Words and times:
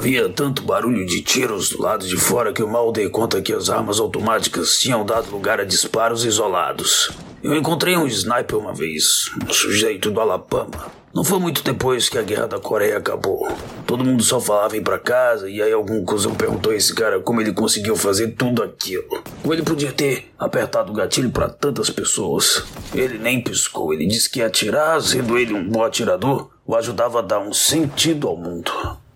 Havia 0.00 0.30
tanto 0.30 0.62
barulho 0.62 1.04
de 1.04 1.20
tiros 1.20 1.68
do 1.68 1.82
lado 1.82 2.06
de 2.06 2.16
fora 2.16 2.54
que 2.54 2.62
eu 2.62 2.66
mal 2.66 2.90
dei 2.90 3.10
conta 3.10 3.42
que 3.42 3.52
as 3.52 3.68
armas 3.68 4.00
automáticas 4.00 4.78
tinham 4.78 5.04
dado 5.04 5.30
lugar 5.30 5.60
a 5.60 5.64
disparos 5.64 6.24
isolados. 6.24 7.10
Eu 7.42 7.54
encontrei 7.54 7.98
um 7.98 8.06
sniper 8.06 8.56
uma 8.56 8.72
vez, 8.72 9.30
um 9.46 9.52
sujeito 9.52 10.10
do 10.10 10.18
Alabama. 10.18 10.90
Não 11.12 11.22
foi 11.22 11.38
muito 11.38 11.62
depois 11.62 12.08
que 12.08 12.16
a 12.16 12.22
guerra 12.22 12.46
da 12.46 12.58
Coreia 12.58 12.96
acabou. 12.96 13.46
Todo 13.86 14.02
mundo 14.02 14.22
só 14.22 14.40
falava 14.40 14.74
em 14.74 14.80
ir 14.80 14.82
pra 14.82 14.98
casa 14.98 15.50
e 15.50 15.60
aí 15.60 15.70
algum 15.70 16.02
cuzão 16.02 16.34
perguntou 16.34 16.72
a 16.72 16.76
esse 16.76 16.94
cara 16.94 17.20
como 17.20 17.42
ele 17.42 17.52
conseguiu 17.52 17.94
fazer 17.94 18.28
tudo 18.28 18.62
aquilo. 18.62 19.22
Como 19.42 19.52
ele 19.52 19.62
podia 19.62 19.92
ter 19.92 20.32
apertado 20.38 20.90
o 20.90 20.96
gatilho 20.96 21.30
para 21.30 21.50
tantas 21.50 21.90
pessoas. 21.90 22.64
Ele 22.94 23.18
nem 23.18 23.42
piscou, 23.42 23.92
ele 23.92 24.06
disse 24.06 24.30
que 24.30 24.40
atirar, 24.40 24.98
sendo 25.02 25.36
ele 25.36 25.52
um 25.52 25.68
bom 25.68 25.84
atirador, 25.84 26.48
o 26.66 26.74
ajudava 26.74 27.18
a 27.18 27.22
dar 27.22 27.40
um 27.40 27.52
sentido 27.52 28.28
ao 28.28 28.36
mundo. 28.38 28.72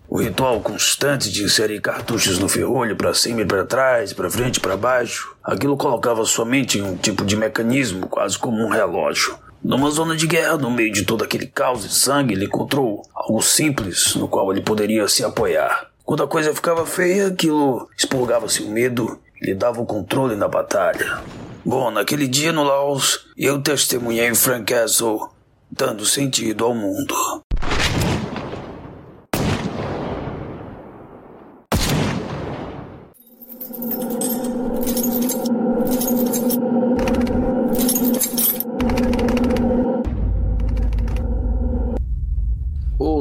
O 0.07 0.21
ritual 0.21 0.61
constante 0.61 1.31
de 1.31 1.43
inserir 1.43 1.81
cartuchos 1.81 2.37
no 2.39 2.47
ferrolho 2.47 2.95
para 2.95 3.13
cima 3.13 3.41
e 3.41 3.45
para 3.45 3.65
trás, 3.65 4.13
para 4.13 4.29
frente 4.29 4.57
e 4.57 4.59
para 4.59 4.77
baixo, 4.77 5.35
aquilo 5.43 5.75
colocava 5.75 6.23
sua 6.25 6.45
mente 6.45 6.77
em 6.77 6.83
um 6.83 6.95
tipo 6.95 7.25
de 7.25 7.35
mecanismo 7.35 8.07
quase 8.07 8.37
como 8.37 8.63
um 8.63 8.69
relógio. 8.69 9.37
Numa 9.63 9.89
zona 9.89 10.15
de 10.15 10.27
guerra, 10.27 10.57
no 10.57 10.69
meio 10.69 10.93
de 10.93 11.03
todo 11.03 11.23
aquele 11.23 11.47
caos 11.47 11.83
e 11.83 11.89
sangue, 11.89 12.35
ele 12.35 12.45
encontrou 12.45 13.01
algo 13.15 13.41
simples 13.41 14.13
no 14.15 14.27
qual 14.27 14.51
ele 14.51 14.61
poderia 14.61 15.07
se 15.07 15.23
apoiar. 15.23 15.87
Quando 16.03 16.21
a 16.21 16.27
coisa 16.27 16.53
ficava 16.53 16.85
feia, 16.85 17.27
aquilo 17.27 17.89
expurgava-se 17.97 18.61
o 18.61 18.69
medo 18.69 19.19
e 19.41 19.47
lhe 19.47 19.55
dava 19.55 19.81
o 19.81 19.85
controle 19.85 20.35
na 20.35 20.47
batalha. 20.47 21.19
Bom, 21.65 21.89
naquele 21.89 22.27
dia 22.27 22.51
no 22.51 22.63
Laos, 22.63 23.25
eu 23.35 23.59
testemunhei 23.59 24.35
Frank 24.35 24.71
Castle 24.71 25.19
dando 25.71 26.05
sentido 26.05 26.63
ao 26.63 26.75
mundo. 26.75 27.43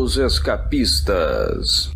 Os 0.05 0.19
Escapistas. 0.19 1.91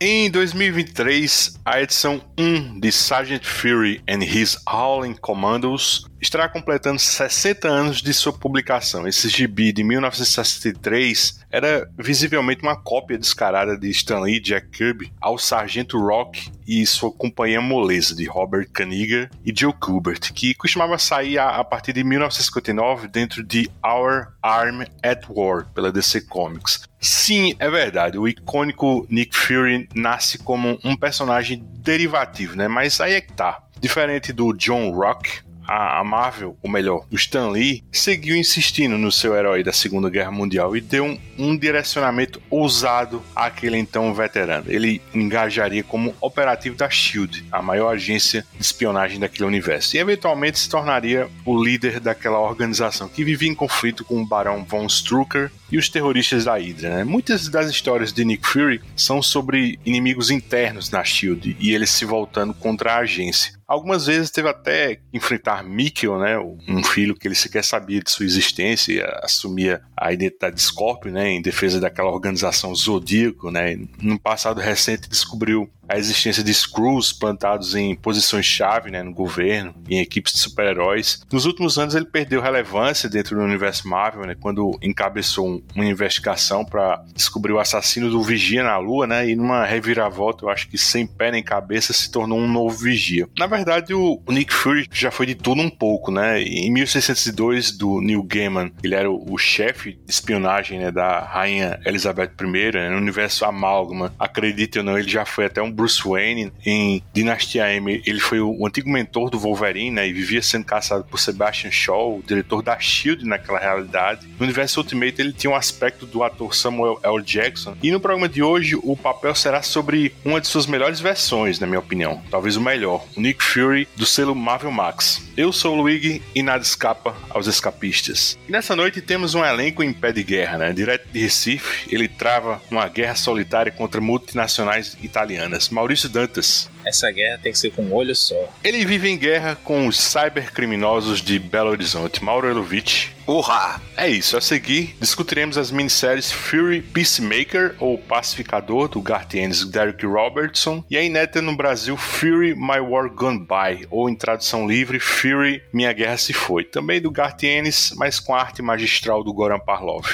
Em 0.00 0.28
2023, 0.32 1.60
a 1.64 1.80
edição 1.80 2.20
1 2.36 2.80
de 2.80 2.90
Sergeant 2.90 3.44
Fury 3.44 4.02
and 4.10 4.24
His 4.24 4.58
Howling 4.68 5.14
Commandos 5.14 6.04
estará 6.20 6.48
completando 6.48 6.98
60 6.98 7.68
anos 7.68 8.02
de 8.02 8.12
sua 8.12 8.32
publicação. 8.32 9.06
Esse 9.06 9.28
gibi 9.28 9.72
de 9.72 9.84
1963 9.84 11.40
era 11.50 11.88
visivelmente 11.98 12.62
uma 12.62 12.76
cópia 12.76 13.18
descarada 13.18 13.76
de 13.76 13.88
Stan 13.90 14.20
Lee 14.20 14.40
Jack 14.40 14.68
Kirby 14.68 15.12
ao 15.20 15.38
Sargento 15.38 15.98
Rock 15.98 16.50
e 16.66 16.84
sua 16.84 17.12
companhia 17.12 17.60
moleza 17.60 18.14
de 18.14 18.24
Robert 18.26 18.68
Kaniga 18.72 19.30
e 19.44 19.52
Joe 19.56 19.72
Kubert, 19.72 20.32
que 20.32 20.54
costumava 20.54 20.98
sair 20.98 21.38
a, 21.38 21.56
a 21.56 21.64
partir 21.64 21.92
de 21.92 22.02
1959 22.02 23.08
dentro 23.08 23.42
de 23.42 23.70
Our 23.84 24.32
Arm 24.42 24.82
at 25.02 25.24
War 25.28 25.66
pela 25.72 25.92
DC 25.92 26.22
Comics. 26.22 26.82
Sim, 27.00 27.54
é 27.58 27.70
verdade. 27.70 28.18
O 28.18 28.26
icônico 28.26 29.06
Nick 29.08 29.36
Fury 29.36 29.88
nasce 29.94 30.38
como 30.38 30.78
um 30.82 30.96
personagem 30.96 31.62
derivativo, 31.78 32.56
né? 32.56 32.66
Mas 32.66 33.00
aí 33.00 33.14
é 33.14 33.20
que 33.20 33.32
tá. 33.32 33.62
Diferente 33.80 34.32
do 34.32 34.52
John 34.54 34.90
Rock, 34.90 35.45
a, 35.66 36.04
Marvel, 36.04 36.56
ou 36.62 36.70
melhor, 36.70 37.04
o 37.10 37.16
Stan 37.16 37.50
Lee, 37.50 37.82
seguiu 37.90 38.36
insistindo 38.36 38.96
no 38.96 39.10
seu 39.10 39.34
herói 39.34 39.62
da 39.62 39.72
Segunda 39.72 40.08
Guerra 40.08 40.30
Mundial 40.30 40.76
e 40.76 40.80
deu 40.80 41.04
um, 41.04 41.18
um 41.38 41.56
direcionamento 41.56 42.40
ousado 42.50 43.22
àquele 43.34 43.76
então 43.76 44.14
veterano. 44.14 44.66
Ele 44.68 45.00
engajaria 45.14 45.82
como 45.82 46.14
operativo 46.20 46.76
da 46.76 46.88
SHIELD, 46.88 47.44
a 47.50 47.60
maior 47.60 47.94
agência 47.94 48.44
de 48.56 48.64
espionagem 48.64 49.18
daquele 49.18 49.46
universo, 49.46 49.96
e 49.96 50.00
eventualmente 50.00 50.58
se 50.58 50.68
tornaria 50.68 51.28
o 51.44 51.62
líder 51.62 52.00
daquela 52.00 52.38
organização 52.38 53.08
que 53.08 53.24
vivia 53.24 53.48
em 53.48 53.54
conflito 53.54 54.04
com 54.04 54.22
o 54.22 54.26
Barão 54.26 54.64
Von 54.64 54.86
Strucker 54.86 55.50
e 55.70 55.78
os 55.78 55.88
terroristas 55.88 56.44
da 56.44 56.56
Hydra. 56.56 56.96
Né? 56.96 57.04
Muitas 57.04 57.48
das 57.48 57.68
histórias 57.68 58.12
de 58.12 58.24
Nick 58.24 58.46
Fury 58.46 58.80
são 58.94 59.22
sobre 59.22 59.78
inimigos 59.84 60.30
internos 60.30 60.90
na 60.90 61.02
SHIELD 61.02 61.56
e 61.58 61.74
eles 61.74 61.90
se 61.90 62.04
voltando 62.04 62.54
contra 62.54 62.94
a 62.94 62.98
agência. 62.98 63.56
Algumas 63.66 64.06
vezes 64.06 64.30
teve 64.30 64.48
até 64.48 64.96
que 64.96 65.02
enfrentar 65.12 65.64
Mikkel, 65.64 66.18
né, 66.18 66.38
um 66.38 66.84
filho 66.84 67.16
que 67.16 67.26
ele 67.26 67.34
sequer 67.34 67.64
sabia 67.64 68.00
de 68.00 68.10
sua 68.10 68.24
existência 68.24 68.92
e 68.92 69.02
assumia 69.24 69.82
a 69.96 70.12
identidade 70.12 70.56
de 70.56 70.62
Scorpio, 70.62 71.10
né, 71.10 71.30
em 71.30 71.42
defesa 71.42 71.80
daquela 71.80 72.10
organização 72.10 72.74
Zodíaco, 72.74 73.50
né. 73.50 73.76
No 74.00 74.18
passado 74.20 74.60
recente 74.60 75.08
descobriu 75.08 75.68
a 75.88 75.98
existência 75.98 76.42
de 76.42 76.52
Screws 76.52 77.12
plantados 77.12 77.74
em 77.74 77.94
posições-chave 77.94 78.90
né, 78.90 79.02
no 79.02 79.12
governo, 79.12 79.74
em 79.88 80.00
equipes 80.00 80.32
de 80.32 80.38
super-heróis. 80.38 81.22
Nos 81.30 81.46
últimos 81.46 81.78
anos 81.78 81.94
ele 81.94 82.06
perdeu 82.06 82.40
relevância 82.40 83.08
dentro 83.08 83.36
do 83.36 83.42
universo 83.42 83.88
Marvel, 83.88 84.26
né, 84.26 84.36
quando 84.38 84.78
encabeçou 84.82 85.48
um, 85.48 85.62
uma 85.74 85.84
investigação 85.84 86.64
para 86.64 87.02
descobrir 87.14 87.52
o 87.52 87.58
assassino 87.58 88.10
do 88.10 88.22
Vigia 88.22 88.62
na 88.62 88.76
Lua, 88.78 89.06
né, 89.06 89.28
e 89.28 89.36
numa 89.36 89.64
reviravolta, 89.64 90.44
eu 90.44 90.48
acho 90.48 90.68
que 90.68 90.78
sem 90.78 91.06
pé 91.06 91.30
nem 91.30 91.42
cabeça, 91.42 91.92
se 91.92 92.10
tornou 92.10 92.38
um 92.38 92.48
novo 92.48 92.76
Vigia. 92.76 93.28
Na 93.38 93.46
verdade, 93.46 93.94
o, 93.94 94.20
Nick 94.28 94.52
Fury 94.52 94.88
já 94.92 95.10
foi 95.10 95.26
de 95.26 95.34
tudo 95.34 95.60
um 95.60 95.70
pouco, 95.70 96.10
né? 96.10 96.42
Em 96.42 96.70
1602, 96.70 97.72
do 97.72 98.00
Neil 98.00 98.22
Gaiman, 98.22 98.70
ele 98.82 98.94
era 98.94 99.10
o, 99.10 99.36
chefe 99.38 99.98
de 100.04 100.12
espionagem 100.12 100.78
né, 100.78 100.90
da 100.90 101.20
rainha 101.20 101.78
Elizabeth 101.84 102.32
I, 102.40 102.72
né, 102.72 102.90
no 102.90 102.96
universo 102.96 103.44
Amálgama. 103.44 104.12
Acredite 104.18 104.78
ou 104.78 104.84
não, 104.84 104.98
ele 104.98 105.08
já 105.08 105.24
foi 105.24 105.46
até 105.46 105.62
um 105.62 105.70
Bruce 105.76 106.02
Wayne 106.02 106.50
em 106.64 107.02
Dinastia 107.12 107.70
M. 107.74 108.02
Ele 108.04 108.18
foi 108.18 108.40
o 108.40 108.66
antigo 108.66 108.90
mentor 108.90 109.30
do 109.30 109.38
Wolverine, 109.38 109.90
né, 109.90 110.08
e 110.08 110.12
vivia 110.12 110.42
sendo 110.42 110.64
caçado 110.64 111.04
por 111.04 111.20
Sebastian 111.20 111.70
Shaw, 111.70 112.18
o 112.18 112.22
diretor 112.26 112.62
da 112.62 112.78
Shield 112.78 113.24
naquela 113.24 113.58
realidade. 113.58 114.26
No 114.38 114.44
universo 114.44 114.80
Ultimate 114.80 115.20
ele 115.20 115.32
tinha 115.32 115.50
um 115.50 115.54
aspecto 115.54 116.06
do 116.06 116.22
ator 116.22 116.54
Samuel 116.54 116.98
L. 117.02 117.22
Jackson. 117.22 117.76
E 117.82 117.90
no 117.90 118.00
programa 118.00 118.28
de 118.28 118.42
hoje 118.42 118.76
o 118.82 118.96
papel 118.96 119.34
será 119.34 119.62
sobre 119.62 120.14
uma 120.24 120.40
de 120.40 120.46
suas 120.46 120.66
melhores 120.66 120.98
versões, 120.98 121.60
na 121.60 121.66
minha 121.66 121.78
opinião, 121.78 122.22
talvez 122.30 122.56
o 122.56 122.60
melhor, 122.60 123.04
o 123.16 123.20
Nick 123.20 123.44
Fury 123.44 123.86
do 123.96 124.06
selo 124.06 124.34
Marvel 124.34 124.70
Max. 124.70 125.22
Eu 125.36 125.52
sou 125.52 125.74
o 125.74 125.82
Luigi 125.82 126.22
e 126.34 126.42
nada 126.42 126.62
escapa 126.62 127.14
aos 127.28 127.46
escapistas. 127.46 128.38
E 128.48 128.52
nessa 128.52 128.74
noite 128.74 129.02
temos 129.02 129.34
um 129.34 129.44
elenco 129.44 129.82
em 129.82 129.92
pé 129.92 130.10
de 130.10 130.22
guerra, 130.22 130.56
né? 130.56 130.72
Direto 130.72 131.08
de 131.12 131.20
Recife, 131.20 131.94
ele 131.94 132.08
trava 132.08 132.62
uma 132.70 132.88
guerra 132.88 133.14
solitária 133.14 133.70
contra 133.70 134.00
multinacionais 134.00 134.96
italianas. 135.02 135.65
Maurício 135.74 136.08
Dantas. 136.08 136.68
Essa 136.84 137.10
guerra 137.10 137.38
tem 137.42 137.52
que 137.52 137.58
ser 137.58 137.70
com 137.72 137.82
um 137.82 137.94
olho 137.94 138.14
só. 138.14 138.52
Ele 138.62 138.84
vive 138.84 139.08
em 139.08 139.18
guerra 139.18 139.56
com 139.64 139.86
os 139.86 139.98
cybercriminosos 139.98 141.20
de 141.20 141.38
Belo 141.38 141.70
Horizonte. 141.70 142.22
Mauro 142.22 142.48
Elovitch. 142.48 143.08
Urra! 143.26 143.80
É 143.96 144.08
isso, 144.08 144.36
a 144.36 144.40
seguir 144.40 144.96
discutiremos 145.00 145.58
as 145.58 145.70
minisséries 145.72 146.30
Fury 146.30 146.80
Peacemaker, 146.80 147.74
ou 147.80 147.98
Pacificador, 147.98 148.88
do 148.88 149.00
e 149.00 149.70
Derek 149.70 150.06
Robertson, 150.06 150.84
e 150.88 150.96
a 150.96 151.02
inédita 151.02 151.42
no 151.42 151.56
Brasil 151.56 151.96
Fury 151.96 152.54
My 152.54 152.78
War 152.78 153.10
Gone 153.10 153.40
By, 153.40 153.86
ou 153.90 154.08
em 154.08 154.14
tradução 154.14 154.68
livre 154.68 155.00
Fury 155.00 155.62
Minha 155.72 155.92
Guerra 155.92 156.16
Se 156.16 156.32
Foi, 156.32 156.64
também 156.64 157.00
do 157.00 157.10
Garth 157.10 157.42
Ennis, 157.42 157.92
mas 157.96 158.20
com 158.20 158.34
a 158.34 158.40
arte 158.40 158.62
magistral 158.62 159.24
do 159.24 159.32
Goran 159.32 159.58
Parlov. 159.58 160.06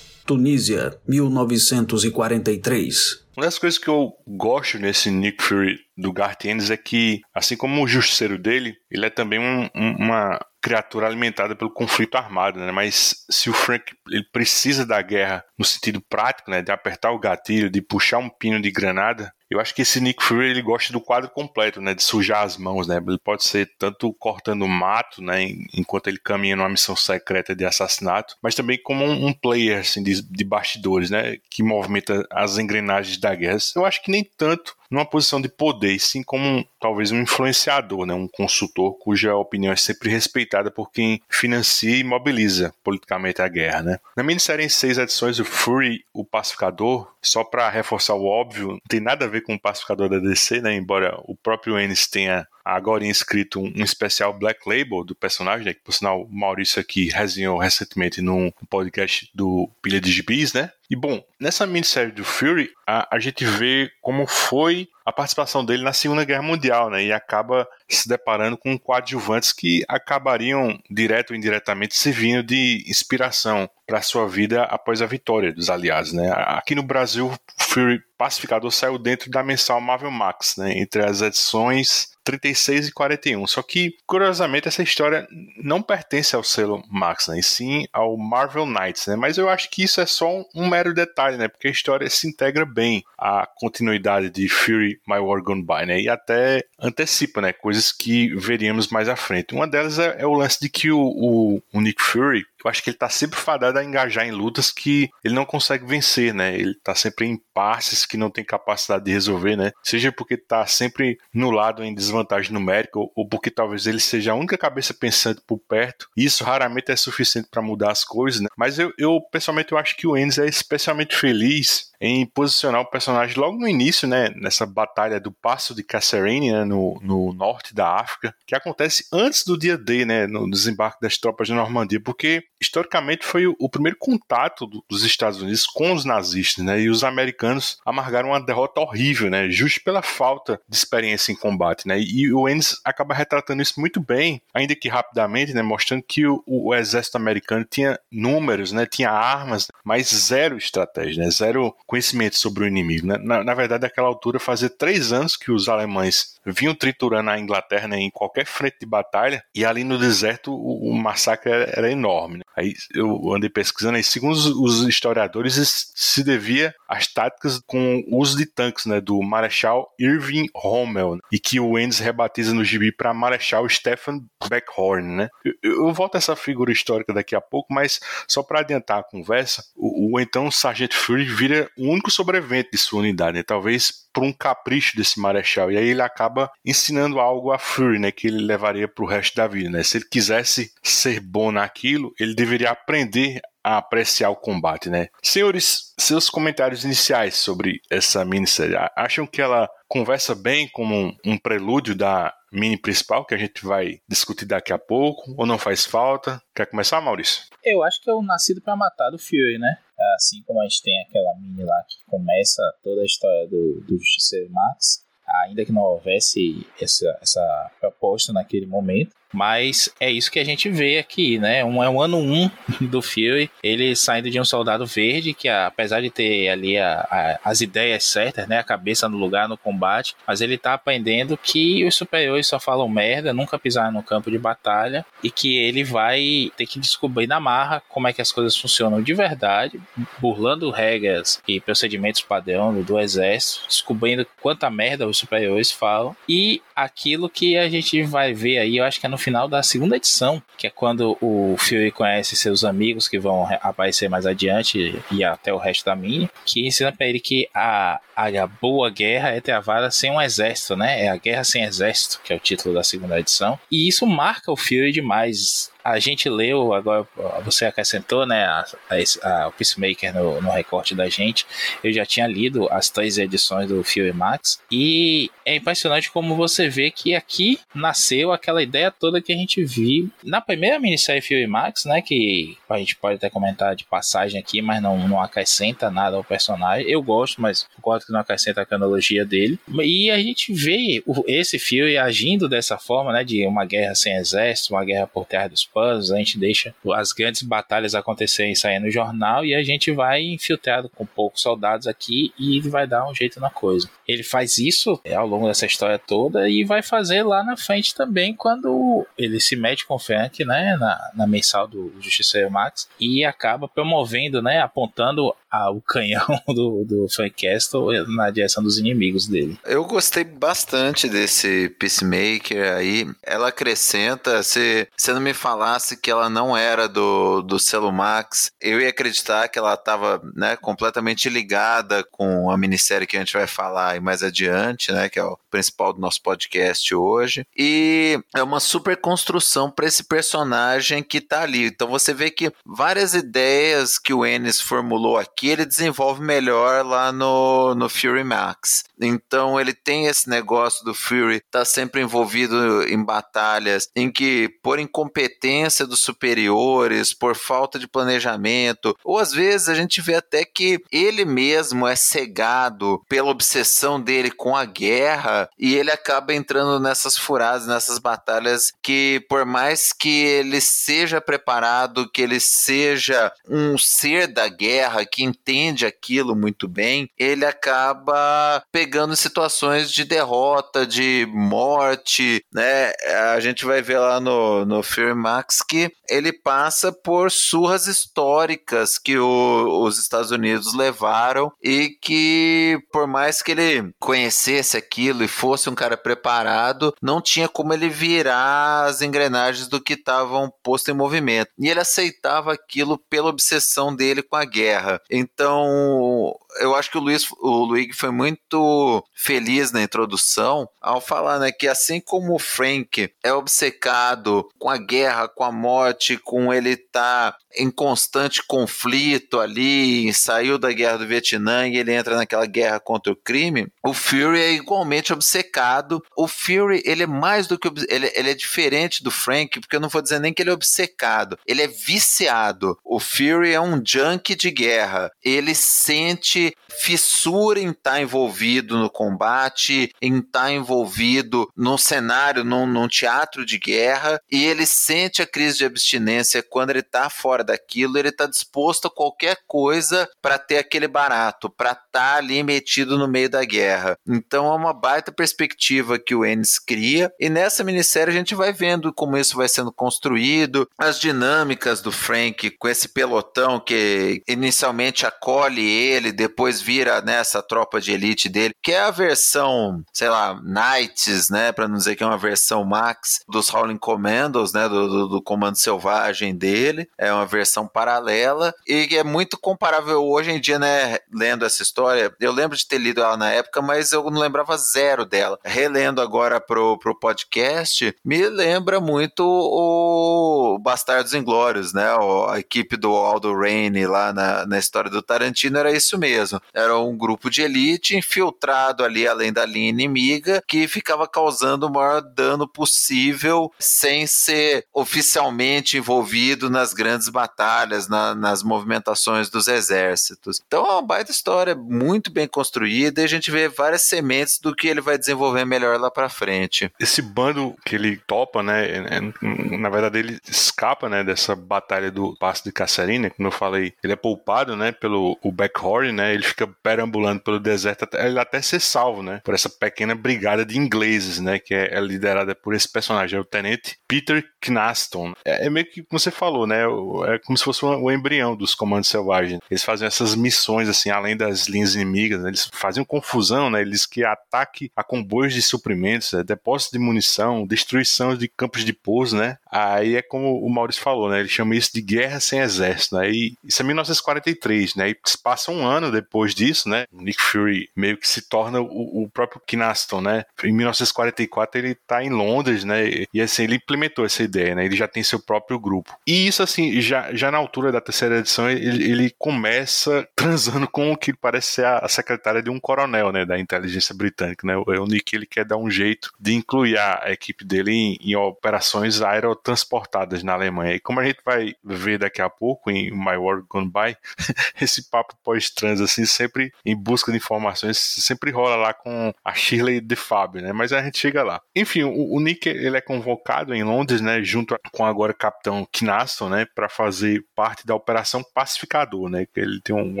Tunísia, 0.28 0.96
1943. 1.08 3.24
Uma 3.34 3.46
das 3.46 3.58
coisas 3.58 3.78
que 3.78 3.88
eu 3.88 4.12
gosto 4.26 4.78
nesse 4.78 5.10
Nick 5.10 5.42
Fury 5.42 5.78
do 5.96 6.12
Garth 6.12 6.44
Ennis 6.44 6.70
é 6.70 6.76
que, 6.76 7.22
assim 7.34 7.56
como 7.56 7.82
o 7.82 7.88
justiceiro 7.88 8.36
dele, 8.36 8.76
ele 8.90 9.06
é 9.06 9.10
também 9.10 9.38
um, 9.38 9.70
um, 9.74 9.96
uma 9.96 10.38
criatura 10.60 11.06
alimentada 11.06 11.54
pelo 11.54 11.70
conflito 11.70 12.16
armado, 12.16 12.58
né? 12.58 12.70
Mas 12.72 13.24
se 13.30 13.48
o 13.48 13.52
Frank 13.52 13.92
ele 14.10 14.24
precisa 14.32 14.84
da 14.84 15.00
guerra 15.00 15.44
no 15.58 15.64
sentido 15.64 16.00
prático, 16.00 16.50
né, 16.50 16.62
de 16.62 16.70
apertar 16.70 17.12
o 17.12 17.18
gatilho, 17.18 17.70
de 17.70 17.80
puxar 17.80 18.18
um 18.18 18.28
pino 18.28 18.60
de 18.60 18.70
granada, 18.70 19.32
eu 19.50 19.58
acho 19.58 19.74
que 19.74 19.80
esse 19.82 20.00
Nick 20.00 20.22
Fury 20.22 20.50
ele 20.50 20.60
gosta 20.60 20.92
do 20.92 21.00
quadro 21.00 21.30
completo, 21.30 21.80
né, 21.80 21.94
de 21.94 22.02
sujar 22.02 22.44
as 22.44 22.58
mãos, 22.58 22.86
né? 22.86 22.96
Ele 22.96 23.18
pode 23.18 23.44
ser 23.44 23.70
tanto 23.78 24.12
cortando 24.14 24.68
mato, 24.68 25.22
né, 25.22 25.42
enquanto 25.72 26.08
ele 26.08 26.18
caminha 26.18 26.54
numa 26.54 26.68
missão 26.68 26.94
secreta 26.94 27.56
de 27.56 27.64
assassinato, 27.64 28.36
mas 28.42 28.54
também 28.54 28.80
como 28.82 29.04
um, 29.04 29.32
player 29.32 29.80
assim 29.80 30.02
de, 30.02 30.20
de 30.20 30.44
bastidores, 30.44 31.08
né, 31.10 31.38
que 31.50 31.62
movimenta 31.62 32.26
as 32.30 32.58
engrenagens 32.58 33.18
da 33.18 33.34
guerra. 33.34 33.58
Eu 33.74 33.86
acho 33.86 34.02
que 34.02 34.10
nem 34.10 34.22
tanto 34.36 34.76
numa 34.90 35.04
posição 35.04 35.40
de 35.40 35.48
poder, 35.48 35.92
e 35.92 36.00
sim 36.00 36.22
como 36.22 36.44
um, 36.44 36.64
talvez 36.80 37.10
um 37.10 37.20
influenciador, 37.20 38.06
né, 38.06 38.14
um 38.14 38.28
consultor 38.28 38.98
cuja 38.98 39.34
opinião 39.34 39.72
é 39.72 39.76
sempre 39.76 40.10
respeitada 40.10 40.70
por 40.70 40.90
quem 40.90 41.20
financia 41.28 41.96
e 41.96 42.04
mobiliza 42.04 42.74
politicamente 42.82 43.42
a 43.42 43.48
guerra. 43.48 43.82
Né. 43.82 43.98
Na 44.16 44.22
minissérie 44.22 44.64
em 44.64 44.68
seis 44.68 44.98
edições, 44.98 45.38
o 45.38 45.44
Fury, 45.44 46.04
o 46.12 46.24
Pacificador, 46.24 47.10
só 47.22 47.44
para 47.44 47.68
reforçar 47.68 48.14
o 48.14 48.24
óbvio, 48.24 48.68
não 48.68 48.80
tem 48.88 49.00
nada 49.00 49.24
a 49.24 49.28
ver 49.28 49.42
com 49.42 49.54
o 49.54 49.60
Pacificador 49.60 50.08
da 50.08 50.18
DC, 50.18 50.60
né, 50.60 50.74
embora 50.74 51.18
o 51.24 51.36
próprio 51.36 51.78
Ennis 51.78 52.06
tenha 52.06 52.46
agora 52.64 53.06
inscrito 53.06 53.60
um, 53.60 53.82
especial 53.82 54.32
Black 54.38 54.60
Label 54.68 55.02
do 55.04 55.14
personagem, 55.14 55.64
né, 55.64 55.74
que 55.74 55.80
por 55.80 55.92
sinal 55.92 56.22
o 56.22 56.28
Maurício 56.30 56.80
aqui 56.80 57.08
resenhou 57.08 57.58
recentemente 57.58 58.20
num 58.20 58.52
podcast 58.68 59.30
do 59.34 59.70
Pilha 59.82 60.00
de 60.00 60.12
Gibis, 60.12 60.52
né? 60.52 60.70
E 60.90 60.96
bom, 60.96 61.22
nessa 61.38 61.66
minissérie 61.66 62.12
do 62.12 62.24
Fury, 62.24 62.70
a, 62.86 63.16
a 63.16 63.18
gente 63.18 63.44
vê 63.44 63.90
como 64.00 64.26
foi 64.26 64.88
a 65.04 65.12
participação 65.12 65.64
dele 65.64 65.82
na 65.82 65.92
Segunda 65.92 66.24
Guerra 66.24 66.42
Mundial, 66.42 66.88
né? 66.88 67.04
E 67.04 67.12
acaba 67.12 67.68
se 67.88 68.08
deparando 68.08 68.56
com 68.56 68.78
coadjuvantes 68.78 69.52
que 69.52 69.84
acabariam, 69.86 70.78
direto 70.90 71.30
ou 71.30 71.36
indiretamente, 71.36 71.94
servindo 71.94 72.42
de 72.42 72.84
inspiração 72.86 73.68
para 73.88 74.02
sua 74.02 74.28
vida 74.28 74.64
após 74.64 75.00
a 75.00 75.06
vitória 75.06 75.50
dos 75.50 75.70
aliados, 75.70 76.12
né? 76.12 76.30
Aqui 76.30 76.74
no 76.74 76.82
Brasil, 76.82 77.32
Fury 77.56 78.02
Pacificador 78.18 78.70
saiu 78.70 78.98
dentro 78.98 79.30
da 79.30 79.42
mensal 79.42 79.80
Marvel 79.80 80.10
Max, 80.10 80.56
né? 80.58 80.78
Entre 80.78 81.02
as 81.02 81.22
edições 81.22 82.10
36 82.28 82.88
e 82.88 82.92
41. 82.92 83.46
Só 83.46 83.62
que, 83.62 83.94
curiosamente, 84.06 84.68
essa 84.68 84.82
história 84.82 85.26
não 85.56 85.80
pertence 85.80 86.36
ao 86.36 86.44
selo 86.44 86.82
Max, 86.90 87.28
né? 87.28 87.38
E 87.38 87.42
sim 87.42 87.86
ao 87.90 88.18
Marvel 88.18 88.66
Knights, 88.66 89.06
né? 89.06 89.16
Mas 89.16 89.38
eu 89.38 89.48
acho 89.48 89.70
que 89.70 89.84
isso 89.84 90.00
é 90.00 90.04
só 90.04 90.44
um, 90.54 90.68
mero 90.68 90.92
detalhe, 90.92 91.38
né? 91.38 91.48
Porque 91.48 91.68
a 91.68 91.70
história 91.70 92.10
se 92.10 92.28
integra 92.28 92.66
bem 92.66 93.02
à 93.16 93.48
continuidade 93.56 94.28
de 94.28 94.46
Fury 94.46 95.00
My 95.08 95.18
War 95.18 95.42
Gone 95.42 95.64
By, 95.64 95.86
né? 95.86 96.00
E 96.00 96.08
até 96.10 96.64
antecipa, 96.78 97.40
né? 97.40 97.54
Coisas 97.54 97.92
que 97.92 98.34
veríamos 98.34 98.88
mais 98.88 99.08
à 99.08 99.16
frente. 99.16 99.54
Uma 99.54 99.66
delas 99.66 99.98
é, 99.98 100.16
é 100.18 100.26
o 100.26 100.34
lance 100.34 100.60
de 100.60 100.68
que 100.68 100.90
o, 100.90 101.00
o, 101.00 101.62
o 101.72 101.80
Nick 101.80 102.02
Fury 102.02 102.44
eu 102.64 102.70
acho 102.70 102.82
que 102.82 102.90
ele 102.90 102.96
tá 102.96 103.08
sempre 103.08 103.38
fadado 103.38 103.78
a 103.78 103.84
engajar 103.84 104.26
em 104.26 104.32
lutas 104.32 104.70
que 104.70 105.08
ele 105.24 105.34
não 105.34 105.44
consegue 105.44 105.86
vencer, 105.86 106.34
né? 106.34 106.54
Ele 106.54 106.74
tá 106.82 106.94
sempre 106.94 107.26
em 107.26 107.40
passes 107.54 108.04
que 108.04 108.16
não 108.16 108.30
tem 108.30 108.44
capacidade 108.44 109.04
de 109.04 109.12
resolver, 109.12 109.56
né? 109.56 109.72
Seja 109.82 110.12
porque 110.12 110.36
tá 110.36 110.66
sempre 110.66 111.18
no 111.32 111.50
lado 111.50 111.84
em 111.84 111.94
desvantagem 111.94 112.52
numérica 112.52 112.98
ou, 112.98 113.28
porque 113.28 113.50
talvez 113.50 113.86
ele 113.86 114.00
seja 114.00 114.32
a 114.32 114.34
única 114.34 114.58
cabeça 114.58 114.94
pensante 114.94 115.40
por 115.46 115.58
perto. 115.58 116.08
Isso 116.16 116.44
raramente 116.44 116.90
é 116.90 116.96
suficiente 116.96 117.48
para 117.50 117.62
mudar 117.62 117.92
as 117.92 118.04
coisas, 118.04 118.40
né? 118.40 118.48
Mas 118.56 118.78
eu, 118.78 118.92
eu 118.98 119.20
pessoalmente 119.30 119.72
eu 119.72 119.78
acho 119.78 119.96
que 119.96 120.06
o 120.06 120.16
Ennis 120.16 120.38
é 120.38 120.46
especialmente 120.46 121.16
feliz 121.16 121.88
em 122.00 122.24
posicionar 122.26 122.80
o 122.80 122.90
personagem 122.90 123.36
logo 123.36 123.58
no 123.58 123.68
início, 123.68 124.06
né, 124.06 124.30
nessa 124.36 124.64
batalha 124.64 125.18
do 125.20 125.32
Passo 125.32 125.74
de 125.74 125.82
Kasserine, 125.82 126.52
né, 126.52 126.64
no, 126.64 126.98
no 127.02 127.32
norte 127.32 127.74
da 127.74 127.96
África, 127.96 128.34
que 128.46 128.54
acontece 128.54 129.04
antes 129.12 129.44
do 129.44 129.58
dia 129.58 129.76
D, 129.76 130.04
né, 130.04 130.26
no 130.26 130.48
desembarque 130.48 131.00
das 131.00 131.18
tropas 131.18 131.48
de 131.48 131.54
Normandia, 131.54 132.00
porque 132.00 132.44
historicamente 132.60 133.24
foi 133.24 133.46
o, 133.46 133.68
primeiro 133.68 133.96
contato 133.98 134.66
do, 134.66 134.84
dos 134.88 135.04
Estados 135.04 135.40
Unidos 135.40 135.66
com 135.66 135.92
os 135.92 136.04
nazistas, 136.04 136.64
né, 136.64 136.80
e 136.80 136.88
os 136.88 137.04
americanos 137.04 137.78
amargaram 137.84 138.30
uma 138.30 138.40
derrota 138.40 138.80
horrível, 138.80 139.30
né, 139.30 139.48
justo 139.48 139.82
pela 139.82 140.02
falta 140.02 140.60
de 140.68 140.76
experiência 140.76 141.32
em 141.32 141.36
combate, 141.36 141.86
né, 141.86 142.00
e 142.00 142.32
o 142.32 142.48
Ennis 142.48 142.80
acaba 142.84 143.14
retratando 143.14 143.62
isso 143.62 143.80
muito 143.80 144.00
bem, 144.00 144.40
ainda 144.52 144.74
que 144.74 144.88
rapidamente, 144.88 145.52
né, 145.52 145.62
mostrando 145.62 146.02
que 146.02 146.26
o, 146.26 146.42
o 146.46 146.74
exército 146.74 147.16
americano 147.16 147.64
tinha 147.64 147.98
números, 148.10 148.72
né, 148.72 148.86
tinha 148.86 149.10
armas, 149.10 149.68
mas 149.84 150.08
zero 150.08 150.56
estratégia, 150.56 151.24
né, 151.24 151.30
zero 151.30 151.74
conhecimento 151.86 152.36
sobre 152.36 152.64
o 152.64 152.66
inimigo. 152.66 153.06
Né? 153.06 153.18
Na, 153.18 153.44
na 153.44 153.54
verdade, 153.54 153.82
naquela 153.82 154.08
altura, 154.08 154.38
fazia 154.38 154.68
três 154.68 155.12
anos 155.12 155.36
que 155.36 155.50
os 155.50 155.68
alemães 155.68 156.37
vinham 156.52 156.74
triturando 156.74 157.30
a 157.30 157.38
Inglaterra 157.38 157.88
né, 157.88 157.98
em 157.98 158.10
qualquer 158.10 158.46
frente 158.46 158.78
de 158.80 158.86
batalha, 158.86 159.42
e 159.54 159.64
ali 159.64 159.84
no 159.84 159.98
deserto 159.98 160.52
o, 160.52 160.90
o 160.90 160.94
massacre 160.94 161.50
era, 161.50 161.70
era 161.74 161.90
enorme. 161.90 162.38
Né? 162.38 162.44
Aí 162.56 162.74
eu 162.94 163.32
andei 163.32 163.50
pesquisando, 163.50 163.98
e 163.98 164.04
segundo 164.04 164.32
os, 164.32 164.46
os 164.46 164.88
historiadores, 164.88 165.92
se 165.94 166.24
devia 166.24 166.74
às 166.88 167.06
táticas 167.06 167.60
com 167.66 168.02
o 168.08 168.20
uso 168.20 168.36
de 168.36 168.46
tanques 168.46 168.86
né, 168.86 169.00
do 169.00 169.20
Marechal 169.22 169.88
Irving 169.98 170.46
Rommel, 170.54 171.16
né, 171.16 171.20
e 171.32 171.38
que 171.38 171.60
o 171.60 171.78
Endes 171.78 171.98
rebatiza 171.98 172.54
no 172.54 172.64
gibi 172.64 172.92
para 172.92 173.14
Marechal 173.14 173.68
Stefan 173.68 174.20
Beckhorn. 174.48 175.16
Né? 175.16 175.28
Eu, 175.44 175.86
eu, 175.86 175.92
volto 175.92 176.14
a 176.14 176.18
essa 176.18 176.36
figura 176.36 176.72
histórica 176.72 177.12
daqui 177.12 177.34
a 177.34 177.40
pouco, 177.40 177.72
mas 177.72 178.00
só 178.26 178.42
para 178.42 178.60
adiantar 178.60 179.00
a 179.00 179.02
conversa, 179.02 179.64
o, 179.76 180.14
o 180.14 180.20
então 180.20 180.50
Sargento 180.50 180.96
Fury 180.96 181.24
vira 181.24 181.70
o 181.76 181.88
único 181.88 182.10
sobrevivente 182.10 182.70
de 182.72 182.78
sua 182.78 183.00
unidade, 183.00 183.38
né? 183.38 183.42
talvez 183.42 184.07
por 184.12 184.24
um 184.24 184.32
capricho 184.32 184.96
desse 184.96 185.20
Marechal, 185.20 185.70
e 185.70 185.76
aí 185.76 185.88
ele 185.88 186.02
acaba 186.02 186.50
ensinando 186.64 187.20
algo 187.20 187.52
a 187.52 187.58
Fury, 187.58 187.98
né, 187.98 188.10
que 188.10 188.26
ele 188.26 188.38
levaria 188.38 188.88
para 188.88 189.04
o 189.04 189.08
resto 189.08 189.36
da 189.36 189.46
vida. 189.46 189.70
Né? 189.70 189.82
Se 189.82 189.98
ele 189.98 190.06
quisesse 190.10 190.72
ser 190.82 191.20
bom 191.20 191.52
naquilo, 191.52 192.12
ele 192.18 192.34
deveria 192.34 192.70
aprender 192.70 193.40
a 193.62 193.78
apreciar 193.78 194.30
o 194.30 194.36
combate, 194.36 194.88
né? 194.88 195.08
Senhores, 195.22 195.92
seus 195.98 196.30
comentários 196.30 196.84
iniciais 196.84 197.34
sobre 197.34 197.80
essa 197.90 198.24
minissérie, 198.24 198.76
acham 198.96 199.26
que 199.26 199.42
ela 199.42 199.68
conversa 199.86 200.34
bem 200.34 200.68
como 200.72 200.94
um, 200.94 201.16
um 201.24 201.36
prelúdio 201.36 201.94
da 201.94 202.32
mini 202.50 202.78
principal 202.78 203.26
que 203.26 203.34
a 203.34 203.38
gente 203.38 203.66
vai 203.66 204.00
discutir 204.08 204.46
daqui 204.46 204.72
a 204.72 204.78
pouco, 204.78 205.34
ou 205.36 205.44
não 205.44 205.58
faz 205.58 205.84
falta? 205.84 206.40
Quer 206.54 206.66
começar, 206.66 207.00
Maurício? 207.00 207.42
Eu 207.62 207.82
acho 207.82 208.00
que 208.00 208.08
é 208.08 208.12
o 208.14 208.22
Nascido 208.22 208.62
para 208.62 208.76
Matar 208.76 209.10
do 209.10 209.18
Fury, 209.18 209.58
né? 209.58 209.76
Assim 210.14 210.42
como 210.46 210.60
a 210.60 210.64
gente 210.64 210.82
tem 210.82 211.00
aquela 211.02 211.34
mini 211.40 211.64
lá 211.64 211.82
que 211.88 212.04
começa 212.06 212.62
toda 212.82 213.02
a 213.02 213.04
história 213.04 213.48
do, 213.48 213.80
do 213.86 213.98
Justiceiro 213.98 214.50
Max, 214.50 215.04
ainda 215.44 215.64
que 215.64 215.72
não 215.72 215.82
houvesse 215.82 216.66
essa, 216.80 217.18
essa 217.20 217.70
proposta 217.80 218.32
naquele 218.32 218.66
momento, 218.66 219.14
mas 219.32 219.90
é 220.00 220.10
isso 220.10 220.30
que 220.30 220.38
a 220.38 220.44
gente 220.44 220.68
vê 220.68 220.98
aqui, 220.98 221.38
né? 221.38 221.64
Um, 221.64 221.82
é 221.82 221.88
um 221.88 222.00
ano 222.00 222.18
1 222.18 222.42
um 222.42 222.50
do 222.86 223.02
filme, 223.02 223.50
ele 223.62 223.94
saindo 223.94 224.30
de 224.30 224.40
um 224.40 224.44
soldado 224.44 224.86
verde, 224.86 225.34
que 225.34 225.48
apesar 225.48 226.00
de 226.00 226.10
ter 226.10 226.48
ali 226.48 226.78
a, 226.78 227.06
a, 227.10 227.50
as 227.50 227.60
ideias 227.60 228.04
certas, 228.04 228.48
né? 228.48 228.58
A 228.58 228.64
cabeça 228.64 229.08
no 229.08 229.16
lugar 229.16 229.48
no 229.48 229.56
combate, 229.56 230.14
mas 230.26 230.40
ele 230.40 230.56
tá 230.56 230.74
aprendendo 230.74 231.36
que 231.36 231.84
os 231.84 231.94
superiores 231.94 232.46
só 232.46 232.58
falam 232.58 232.88
merda, 232.88 233.32
nunca 233.32 233.58
pisaram 233.58 233.92
no 233.92 234.02
campo 234.02 234.30
de 234.30 234.38
batalha, 234.38 235.04
e 235.22 235.30
que 235.30 235.58
ele 235.58 235.84
vai 235.84 236.50
ter 236.56 236.66
que 236.66 236.78
descobrir 236.78 237.26
na 237.26 237.40
marra 237.40 237.82
como 237.88 238.08
é 238.08 238.12
que 238.12 238.22
as 238.22 238.32
coisas 238.32 238.56
funcionam 238.56 239.02
de 239.02 239.14
verdade, 239.14 239.80
burlando 240.18 240.70
regras 240.70 241.42
e 241.46 241.60
procedimentos 241.60 242.22
padrão 242.22 242.80
do 242.82 242.98
exército, 242.98 243.66
descobrindo 243.66 244.26
quanta 244.40 244.70
merda 244.70 245.06
os 245.06 245.18
superiores 245.18 245.70
falam, 245.70 246.16
e 246.28 246.62
aquilo 246.74 247.28
que 247.28 247.56
a 247.56 247.68
gente 247.68 248.02
vai 248.02 248.32
ver 248.32 248.58
aí, 248.58 248.76
eu 248.76 248.84
acho 248.84 249.00
que 249.00 249.06
é 249.06 249.08
no 249.08 249.17
final 249.18 249.48
da 249.48 249.62
segunda 249.62 249.96
edição, 249.96 250.42
que 250.56 250.66
é 250.66 250.70
quando 250.70 251.16
o 251.20 251.56
Fury 251.58 251.90
conhece 251.90 252.36
seus 252.36 252.64
amigos 252.64 253.08
que 253.08 253.18
vão 253.18 253.46
aparecer 253.60 254.08
mais 254.08 254.26
adiante 254.26 255.00
e 255.10 255.24
até 255.24 255.52
o 255.52 255.58
resto 255.58 255.84
da 255.84 255.96
mini, 255.96 256.30
que 256.44 256.66
ensina 256.66 256.92
para 256.92 257.06
ele 257.06 257.20
que 257.20 257.48
a, 257.54 258.00
a 258.16 258.46
boa 258.46 258.90
guerra 258.90 259.30
é 259.30 259.40
travada 259.40 259.90
sem 259.90 260.10
um 260.10 260.20
exército, 260.20 260.76
né? 260.76 261.04
É 261.04 261.08
a 261.08 261.16
guerra 261.16 261.44
sem 261.44 261.62
exército, 261.62 262.20
que 262.24 262.32
é 262.32 262.36
o 262.36 262.40
título 262.40 262.74
da 262.74 262.82
segunda 262.82 263.18
edição. 263.18 263.58
E 263.70 263.88
isso 263.88 264.06
marca 264.06 264.50
o 264.50 264.56
Fury 264.56 264.92
demais 264.92 265.70
a 265.90 265.98
gente 265.98 266.28
leu, 266.28 266.74
agora 266.74 267.06
você 267.44 267.64
acrescentou, 267.64 268.26
né, 268.26 268.44
a, 268.44 268.64
a, 268.90 269.44
a 269.44 269.48
o 269.48 269.52
Peacemaker 269.52 270.14
no, 270.14 270.40
no, 270.40 270.50
recorte 270.50 270.94
da 270.94 271.08
gente. 271.08 271.46
Eu 271.82 271.92
já 271.92 272.04
tinha 272.04 272.26
lido 272.26 272.68
as 272.70 272.90
três 272.90 273.16
edições 273.18 273.68
do 273.68 273.82
Fury 273.82 274.12
Max 274.12 274.60
e 274.70 275.30
é 275.44 275.56
impressionante 275.56 276.10
como 276.10 276.36
você 276.36 276.68
vê 276.68 276.90
que 276.90 277.14
aqui 277.14 277.58
nasceu 277.74 278.32
aquela 278.32 278.62
ideia 278.62 278.90
toda 278.90 279.22
que 279.22 279.32
a 279.32 279.36
gente 279.36 279.64
viu 279.64 280.10
na 280.22 280.40
primeira 280.40 280.78
minissérie 280.78 281.22
Fury 281.22 281.46
Max, 281.46 281.84
né, 281.84 282.02
que 282.02 282.56
a 282.68 282.78
gente 282.78 282.96
pode 282.96 283.16
até 283.16 283.30
comentar 283.30 283.74
de 283.74 283.84
passagem 283.84 284.38
aqui, 284.38 284.60
mas 284.60 284.82
não, 284.82 285.08
não 285.08 285.20
acrescenta 285.20 285.90
nada 285.90 286.16
ao 286.16 286.24
personagem. 286.24 286.88
Eu 286.88 287.02
gosto, 287.02 287.40
mas 287.40 287.66
concordo 287.76 288.04
que 288.04 288.12
não 288.12 288.20
acrescenta 288.20 288.60
a 288.60 288.66
cronologia 288.66 289.24
dele. 289.24 289.58
E 289.82 290.10
a 290.10 290.18
gente 290.18 290.52
vê 290.52 291.02
esse 291.26 291.58
Fury 291.58 291.96
agindo 291.96 292.48
dessa 292.48 292.76
forma, 292.76 293.12
né, 293.12 293.24
de 293.24 293.46
uma 293.46 293.64
guerra 293.64 293.94
sem 293.94 294.14
exército, 294.16 294.74
uma 294.74 294.84
guerra 294.84 295.06
por 295.06 295.24
terra 295.24 295.48
dos 295.48 295.64
puzzles, 295.78 296.10
a 296.10 296.16
gente 296.16 296.38
deixa 296.38 296.74
as 296.94 297.12
grandes 297.12 297.42
batalhas 297.42 297.94
acontecerem 297.94 298.54
saindo 298.54 298.84
no 298.84 298.90
jornal 298.90 299.44
e 299.44 299.54
a 299.54 299.62
gente 299.62 299.92
vai 299.92 300.22
infiltrado 300.22 300.88
com 300.88 301.06
poucos 301.06 301.40
soldados 301.40 301.86
aqui 301.86 302.32
e 302.38 302.60
vai 302.60 302.86
dar 302.86 303.08
um 303.08 303.14
jeito 303.14 303.40
na 303.40 303.50
coisa. 303.50 303.88
Ele 304.06 304.22
faz 304.22 304.58
isso 304.58 305.00
é, 305.04 305.14
ao 305.14 305.26
longo 305.26 305.46
dessa 305.46 305.66
história 305.66 305.98
toda 305.98 306.48
e 306.48 306.64
vai 306.64 306.82
fazer 306.82 307.22
lá 307.22 307.44
na 307.44 307.56
frente 307.56 307.94
também 307.94 308.34
quando 308.34 309.06
ele 309.16 309.40
se 309.40 309.54
mete 309.54 309.86
com 309.86 309.94
o 309.94 309.98
Frank, 309.98 310.44
né, 310.44 310.76
na, 310.76 311.10
na 311.14 311.26
mensal 311.26 311.68
do 311.68 311.92
Justiceiro 312.00 312.50
Max 312.50 312.88
e 312.98 313.24
acaba 313.24 313.68
promovendo, 313.68 314.42
né, 314.42 314.60
apontando 314.60 315.34
a, 315.50 315.70
o 315.70 315.80
canhão 315.80 316.26
do, 316.48 316.84
do 316.84 317.08
Frank 317.08 317.46
Castle 317.46 318.06
na 318.06 318.30
direção 318.30 318.62
dos 318.62 318.78
inimigos 318.78 319.26
dele. 319.26 319.58
Eu 319.64 319.84
gostei 319.84 320.24
bastante 320.24 321.08
desse 321.08 321.68
Peacemaker 321.78 322.74
aí. 322.74 323.08
Ela 323.22 323.48
acrescenta, 323.48 324.42
se 324.42 324.86
você 324.96 325.12
não 325.12 325.20
me 325.20 325.34
falasse 325.34 325.96
que 325.96 326.10
ela 326.10 326.28
não 326.28 326.56
era 326.56 326.88
do, 326.88 327.42
do 327.42 327.58
selo 327.58 327.92
Max, 327.92 328.50
eu 328.60 328.80
ia 328.80 328.88
acreditar 328.88 329.48
que 329.48 329.58
ela 329.58 329.74
estava 329.74 330.20
né, 330.34 330.56
completamente 330.56 331.28
ligada 331.28 332.04
com 332.04 332.50
a 332.50 332.56
minissérie 332.56 333.06
que 333.06 333.16
a 333.16 333.20
gente 333.20 333.32
vai 333.32 333.46
falar 333.46 334.00
mais 334.00 334.22
adiante, 334.22 334.92
né, 334.92 335.08
que 335.08 335.18
é 335.18 335.24
o 335.24 335.38
principal 335.50 335.92
do 335.92 336.00
nosso 336.00 336.22
podcast 336.22 336.94
hoje. 336.94 337.46
E 337.56 338.20
é 338.34 338.42
uma 338.42 338.60
super 338.60 338.96
construção 338.96 339.70
para 339.70 339.86
esse 339.86 340.04
personagem 340.04 341.02
que 341.02 341.20
tá 341.20 341.42
ali. 341.42 341.66
Então 341.66 341.88
você 341.88 342.12
vê 342.12 342.30
que 342.30 342.52
várias 342.64 343.14
ideias 343.14 343.98
que 343.98 344.12
o 344.12 344.24
Ennis 344.24 344.60
formulou 344.60 345.18
aqui, 345.18 345.37
ele 345.46 345.66
desenvolve 345.66 346.22
melhor 346.22 346.84
lá 346.84 347.12
no, 347.12 347.74
no 347.74 347.88
Fury 347.88 348.24
Max. 348.24 348.84
Então 349.00 349.60
ele 349.60 349.72
tem 349.72 350.06
esse 350.06 350.28
negócio 350.28 350.84
do 350.84 350.94
Fury 350.94 351.40
tá 351.50 351.64
sempre 351.64 352.00
envolvido 352.00 352.82
em 352.84 353.02
batalhas 353.04 353.88
em 353.94 354.10
que 354.10 354.48
por 354.62 354.78
incompetência 354.78 355.86
dos 355.86 356.00
superiores, 356.02 357.14
por 357.14 357.36
falta 357.36 357.78
de 357.78 357.86
planejamento, 357.86 358.96
ou 359.04 359.18
às 359.18 359.32
vezes 359.32 359.68
a 359.68 359.74
gente 359.74 360.00
vê 360.00 360.14
até 360.16 360.44
que 360.44 360.80
ele 360.90 361.24
mesmo 361.24 361.86
é 361.86 361.94
cegado 361.94 363.02
pela 363.08 363.30
obsessão 363.30 364.00
dele 364.00 364.30
com 364.30 364.56
a 364.56 364.64
guerra 364.64 365.48
e 365.58 365.76
ele 365.76 365.90
acaba 365.90 366.34
entrando 366.34 366.80
nessas 366.80 367.16
furadas, 367.16 367.66
nessas 367.66 367.98
batalhas 367.98 368.72
que 368.82 369.24
por 369.28 369.44
mais 369.44 369.92
que 369.92 370.24
ele 370.24 370.60
seja 370.60 371.20
preparado, 371.20 372.10
que 372.10 372.22
ele 372.22 372.40
seja 372.40 373.32
um 373.48 373.76
ser 373.78 374.26
da 374.26 374.48
guerra 374.48 375.04
que 375.04 375.27
entende 375.28 375.86
aquilo 375.86 376.34
muito 376.34 376.66
bem, 376.66 377.08
ele 377.18 377.44
acaba 377.44 378.62
pegando 378.72 379.16
situações 379.16 379.90
de 379.90 380.04
derrota, 380.04 380.86
de 380.86 381.26
morte, 381.30 382.42
né? 382.52 382.92
A 383.34 383.40
gente 383.40 383.64
vai 383.64 383.82
ver 383.82 383.98
lá 383.98 384.20
no, 384.20 384.64
no 384.64 384.82
Fear 384.82 385.14
Max 385.14 385.62
que 385.62 385.90
ele 386.08 386.32
passa 386.32 386.92
por 386.92 387.30
surras 387.30 387.86
históricas 387.86 388.98
que 388.98 389.18
o, 389.18 389.82
os 389.82 389.98
Estados 389.98 390.30
Unidos 390.30 390.74
levaram 390.74 391.52
e 391.62 391.90
que, 392.00 392.78
por 392.92 393.06
mais 393.06 393.42
que 393.42 393.52
ele 393.52 393.92
conhecesse 393.98 394.76
aquilo 394.76 395.22
e 395.22 395.28
fosse 395.28 395.68
um 395.68 395.74
cara 395.74 395.96
preparado, 395.96 396.94
não 397.02 397.20
tinha 397.20 397.48
como 397.48 397.72
ele 397.72 397.88
virar 397.88 398.84
as 398.84 399.02
engrenagens 399.02 399.68
do 399.68 399.80
que 399.80 399.94
estavam 399.94 400.52
posto 400.62 400.90
em 400.90 400.94
movimento. 400.94 401.50
E 401.58 401.68
ele 401.68 401.80
aceitava 401.80 402.52
aquilo 402.52 402.98
pela 403.10 403.28
obsessão 403.28 403.94
dele 403.94 404.22
com 404.22 404.36
a 404.36 404.44
guerra. 404.44 405.00
Então, 405.18 406.38
eu 406.60 406.74
acho 406.74 406.90
que 406.90 406.98
o 406.98 407.00
Luiz, 407.00 407.26
o 407.40 407.64
Luigi 407.64 407.92
foi 407.92 408.10
muito 408.10 409.04
feliz 409.14 409.70
na 409.72 409.82
introdução 409.82 410.68
ao 410.80 411.00
falar, 411.00 411.38
né, 411.38 411.52
que 411.52 411.68
assim 411.68 412.00
como 412.00 412.34
o 412.34 412.38
Frank 412.38 413.10
é 413.22 413.32
obcecado 413.32 414.48
com 414.58 414.70
a 414.70 414.78
guerra, 414.78 415.28
com 415.28 415.44
a 415.44 415.52
morte, 415.52 416.16
com 416.16 416.52
ele 416.52 416.70
estar 416.70 417.32
tá 417.32 417.38
em 417.56 417.70
constante 417.70 418.42
conflito 418.46 419.40
ali, 419.40 420.12
saiu 420.12 420.58
da 420.58 420.72
guerra 420.72 420.98
do 420.98 421.06
Vietnã 421.06 421.66
e 421.66 421.76
ele 421.76 421.92
entra 421.92 422.16
naquela 422.16 422.46
guerra 422.46 422.78
contra 422.78 423.12
o 423.12 423.16
crime, 423.16 423.66
o 423.82 423.92
Fury 423.92 424.40
é 424.40 424.52
igualmente 424.52 425.12
obcecado. 425.12 426.02
O 426.16 426.28
Fury, 426.28 426.82
ele 426.84 427.04
é 427.04 427.06
mais 427.06 427.46
do 427.46 427.58
que 427.58 427.68
ele, 427.88 428.10
ele 428.14 428.30
é 428.30 428.34
diferente 428.34 429.02
do 429.02 429.10
Frank, 429.10 429.60
porque 429.60 429.76
eu 429.76 429.80
não 429.80 429.88
vou 429.88 430.02
dizer 430.02 430.20
nem 430.20 430.32
que 430.32 430.42
ele 430.42 430.50
é 430.50 430.52
obcecado, 430.52 431.38
ele 431.46 431.62
é 431.62 431.66
viciado. 431.66 432.78
O 432.84 433.00
Fury 433.00 433.52
é 433.52 433.60
um 433.60 433.82
junkie 433.84 434.34
de 434.34 434.50
guerra. 434.50 435.10
Ele 435.24 435.54
sente 435.54 436.37
fissura 436.80 437.60
em 437.60 437.70
estar 437.70 437.92
tá 437.92 438.00
envolvido 438.00 438.78
no 438.78 438.90
combate, 438.90 439.92
em 440.00 440.18
estar 440.18 440.44
tá 440.44 440.52
envolvido 440.52 441.50
num 441.56 441.76
cenário, 441.76 442.44
num, 442.44 442.66
num 442.66 442.88
teatro 442.88 443.44
de 443.44 443.58
guerra, 443.58 444.20
e 444.30 444.44
ele 444.44 444.66
sente 444.66 445.22
a 445.22 445.26
crise 445.26 445.58
de 445.58 445.64
abstinência 445.64 446.42
quando 446.42 446.70
ele 446.70 446.80
está 446.80 447.10
fora 447.10 447.42
daquilo, 447.42 447.98
ele 447.98 448.08
está 448.08 448.26
disposto 448.26 448.86
a 448.86 448.90
qualquer 448.90 449.38
coisa 449.46 450.08
para 450.22 450.38
ter 450.38 450.58
aquele 450.58 450.86
barato, 450.86 451.50
para 451.50 451.72
estar 451.72 451.86
tá 451.90 452.16
ali 452.16 452.42
metido 452.42 452.96
no 452.96 453.08
meio 453.08 453.28
da 453.28 453.44
guerra. 453.44 453.96
Então 454.06 454.46
é 454.46 454.54
uma 454.54 454.72
baita 454.72 455.10
perspectiva 455.10 455.98
que 455.98 456.14
o 456.14 456.24
Ennis 456.24 456.58
cria, 456.58 457.12
e 457.18 457.28
nessa 457.28 457.64
minissérie 457.64 458.12
a 458.12 458.16
gente 458.16 458.34
vai 458.34 458.52
vendo 458.52 458.92
como 458.92 459.16
isso 459.16 459.36
vai 459.36 459.48
sendo 459.48 459.72
construído, 459.72 460.68
as 460.78 461.00
dinâmicas 461.00 461.80
do 461.80 461.90
Frank 461.90 462.50
com 462.52 462.68
esse 462.68 462.88
pelotão 462.88 463.60
que 463.60 464.22
inicialmente 464.28 465.06
acolhe 465.06 465.62
ele, 465.62 466.12
depois 466.28 466.60
vira 466.60 467.00
nessa 467.00 467.38
né, 467.38 467.44
tropa 467.48 467.80
de 467.80 467.92
elite 467.92 468.28
dele, 468.28 468.54
que 468.62 468.72
é 468.72 468.80
a 468.80 468.90
versão, 468.90 469.82
sei 469.92 470.08
lá, 470.08 470.38
Knights, 470.42 471.30
né, 471.30 471.50
para 471.52 471.66
não 471.66 471.76
dizer 471.76 471.96
que 471.96 472.02
é 472.02 472.06
uma 472.06 472.18
versão 472.18 472.64
Max 472.64 473.20
dos 473.28 473.52
Howling 473.52 473.78
Commandos, 473.78 474.52
né, 474.52 474.68
do, 474.68 474.88
do, 474.88 475.08
do 475.08 475.22
Comando 475.22 475.56
Selvagem 475.56 476.36
dele, 476.36 476.88
é 476.98 477.12
uma 477.12 477.26
versão 477.26 477.66
paralela 477.66 478.54
e 478.66 478.88
é 478.94 479.02
muito 479.02 479.38
comparável 479.38 480.04
hoje 480.04 480.30
em 480.30 480.40
dia, 480.40 480.58
né, 480.58 480.98
lendo 481.12 481.44
essa 481.44 481.62
história. 481.62 482.14
Eu 482.20 482.32
lembro 482.32 482.56
de 482.56 482.66
ter 482.66 482.78
lido 482.78 483.00
ela 483.00 483.16
na 483.16 483.30
época, 483.30 483.62
mas 483.62 483.92
eu 483.92 484.04
não 484.10 484.20
lembrava 484.20 484.56
zero 484.56 485.04
dela. 485.04 485.38
Relendo 485.44 486.00
agora 486.00 486.40
pro, 486.40 486.78
pro 486.78 486.98
podcast, 486.98 487.94
me 488.04 488.28
lembra 488.28 488.80
muito 488.80 489.24
o 489.24 490.58
Bastardos 490.58 491.14
Inglórios, 491.14 491.72
né, 491.72 491.88
a 492.28 492.38
equipe 492.38 492.76
do 492.76 492.90
Aldo 492.94 493.34
Raine 493.34 493.86
lá 493.86 494.12
na, 494.12 494.46
na 494.46 494.58
história 494.58 494.90
do 494.90 495.02
Tarantino 495.02 495.58
era 495.58 495.72
isso 495.72 495.96
mesmo. 495.96 496.17
Era 496.52 496.78
um 496.78 496.96
grupo 496.96 497.30
de 497.30 497.42
elite 497.42 497.96
infiltrado 497.96 498.84
ali 498.84 499.06
além 499.06 499.32
da 499.32 499.44
linha 499.44 499.68
inimiga 499.68 500.42
que 500.46 500.68
ficava 500.68 501.06
causando 501.06 501.66
o 501.66 501.72
maior 501.72 502.00
dano 502.00 502.46
possível 502.46 503.52
sem 503.58 504.06
ser 504.06 504.66
oficialmente 504.72 505.76
envolvido 505.76 506.50
nas 506.50 506.72
grandes 506.72 507.08
batalhas, 507.08 507.88
na, 507.88 508.14
nas 508.14 508.42
movimentações 508.42 509.28
dos 509.28 509.48
exércitos. 509.48 510.42
Então 510.46 510.64
é 510.66 510.70
uma 510.72 510.82
baita 510.82 511.10
história 511.10 511.54
muito 511.54 512.10
bem 512.10 512.26
construída 512.26 513.00
e 513.00 513.04
a 513.04 513.08
gente 513.08 513.30
vê 513.30 513.48
várias 513.48 513.82
sementes 513.82 514.38
do 514.38 514.54
que 514.54 514.68
ele 514.68 514.80
vai 514.80 514.98
desenvolver 514.98 515.44
melhor 515.44 515.78
lá 515.78 515.90
para 515.90 516.08
frente. 516.08 516.70
Esse 516.78 517.02
bando 517.02 517.54
que 517.64 517.74
ele 517.74 517.96
topa, 518.06 518.42
né, 518.42 518.66
é, 518.66 518.78
é, 518.96 519.56
na 519.58 519.68
verdade 519.68 519.98
ele 519.98 520.18
escapa, 520.28 520.88
né, 520.88 521.02
dessa 521.02 521.34
batalha 521.34 521.90
do 521.90 522.16
Passo 522.18 522.44
de 522.44 522.52
Caçarina, 522.52 523.10
como 523.10 523.28
eu 523.28 523.32
falei, 523.32 523.72
ele 523.82 523.92
é 523.92 523.96
poupado, 523.96 524.56
né, 524.56 524.72
pelo 524.72 525.18
o 525.22 525.32
Backhorn, 525.32 525.92
né, 525.92 526.07
ele 526.14 526.22
fica 526.22 526.46
perambulando 526.62 527.20
pelo 527.20 527.40
deserto 527.40 527.84
até, 527.84 528.06
ele 528.06 528.18
até 528.18 528.40
ser 528.40 528.60
salvo, 528.60 529.02
né, 529.02 529.20
por 529.24 529.34
essa 529.34 529.48
pequena 529.48 529.94
brigada 529.94 530.44
de 530.44 530.58
ingleses, 530.58 531.18
né, 531.18 531.38
que 531.38 531.54
é, 531.54 531.74
é 531.74 531.80
liderada 531.80 532.34
por 532.34 532.54
esse 532.54 532.70
personagem, 532.70 533.16
é 533.16 533.20
o 533.20 533.24
Tenente 533.24 533.78
Peter 533.86 534.24
Knaston. 534.40 535.14
É, 535.24 535.46
é 535.46 535.50
meio 535.50 535.66
que, 535.66 535.82
como 535.82 535.98
você 535.98 536.10
falou, 536.10 536.46
né, 536.46 536.62
é 536.62 537.18
como 537.24 537.36
se 537.36 537.44
fosse 537.44 537.64
o 537.64 537.90
embrião 537.90 538.36
dos 538.36 538.54
comandos 538.54 538.88
selvagens. 538.88 539.40
Eles 539.50 539.62
fazem 539.62 539.86
essas 539.86 540.14
missões, 540.14 540.68
assim, 540.68 540.90
além 540.90 541.16
das 541.16 541.46
linhas 541.48 541.74
inimigas, 541.74 542.22
né, 542.22 542.30
eles 542.30 542.48
faziam 542.52 542.84
confusão, 542.84 543.50
né, 543.50 543.60
eles 543.60 543.86
que 543.86 544.04
ataque 544.04 544.70
a 544.76 544.82
comboios 544.82 545.34
de 545.34 545.42
suprimentos, 545.42 546.12
né, 546.12 546.22
depósitos 546.22 546.72
de 546.72 546.78
munição, 546.78 547.46
destruição 547.46 548.16
de 548.16 548.28
campos 548.28 548.64
de 548.64 548.72
pouso, 548.72 549.16
né, 549.16 549.36
aí 549.50 549.96
é 549.96 550.02
como 550.02 550.40
o 550.40 550.50
Maurício 550.50 550.82
falou, 550.82 551.10
né, 551.10 551.20
ele 551.20 551.28
chama 551.28 551.56
isso 551.56 551.70
de 551.72 551.80
guerra 551.80 552.20
sem 552.20 552.40
exército, 552.40 552.96
né, 552.96 553.10
e 553.10 553.34
isso 553.44 553.60
é 553.62 553.64
1943, 553.64 554.74
né, 554.74 554.90
e 554.90 554.96
passa 555.22 555.50
um 555.50 555.66
ano 555.66 555.90
depois 556.00 556.34
disso, 556.34 556.68
né, 556.68 556.86
Nick 556.92 557.20
Fury 557.20 557.68
meio 557.74 557.96
que 557.96 558.08
se 558.08 558.22
torna 558.22 558.60
o, 558.60 559.04
o 559.04 559.10
próprio 559.10 559.40
Knaston, 559.46 560.00
né, 560.00 560.24
em 560.44 560.52
1944 560.52 561.60
ele 561.60 561.74
tá 561.74 562.02
em 562.02 562.10
Londres, 562.10 562.64
né, 562.64 563.06
e 563.12 563.20
assim, 563.20 563.44
ele 563.44 563.56
implementou 563.56 564.04
essa 564.04 564.22
ideia, 564.22 564.54
né, 564.54 564.64
ele 564.64 564.76
já 564.76 564.88
tem 564.88 565.02
seu 565.02 565.20
próprio 565.20 565.58
grupo. 565.58 565.96
E 566.06 566.26
isso, 566.26 566.42
assim, 566.42 566.80
já, 566.80 567.14
já 567.14 567.30
na 567.30 567.38
altura 567.38 567.72
da 567.72 567.80
terceira 567.80 568.18
edição, 568.18 568.48
ele, 568.50 568.90
ele 568.90 569.14
começa 569.18 570.08
transando 570.14 570.68
com 570.68 570.92
o 570.92 570.96
que 570.96 571.12
parece 571.12 571.52
ser 571.52 571.64
a, 571.64 571.78
a 571.78 571.88
secretária 571.88 572.42
de 572.42 572.50
um 572.50 572.60
coronel, 572.60 573.12
né, 573.12 573.24
da 573.24 573.38
inteligência 573.38 573.94
britânica, 573.94 574.46
né, 574.46 574.56
o 574.56 574.86
Nick 574.86 575.14
ele 575.14 575.26
quer 575.26 575.44
dar 575.44 575.56
um 575.56 575.70
jeito 575.70 576.12
de 576.18 576.34
incluir 576.34 576.78
a 576.78 577.04
equipe 577.06 577.44
dele 577.44 577.72
em, 577.72 577.98
em, 578.00 578.16
operações 578.16 579.02
aerotransportadas 579.02 580.22
na 580.22 580.34
Alemanha. 580.34 580.74
E 580.74 580.80
como 580.80 581.00
a 581.00 581.04
gente 581.04 581.20
vai 581.24 581.54
ver 581.62 581.98
daqui 581.98 582.22
a 582.22 582.28
pouco 582.28 582.70
em 582.70 582.90
My 582.90 583.16
World 583.16 583.46
Gone 583.48 583.70
By, 583.70 583.96
esse 584.60 584.88
papo 584.90 585.14
pós-trans, 585.22 585.80
assim, 585.90 586.04
sempre 586.04 586.52
em 586.64 586.76
busca 586.76 587.10
de 587.10 587.18
informações, 587.18 587.78
sempre 587.78 588.30
rola 588.30 588.56
lá 588.56 588.74
com 588.74 589.12
a 589.24 589.34
Shirley 589.34 589.80
de 589.80 589.96
Fábio, 589.96 590.42
né? 590.42 590.52
Mas 590.52 590.72
a 590.72 590.82
gente 590.82 590.98
chega 590.98 591.22
lá. 591.22 591.40
Enfim, 591.54 591.84
o, 591.84 592.14
o 592.14 592.20
Nick 592.20 592.48
ele 592.48 592.76
é 592.76 592.80
convocado 592.80 593.54
em 593.54 593.62
Londres, 593.62 594.00
né? 594.00 594.22
Junto 594.22 594.56
com 594.72 594.84
agora 594.84 595.12
o 595.12 595.16
capitão 595.16 595.66
Knaston, 595.72 596.28
né? 596.28 596.46
Para 596.54 596.68
fazer 596.68 597.24
parte 597.34 597.66
da 597.66 597.74
Operação 597.74 598.22
Pacificador, 598.34 599.08
né? 599.08 599.26
Ele 599.36 599.60
tem 599.62 599.74
um 599.74 600.00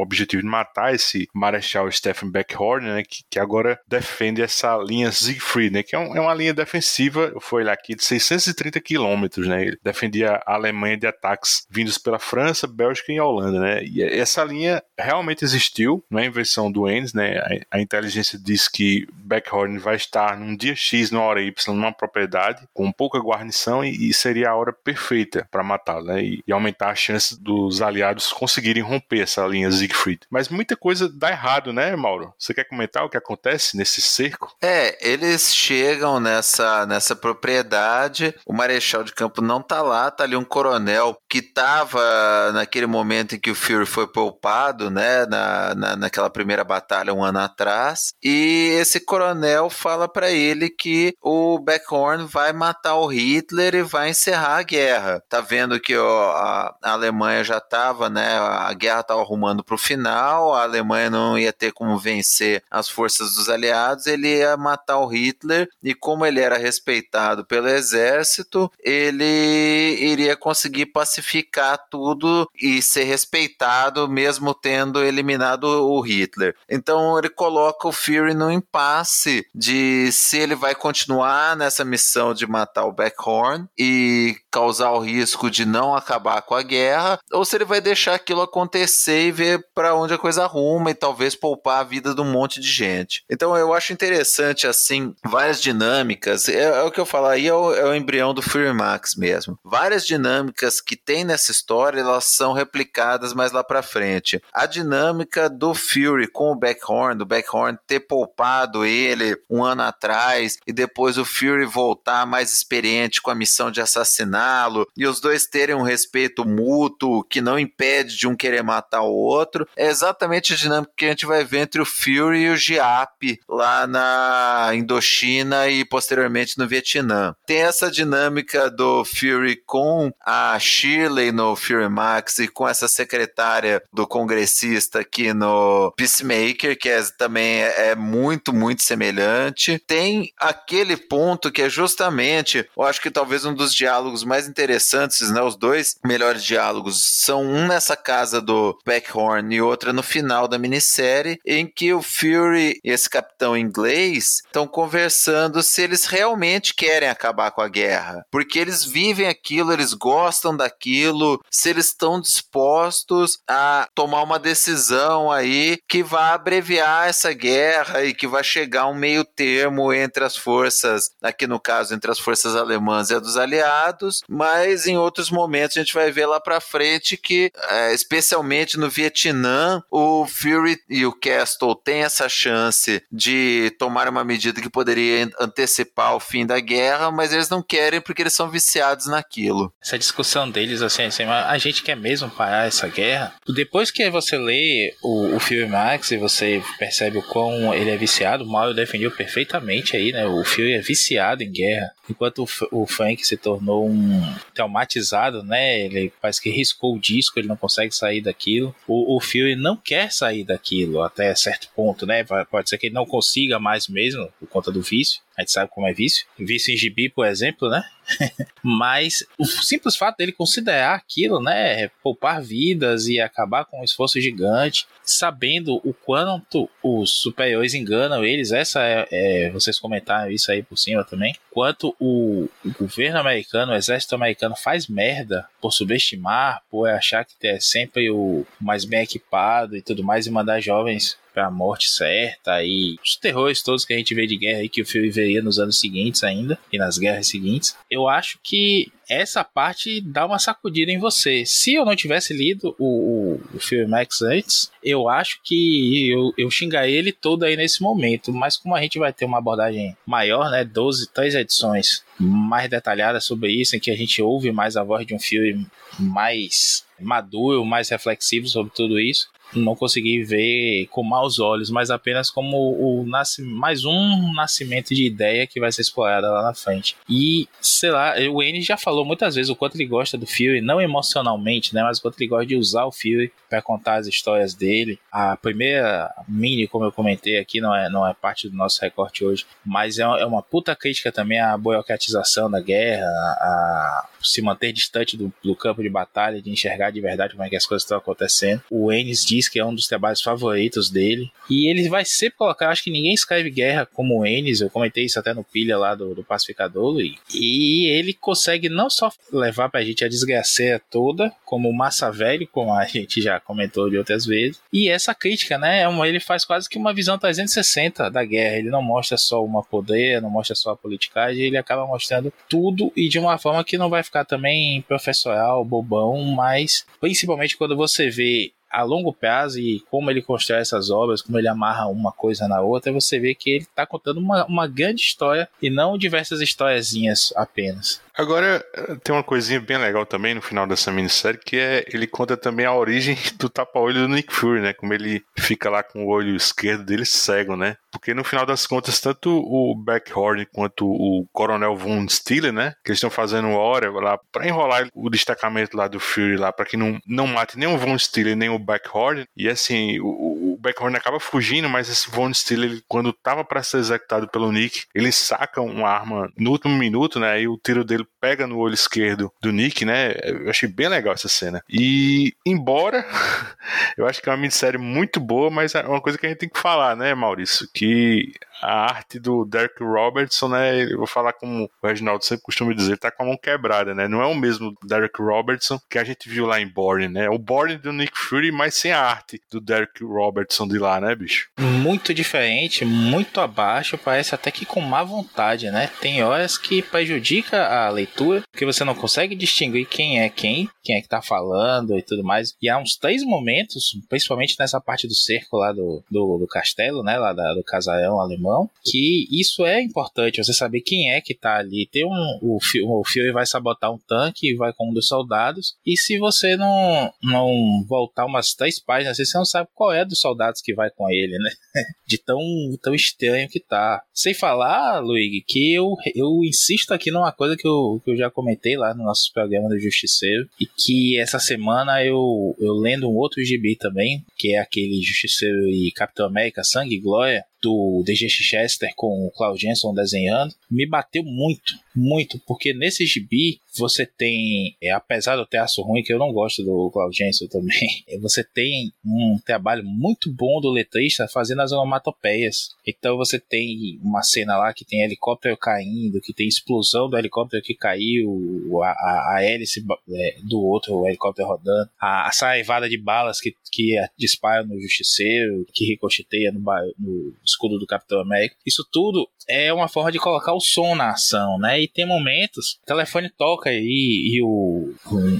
objetivo 0.00 0.42
de 0.42 0.48
matar 0.48 0.94
esse 0.94 1.28
Marechal 1.34 1.90
Stephen 1.90 2.30
Beckhorn, 2.30 2.86
né? 2.86 3.02
Que, 3.02 3.22
que 3.30 3.38
agora 3.38 3.78
defende 3.86 4.42
essa 4.42 4.76
linha 4.76 5.10
Siegfried, 5.12 5.72
né? 5.72 5.82
Que 5.82 5.96
é, 5.96 5.98
um, 5.98 6.16
é 6.16 6.20
uma 6.20 6.34
linha 6.34 6.54
defensiva, 6.54 7.32
foi 7.40 7.64
lá 7.64 7.72
aqui, 7.72 7.94
de 7.94 8.04
630 8.04 8.80
quilômetros, 8.80 9.46
né? 9.46 9.62
Ele 9.62 9.78
defendia 9.82 10.40
a 10.46 10.54
Alemanha 10.54 10.96
de 10.96 11.06
ataques 11.06 11.66
vindos 11.70 11.98
pela 11.98 12.18
França, 12.18 12.66
Bélgica 12.66 13.12
e 13.12 13.20
Holanda, 13.20 13.60
né? 13.60 13.84
E 13.84 14.02
essa 14.02 14.44
linha 14.44 14.82
realmente 14.98 15.44
existiu, 15.78 16.04
não 16.10 16.18
é 16.18 16.26
invenção 16.26 16.70
do 16.70 16.88
Ennis, 16.88 17.12
né? 17.12 17.38
A, 17.38 17.76
a 17.78 17.80
inteligência 17.80 18.38
diz 18.38 18.68
que 18.68 19.06
Beckhorn 19.12 19.78
vai 19.78 19.96
estar 19.96 20.36
num 20.36 20.56
dia 20.56 20.74
X, 20.74 21.10
numa 21.10 21.24
hora 21.24 21.40
Y, 21.40 21.74
numa 21.74 21.92
propriedade, 21.92 22.66
com 22.74 22.90
pouca 22.90 23.18
guarnição 23.18 23.84
e, 23.84 24.08
e 24.08 24.14
seria 24.14 24.50
a 24.50 24.56
hora 24.56 24.72
perfeita 24.72 25.46
para 25.50 25.62
matá-lo, 25.62 26.06
né? 26.06 26.22
E, 26.22 26.42
e, 26.46 26.52
aumentar 26.52 26.90
a 26.90 26.94
chance 26.94 27.40
dos 27.40 27.80
aliados 27.80 28.32
conseguirem 28.32 28.82
romper 28.82 29.20
essa 29.20 29.46
linha 29.46 29.70
Siegfried. 29.70 30.22
Mas 30.30 30.48
muita 30.48 30.76
coisa 30.76 31.08
dá 31.08 31.30
errado, 31.30 31.72
né, 31.72 31.94
Mauro? 31.94 32.32
Você 32.38 32.52
quer 32.52 32.64
comentar 32.64 33.04
o 33.04 33.10
que 33.10 33.16
acontece 33.16 33.76
nesse 33.76 34.00
cerco? 34.00 34.54
É, 34.60 34.98
eles 35.06 35.54
chegam 35.54 36.18
nessa, 36.18 36.86
nessa 36.86 37.14
propriedade, 37.14 38.34
o 38.46 38.52
Marechal 38.52 39.04
de 39.04 39.12
Campo 39.12 39.40
não 39.40 39.62
tá 39.62 39.82
lá, 39.82 40.10
tá 40.10 40.24
ali 40.24 40.36
um 40.36 40.44
coronel 40.44 41.16
que 41.28 41.42
tava 41.42 42.52
naquele 42.52 42.86
momento 42.86 43.34
em 43.34 43.38
que 43.38 43.50
o 43.50 43.54
Fury 43.54 43.86
foi 43.86 44.06
poupado, 44.06 44.90
né, 44.90 45.26
na, 45.26 45.67
na, 45.74 45.96
naquela 45.96 46.30
primeira 46.30 46.64
batalha 46.64 47.14
um 47.14 47.24
ano 47.24 47.38
atrás, 47.38 48.12
e 48.22 48.76
esse 48.80 49.00
coronel 49.00 49.70
fala 49.70 50.08
para 50.08 50.30
ele 50.30 50.68
que 50.68 51.14
o 51.22 51.58
Beckhorn 51.58 52.26
vai 52.26 52.52
matar 52.52 52.96
o 52.96 53.06
Hitler 53.06 53.74
e 53.74 53.82
vai 53.82 54.10
encerrar 54.10 54.58
a 54.58 54.62
guerra. 54.62 55.22
Tá 55.28 55.40
vendo 55.40 55.80
que 55.80 55.96
ó, 55.96 56.30
a, 56.32 56.76
Alemanha 56.82 57.42
já 57.44 57.60
tava, 57.60 58.08
né, 58.08 58.38
a 58.38 58.72
guerra 58.72 59.02
tava 59.02 59.20
arrumando 59.20 59.64
pro 59.64 59.78
final, 59.78 60.54
a 60.54 60.62
Alemanha 60.62 61.10
não 61.10 61.38
ia 61.38 61.52
ter 61.52 61.72
como 61.72 61.98
vencer 61.98 62.62
as 62.70 62.88
forças 62.88 63.34
dos 63.34 63.48
aliados, 63.48 64.06
ele 64.06 64.38
ia 64.38 64.56
matar 64.56 64.98
o 64.98 65.06
Hitler 65.06 65.68
e 65.82 65.94
como 65.94 66.24
ele 66.24 66.40
era 66.40 66.58
respeitado 66.58 67.44
pelo 67.44 67.68
exército, 67.68 68.70
ele 68.80 69.96
iria 70.00 70.36
conseguir 70.36 70.86
pacificar 70.86 71.78
tudo 71.90 72.48
e 72.54 72.82
ser 72.82 73.04
respeitado 73.04 74.08
mesmo 74.08 74.54
tendo 74.54 75.02
eliminado 75.02 75.47
o 75.56 76.00
Hitler. 76.00 76.54
Então 76.68 77.18
ele 77.18 77.28
coloca 77.28 77.88
o 77.88 77.92
Fury 77.92 78.34
no 78.34 78.50
impasse 78.50 79.46
de 79.54 80.10
se 80.12 80.38
ele 80.38 80.54
vai 80.54 80.74
continuar 80.74 81.56
nessa 81.56 81.84
missão 81.84 82.34
de 82.34 82.46
matar 82.46 82.84
o 82.84 82.92
Beckhorn 82.92 83.66
e 83.78 84.36
causar 84.50 84.90
o 84.92 85.00
risco 85.00 85.50
de 85.50 85.64
não 85.64 85.94
acabar 85.94 86.42
com 86.42 86.54
a 86.54 86.62
guerra, 86.62 87.18
ou 87.32 87.44
se 87.44 87.56
ele 87.56 87.64
vai 87.64 87.80
deixar 87.80 88.14
aquilo 88.14 88.42
acontecer 88.42 89.26
e 89.26 89.32
ver 89.32 89.64
para 89.74 89.94
onde 89.94 90.14
a 90.14 90.18
coisa 90.18 90.44
arruma 90.44 90.90
e 90.90 90.94
talvez 90.94 91.34
poupar 91.34 91.80
a 91.80 91.84
vida 91.84 92.14
de 92.14 92.20
um 92.20 92.30
monte 92.30 92.60
de 92.60 92.68
gente. 92.68 93.24
Então 93.30 93.56
eu 93.56 93.72
acho 93.72 93.92
interessante 93.92 94.66
assim 94.66 95.14
várias 95.24 95.60
dinâmicas. 95.60 96.48
É, 96.48 96.62
é 96.62 96.82
o 96.82 96.90
que 96.90 97.00
eu 97.00 97.06
falo 97.06 97.26
aí 97.26 97.46
é 97.46 97.54
o, 97.54 97.74
é 97.74 97.84
o 97.84 97.94
embrião 97.94 98.34
do 98.34 98.42
Fury 98.42 98.72
Max 98.72 99.14
mesmo. 99.16 99.58
Várias 99.64 100.06
dinâmicas 100.06 100.80
que 100.80 100.96
tem 100.96 101.24
nessa 101.24 101.52
história 101.52 102.00
elas 102.00 102.24
são 102.24 102.52
replicadas 102.52 103.32
mais 103.32 103.52
lá 103.52 103.62
para 103.62 103.82
frente. 103.82 104.42
A 104.52 104.66
dinâmica 104.66 105.37
do 105.46 105.74
Fury 105.74 106.26
com 106.26 106.52
o 106.52 106.56
Beckhorn, 106.56 107.18
do 107.18 107.26
Beckhorn 107.26 107.78
ter 107.86 108.00
poupado 108.00 108.84
ele 108.84 109.36
um 109.48 109.62
ano 109.62 109.82
atrás 109.82 110.56
e 110.66 110.72
depois 110.72 111.18
o 111.18 111.24
Fury 111.24 111.66
voltar 111.66 112.26
mais 112.26 112.50
experiente 112.50 113.20
com 113.20 113.30
a 113.30 113.34
missão 113.34 113.70
de 113.70 113.80
assassiná-lo 113.80 114.88
e 114.96 115.06
os 115.06 115.20
dois 115.20 115.46
terem 115.46 115.74
um 115.74 115.82
respeito 115.82 116.46
mútuo 116.46 117.22
que 117.22 117.42
não 117.42 117.58
impede 117.58 118.16
de 118.16 118.26
um 118.26 118.34
querer 118.34 118.62
matar 118.62 119.02
o 119.02 119.12
outro, 119.12 119.68
é 119.76 119.86
exatamente 119.86 120.54
a 120.54 120.56
dinâmica 120.56 120.92
que 120.96 121.04
a 121.04 121.10
gente 121.10 121.26
vai 121.26 121.44
ver 121.44 121.58
entre 121.58 121.82
o 121.82 121.86
Fury 121.86 122.44
e 122.44 122.50
o 122.50 122.56
Giap 122.56 123.38
lá 123.48 123.86
na 123.86 124.70
Indochina 124.74 125.68
e 125.68 125.84
posteriormente 125.84 126.56
no 126.56 126.66
Vietnã. 126.66 127.34
Tem 127.46 127.62
essa 127.62 127.90
dinâmica 127.90 128.70
do 128.70 129.04
Fury 129.04 129.56
com 129.66 130.10
a 130.24 130.58
Shirley 130.58 131.32
no 131.32 131.54
Fury 131.56 131.88
Max 131.88 132.38
e 132.38 132.48
com 132.48 132.68
essa 132.68 132.88
secretária 132.88 133.82
do 133.92 134.06
congressista 134.06 135.04
no 135.32 135.92
Peacemaker, 135.96 136.78
que 136.78 136.88
é, 136.88 137.02
também 137.16 137.60
é 137.62 137.94
muito, 137.94 138.52
muito 138.52 138.82
semelhante. 138.82 139.78
Tem 139.86 140.32
aquele 140.36 140.96
ponto 140.96 141.50
que 141.50 141.62
é 141.62 141.68
justamente, 141.68 142.68
eu 142.76 142.82
acho 142.82 143.00
que 143.00 143.10
talvez 143.10 143.44
um 143.44 143.54
dos 143.54 143.74
diálogos 143.74 144.24
mais 144.24 144.48
interessantes, 144.48 145.30
né? 145.30 145.42
Os 145.42 145.56
dois 145.56 145.96
melhores 146.04 146.42
diálogos 146.44 147.20
são 147.22 147.42
um 147.42 147.66
nessa 147.66 147.96
casa 147.96 148.40
do 148.40 148.78
Beckhorn 148.84 149.54
e 149.54 149.60
outra 149.60 149.92
no 149.92 150.02
final 150.02 150.48
da 150.48 150.58
minissérie, 150.58 151.38
em 151.44 151.66
que 151.66 151.92
o 151.92 152.02
Fury 152.02 152.78
e 152.84 152.90
esse 152.90 153.08
capitão 153.08 153.56
inglês 153.56 154.42
estão 154.46 154.66
conversando 154.66 155.62
se 155.62 155.82
eles 155.82 156.04
realmente 156.04 156.74
querem 156.74 157.08
acabar 157.08 157.50
com 157.50 157.60
a 157.60 157.68
guerra, 157.68 158.24
porque 158.30 158.58
eles 158.58 158.84
vivem 158.84 159.26
aquilo, 159.26 159.72
eles 159.72 159.92
gostam 159.94 160.56
daquilo, 160.56 161.40
se 161.50 161.70
eles 161.70 161.86
estão 161.86 162.20
dispostos 162.20 163.38
a 163.48 163.88
tomar 163.94 164.22
uma 164.22 164.38
decisão 164.38 165.17
aí 165.30 165.78
que 165.88 166.02
vai 166.02 166.32
abreviar 166.32 167.08
essa 167.08 167.32
guerra 167.32 168.04
e 168.04 168.14
que 168.14 168.26
vai 168.26 168.44
chegar 168.44 168.86
um 168.86 168.94
meio 168.94 169.24
termo 169.24 169.92
entre 169.92 170.24
as 170.24 170.36
forças, 170.36 171.10
aqui 171.22 171.46
no 171.46 171.58
caso 171.58 171.94
entre 171.94 172.10
as 172.10 172.18
forças 172.18 172.54
alemãs 172.54 173.10
e 173.10 173.14
a 173.14 173.18
dos 173.18 173.36
aliados, 173.36 174.22
mas 174.28 174.86
em 174.86 174.96
outros 174.96 175.30
momentos 175.30 175.76
a 175.76 175.80
gente 175.80 175.94
vai 175.94 176.10
ver 176.10 176.26
lá 176.26 176.40
para 176.40 176.60
frente 176.60 177.16
que, 177.16 177.50
é, 177.70 177.92
especialmente 177.92 178.78
no 178.78 178.88
Vietnã, 178.88 179.82
o 179.90 180.26
Fury 180.26 180.78
e 180.88 181.04
o 181.04 181.12
Castle 181.12 181.74
têm 181.74 182.02
essa 182.02 182.28
chance 182.28 183.02
de 183.10 183.74
tomar 183.78 184.08
uma 184.08 184.24
medida 184.24 184.60
que 184.60 184.70
poderia 184.70 185.28
antecipar 185.40 186.14
o 186.14 186.20
fim 186.20 186.46
da 186.46 186.60
guerra, 186.60 187.10
mas 187.10 187.32
eles 187.32 187.48
não 187.48 187.62
querem 187.62 188.00
porque 188.00 188.22
eles 188.22 188.34
são 188.34 188.50
viciados 188.50 189.06
naquilo. 189.06 189.72
Essa 189.82 189.98
discussão 189.98 190.50
deles, 190.50 190.82
assim, 190.82 191.04
assim 191.04 191.24
a 191.24 191.58
gente 191.58 191.82
quer 191.82 191.96
mesmo 191.96 192.30
parar 192.30 192.66
essa 192.66 192.88
guerra. 192.88 193.34
Depois 193.48 193.90
que 193.90 194.08
você 194.10 194.38
lê 194.38 194.94
o, 195.08 195.36
o 195.36 195.40
filme 195.40 195.66
Max 195.66 196.10
e 196.10 196.18
você 196.18 196.62
percebe 196.78 197.16
o 197.16 197.22
quão 197.22 197.72
ele 197.72 197.88
é 197.88 197.96
viciado, 197.96 198.44
o 198.44 198.46
Mario 198.46 198.74
defendeu 198.74 199.10
perfeitamente 199.10 199.96
aí, 199.96 200.12
né? 200.12 200.26
O 200.26 200.44
Fury 200.44 200.74
é 200.74 200.80
viciado 200.80 201.42
em 201.42 201.50
guerra. 201.50 201.92
Enquanto 202.10 202.44
o, 202.44 202.82
o 202.82 202.86
Frank 202.86 203.26
se 203.26 203.36
tornou 203.38 203.88
um 203.88 204.34
traumatizado, 204.54 205.42
né? 205.42 205.80
Ele 205.80 206.12
parece 206.20 206.42
que 206.42 206.50
riscou 206.50 206.94
o 206.94 207.00
disco, 207.00 207.38
ele 207.38 207.48
não 207.48 207.56
consegue 207.56 207.94
sair 207.94 208.20
daquilo. 208.20 208.74
O, 208.86 209.16
o 209.16 209.20
Fury 209.20 209.56
não 209.56 209.76
quer 209.76 210.12
sair 210.12 210.44
daquilo 210.44 211.02
até 211.02 211.34
certo 211.34 211.68
ponto, 211.74 212.04
né? 212.04 212.24
Pode 212.50 212.68
ser 212.68 212.76
que 212.76 212.88
ele 212.88 212.94
não 212.94 213.06
consiga 213.06 213.58
mais 213.58 213.88
mesmo 213.88 214.28
por 214.38 214.48
conta 214.48 214.70
do 214.70 214.82
vício. 214.82 215.22
A 215.38 215.42
gente 215.42 215.52
sabe 215.52 215.70
como 215.72 215.86
é 215.86 215.92
vício. 215.94 216.26
Vício 216.36 216.74
em 216.74 216.76
gibi, 216.76 217.08
por 217.08 217.24
exemplo, 217.24 217.68
né? 217.70 217.84
Mas 218.60 219.24
o 219.38 219.46
simples 219.46 219.94
fato 219.94 220.16
dele 220.16 220.32
considerar 220.32 220.96
aquilo, 220.96 221.40
né? 221.40 221.88
Poupar 222.02 222.42
vidas 222.42 223.06
e 223.06 223.20
acabar 223.20 223.64
com 223.64 223.80
um 223.80 223.84
esforço 223.84 224.20
gigante, 224.20 224.84
sabendo 225.10 225.76
o 225.84 225.92
quanto 225.92 226.68
os 226.82 227.10
superiores 227.22 227.74
enganam 227.74 228.24
eles, 228.24 228.52
essa 228.52 228.82
é, 228.82 229.06
é 229.10 229.50
vocês 229.50 229.78
comentaram 229.78 230.30
isso 230.30 230.50
aí 230.50 230.62
por 230.62 230.76
cima 230.76 231.04
também, 231.04 231.34
quanto 231.50 231.94
o, 231.98 232.48
governo 232.78 233.18
americano, 233.18 233.72
o 233.72 233.76
exército 233.76 234.14
americano 234.14 234.54
faz 234.56 234.86
merda 234.86 235.46
por 235.60 235.72
subestimar, 235.72 236.62
por 236.70 236.88
achar 236.88 237.24
que 237.24 237.34
é 237.46 237.58
sempre 237.58 238.10
o 238.10 238.46
mais 238.60 238.84
bem 238.84 239.02
equipado 239.02 239.76
e 239.76 239.82
tudo 239.82 240.04
mais 240.04 240.26
e 240.26 240.30
mandar 240.30 240.60
jovens 240.60 241.18
a 241.34 241.50
morte 241.50 241.88
certa 241.88 242.64
e 242.64 242.98
os 243.02 243.16
terrores 243.16 243.62
todos 243.62 243.84
que 243.84 243.92
a 243.92 243.96
gente 243.96 244.14
vê 244.14 244.26
de 244.26 244.36
guerra 244.36 244.58
aí 244.58 244.68
que 244.68 244.82
o 244.82 244.86
filme 244.86 245.10
veria 245.10 245.40
nos 245.40 245.58
anos 245.58 245.78
seguintes 245.78 246.24
ainda 246.24 246.58
e 246.72 246.78
nas 246.78 246.98
guerras 246.98 247.28
seguintes. 247.28 247.76
Eu 247.90 248.08
acho 248.08 248.38
que 248.42 248.90
essa 249.08 249.42
parte 249.42 250.00
dá 250.00 250.26
uma 250.26 250.38
sacudida 250.38 250.92
em 250.92 250.98
você. 250.98 251.44
Se 251.46 251.74
eu 251.74 251.84
não 251.84 251.96
tivesse 251.96 252.34
lido 252.34 252.76
o, 252.78 253.36
o, 253.36 253.56
o 253.56 253.58
filme 253.58 253.86
Max 253.86 254.20
antes, 254.22 254.70
eu 254.82 255.08
acho 255.08 255.40
que 255.42 256.10
eu, 256.10 256.32
eu 256.36 256.50
xingaria 256.50 256.98
ele 256.98 257.12
todo 257.12 257.44
aí 257.44 257.56
nesse 257.56 257.82
momento. 257.82 258.32
Mas 258.32 258.56
como 258.56 258.74
a 258.74 258.82
gente 258.82 258.98
vai 258.98 259.12
ter 259.12 259.24
uma 259.24 259.38
abordagem 259.38 259.96
maior, 260.06 260.50
né? 260.50 260.64
12, 260.64 261.10
três 261.12 261.34
edições 261.34 262.04
mais 262.18 262.68
detalhadas 262.68 263.24
sobre 263.24 263.52
isso, 263.52 263.76
em 263.76 263.80
que 263.80 263.90
a 263.90 263.96
gente 263.96 264.20
ouve 264.20 264.52
mais 264.52 264.76
a 264.76 264.84
voz 264.84 265.06
de 265.06 265.14
um 265.14 265.18
filme 265.18 265.66
mais 265.98 266.84
maduro, 267.00 267.64
mais 267.64 267.88
reflexivo 267.88 268.46
sobre 268.48 268.72
tudo 268.74 269.00
isso. 269.00 269.28
Não 269.54 269.74
consegui 269.74 270.22
ver 270.22 270.86
com 270.90 271.02
maus 271.02 271.38
olhos, 271.38 271.70
mas 271.70 271.90
apenas 271.90 272.30
como 272.30 272.56
o, 272.56 273.04
nasce, 273.06 273.42
mais 273.42 273.84
um 273.84 274.32
nascimento 274.34 274.94
de 274.94 275.06
ideia 275.06 275.46
que 275.46 275.60
vai 275.60 275.72
ser 275.72 275.82
explorada 275.82 276.30
lá 276.30 276.42
na 276.42 276.54
frente. 276.54 276.96
E, 277.08 277.48
sei 277.60 277.90
lá, 277.90 278.14
o 278.32 278.42
N 278.42 278.60
já 278.62 278.76
falou 278.76 279.04
muitas 279.04 279.34
vezes 279.34 279.50
o 279.50 279.56
quanto 279.56 279.76
ele 279.76 279.86
gosta 279.86 280.18
do 280.18 280.26
Fury, 280.26 280.60
não 280.60 280.80
emocionalmente, 280.80 281.74
né, 281.74 281.82
mas 281.82 281.98
o 281.98 282.02
quanto 282.02 282.20
ele 282.20 282.28
gosta 282.28 282.46
de 282.46 282.56
usar 282.56 282.84
o 282.84 282.92
Fury 282.92 283.32
para 283.48 283.62
contar 283.62 283.96
as 283.96 284.06
histórias 284.06 284.54
dele. 284.54 284.98
A 285.10 285.36
primeira 285.36 286.12
mini, 286.26 286.66
como 286.66 286.84
eu 286.84 286.92
comentei 286.92 287.38
aqui, 287.38 287.60
não 287.60 287.74
é, 287.74 287.88
não 287.88 288.06
é 288.06 288.14
parte 288.14 288.48
do 288.48 288.56
nosso 288.56 288.80
recorte 288.80 289.24
hoje, 289.24 289.46
mas 289.64 289.98
é, 289.98 290.02
é 290.02 290.26
uma 290.26 290.42
puta 290.42 290.74
crítica 290.76 291.10
também 291.10 291.40
à 291.40 291.56
boiocratização 291.56 292.50
da 292.50 292.60
guerra, 292.60 293.06
a 293.06 294.08
se 294.22 294.42
manter 294.42 294.72
distante 294.72 295.16
do, 295.16 295.32
do, 295.42 295.54
campo 295.54 295.82
de 295.82 295.88
batalha, 295.88 296.42
de 296.42 296.50
enxergar 296.50 296.90
de 296.90 297.00
verdade 297.00 297.32
como 297.32 297.44
é 297.44 297.48
que 297.48 297.56
as 297.56 297.66
coisas 297.66 297.84
estão 297.84 297.98
acontecendo. 297.98 298.62
O 298.70 298.92
Ennis 298.92 299.24
diz 299.24 299.37
que 299.46 299.58
é 299.58 299.64
um 299.64 299.74
dos 299.74 299.86
trabalhos 299.86 300.22
favoritos 300.22 300.88
dele. 300.88 301.30
E 301.50 301.68
ele 301.68 301.88
vai 301.88 302.04
sempre 302.04 302.38
colocar, 302.38 302.70
acho 302.70 302.82
que 302.82 302.90
ninguém 302.90 303.12
escreve 303.12 303.50
guerra 303.50 303.84
como 303.84 304.24
Ennis, 304.24 304.62
eu 304.62 304.70
comentei 304.70 305.04
isso 305.04 305.18
até 305.18 305.34
no 305.34 305.44
pilha 305.44 305.76
lá 305.76 305.94
do, 305.94 306.14
do 306.14 306.24
Pacificador, 306.24 307.00
e, 307.00 307.18
e 307.34 307.86
ele 307.86 308.14
consegue 308.14 308.68
não 308.68 308.88
só 308.88 309.12
levar 309.32 309.68
pra 309.68 309.84
gente 309.84 310.04
a 310.04 310.08
desgraceira 310.08 310.80
toda, 310.90 311.30
como 311.44 311.72
massa 311.72 312.10
velho, 312.10 312.48
como 312.48 312.72
a 312.72 312.84
gente 312.86 313.20
já 313.20 313.38
comentou 313.38 313.90
de 313.90 313.98
outras 313.98 314.24
vezes, 314.24 314.60
e 314.72 314.88
essa 314.88 315.14
crítica, 315.14 315.58
né, 315.58 315.82
é 315.82 316.08
ele 316.08 316.20
faz 316.20 316.44
quase 316.44 316.68
que 316.68 316.78
uma 316.78 316.94
visão 316.94 317.18
360 317.18 318.10
da 318.10 318.24
guerra, 318.24 318.56
ele 318.56 318.70
não 318.70 318.80
mostra 318.80 319.16
só 319.16 319.44
uma 319.44 319.62
poder, 319.62 320.22
não 320.22 320.30
mostra 320.30 320.54
só 320.54 320.70
a 320.70 320.76
politicagem, 320.76 321.42
ele 321.42 321.56
acaba 321.56 321.86
mostrando 321.86 322.32
tudo 322.48 322.92
e 322.96 323.08
de 323.08 323.18
uma 323.18 323.36
forma 323.36 323.64
que 323.64 323.76
não 323.76 323.90
vai 323.90 324.02
ficar 324.02 324.24
também 324.24 324.80
professoral, 324.82 325.64
bobão, 325.64 326.22
mas 326.24 326.86
principalmente 327.00 327.56
quando 327.56 327.76
você 327.76 328.08
vê 328.08 328.52
a 328.70 328.82
longo 328.82 329.12
prazo 329.12 329.58
e 329.58 329.80
como 329.90 330.10
ele 330.10 330.22
constrói 330.22 330.60
essas 330.60 330.90
obras, 330.90 331.22
como 331.22 331.38
ele 331.38 331.48
amarra 331.48 331.86
uma 331.86 332.12
coisa 332.12 332.46
na 332.46 332.60
outra, 332.60 332.92
você 332.92 333.18
vê 333.18 333.34
que 333.34 333.50
ele 333.50 333.64
está 333.64 333.86
contando 333.86 334.18
uma, 334.18 334.44
uma 334.46 334.66
grande 334.66 335.00
história 335.00 335.48
e 335.60 335.70
não 335.70 335.98
diversas 335.98 336.40
historiazinhas 336.40 337.32
apenas. 337.36 338.00
Agora, 338.18 338.64
tem 339.04 339.14
uma 339.14 339.22
coisinha 339.22 339.60
bem 339.60 339.78
legal 339.78 340.04
também 340.04 340.34
no 340.34 340.42
final 340.42 340.66
dessa 340.66 340.90
minissérie, 340.90 341.38
que 341.38 341.56
é 341.56 341.84
ele 341.92 342.04
conta 342.04 342.36
também 342.36 342.66
a 342.66 342.74
origem 342.74 343.16
do 343.38 343.48
tapa-olho 343.48 344.00
do 344.00 344.08
Nick 344.08 344.32
Fury, 344.34 344.60
né? 344.60 344.72
Como 344.72 344.92
ele 344.92 345.22
fica 345.38 345.70
lá 345.70 345.84
com 345.84 346.04
o 346.04 346.08
olho 346.08 346.34
esquerdo 346.34 346.84
dele 346.84 347.04
cego, 347.04 347.56
né? 347.56 347.76
Porque 347.90 348.12
no 348.14 348.24
final 348.24 348.44
das 348.44 348.66
contas, 348.66 349.00
tanto 349.00 349.30
o 349.30 349.74
Backhorn 349.74 350.46
quanto 350.46 350.86
o 350.86 351.26
Coronel 351.32 351.76
Von 351.76 352.08
Stiller, 352.08 352.52
né? 352.52 352.74
Que 352.84 352.90
eles 352.90 352.98
estão 352.98 353.10
fazendo 353.10 353.50
hora 353.50 353.90
lá 353.90 354.18
para 354.30 354.46
enrolar 354.46 354.88
o 354.94 355.08
destacamento 355.08 355.76
lá 355.76 355.88
do 355.88 355.98
Fury 355.98 356.36
lá, 356.36 356.52
para 356.52 356.66
que 356.66 356.76
não, 356.76 356.98
não 357.06 357.26
mate 357.26 357.58
nem 357.58 357.68
o 357.68 357.78
Von 357.78 357.98
Stiller 357.98 358.36
nem 358.36 358.48
o 358.48 358.58
Backhorn. 358.58 359.24
E 359.36 359.48
assim, 359.48 359.98
o, 360.00 360.37
Backhorn 360.68 360.96
acaba 360.96 361.18
fugindo, 361.18 361.68
mas 361.68 361.88
esse 361.88 362.10
Von 362.10 362.32
Stiller, 362.32 362.70
ele, 362.70 362.82
quando 362.86 363.12
tava 363.12 363.44
para 363.44 363.62
ser 363.62 363.78
executado 363.78 364.28
pelo 364.28 364.52
Nick, 364.52 364.84
ele 364.94 365.10
saca 365.10 365.60
uma 365.60 365.88
arma 365.88 366.30
no 366.36 366.50
último 366.50 366.76
minuto, 366.76 367.18
né? 367.18 367.40
E 367.40 367.48
o 367.48 367.58
tiro 367.58 367.84
dele 367.84 368.06
pega 368.20 368.46
no 368.46 368.58
olho 368.58 368.74
esquerdo 368.74 369.32
do 369.40 369.50
Nick, 369.50 369.84
né? 369.84 370.14
Eu 370.22 370.50
achei 370.50 370.68
bem 370.68 370.88
legal 370.88 371.14
essa 371.14 371.28
cena. 371.28 371.62
E, 371.68 372.34
embora 372.44 373.04
eu 373.96 374.06
acho 374.06 374.20
que 374.20 374.28
é 374.28 374.32
uma 374.32 374.38
minissérie 374.38 374.78
muito 374.78 375.18
boa, 375.18 375.50
mas 375.50 375.74
é 375.74 375.82
uma 375.82 376.00
coisa 376.00 376.18
que 376.18 376.26
a 376.26 376.28
gente 376.28 376.38
tem 376.38 376.48
que 376.48 376.60
falar, 376.60 376.96
né, 376.96 377.14
Maurício? 377.14 377.68
Que 377.72 378.32
a 378.60 378.84
arte 378.84 379.18
do 379.18 379.44
Derek 379.44 379.82
Robertson, 379.82 380.48
né? 380.48 380.84
Eu 380.84 380.98
vou 380.98 381.06
falar 381.06 381.32
como 381.32 381.70
o 381.82 381.86
Reginaldo 381.86 382.24
sempre 382.24 382.44
costuma 382.44 382.72
dizer, 382.74 382.98
tá 382.98 383.10
com 383.10 383.22
a 383.22 383.26
mão 383.26 383.36
quebrada, 383.36 383.94
né? 383.94 384.08
Não 384.08 384.20
é 384.22 384.26
o 384.26 384.34
mesmo 384.34 384.74
Derek 384.84 385.20
Robertson 385.20 385.80
que 385.88 385.98
a 385.98 386.04
gente 386.04 386.28
viu 386.28 386.46
lá 386.46 386.60
em 386.60 386.68
Bourne, 386.68 387.08
né? 387.08 387.28
O 387.28 387.38
Bourne 387.38 387.76
do 387.76 387.92
Nick 387.92 388.16
Fury, 388.16 388.50
mas 388.50 388.74
sem 388.74 388.92
a 388.92 389.00
arte 389.00 389.40
do 389.50 389.60
Derek 389.60 390.02
Robertson 390.04 390.66
de 390.66 390.78
lá, 390.78 391.00
né, 391.00 391.14
bicho? 391.14 391.48
Muito 391.88 392.12
diferente, 392.12 392.84
muito 392.84 393.40
abaixo, 393.40 393.96
parece 393.96 394.34
até 394.34 394.50
que 394.50 394.66
com 394.66 394.80
má 394.80 395.04
vontade, 395.04 395.70
né? 395.70 395.88
Tem 396.00 396.22
horas 396.22 396.58
que 396.58 396.82
prejudica 396.82 397.66
a 397.66 397.88
leitura, 397.88 398.42
porque 398.50 398.66
você 398.66 398.84
não 398.84 398.94
consegue 398.94 399.34
distinguir 399.34 399.86
quem 399.86 400.20
é 400.20 400.28
quem, 400.28 400.68
quem 400.82 400.96
é 400.96 401.00
que 401.00 401.08
tá 401.08 401.22
falando 401.22 401.96
e 401.96 402.02
tudo 402.02 402.24
mais. 402.24 402.54
E 402.60 402.68
há 402.68 402.78
uns 402.78 402.96
três 402.96 403.22
momentos, 403.22 403.96
principalmente 404.08 404.56
nessa 404.58 404.80
parte 404.80 405.06
do 405.06 405.14
cerco 405.14 405.56
lá 405.56 405.72
do, 405.72 406.02
do, 406.10 406.38
do 406.38 406.46
castelo, 406.46 407.02
né? 407.02 407.16
Lá 407.16 407.32
da, 407.32 407.54
do 407.54 407.62
casarão 407.62 408.20
alemão 408.20 408.48
mão, 408.48 408.70
que 408.82 409.26
isso 409.30 409.66
é 409.66 409.82
importante, 409.82 410.42
você 410.42 410.52
saber 410.52 410.80
quem 410.80 411.12
é 411.12 411.20
que 411.20 411.34
tá 411.34 411.56
ali. 411.56 411.88
Tem 411.90 412.04
um, 412.04 412.38
o, 412.40 412.56
o 412.56 413.04
Fury 413.04 413.32
vai 413.32 413.44
sabotar 413.44 413.92
um 413.92 413.98
tanque, 413.98 414.56
vai 414.56 414.72
com 414.72 414.90
um 414.90 414.94
dos 414.94 415.06
soldados, 415.06 415.74
e 415.84 415.96
se 415.96 416.18
você 416.18 416.56
não, 416.56 417.12
não 417.22 417.84
voltar 417.86 418.24
umas 418.24 418.54
três 418.54 418.80
páginas, 418.80 419.16
você 419.16 419.36
não 419.36 419.44
sabe 419.44 419.68
qual 419.74 419.92
é 419.92 420.04
dos 420.04 420.20
soldados 420.20 420.60
que 420.62 420.74
vai 420.74 420.90
com 420.90 421.10
ele, 421.10 421.38
né? 421.38 421.50
De 422.06 422.18
tão, 422.18 422.38
tão 422.82 422.94
estranho 422.94 423.48
que 423.48 423.60
tá. 423.60 424.02
Sem 424.14 424.34
falar, 424.34 425.00
Luigi, 425.00 425.44
que 425.46 425.74
eu, 425.74 425.94
eu 426.14 426.42
insisto 426.44 426.92
aqui 426.92 427.10
numa 427.10 427.32
coisa 427.32 427.56
que 427.56 427.66
eu, 427.66 428.00
que 428.04 428.10
eu 428.10 428.16
já 428.16 428.30
comentei 428.30 428.76
lá 428.76 428.94
no 428.94 429.04
nosso 429.04 429.30
programa 429.32 429.68
do 429.68 429.78
Justiceiro, 429.78 430.48
e 430.60 430.66
que 430.66 431.18
essa 431.18 431.38
semana 431.38 432.04
eu, 432.04 432.56
eu 432.58 432.74
lendo 432.74 433.08
um 433.08 433.16
outro 433.16 433.44
gibi 433.44 433.76
também, 433.76 434.24
que 434.36 434.54
é 434.54 434.58
aquele 434.58 435.02
Justiceiro 435.02 435.68
e 435.68 435.92
Capitão 435.92 436.26
América 436.26 436.64
Sangue 436.64 436.96
e 436.96 437.00
Glória, 437.00 437.44
do 437.62 438.02
DG 438.04 438.28
Chester 438.28 438.90
com 438.96 439.26
o 439.26 439.30
Claude 439.30 439.60
Jensen 439.60 439.92
desenhando, 439.92 440.54
me 440.70 440.86
bateu 440.86 441.24
muito, 441.24 441.74
muito, 441.98 442.38
porque 442.46 442.72
nesse 442.72 443.04
gibi 443.04 443.60
você 443.76 444.06
tem, 444.06 444.76
é, 444.82 444.90
apesar 444.90 445.36
do 445.36 445.46
traço 445.46 445.82
ruim, 445.82 446.02
que 446.02 446.12
eu 446.12 446.18
não 446.18 446.32
gosto 446.32 446.62
do 446.62 446.90
Claude 446.90 447.16
Jensen 447.16 447.48
também, 447.48 448.04
você 448.20 448.44
tem 448.44 448.92
um 449.04 449.38
trabalho 449.44 449.84
muito 449.84 450.32
bom 450.32 450.60
do 450.60 450.70
letrista 450.70 451.26
fazendo 451.28 451.62
as 451.62 451.72
onomatopeias. 451.72 452.70
Então 452.86 453.16
você 453.16 453.38
tem 453.38 453.98
uma 454.02 454.22
cena 454.22 454.56
lá 454.56 454.72
que 454.72 454.84
tem 454.84 455.02
helicóptero 455.02 455.56
caindo, 455.56 456.20
que 456.20 456.32
tem 456.32 456.46
explosão 456.46 457.08
do 457.08 457.18
helicóptero 457.18 457.62
que 457.62 457.74
caiu, 457.74 458.80
a, 458.82 458.90
a, 458.90 459.36
a 459.36 459.44
hélice 459.44 459.84
é, 460.10 460.36
do 460.42 460.60
outro 460.60 461.06
helicóptero 461.06 461.48
rodando, 461.48 461.90
a, 462.00 462.28
a 462.28 462.32
saivada 462.32 462.88
de 462.88 462.96
balas 462.96 463.40
que, 463.40 463.54
que 463.72 463.94
dispara 464.16 464.64
no 464.64 464.80
justiceiro, 464.80 465.66
que 465.72 465.84
ricocheteia 465.84 466.52
no, 466.52 466.60
no 466.98 467.34
escudo 467.44 467.78
do 467.78 467.86
Capitão 467.86 468.20
América. 468.20 468.56
Isso 468.64 468.86
tudo 468.90 469.28
é 469.48 469.72
uma 469.72 469.88
forma 469.88 470.12
de 470.12 470.18
colocar 470.18 470.52
o 470.52 470.60
som 470.60 470.94
na 470.94 471.10
ação, 471.10 471.58
né? 471.58 471.80
E 471.80 471.87
tem 471.88 472.06
momentos, 472.06 472.78
o 472.82 472.86
telefone 472.86 473.30
toca 473.30 473.70
aí 473.70 474.32
e 474.32 474.42
o 474.42 474.94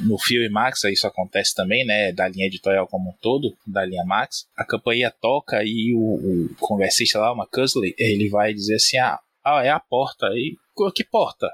no 0.05 0.19
Fio 0.19 0.51
Max 0.51 0.85
isso 0.85 1.07
acontece 1.07 1.55
também, 1.55 1.85
né? 1.85 2.13
Da 2.13 2.29
linha 2.29 2.47
editorial 2.47 2.87
como 2.87 3.11
um 3.11 3.15
todo, 3.21 3.57
da 3.67 3.85
linha 3.85 4.05
Max, 4.05 4.47
a 4.57 4.65
campanha 4.65 5.13
toca 5.21 5.63
e 5.65 5.93
o, 5.95 5.99
o 5.99 6.55
conversista 6.59 7.19
lá, 7.19 7.33
uma 7.33 7.47
Cusley, 7.47 7.95
ele 7.99 8.29
vai 8.29 8.53
dizer 8.53 8.77
assim, 8.77 8.99
ah, 8.99 9.19
ah, 9.45 9.65
é 9.65 9.71
a 9.71 9.81
porta 9.81 10.27
aí 10.27 10.57
que 10.93 11.05
porta? 11.05 11.49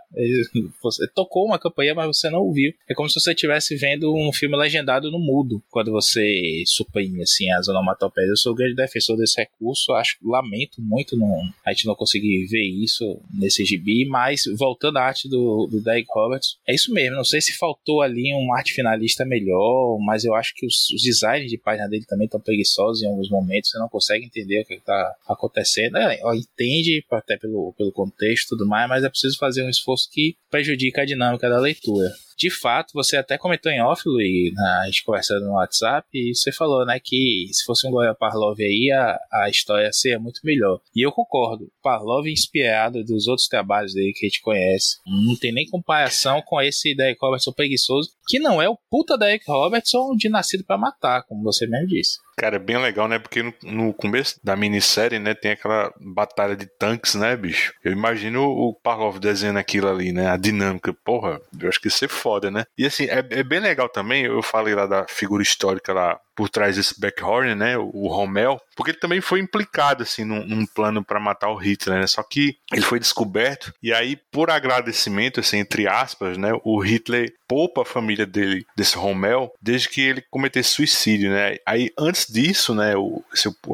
Você 0.83 1.07
tocou 1.09 1.47
uma 1.47 1.59
campanha, 1.59 1.95
mas 1.95 2.07
você 2.07 2.31
não 2.31 2.41
ouviu. 2.41 2.73
É 2.89 2.95
como 2.95 3.09
se 3.09 3.21
você 3.21 3.33
estivesse 3.33 3.77
vendo 3.77 4.15
um 4.15 4.33
filme 4.33 4.57
legendado 4.57 5.11
no 5.11 5.19
mudo, 5.19 5.63
quando 5.71 5.91
você 5.91 6.63
suprime 6.67 7.23
assim, 7.23 7.51
as 7.53 7.69
onomatopeias. 7.69 8.31
Eu 8.31 8.37
sou 8.37 8.53
um 8.53 8.57
grande 8.57 8.75
defensor 8.75 9.17
desse 9.17 9.41
recurso, 9.41 9.93
acho, 9.93 10.17
lamento 10.23 10.81
muito 10.81 11.17
não, 11.17 11.43
a 11.65 11.73
gente 11.73 11.87
não 11.87 11.95
conseguir 11.95 12.47
ver 12.47 12.63
isso 12.63 13.21
nesse 13.33 13.65
gibi, 13.65 14.07
mas 14.07 14.43
voltando 14.57 14.99
à 14.99 15.03
arte 15.03 15.29
do, 15.29 15.67
do 15.71 15.81
Derek 15.81 16.09
Roberts, 16.11 16.57
é 16.67 16.75
isso 16.75 16.93
mesmo. 16.93 17.17
Não 17.17 17.25
sei 17.25 17.41
se 17.41 17.57
faltou 17.57 18.03
ali 18.03 18.33
um 18.35 18.55
arte 18.55 18.73
finalista 18.73 19.25
melhor, 19.25 19.99
mas 20.01 20.25
eu 20.25 20.35
acho 20.35 20.55
que 20.55 20.67
os, 20.67 20.91
os 20.91 21.03
designs 21.03 21.51
de 21.51 21.59
página 21.59 21.89
dele 21.89 22.05
também 22.07 22.27
estão 22.27 22.41
preguiçosos 22.41 23.03
em 23.03 23.07
alguns 23.07 23.31
momentos, 23.31 23.71
você 23.71 23.79
não 23.79 23.89
consegue 23.89 24.25
entender 24.25 24.63
o 24.63 24.65
que 24.67 24.75
está 24.75 25.15
acontecendo. 25.29 25.97
É, 25.97 26.21
entende 26.35 27.05
até 27.11 27.37
pelo, 27.37 27.73
pelo 27.77 27.93
contexto 27.93 28.47
e 28.47 28.49
tudo 28.51 28.67
mais, 28.67 28.89
mas 28.89 29.05
é 29.05 29.11
preciso 29.15 29.39
fazer 29.39 29.65
um 29.65 29.71
esforço 29.71 30.09
que 30.11 30.37
prejudica 30.51 31.03
a 31.03 31.07
dinâmica 31.07 31.49
da 31.49 31.59
leitura. 31.59 32.11
De 32.37 32.51
fato, 32.51 32.93
você 32.93 33.17
até 33.17 33.39
comentou 33.39 33.71
em 33.71 33.81
off, 33.81 34.03
Luiz, 34.07 34.53
a 34.59 34.87
gente 34.87 35.05
conversando 35.05 35.47
no 35.47 35.53
WhatsApp, 35.53 36.07
e 36.13 36.35
você 36.35 36.51
falou, 36.51 36.85
né, 36.85 36.99
que 37.03 37.47
se 37.53 37.65
fosse 37.65 37.87
um 37.87 37.91
Goya 37.91 38.15
Parlov 38.15 38.61
aí, 38.61 38.91
a, 38.91 39.19
a 39.45 39.49
história 39.49 39.93
seria 39.93 40.19
muito 40.19 40.41
melhor. 40.43 40.81
E 40.95 41.07
eu 41.07 41.13
concordo. 41.13 41.71
Parlov 41.81 42.27
inspirado 42.27 43.05
dos 43.05 43.29
outros 43.29 43.47
trabalhos 43.47 43.95
dele 43.95 44.13
que 44.13 44.27
a 44.27 44.29
gente 44.29 44.43
conhece. 44.43 44.97
Não 45.07 45.37
tem 45.37 45.53
nem 45.53 45.69
comparação 45.69 46.43
com 46.43 46.61
esse 46.61 46.95
Derek 46.95 47.19
Robertson 47.23 47.53
preguiçoso, 47.53 48.11
que 48.27 48.41
não 48.41 48.61
é 48.61 48.69
o 48.69 48.79
puta 48.91 49.17
Derek 49.17 49.45
Robertson 49.47 50.17
de 50.17 50.29
Nascido 50.29 50.65
para 50.65 50.77
Matar, 50.77 51.23
como 51.25 51.43
você 51.43 51.67
mesmo 51.67 51.87
disse. 51.87 52.19
Cara, 52.37 52.57
é 52.57 52.59
bem 52.59 52.79
legal, 52.79 53.07
né? 53.07 53.19
Porque 53.19 53.43
no, 53.43 53.55
no, 53.63 53.95
começo 53.95 54.41
da 54.43 54.57
minissérie, 54.57 55.19
né, 55.19 55.35
tem 55.35 55.53
aquela 55.53 55.93
batalha 56.01 56.57
de 56.57 56.67
tanques, 56.67 57.15
né, 57.15 57.37
bicho? 57.37 57.73
Eu 57.85 57.93
imagino 57.93 58.43
o 58.43 58.75
Parlov 58.75 59.19
desenhando 59.19 59.59
aquilo 59.59 59.89
ali, 59.89 60.13
né? 60.13 60.29
A 60.29 60.37
dinâmica. 60.37 60.93
Porra, 61.05 61.41
eu 61.61 61.69
acho 61.69 61.81
que 61.81 61.87
ia 61.87 61.93
ser 61.93 62.09
foda, 62.09 62.51
né? 62.51 62.65
E 62.77 62.87
assim, 62.87 63.05
é, 63.05 63.19
é 63.31 63.43
bem 63.43 63.61
legal 63.61 63.89
também, 63.89 64.25
eu 64.25 64.43
falei 64.43 64.75
lá 64.75 64.87
da 64.87 65.07
figura 65.09 65.43
histórica 65.43 65.93
lá 65.93 66.19
por 66.35 66.49
trás 66.49 66.77
desse 66.77 66.99
Backhorn, 67.01 67.55
né, 67.55 67.77
o 67.79 68.09
Rommel, 68.09 68.61
porque 68.77 68.91
ele 68.91 68.99
também 68.99 69.21
foi 69.21 69.41
implicado 69.41 70.03
assim 70.03 70.25
num, 70.25 70.45
num 70.45 70.67
plano 70.67 71.05
para 71.05 71.21
matar 71.21 71.51
o 71.51 71.57
Hitler, 71.57 72.01
né? 72.01 72.07
Só 72.07 72.23
que 72.23 72.57
ele 72.73 72.83
foi 72.83 72.99
descoberto 72.99 73.73
e 73.83 73.93
aí 73.93 74.17
por 74.31 74.51
agradecimento, 74.51 75.41
assim, 75.41 75.59
entre 75.59 75.87
aspas, 75.87 76.37
né, 76.37 76.51
o 76.65 76.81
Hitler 76.81 77.33
poupa 77.47 77.83
a 77.83 77.85
família 77.85 78.27
dele 78.27 78.67
desse 78.77 78.97
Rommel 78.97 79.53
desde 79.61 79.89
que 79.89 80.01
ele 80.01 80.25
cometesse 80.31 80.71
suicídio, 80.71 81.31
né? 81.31 81.57
Aí 81.67 81.91
antes 81.99 82.27
disso, 82.27 82.75
né, 82.75 82.97
o, 82.97 83.23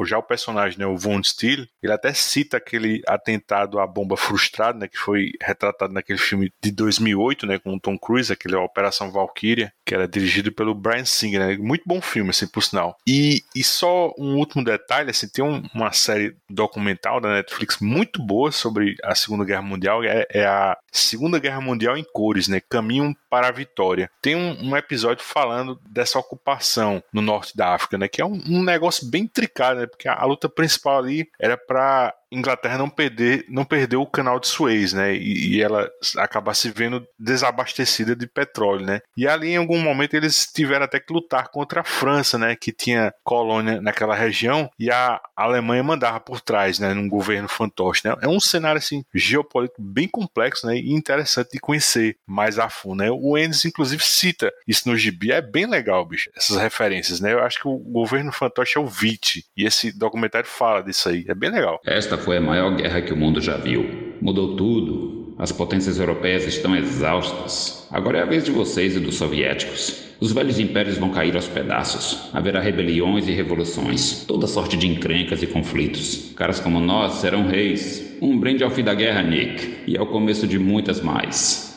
já 0.04 0.18
o 0.18 0.22
personagem, 0.22 0.78
né, 0.78 0.86
o 0.86 0.96
Von 0.96 1.22
Steel, 1.22 1.66
ele 1.82 1.92
até 1.92 2.12
cita 2.12 2.56
aquele 2.56 3.02
atentado 3.06 3.78
à 3.78 3.86
bomba 3.86 4.16
frustrada, 4.16 4.78
né, 4.78 4.88
que 4.88 4.98
foi 4.98 5.32
retratado 5.40 5.92
naquele 5.92 6.18
filme 6.18 6.52
de 6.62 6.70
2008, 6.70 7.46
né, 7.46 7.58
com 7.58 7.74
o 7.74 7.80
Tom 7.80 7.98
Cruise, 7.98 8.32
aquele 8.32 8.56
Operação 8.56 9.10
Valkyria, 9.10 9.72
que 9.84 9.94
era 9.94 10.06
dirigido 10.06 10.52
pelo 10.52 10.74
Brian 10.74 11.04
Singer, 11.04 11.40
né? 11.40 11.56
Muito 11.56 11.82
bom 11.86 12.00
filme, 12.00 12.30
assim, 12.30 12.46
por 12.50 12.62
sinal. 12.62 12.96
E, 13.06 13.42
e 13.54 13.62
só 13.62 14.12
um 14.18 14.36
último 14.36 14.64
detalhe, 14.64 15.10
assim, 15.10 15.28
tem 15.28 15.44
um, 15.44 15.62
uma 15.74 15.92
série 15.92 16.36
documental 16.48 17.20
da 17.20 17.34
Netflix 17.34 17.78
muito 17.80 18.22
boa 18.22 18.50
sobre 18.52 18.96
a 19.02 19.14
Segunda 19.14 19.44
Guerra 19.44 19.62
Mundial, 19.62 20.02
é, 20.04 20.26
é 20.30 20.44
a 20.44 20.76
Segunda 20.92 21.38
Guerra 21.38 21.60
Mundial 21.60 21.96
em 21.96 22.04
cores, 22.04 22.48
né? 22.48 22.60
Caminho 22.60 23.14
para 23.28 23.48
a 23.48 23.52
Vitória. 23.52 24.10
Tem 24.20 24.34
um, 24.34 24.70
um, 24.70 24.76
episódio 24.76 25.24
falando 25.24 25.80
dessa 25.88 26.18
ocupação 26.18 27.02
no 27.12 27.22
norte 27.22 27.56
da 27.56 27.74
África, 27.74 27.96
né? 27.96 28.08
Que 28.08 28.20
é 28.20 28.26
um, 28.26 28.40
um 28.46 28.62
negócio 28.62 29.08
bem 29.08 29.26
tricado, 29.26 29.80
né? 29.80 29.86
Porque 29.86 30.08
a, 30.08 30.14
a 30.14 30.24
luta 30.24 30.48
principal 30.48 30.98
ali 30.98 31.28
era 31.38 31.56
para 31.56 32.14
Inglaterra 32.32 32.78
não 32.78 32.88
perder, 32.88 33.44
não 33.48 33.64
perdeu 33.64 34.00
o 34.00 34.06
canal 34.06 34.38
de 34.38 34.46
Suez, 34.46 34.92
né? 34.92 35.14
E, 35.14 35.56
e, 35.56 35.62
ela 35.62 35.90
acabar 36.16 36.54
se 36.54 36.70
vendo 36.70 37.04
desabastecida 37.18 38.14
de 38.14 38.26
petróleo, 38.26 38.86
né? 38.86 39.00
E 39.16 39.26
ali 39.26 39.50
em 39.50 39.56
algum 39.56 39.78
momento 39.80 40.14
eles 40.14 40.46
tiveram 40.46 40.84
até 40.84 41.00
que 41.00 41.12
lutar 41.12 41.48
contra 41.48 41.80
a 41.80 41.84
França, 41.84 42.38
né? 42.38 42.54
Que 42.54 42.72
tinha 42.72 43.12
colônia 43.24 43.80
naquela 43.80 44.14
região 44.14 44.70
e 44.78 44.90
a 44.90 45.20
Alemanha 45.36 45.82
mandava 45.82 46.20
por 46.20 46.40
trás, 46.40 46.78
né? 46.78 46.94
Num 46.94 47.08
governo 47.08 47.48
fantoche, 47.48 48.02
né? 48.04 48.14
É 48.20 48.28
um 48.28 48.38
cenário 48.38 48.78
assim 48.78 49.04
geopolítico 49.12 49.82
bem 49.82 50.08
complexo, 50.08 50.66
né? 50.66 50.78
Interessante 50.86 51.50
de 51.52 51.58
conhecer 51.58 52.16
mais 52.26 52.58
a 52.58 52.68
fundo, 52.68 52.96
né? 52.96 53.10
O 53.10 53.36
Endes 53.36 53.64
inclusive 53.64 54.02
cita 54.02 54.52
isso 54.66 54.88
no 54.88 54.96
gibi, 54.96 55.32
é 55.32 55.40
bem 55.40 55.66
legal, 55.66 56.04
bicho. 56.04 56.30
Essas 56.36 56.56
referências, 56.56 57.20
né? 57.20 57.32
Eu 57.32 57.42
acho 57.42 57.60
que 57.60 57.68
o 57.68 57.78
governo 57.78 58.32
fantoche 58.32 58.78
é 58.78 58.80
o 58.80 58.86
VIT 58.86 59.44
e 59.56 59.64
esse 59.64 59.96
documentário 59.96 60.48
fala 60.48 60.82
disso 60.82 61.08
aí, 61.08 61.24
é 61.28 61.34
bem 61.34 61.50
legal. 61.50 61.80
Esta 61.84 62.16
foi 62.18 62.36
a 62.36 62.40
maior 62.40 62.74
guerra 62.76 63.02
que 63.02 63.12
o 63.12 63.16
mundo 63.16 63.40
já 63.40 63.56
viu. 63.56 64.16
Mudou 64.20 64.56
tudo. 64.56 65.34
As 65.38 65.50
potências 65.50 65.98
europeias 65.98 66.44
estão 66.44 66.76
exaustas. 66.76 67.86
Agora 67.90 68.18
é 68.18 68.22
a 68.22 68.26
vez 68.26 68.44
de 68.44 68.50
vocês 68.50 68.94
e 68.94 69.00
dos 69.00 69.14
soviéticos. 69.14 70.10
Os 70.20 70.32
velhos 70.32 70.58
impérios 70.58 70.98
vão 70.98 71.10
cair 71.10 71.34
aos 71.34 71.48
pedaços. 71.48 72.28
Haverá 72.34 72.60
rebeliões 72.60 73.26
e 73.26 73.32
revoluções, 73.32 74.22
toda 74.26 74.46
sorte 74.46 74.76
de 74.76 74.86
encrencas 74.86 75.42
e 75.42 75.46
conflitos. 75.46 76.32
Caras 76.36 76.60
como 76.60 76.78
nós 76.78 77.14
serão 77.14 77.48
reis. 77.48 78.09
Um 78.22 78.38
brinde 78.38 78.62
ao 78.62 78.70
fim 78.70 78.84
da 78.84 78.94
guerra, 78.94 79.22
Nick, 79.22 79.84
e 79.86 79.96
ao 79.96 80.06
começo 80.06 80.46
de 80.46 80.58
muitas 80.58 81.00
mais. 81.00 81.70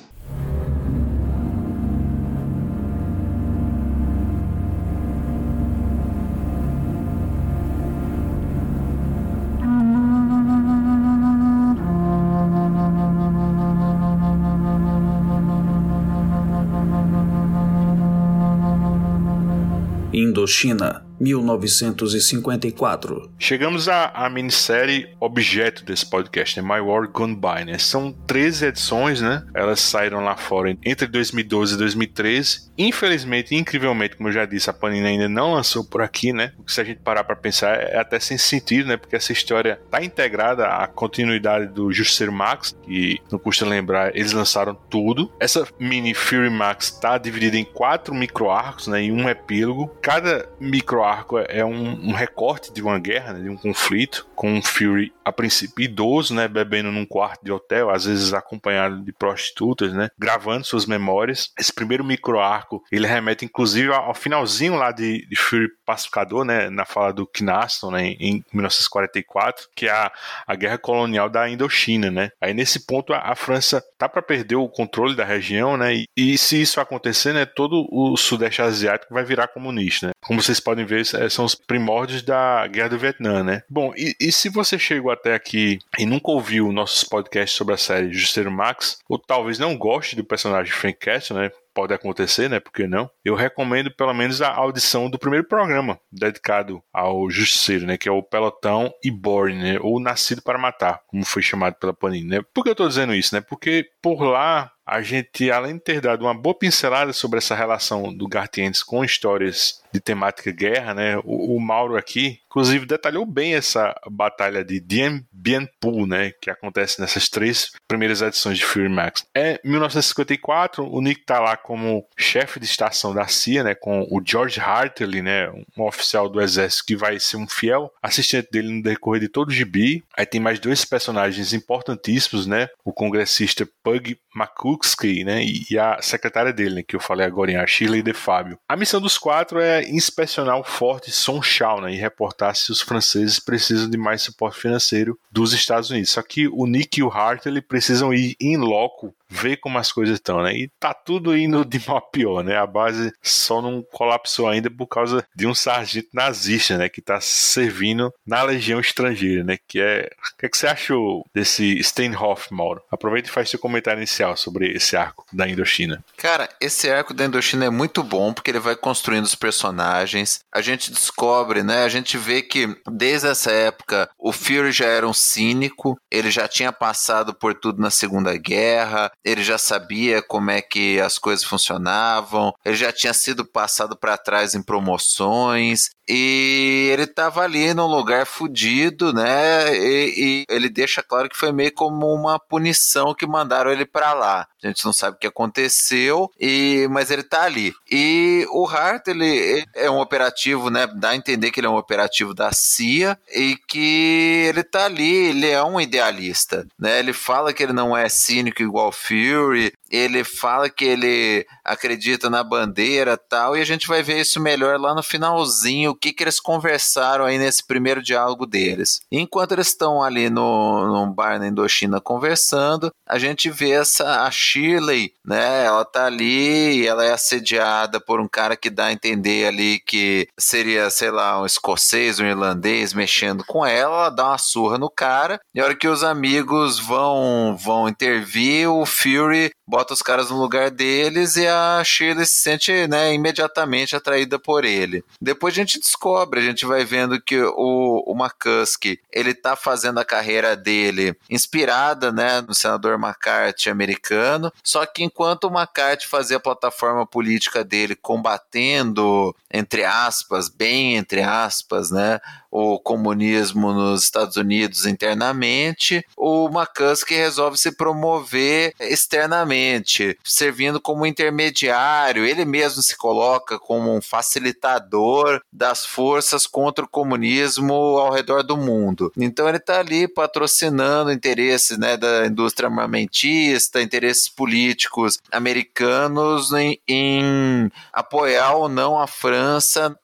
Indochina 20.11 21.05
1954. 21.19 23.29
Chegamos 23.37 23.87
à, 23.87 24.07
à 24.07 24.29
minissérie 24.29 25.09
objeto 25.19 25.85
desse 25.85 26.05
podcast, 26.05 26.61
né? 26.61 26.67
My 26.67 26.81
War 26.81 27.07
Gone 27.07 27.35
By, 27.35 27.65
né? 27.65 27.77
São 27.77 28.11
13 28.25 28.67
edições, 28.67 29.21
né? 29.21 29.43
Elas 29.53 29.79
saíram 29.79 30.23
lá 30.23 30.35
fora 30.35 30.75
entre 30.83 31.07
2012 31.07 31.75
e 31.75 31.77
2013. 31.77 32.71
Infelizmente, 32.77 33.55
incrivelmente, 33.55 34.15
como 34.15 34.29
eu 34.29 34.33
já 34.33 34.45
disse, 34.45 34.69
a 34.69 34.73
Panini 34.73 35.07
ainda 35.07 35.29
não 35.29 35.53
lançou 35.53 35.83
por 35.83 36.01
aqui, 36.01 36.33
né? 36.33 36.53
O 36.57 36.63
que 36.63 36.73
se 36.73 36.81
a 36.81 36.83
gente 36.83 36.99
parar 36.99 37.23
para 37.23 37.35
pensar 37.35 37.75
é 37.75 37.97
até 37.97 38.19
sem 38.19 38.37
sentido, 38.37 38.87
né? 38.87 38.97
Porque 38.97 39.15
essa 39.15 39.31
história 39.31 39.79
tá 39.91 40.03
integrada 40.03 40.67
à 40.67 40.87
continuidade 40.87 41.67
do 41.67 41.91
Justiceiro 41.91 42.31
Max, 42.31 42.75
que 42.83 43.19
não 43.31 43.37
custa 43.37 43.65
lembrar, 43.65 44.15
eles 44.15 44.33
lançaram 44.33 44.75
tudo. 44.89 45.31
Essa 45.39 45.67
mini 45.79 46.13
Fury 46.13 46.49
Max 46.49 46.91
tá 46.91 47.17
dividida 47.17 47.57
em 47.57 47.63
quatro 47.63 48.13
micro 48.13 48.49
arcos, 48.49 48.87
né? 48.87 49.03
E 49.03 49.11
um 49.11 49.29
epílogo. 49.29 49.95
Cada 50.01 50.49
micro 50.59 51.02
arco 51.03 51.37
é 51.37 51.63
um, 51.63 52.09
um 52.09 52.13
recorte 52.13 52.71
de 52.73 52.81
uma 52.81 52.99
guerra, 52.99 53.33
né, 53.33 53.41
de 53.41 53.49
um 53.49 53.57
conflito, 53.57 54.27
com 54.35 54.53
um 54.53 54.61
Fury 54.61 55.13
a 55.23 55.31
princípio 55.31 55.83
idoso, 55.83 56.33
né, 56.33 56.47
bebendo 56.47 56.91
num 56.91 57.05
quarto 57.05 57.43
de 57.43 57.51
hotel, 57.51 57.89
às 57.89 58.05
vezes 58.05 58.33
acompanhado 58.33 59.01
de 59.01 59.11
prostitutas, 59.11 59.93
né, 59.93 60.09
gravando 60.17 60.65
suas 60.65 60.85
memórias. 60.85 61.51
Esse 61.57 61.73
primeiro 61.73 62.03
micro 62.03 62.39
arco, 62.39 62.83
ele 62.91 63.07
remete 63.07 63.45
inclusive 63.45 63.93
ao 63.93 64.13
finalzinho 64.13 64.75
lá 64.75 64.91
de, 64.91 65.25
de 65.27 65.35
Fury 65.35 65.69
Pacificador, 65.85 66.43
né, 66.43 66.69
na 66.69 66.85
fala 66.85 67.13
do 67.13 67.25
Kynaston, 67.25 67.91
né, 67.91 68.07
em 68.19 68.43
1944, 68.53 69.67
que 69.75 69.87
é 69.87 69.91
a, 69.91 70.11
a 70.45 70.55
guerra 70.55 70.77
colonial 70.77 71.29
da 71.29 71.49
Indochina, 71.49 72.11
né. 72.11 72.31
Aí 72.41 72.53
nesse 72.53 72.85
ponto 72.85 73.13
a, 73.13 73.19
a 73.19 73.35
França 73.35 73.83
tá 73.97 74.09
para 74.09 74.21
perder 74.21 74.55
o 74.55 74.69
controle 74.69 75.15
da 75.15 75.23
região, 75.23 75.77
né, 75.77 75.95
e, 75.95 76.07
e 76.15 76.37
se 76.37 76.61
isso 76.61 76.81
acontecer, 76.81 77.33
né, 77.33 77.45
todo 77.45 77.87
o 77.91 78.17
sudeste 78.17 78.61
asiático 78.61 79.13
vai 79.13 79.23
virar 79.23 79.47
comunista, 79.47 80.07
né. 80.07 80.13
Como 80.21 80.41
vocês 80.41 80.59
podem 80.59 80.85
ver, 80.85 80.92
é, 80.95 81.29
são 81.29 81.45
os 81.45 81.55
primórdios 81.55 82.21
da 82.21 82.65
Guerra 82.67 82.89
do 82.89 82.99
Vietnã, 82.99 83.43
né? 83.43 83.63
Bom, 83.69 83.93
e, 83.95 84.15
e, 84.19 84.31
se 84.31 84.49
você 84.49 84.77
chegou 84.77 85.11
até 85.11 85.33
aqui 85.33 85.79
e 85.97 86.05
nunca 86.05 86.31
ouviu 86.31 86.71
nossos 86.71 87.03
podcasts 87.03 87.57
sobre 87.57 87.73
a 87.73 87.77
série 87.77 88.11
Justiceiro 88.11 88.51
Max, 88.51 88.99
ou 89.07 89.17
talvez 89.17 89.59
não 89.59 89.77
goste 89.77 90.15
do 90.15 90.23
personagem 90.23 90.71
Frank 90.71 90.99
Castle, 90.99 91.37
né? 91.37 91.51
Pode 91.73 91.93
acontecer, 91.93 92.49
né? 92.49 92.59
Por 92.59 92.71
que 92.71 92.87
não? 92.87 93.09
Eu 93.23 93.35
recomendo 93.35 93.91
pelo 93.91 94.13
menos 94.13 94.41
a 94.41 94.53
audição 94.53 95.09
do 95.09 95.19
primeiro 95.19 95.47
programa 95.47 95.99
dedicado 96.11 96.83
ao 96.93 97.29
Justiceiro, 97.29 97.85
né? 97.85 97.97
Que 97.97 98.09
é 98.09 98.11
o 98.11 98.23
Pelotão 98.23 98.93
e 99.03 99.11
Born, 99.11 99.55
né? 99.55 99.77
Ou 99.81 99.99
Nascido 99.99 100.41
para 100.41 100.57
Matar, 100.57 101.01
como 101.07 101.25
foi 101.25 101.41
chamado 101.41 101.75
pela 101.75 101.93
Panini, 101.93 102.27
né? 102.27 102.41
Por 102.53 102.63
que 102.63 102.69
eu 102.69 102.75
tô 102.75 102.87
dizendo 102.87 103.13
isso, 103.13 103.33
né? 103.35 103.41
Porque 103.41 103.85
por 104.01 104.21
lá 104.23 104.71
a 104.85 105.01
gente, 105.01 105.49
além 105.49 105.75
de 105.75 105.79
ter 105.81 106.01
dado 106.01 106.25
uma 106.25 106.33
boa 106.33 106.57
pincelada 106.57 107.13
sobre 107.13 107.37
essa 107.37 107.55
relação 107.55 108.13
do 108.13 108.27
Gartientes 108.27 108.83
com 108.83 109.03
histórias 109.03 109.81
de 109.93 109.99
temática 109.99 110.51
guerra, 110.51 110.93
né? 110.93 111.17
O, 111.23 111.55
o, 111.55 111.59
Mauro 111.59 111.95
aqui, 111.95 112.39
inclusive, 112.53 112.85
detalhou 112.85 113.25
bem 113.25 113.55
essa 113.55 113.99
batalha 114.11 114.63
de 114.63 114.79
Dien 114.79 115.25
Bien 115.31 115.67
Phu, 115.81 116.05
né? 116.05 116.31
Que 116.39 116.51
acontece 116.51 117.01
nessas 117.01 117.27
três 117.27 117.71
primeiras 117.87 118.21
edições 118.21 118.59
de 118.59 118.63
Fury 118.63 118.89
Max. 118.89 119.25
É 119.35 119.59
1954, 119.63 120.87
o 120.87 121.01
Nick 121.01 121.25
tá 121.25 121.39
lá 121.39 121.57
como 121.57 122.05
chefe 122.15 122.59
de 122.59 122.65
estação 122.65 123.11
da 123.11 123.27
CIA, 123.27 123.63
né? 123.63 123.73
Com 123.73 124.01
o 124.03 124.21
George 124.23 124.59
Hartley, 124.59 125.23
né? 125.23 125.49
Um 125.75 125.83
oficial 125.83 126.29
do 126.29 126.39
exército 126.39 126.85
que 126.85 126.95
vai 126.95 127.19
ser 127.19 127.37
um 127.37 127.47
fiel 127.47 127.91
assistente 128.01 128.49
dele 128.51 128.71
no 128.71 128.83
decorrer 128.83 129.21
de 129.21 129.29
todo 129.29 129.49
o 129.49 129.53
gibi. 129.53 130.03
Aí 130.15 130.25
tem 130.25 130.39
mais 130.39 130.59
dois 130.59 130.85
personagens 130.85 131.53
importantíssimos, 131.53 132.45
né? 132.45 132.69
O 132.85 132.93
congressista 132.93 133.67
Pug 133.83 134.15
McCuskey, 134.35 135.23
né? 135.23 135.43
E 135.43 135.79
a 135.79 135.99
secretária 136.03 136.53
dele, 136.53 136.75
né? 136.75 136.83
Que 136.87 136.95
eu 136.95 136.99
falei 136.99 137.25
agora, 137.25 137.63
a 137.63 137.65
Shirley 137.65 138.03
De 138.03 138.13
Fábio. 138.13 138.59
A 138.69 138.75
missão 138.75 139.01
dos 139.01 139.17
quatro 139.17 139.59
é 139.59 139.83
inspecionar 139.89 140.59
o 140.59 140.63
forte 140.63 141.11
Sonchal 141.11 141.81
né, 141.81 141.91
e 141.91 141.97
reportar 141.97 142.42
se 142.51 142.71
os 142.71 142.81
franceses 142.81 143.39
precisam 143.39 143.87
de 143.87 143.97
mais 143.97 144.23
suporte 144.23 144.59
financeiro 144.59 145.19
dos 145.31 145.53
Estados 145.53 145.91
Unidos. 145.91 146.09
Só 146.09 146.23
que 146.23 146.47
o 146.47 146.65
Nick 146.65 146.99
e 146.99 147.03
o 147.03 147.11
Hart 147.11 147.45
ele 147.45 147.61
precisam 147.61 148.11
ir 148.11 148.35
em 148.39 148.57
loco 148.57 149.13
ver 149.33 149.57
como 149.57 149.77
as 149.77 149.91
coisas 149.91 150.15
estão, 150.15 150.43
né? 150.43 150.53
E 150.53 150.69
tá 150.79 150.93
tudo 150.93 151.35
indo 151.35 151.65
de 151.65 151.81
mal 151.87 151.97
a 151.97 152.01
pior, 152.01 152.43
né? 152.43 152.57
A 152.57 152.67
base 152.67 153.11
só 153.21 153.61
não 153.61 153.83
colapsou 153.91 154.47
ainda 154.47 154.69
por 154.69 154.87
causa 154.87 155.25
de 155.35 155.47
um 155.47 155.55
sargento 155.55 156.09
nazista, 156.13 156.77
né? 156.77 156.87
Que 156.87 157.01
tá 157.01 157.19
servindo 157.19 158.13
na 158.25 158.43
legião 158.43 158.79
estrangeira, 158.79 159.43
né? 159.43 159.57
Que 159.67 159.81
é... 159.81 160.09
O 160.33 160.37
que, 160.37 160.45
é 160.45 160.49
que 160.49 160.57
você 160.57 160.67
achou 160.67 161.25
desse 161.33 161.81
Steinhoff, 161.83 162.53
Mauro? 162.53 162.81
Aproveita 162.91 163.29
e 163.29 163.31
faz 163.31 163.49
seu 163.49 163.59
comentário 163.59 163.99
inicial 163.99 164.37
sobre 164.37 164.71
esse 164.71 164.95
arco 164.95 165.25
da 165.33 165.47
Indochina. 165.47 166.03
Cara, 166.17 166.47
esse 166.61 166.89
arco 166.89 167.13
da 167.13 167.25
Indochina 167.25 167.65
é 167.65 167.69
muito 167.69 168.03
bom 168.03 168.33
porque 168.33 168.51
ele 168.51 168.59
vai 168.59 168.75
construindo 168.75 169.25
os 169.25 169.35
personagens. 169.35 170.41
A 170.53 170.61
gente 170.61 170.91
descobre, 170.91 171.63
né? 171.63 171.83
A 171.83 171.89
gente 171.89 172.17
vê 172.17 172.41
que 172.41 172.77
desde 172.91 173.27
essa 173.27 173.51
época 173.51 174.09
o 174.17 174.31
Fury 174.31 174.71
já 174.71 174.85
era 174.85 175.07
um 175.07 175.13
cínico, 175.13 175.97
ele 176.11 176.29
já 176.29 176.47
tinha 176.47 176.71
passado 176.71 177.33
por 177.33 177.55
tudo 177.55 177.81
na 177.81 177.89
Segunda 177.89 178.35
Guerra, 178.37 179.11
ele 179.23 179.43
já 179.43 179.57
sabia 179.57 180.21
como 180.21 180.51
é 180.51 180.61
que 180.61 180.99
as 180.99 181.17
coisas 181.17 181.45
funcionavam, 181.45 182.53
ele 182.63 182.75
já 182.75 182.91
tinha 182.91 183.13
sido 183.13 183.45
passado 183.45 183.95
para 183.95 184.17
trás 184.17 184.53
em 184.53 184.61
promoções, 184.61 185.91
e 186.07 186.89
ele 186.91 187.07
tava 187.07 187.41
ali 187.41 187.73
num 187.73 187.87
lugar 187.87 188.25
fudido, 188.25 189.13
né? 189.13 189.75
E, 189.75 190.13
e, 190.17 190.45
ele 190.49 190.69
deixa 190.69 191.01
claro 191.01 191.29
que 191.29 191.37
foi 191.37 191.51
meio 191.51 191.73
como 191.73 192.13
uma 192.13 192.37
punição 192.39 193.13
que 193.13 193.25
mandaram 193.25 193.71
ele 193.71 193.85
para 193.85 194.13
lá. 194.13 194.47
A 194.63 194.67
gente 194.67 194.85
não 194.85 194.93
sabe 194.93 195.17
o 195.17 195.19
que 195.19 195.27
aconteceu, 195.27 196.31
e 196.39 196.87
mas 196.89 197.11
ele 197.11 197.23
tá 197.23 197.43
ali. 197.43 197.73
E 197.91 198.45
o 198.51 198.65
Hart, 198.65 199.07
ele 199.07 199.65
é 199.75 199.89
um 199.89 199.99
operativo, 199.99 200.69
né? 200.69 200.87
Dá 200.87 201.09
a 201.09 201.15
entender 201.15 201.51
que 201.51 201.59
ele 201.59 201.67
é 201.67 201.69
um 201.69 201.77
operativo 201.77 202.33
da 202.33 202.51
CIA 202.53 203.17
e 203.33 203.57
que 203.67 204.45
ele 204.47 204.63
tá 204.63 204.85
ali, 204.85 205.27
ele 205.27 205.49
é 205.49 205.61
um 205.63 205.79
idealista, 205.79 206.65
né? 206.79 206.99
Ele 206.99 207.13
fala 207.13 207.53
que 207.53 207.63
ele 207.63 207.73
não 207.73 207.95
é 207.95 208.07
cínico 208.07 208.61
igual 208.61 208.91
Fury, 208.91 209.73
ele 209.89 210.23
fala 210.23 210.69
que 210.69 210.85
ele 210.85 211.45
acredita 211.63 212.29
na 212.29 212.43
bandeira 212.43 213.15
tal, 213.15 213.55
e 213.55 213.61
a 213.61 213.65
gente 213.65 213.87
vai 213.87 214.01
ver 214.01 214.19
isso 214.19 214.39
melhor 214.39 214.79
lá 214.79 214.95
no 214.95 215.03
finalzinho, 215.03 215.92
o 215.93 215.95
que, 215.95 216.11
que 216.11 216.23
eles 216.23 216.39
conversaram 216.39 217.25
aí 217.25 217.37
nesse 217.37 217.65
primeiro 217.65 218.01
diálogo 218.01 218.45
deles. 218.45 219.01
Enquanto 219.11 219.53
eles 219.53 219.67
estão 219.67 220.03
ali 220.03 220.29
no, 220.29 220.85
num 220.87 221.11
bar 221.11 221.39
na 221.39 221.47
Indochina 221.47 222.01
conversando, 222.01 222.91
a 223.07 223.17
gente 223.17 223.49
vê 223.49 223.71
essa 223.71 224.23
a 224.23 224.31
Shirley, 224.31 225.13
né? 225.25 225.65
Ela 225.65 225.85
tá 225.85 226.05
ali 226.05 226.81
e 226.81 226.87
ela 226.87 227.05
é 227.05 227.13
assediada 227.13 227.99
por 227.99 228.19
um 228.19 228.27
cara 228.27 228.55
que 228.55 228.69
dá 228.69 228.85
a 228.85 228.93
entender 228.93 229.47
ali 229.47 229.79
que 229.79 230.27
seria, 230.37 230.89
sei 230.89 231.11
lá, 231.11 231.41
um 231.41 231.45
escocês, 231.45 232.19
um 232.19 232.25
irlandês 232.25 232.93
mexendo 232.93 233.43
com 233.45 233.65
ela, 233.65 233.83
ela 233.83 234.09
dá 234.09 234.27
uma 234.29 234.37
surra 234.37 234.77
no 234.77 234.89
cara, 234.89 235.39
e 235.53 235.59
a 235.59 235.65
hora 235.65 235.75
que 235.75 235.87
os 235.87 236.03
amigos 236.03 236.79
vão 236.79 237.55
vão 237.59 237.87
intervir, 237.87 238.69
o 238.69 238.85
Fury 238.85 239.51
bota 239.67 239.93
os 239.93 240.01
caras 240.01 240.29
no 240.29 240.39
lugar 240.39 240.69
deles 240.69 241.35
e 241.35 241.47
a 241.47 241.81
Shirley 241.83 242.25
se 242.25 242.41
sente 242.41 242.87
né, 242.87 243.13
imediatamente 243.13 243.95
atraída 243.95 244.37
por 244.37 244.65
ele. 244.65 245.03
Depois 245.21 245.53
a 245.53 245.57
gente 245.57 245.79
descobre, 245.79 246.39
a 246.39 246.43
gente 246.43 246.65
vai 246.65 246.83
vendo 246.83 247.21
que 247.21 247.41
o, 247.41 248.03
o 248.05 248.15
McCuskey, 248.15 248.99
ele 249.11 249.33
tá 249.33 249.55
fazendo 249.55 249.99
a 249.99 250.05
carreira 250.05 250.55
dele 250.55 251.15
inspirada 251.29 252.11
né, 252.11 252.41
no 252.41 252.53
senador 252.53 252.95
McCarthy 252.95 253.69
americano, 253.69 254.51
só 254.63 254.85
que 254.85 255.03
enquanto 255.03 255.45
o 255.45 255.53
McCarthy 255.53 256.07
fazia 256.07 256.37
a 256.37 256.41
plataforma 256.41 257.05
política 257.05 257.63
dele 257.63 257.95
combatendo, 257.95 259.35
entre 259.53 259.85
aspas, 259.85 260.49
bem 260.49 260.97
entre 260.97 261.21
aspas, 261.21 261.91
né, 261.91 262.19
o 262.49 262.79
comunismo 262.79 263.73
nos 263.73 264.03
Estados 264.03 264.35
Unidos 264.35 264.85
internamente, 264.85 266.05
o 266.17 266.47
McCuskey 266.47 267.17
resolve 267.17 267.57
se 267.57 267.71
promover 267.71 268.73
externamente, 268.79 270.17
servindo 270.23 270.79
como 270.79 271.05
intermediário. 271.05 272.25
Ele 272.25 272.45
mesmo 272.45 272.81
se 272.83 272.95
coloca 272.95 273.57
como 273.57 273.95
um 273.95 274.01
facilitador 274.01 275.41
das 275.51 275.83
forças 275.85 276.45
contra 276.45 276.85
o 276.85 276.87
comunismo 276.87 277.73
ao 277.73 278.11
redor 278.11 278.43
do 278.43 278.55
mundo. 278.55 279.11
Então 279.17 279.47
ele 279.47 279.57
está 279.57 279.79
ali 279.79 280.07
patrocinando 280.07 281.11
interesses 281.11 281.77
né, 281.77 281.97
da 281.97 282.27
indústria 282.27 282.69
armamentista, 282.69 283.81
interesses 283.81 284.29
políticos 284.29 285.19
americanos 285.31 286.53
em, 286.53 286.79
em 286.87 287.71
apoiar 287.91 288.53
ou 288.53 288.69
não 288.69 288.99
a 288.99 289.07
França 289.07 289.42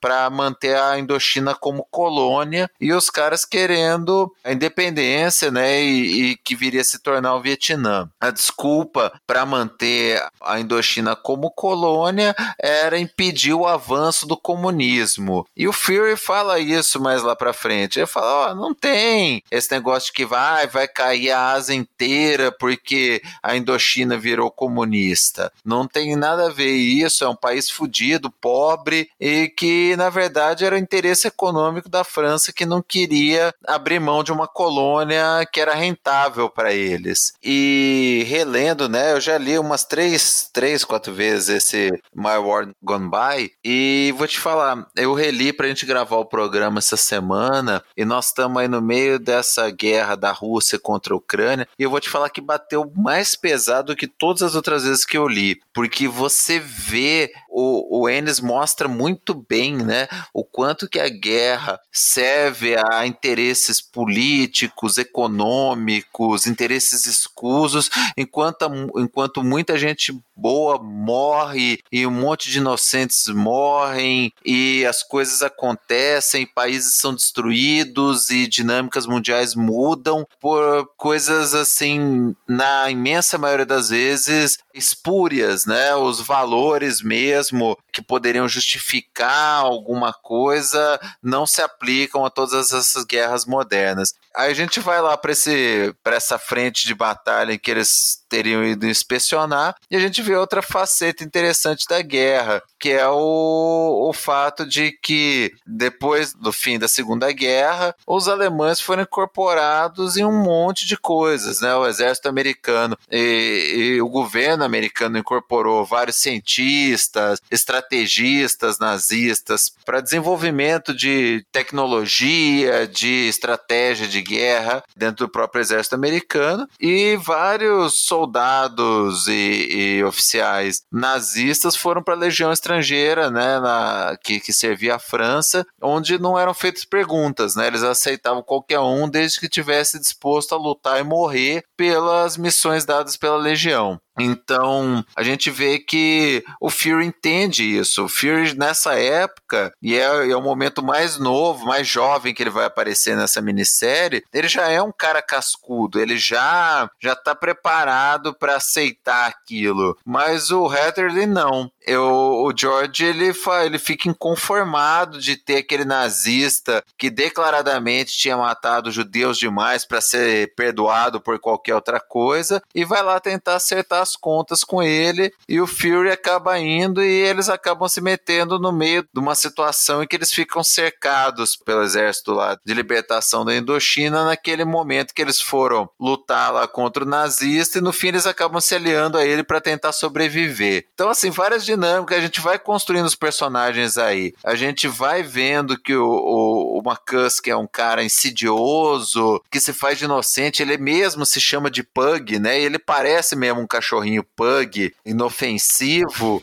para 0.00 0.28
manter 0.30 0.76
a 0.76 0.98
Indochina 0.98 1.54
como 1.54 1.86
colônia 1.90 2.70
e 2.80 2.92
os 2.92 3.10
caras 3.10 3.44
querendo 3.44 4.32
a 4.44 4.52
independência, 4.52 5.50
né, 5.50 5.82
e, 5.82 6.30
e 6.30 6.36
que 6.36 6.54
viria 6.54 6.80
a 6.80 6.84
se 6.84 6.98
tornar 6.98 7.34
o 7.34 7.42
Vietnã. 7.42 8.08
A 8.20 8.30
desculpa 8.30 9.12
para 9.26 9.44
manter 9.46 10.22
a 10.40 10.60
Indochina 10.60 11.14
como 11.16 11.50
colônia 11.50 12.34
era 12.58 12.98
impedir 12.98 13.54
o 13.54 13.66
avanço 13.66 14.26
do 14.26 14.36
comunismo. 14.36 15.46
E 15.56 15.68
o 15.68 15.72
Fury 15.72 16.16
fala 16.16 16.58
isso 16.58 17.00
mais 17.00 17.22
lá 17.22 17.34
para 17.34 17.52
frente. 17.52 17.98
Ele 17.98 18.06
fala: 18.06 18.26
ó, 18.26 18.50
oh, 18.50 18.54
não 18.54 18.74
tem 18.74 19.42
esse 19.50 19.70
negócio 19.70 20.08
de 20.08 20.12
que 20.12 20.24
vai, 20.24 20.66
vai 20.66 20.86
cair 20.88 21.30
a 21.30 21.52
asa 21.52 21.74
inteira 21.74 22.52
porque 22.52 23.22
a 23.42 23.56
Indochina 23.56 24.16
virou 24.16 24.50
comunista. 24.50 25.52
Não 25.64 25.86
tem 25.86 26.16
nada 26.16 26.46
a 26.46 26.52
ver 26.52 26.72
isso, 26.72 27.24
é 27.24 27.28
um 27.28 27.36
país 27.36 27.70
fudido, 27.70 28.30
pobre 28.30 29.10
e 29.18 29.29
que 29.56 29.94
na 29.96 30.10
verdade 30.10 30.64
era 30.64 30.74
o 30.74 30.78
interesse 30.78 31.26
econômico 31.26 31.88
da 31.88 32.04
França 32.04 32.30
França 32.40 32.52
que 32.52 32.66
não 32.66 32.82
queria 32.82 33.52
abrir 33.66 33.98
mão 33.98 34.22
de 34.22 34.30
uma 34.30 34.46
colônia 34.46 35.46
que 35.52 35.60
era 35.60 35.74
rentável 35.74 36.48
para 36.48 36.72
eles. 36.72 37.32
E 37.42 38.24
relendo, 38.28 38.88
né, 38.88 39.12
eu 39.12 39.20
já 39.20 39.36
li 39.36 39.58
umas 39.58 39.84
três, 39.84 40.48
três, 40.52 40.84
quatro 40.84 41.12
vezes 41.12 41.48
esse 41.48 41.90
My 42.14 42.36
War 42.36 42.68
Gone 42.82 43.10
By 43.10 43.50
e 43.64 44.14
vou 44.16 44.26
te 44.26 44.38
falar, 44.38 44.86
eu 44.96 45.14
reli 45.14 45.52
para 45.52 45.66
a 45.66 45.68
gente 45.68 45.86
gravar 45.86 46.18
o 46.18 46.24
programa 46.24 46.78
essa 46.78 46.96
semana 46.96 47.82
e 47.96 48.04
nós 48.04 48.26
estamos 48.26 48.60
aí 48.60 48.68
no 48.68 48.80
meio 48.80 49.18
dessa 49.18 49.70
guerra 49.70 50.14
da 50.14 50.30
Rússia 50.30 50.78
contra 50.78 51.14
a 51.14 51.16
Ucrânia 51.16 51.66
e 51.78 51.82
eu 51.82 51.90
vou 51.90 52.00
te 52.00 52.08
falar 52.08 52.30
que 52.30 52.40
bateu 52.40 52.90
mais 52.94 53.34
pesado 53.34 53.96
que 53.96 54.06
todas 54.06 54.42
as 54.42 54.54
outras 54.54 54.84
vezes 54.84 55.04
que 55.04 55.18
eu 55.18 55.26
li, 55.26 55.60
porque 55.72 56.06
você 56.06 56.58
vê 56.58 57.32
o, 57.50 58.02
o 58.02 58.08
Ennis 58.08 58.40
mostra 58.40 58.86
muito 58.86 59.34
bem, 59.34 59.76
né, 59.76 60.08
o 60.32 60.44
quanto 60.44 60.88
que 60.88 60.98
a 60.98 61.08
guerra 61.08 61.78
serve 61.92 62.76
a 62.76 63.06
interesses 63.06 63.80
políticos, 63.80 64.96
econômicos, 64.96 66.46
interesses 66.46 67.06
escusos, 67.06 67.90
enquanto, 68.16 68.64
enquanto 68.96 69.42
muita 69.42 69.76
gente 69.76 70.16
boa 70.36 70.82
morre 70.82 71.80
e 71.92 72.06
um 72.06 72.10
monte 72.10 72.50
de 72.50 72.58
inocentes 72.58 73.28
morrem 73.28 74.32
e 74.44 74.86
as 74.86 75.02
coisas 75.02 75.42
acontecem, 75.42 76.46
países 76.46 76.94
são 76.94 77.14
destruídos 77.14 78.30
e 78.30 78.46
dinâmicas 78.46 79.06
mundiais 79.06 79.54
mudam 79.54 80.26
por 80.40 80.88
coisas 80.96 81.54
assim, 81.54 82.34
na 82.48 82.90
imensa 82.90 83.36
maioria 83.36 83.66
das 83.66 83.90
vezes, 83.90 84.58
espúrias, 84.74 85.66
né? 85.66 85.94
Os 85.94 86.20
valores 86.20 87.02
mesmo 87.02 87.76
que 87.92 88.02
poderiam 88.02 88.48
justificar 88.48 89.60
alguma 89.62 90.12
coisa 90.12 90.98
não 91.22 91.46
se 91.46 91.60
aplicam 91.62 92.24
a 92.24 92.30
todas 92.30 92.72
essas 92.72 93.04
guerras 93.04 93.44
modernas. 93.44 94.14
Aí 94.36 94.50
a 94.50 94.54
gente 94.54 94.78
vai 94.78 95.00
lá 95.00 95.16
para 95.16 95.32
essa 95.32 96.38
frente 96.38 96.86
de 96.86 96.94
batalha 96.94 97.58
que 97.58 97.70
eles 97.70 98.24
teriam 98.28 98.64
ido 98.64 98.86
inspecionar 98.86 99.74
e 99.90 99.96
a 99.96 100.00
gente 100.00 100.22
vê 100.22 100.36
outra 100.36 100.62
faceta 100.62 101.24
interessante 101.24 101.84
da 101.88 102.00
guerra, 102.00 102.62
que 102.78 102.90
é 102.90 103.08
o, 103.08 104.08
o 104.08 104.12
fato 104.12 104.64
de 104.64 104.92
que 104.92 105.52
depois 105.66 106.32
do 106.32 106.52
fim 106.52 106.78
da 106.78 106.86
Segunda 106.86 107.32
Guerra, 107.32 107.94
os 108.06 108.28
alemães 108.28 108.80
foram 108.80 109.02
incorporados 109.02 110.16
em 110.16 110.24
um 110.24 110.42
monte 110.42 110.86
de 110.86 110.96
coisas, 110.96 111.60
né? 111.60 111.74
O 111.74 111.86
exército 111.86 112.28
americano 112.28 112.96
e, 113.10 113.96
e 113.96 114.02
o 114.02 114.08
governo 114.08 114.59
americano 114.64 115.18
incorporou 115.18 115.84
vários 115.84 116.16
cientistas, 116.16 117.40
estrategistas 117.50 118.78
nazistas 118.78 119.72
para 119.84 120.00
desenvolvimento 120.00 120.94
de 120.94 121.44
tecnologia, 121.52 122.86
de 122.86 123.28
estratégia 123.28 124.06
de 124.06 124.22
guerra 124.22 124.82
dentro 124.96 125.26
do 125.26 125.30
próprio 125.30 125.60
exército 125.60 125.94
americano 125.94 126.68
e 126.80 127.16
vários 127.16 128.06
soldados 128.06 129.26
e, 129.28 129.98
e 129.98 130.04
oficiais 130.04 130.82
nazistas 130.90 131.76
foram 131.76 132.02
para 132.02 132.14
a 132.14 132.18
legião 132.18 132.52
estrangeira, 132.52 133.30
né, 133.30 133.58
na, 133.60 134.16
que, 134.22 134.40
que 134.40 134.52
servia 134.52 134.96
a 134.96 134.98
França, 134.98 135.66
onde 135.80 136.18
não 136.18 136.38
eram 136.38 136.54
feitas 136.54 136.84
perguntas, 136.84 137.56
né, 137.56 137.66
eles 137.66 137.82
aceitavam 137.82 138.42
qualquer 138.42 138.80
um 138.80 139.08
desde 139.08 139.40
que 139.40 139.48
tivesse 139.48 139.98
disposto 139.98 140.54
a 140.54 140.58
lutar 140.58 141.00
e 141.00 141.04
morrer 141.04 141.62
pelas 141.76 142.36
missões 142.36 142.84
dadas 142.84 143.16
pela 143.16 143.36
legião. 143.36 144.00
Então, 144.22 145.04
a 145.16 145.22
gente 145.22 145.50
vê 145.50 145.78
que 145.78 146.44
o 146.60 146.70
Fury 146.70 147.06
entende 147.06 147.64
isso. 147.64 148.04
O 148.04 148.08
Fury, 148.08 148.56
nessa 148.56 148.94
época, 148.94 149.72
e 149.82 149.96
é, 149.96 150.30
é 150.30 150.36
o 150.36 150.42
momento 150.42 150.82
mais 150.82 151.18
novo, 151.18 151.66
mais 151.66 151.86
jovem 151.86 152.34
que 152.34 152.42
ele 152.42 152.50
vai 152.50 152.64
aparecer 152.64 153.16
nessa 153.16 153.40
minissérie, 153.40 154.22
ele 154.32 154.48
já 154.48 154.68
é 154.68 154.82
um 154.82 154.92
cara 154.92 155.22
cascudo, 155.22 156.00
ele 156.00 156.18
já 156.18 156.88
já 157.00 157.14
tá 157.14 157.34
preparado 157.34 158.34
para 158.34 158.56
aceitar 158.56 159.26
aquilo. 159.26 159.96
Mas 160.04 160.50
o 160.50 160.66
Hatterley 160.66 161.26
não 161.26 161.70
eu, 161.90 162.04
o 162.04 162.52
George 162.56 163.04
ele, 163.04 163.32
ele 163.64 163.78
fica 163.78 164.08
inconformado 164.08 165.18
de 165.18 165.36
ter 165.36 165.56
aquele 165.56 165.84
nazista 165.84 166.84
que 166.96 167.10
declaradamente 167.10 168.16
tinha 168.16 168.36
matado 168.36 168.92
judeus 168.92 169.38
demais 169.38 169.84
para 169.84 170.00
ser 170.00 170.54
perdoado 170.54 171.20
por 171.20 171.38
qualquer 171.38 171.74
outra 171.74 171.98
coisa 171.98 172.62
e 172.74 172.84
vai 172.84 173.02
lá 173.02 173.18
tentar 173.18 173.56
acertar 173.56 174.02
as 174.10 174.10
as 174.10 174.16
contas 174.16 174.64
com 174.64 174.82
ele 174.82 175.32
e 175.48 175.60
o 175.60 175.66
Fury 175.66 176.10
acaba 176.10 176.58
indo 176.58 177.02
e 177.02 177.06
eles 177.06 177.48
acabam 177.48 177.88
se 177.88 178.00
metendo 178.00 178.58
no 178.58 178.72
meio 178.72 179.02
de 179.02 179.20
uma 179.20 179.34
situação 179.34 180.02
em 180.02 180.06
que 180.06 180.16
eles 180.16 180.32
ficam 180.32 180.64
cercados 180.64 181.54
pelo 181.56 181.82
exército 181.82 182.32
lá 182.32 182.58
de 182.64 182.74
libertação 182.74 183.44
da 183.44 183.54
Indochina 183.54 184.24
naquele 184.24 184.64
momento 184.64 185.14
que 185.14 185.22
eles 185.22 185.40
foram 185.40 185.88
lutar 185.98 186.52
lá 186.52 186.66
contra 186.66 187.04
o 187.04 187.06
nazista 187.06 187.78
e 187.78 187.80
no 187.80 187.92
fim 187.92 188.08
eles 188.08 188.26
acabam 188.26 188.60
se 188.60 188.74
aliando 188.74 189.16
a 189.16 189.24
ele 189.24 189.44
para 189.44 189.60
tentar 189.60 189.92
sobreviver. 189.92 190.86
Então 190.92 191.08
assim, 191.08 191.30
várias 191.30 191.64
dinâmicas, 191.64 192.18
a 192.18 192.20
gente 192.20 192.40
vai 192.40 192.58
construindo 192.58 193.06
os 193.06 193.14
personagens 193.14 193.96
aí. 193.96 194.34
A 194.42 194.54
gente 194.54 194.88
vai 194.88 195.22
vendo 195.22 195.80
que 195.80 195.94
o, 195.94 196.04
o, 196.04 196.78
o 196.78 196.82
McCusk 196.84 197.46
é 197.48 197.56
um 197.56 197.66
cara 197.66 198.02
insidioso, 198.02 199.40
que 199.50 199.60
se 199.60 199.72
faz 199.72 199.98
de 199.98 200.04
inocente, 200.04 200.62
ele 200.62 200.76
mesmo 200.76 201.24
se 201.24 201.40
chama 201.40 201.70
de 201.70 201.82
Pug, 201.82 202.38
né? 202.38 202.60
E 202.60 202.64
ele 202.64 202.78
parece 202.78 203.36
mesmo 203.36 203.60
um 203.60 203.66
cachorrinho 204.00 204.24
Pug, 204.34 204.92
inofensivo. 205.04 206.42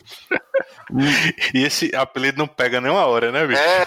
E 1.54 1.64
esse 1.64 1.94
apelido 1.94 2.38
não 2.38 2.46
pega 2.46 2.80
nem 2.80 2.90
uma 2.90 3.06
hora, 3.06 3.30
né, 3.30 3.46
bicho? 3.46 3.60
É, 3.60 3.86